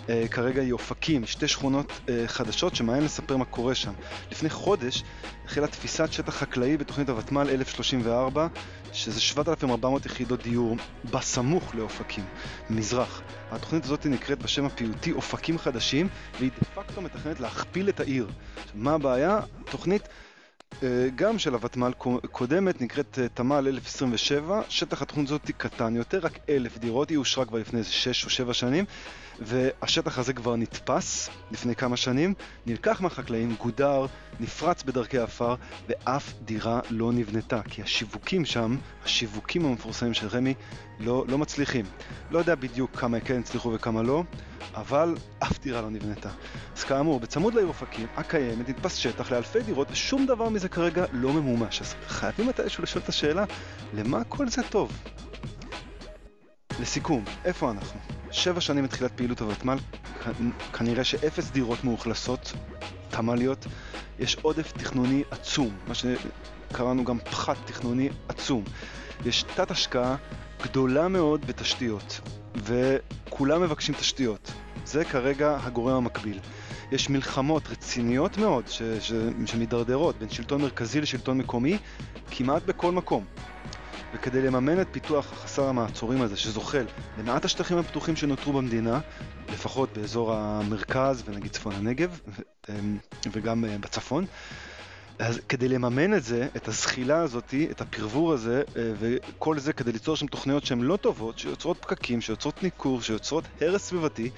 אה, 0.10 0.28
כרגע 0.32 0.62
היא 0.62 0.72
אופקים, 0.72 1.26
שתי 1.26 1.48
שכונות 1.48 1.92
אה, 2.10 2.24
חדשות 2.28 2.76
שמעניין 2.76 3.06
לספר 3.06 3.38
מה 3.38 3.46
קורה 3.46 3.76
שם. 3.76 3.94
לפני 4.32 4.50
חודש 4.50 5.04
החלה 5.46 5.68
תפיסת 5.68 6.14
שטח 6.14 6.36
חקלאי 6.36 6.78
בתוכנית 6.78 7.10
הוותמ"ל 7.10 7.50
1034, 7.50 8.48
שזה 8.94 9.22
7,400 9.22 10.06
יחידות 10.06 10.44
דיור 10.44 10.76
בסמוך 11.12 11.76
לאופקים, 11.76 12.26
מזרח. 12.70 13.22
התוכנית 13.52 13.86
הזאת 13.86 14.06
נקראת 14.06 14.40
בשם 14.44 14.66
הפיוטי 14.66 15.12
אופקים 15.12 15.58
חדשים, 15.58 16.08
והיא 16.40 16.52
דה 16.60 16.66
פקטו 16.66 17.02
מתכננת 17.02 17.40
להכפיל 17.40 17.90
את 17.90 18.00
העיר. 18.00 18.28
מה 18.76 18.94
הבעיה? 18.94 19.40
תוכנית 19.72 20.08
גם 21.16 21.40
של 21.40 21.54
הוותמ"ל 21.54 21.92
קודמת, 22.32 22.82
נקראת 22.82 23.20
אה, 23.22 23.28
תמ"ל 23.30 23.68
1027, 23.68 24.62
שטח 24.70 25.02
התוכנית 25.02 25.28
הזאת 25.28 25.52
קטן 25.58 25.96
יותר, 25.96 26.20
רק 26.20 26.40
אלף 26.50 26.78
דירות, 26.78 27.10
היא 27.10 27.18
אושרה 27.18 27.46
כבר 27.46 27.58
לפני 27.58 27.80
איזה 27.80 27.92
6 27.92 28.26
או 28.26 28.30
7 28.30 28.54
שנים, 28.54 28.86
והשטח 29.40 30.20
הזה 30.20 30.34
כבר 30.34 30.56
נתפס 30.56 31.30
לפני 31.52 31.76
כמה 31.76 31.98
שנים, 31.98 32.34
נלקח 32.66 33.02
מהחקלאים, 33.02 33.56
גודר, 33.60 34.06
נפרץ 34.40 34.84
בדרכי 34.84 35.18
עפר, 35.18 35.56
ואף 35.90 36.34
דירה 36.42 36.80
לא 36.90 37.12
נבנתה, 37.12 37.62
כי 37.64 37.82
השיווקים 37.82 38.46
שם, 38.46 38.78
השיווקים 39.06 39.66
המפורסמים 39.66 40.14
של 40.14 40.28
רמ"י, 40.28 40.54
לא, 41.00 41.26
לא 41.28 41.38
מצליחים. 41.38 41.86
לא 42.32 42.40
יודע 42.40 42.56
בדיוק 42.56 43.00
כמה 43.00 43.20
כן 43.20 43.40
הצליחו 43.40 43.74
וכמה 43.74 44.04
לא, 44.04 44.24
אבל 44.76 45.16
אף 45.40 45.60
דירה 45.60 45.82
לא 45.82 45.90
נבנתה. 45.90 46.30
אז 46.78 46.84
כאמור, 46.84 47.20
בצמוד 47.20 47.54
לעיר 47.54 47.68
אופקים 47.68 48.08
הקיימת 48.16 48.70
נתפס 48.70 48.96
שטח 48.96 49.32
לאלפי 49.32 49.60
דירות, 49.62 49.88
ושום 49.92 50.26
דבר 50.26 50.50
מזה 50.50 50.70
כרגע 50.70 51.06
לא 51.12 51.34
ממומש. 51.34 51.82
אז 51.82 51.96
חייבים 52.08 52.48
מתישהו 52.48 52.84
לשאול 52.84 53.04
את 53.04 53.10
השאלה, 53.10 53.46
למה 53.94 54.24
כל 54.24 54.50
זה 54.50 54.62
טוב? 54.70 54.92
לסיכום, 56.82 57.24
איפה 57.46 57.72
אנחנו? 57.72 58.00
שבע 58.32 58.62
שנים 58.62 58.84
מתחילת 58.84 59.12
פעילות 59.12 59.42
הוותמ"ל, 59.42 59.78
כנראה 60.74 61.04
שאפס 61.04 61.52
דירות 61.52 61.84
מאוכלסות, 61.84 62.54
תמ"ליות, 63.10 63.66
יש 64.20 64.38
עודף 64.42 64.72
תכנוני 64.72 65.24
עצום, 65.32 65.78
מה 65.88 65.94
שקראנו 65.96 67.04
גם 67.04 67.20
פחת 67.20 67.58
תכנוני 67.66 68.10
עצום. 68.28 68.64
יש 69.26 69.44
תת 69.44 69.72
השקעה 69.72 70.16
גדולה 70.64 71.08
מאוד 71.08 71.46
בתשתיות, 71.46 72.20
וכולם 72.56 73.62
מבקשים 73.62 73.96
תשתיות. 73.96 74.52
זה 74.86 75.06
כרגע 75.06 75.58
הגורם 75.64 75.96
המקביל. 75.96 76.40
יש 76.92 77.10
מלחמות 77.10 77.68
רציניות 77.70 78.38
מאוד 78.38 78.68
ש- 78.68 78.82
ש- 79.00 79.14
שמתדרדרות 79.46 80.20
בין 80.20 80.30
שלטון 80.30 80.62
מרכזי 80.62 81.02
לשלטון 81.02 81.38
מקומי 81.38 81.78
כמעט 82.32 82.64
בכל 82.64 82.92
מקום. 82.92 83.26
וכדי 84.14 84.42
לממן 84.42 84.82
את 84.82 84.88
פיתוח 84.92 85.34
החסר 85.34 85.64
המעצורים 85.64 86.22
הזה 86.22 86.38
שזוחל 86.38 86.86
למעט 87.18 87.46
השטחים 87.46 87.78
הפתוחים 87.78 88.16
שנותרו 88.16 88.54
במדינה, 88.54 89.00
לפחות 89.52 89.98
באזור 89.98 90.34
המרכז 90.34 91.24
ונגיד 91.26 91.52
צפון 91.52 91.74
הנגב 91.76 92.20
אמ, 92.70 92.98
וגם 93.32 93.66
אה, 93.66 93.78
בצפון, 93.78 94.26
אז 95.20 95.40
כדי 95.50 95.68
לממן 95.68 96.14
את 96.14 96.24
זה, 96.24 96.48
את 96.56 96.68
הזחילה 96.68 97.20
הזאת, 97.20 97.54
את 97.72 97.82
הפרבור 97.82 98.34
הזה, 98.34 98.64
אה, 98.78 98.92
וכל 99.00 99.60
זה 99.60 99.74
כדי 99.74 99.92
ליצור 99.92 100.16
שם 100.16 100.28
תוכניות 100.28 100.66
שהן 100.66 100.82
לא 100.82 100.98
טובות, 100.98 101.40
שיוצרות 101.40 101.78
פקקים, 101.82 102.22
שיוצרות 102.22 102.64
ניכור, 102.64 103.02
שיוצרות 103.02 103.44
הרס 103.62 103.84
סביבתי, 103.84 104.30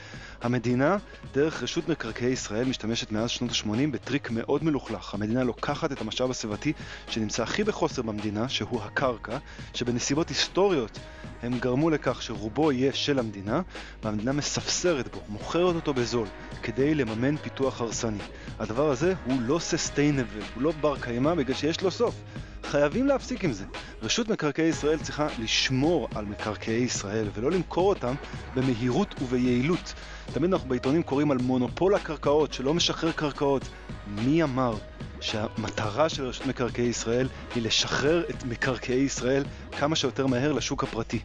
המדינה, 0.43 0.97
דרך 1.33 1.63
רשות 1.63 1.89
מקרקעי 1.89 2.29
ישראל, 2.29 2.65
משתמשת 2.65 3.11
מאז 3.11 3.29
שנות 3.29 3.51
ה-80 3.51 3.91
בטריק 3.91 4.31
מאוד 4.31 4.63
מלוכלך. 4.63 5.13
המדינה 5.13 5.43
לוקחת 5.43 5.91
את 5.91 6.01
המשאב 6.01 6.29
הסביבתי 6.29 6.73
שנמצא 7.07 7.43
הכי 7.43 7.63
בחוסר 7.63 8.01
במדינה, 8.01 8.49
שהוא 8.49 8.81
הקרקע, 8.81 9.37
שבנסיבות 9.73 10.29
היסטוריות 10.29 10.99
הם 11.41 11.59
גרמו 11.59 11.89
לכך 11.89 12.21
שרובו 12.21 12.71
יהיה 12.71 12.93
של 12.93 13.19
המדינה, 13.19 13.61
והמדינה 14.03 14.31
מספסרת 14.31 15.15
בו, 15.15 15.21
מוכרת 15.29 15.75
אותו 15.75 15.93
בזול, 15.93 16.27
כדי 16.63 16.95
לממן 16.95 17.37
פיתוח 17.37 17.81
הרסני. 17.81 18.23
הדבר 18.59 18.91
הזה 18.91 19.13
הוא 19.25 19.41
לא 19.41 19.59
ססטיינבל, 19.59 20.41
הוא 20.55 20.63
לא 20.63 20.71
בר 20.81 20.99
קיימא 20.99 21.33
בגלל 21.33 21.55
שיש 21.55 21.81
לו 21.81 21.91
סוף. 21.91 22.15
חייבים 22.63 23.07
להפסיק 23.07 23.43
עם 23.43 23.53
זה. 23.53 23.65
רשות 24.01 24.27
מקרקעי 24.27 24.65
ישראל 24.65 24.99
צריכה 24.99 25.27
לשמור 25.39 26.07
על 26.15 26.25
מקרקעי 26.25 26.81
ישראל 26.81 27.27
ולא 27.33 27.51
למכור 27.51 27.89
אותם 27.89 28.13
במהירות 28.55 29.15
וביעילות. 29.21 29.93
תמיד 30.33 30.53
אנחנו 30.53 30.69
בעיתונים 30.69 31.03
קוראים 31.03 31.31
על 31.31 31.37
מונופול 31.37 31.95
הקרקעות 31.95 32.53
שלא 32.53 32.73
משחרר 32.73 33.11
קרקעות. 33.11 33.67
מי 34.07 34.43
אמר 34.43 34.75
שהמטרה 35.21 36.09
של 36.09 36.25
רשות 36.25 36.45
מקרקעי 36.45 36.85
ישראל 36.85 37.27
היא 37.55 37.63
לשחרר 37.63 38.23
את 38.29 38.43
מקרקעי 38.43 39.01
ישראל 39.01 39.43
כמה 39.71 39.95
שיותר 39.95 40.27
מהר 40.27 40.51
לשוק 40.51 40.83
הפרטי? 40.83 41.19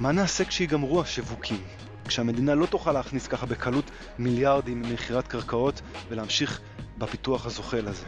מה 0.00 0.12
נעשה 0.12 0.44
כשיגמרו 0.44 1.00
השיווקים? 1.00 1.62
כשהמדינה 2.08 2.54
לא 2.54 2.66
תוכל 2.66 2.92
להכניס 2.92 3.26
ככה 3.26 3.46
בקלות 3.46 3.90
מיליארדים 4.18 4.82
ממכירת 4.82 5.28
קרקעות 5.28 5.80
ולהמשיך 6.08 6.60
בפיתוח 6.98 7.46
הזוחל 7.46 7.88
הזה. 7.88 8.06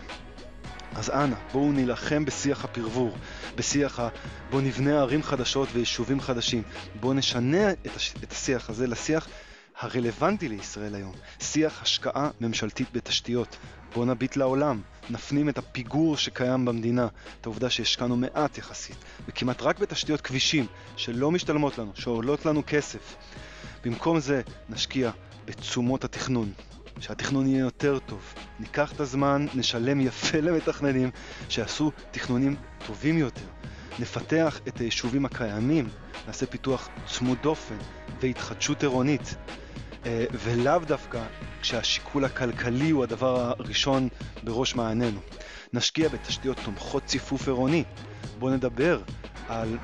אז 0.99 1.11
אנא, 1.11 1.37
בואו 1.53 1.73
נילחם 1.73 2.25
בשיח 2.25 2.65
הפרבור, 2.65 3.17
בשיח 3.57 4.01
ה... 4.01 4.09
בואו 4.51 4.63
נבנה 4.63 5.01
ערים 5.01 5.23
חדשות 5.23 5.69
ויישובים 5.73 6.21
חדשים. 6.21 6.63
בואו 7.01 7.13
נשנה 7.13 7.71
את, 7.71 7.97
הש... 7.97 8.15
את 8.25 8.33
השיח 8.33 8.71
הזה 8.71 8.87
לשיח 8.87 9.29
הרלוונטי 9.81 10.49
לישראל 10.49 10.95
היום. 10.95 11.13
שיח 11.41 11.83
השקעה 11.83 12.31
ממשלתית 12.41 12.89
בתשתיות. 12.93 13.57
בואו 13.95 14.05
נביט 14.05 14.37
לעולם, 14.37 14.81
נפנים 15.11 15.49
את 15.49 15.59
הפיגור 15.59 16.17
שקיים 16.17 16.65
במדינה, 16.65 17.09
את 17.41 17.47
העובדה 17.47 17.71
שהשקענו 17.71 18.17
מעט 18.17 18.59
יחסית, 18.59 18.97
וכמעט 19.29 19.63
רק 19.63 19.79
בתשתיות 19.79 20.21
כבישים, 20.21 20.67
שלא 20.97 21.31
משתלמות 21.31 21.79
לנו, 21.79 21.93
שעולות 21.95 22.47
לנו 22.47 22.63
כסף. 22.67 23.17
במקום 23.85 24.21
זה 24.21 24.43
נשקיע 24.69 25.11
בתשומות 25.45 26.05
התכנון, 26.05 26.53
שהתכנון 27.01 27.47
יהיה 27.47 27.61
יותר 27.61 27.99
טוב. 27.99 28.35
ניקח 28.61 28.93
את 28.93 29.01
הזמן, 29.01 29.47
נשלם 29.55 30.01
יפה 30.01 30.41
למתכננים 30.47 31.11
שיעשו 31.49 31.93
תכנונים 32.11 32.57
טובים 32.87 33.19
יותר. 33.19 33.47
נפתח 33.99 34.61
את 34.69 34.79
היישובים 34.79 35.25
הקיימים, 35.25 35.89
נעשה 36.27 36.47
פיתוח 36.47 36.89
צמוד 37.07 37.39
דופן 37.43 37.77
והתחדשות 38.21 38.83
עירונית. 38.83 39.35
אה, 40.07 40.25
ולאו 40.33 40.79
דווקא 40.79 41.23
כשהשיקול 41.61 42.25
הכלכלי 42.25 42.91
הוא 42.91 43.03
הדבר 43.03 43.53
הראשון 43.59 44.09
בראש 44.45 44.75
מעיינינו. 44.75 45.21
נשקיע 45.73 46.09
בתשתיות 46.09 46.59
תומכות 46.65 47.05
ציפוף 47.05 47.49
עירוני. 47.49 47.85
בואו 48.39 48.55
נדבר 48.55 49.03
על 49.49 49.79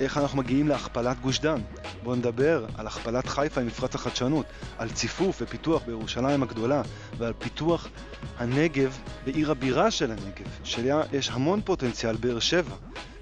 איך 0.00 0.18
אנחנו 0.18 0.38
מגיעים 0.38 0.68
להכפלת 0.68 1.20
גוש 1.20 1.40
דן. 1.40 1.60
בואו 2.02 2.16
נדבר 2.16 2.66
על 2.74 2.86
הכפלת 2.86 3.26
חיפה 3.26 3.60
עם 3.60 3.66
מפרץ 3.66 3.94
החדשנות, 3.94 4.46
על 4.78 4.90
ציפוף 4.90 5.42
ופיתוח 5.42 5.82
בירושלים 5.86 6.42
הגדולה 6.42 6.82
ועל 7.18 7.32
פיתוח 7.38 7.88
הנגב 8.38 8.98
בעיר 9.24 9.50
הבירה 9.50 9.90
של 9.90 10.10
הנגב, 10.10 10.46
שלה 10.64 11.02
יש 11.12 11.30
המון 11.30 11.60
פוטנציאל, 11.64 12.16
באר 12.16 12.38
שבע. 12.38 12.74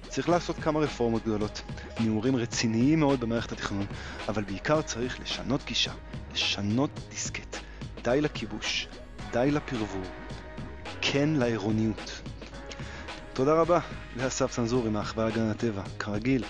צריך 0.07 0.29
לעשות 0.29 0.55
כמה 0.55 0.79
רפורמות 0.79 1.23
גדולות, 1.23 1.61
ניעורים 1.99 2.35
רציניים 2.35 2.99
מאוד 2.99 3.19
במערכת 3.19 3.51
התכנון, 3.51 3.85
אבל 4.27 4.43
בעיקר 4.43 4.81
צריך 4.81 5.19
לשנות 5.19 5.61
גישה, 5.65 5.91
לשנות 6.33 6.89
דיסקט. 7.09 7.57
די 8.03 8.21
לכיבוש, 8.21 8.87
די 9.31 9.51
לפרבור, 9.51 10.03
כן 11.01 11.29
לעירוניות. 11.29 12.21
תודה 13.33 13.53
רבה 13.53 13.79
לאסף 14.15 14.51
צנזורי 14.51 14.89
מהחברה 14.89 15.25
להגנת 15.25 15.55
הטבע, 15.55 15.81
כרגיל, 15.99 16.43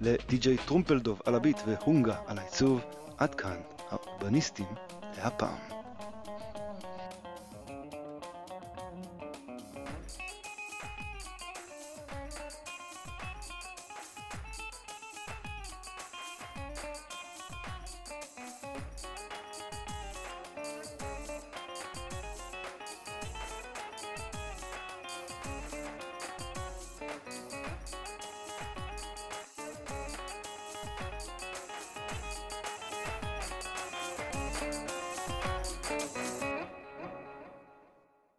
לדי.ג'יי 0.00 0.56
טרומפלדוב 0.66 1.20
על 1.24 1.34
הביט 1.34 1.58
והונגה 1.66 2.16
על 2.26 2.38
העיצוב. 2.38 2.80
עד 3.18 3.34
כאן, 3.34 3.56
האורבניסטים 3.90 4.66
להפעם. 5.18 5.73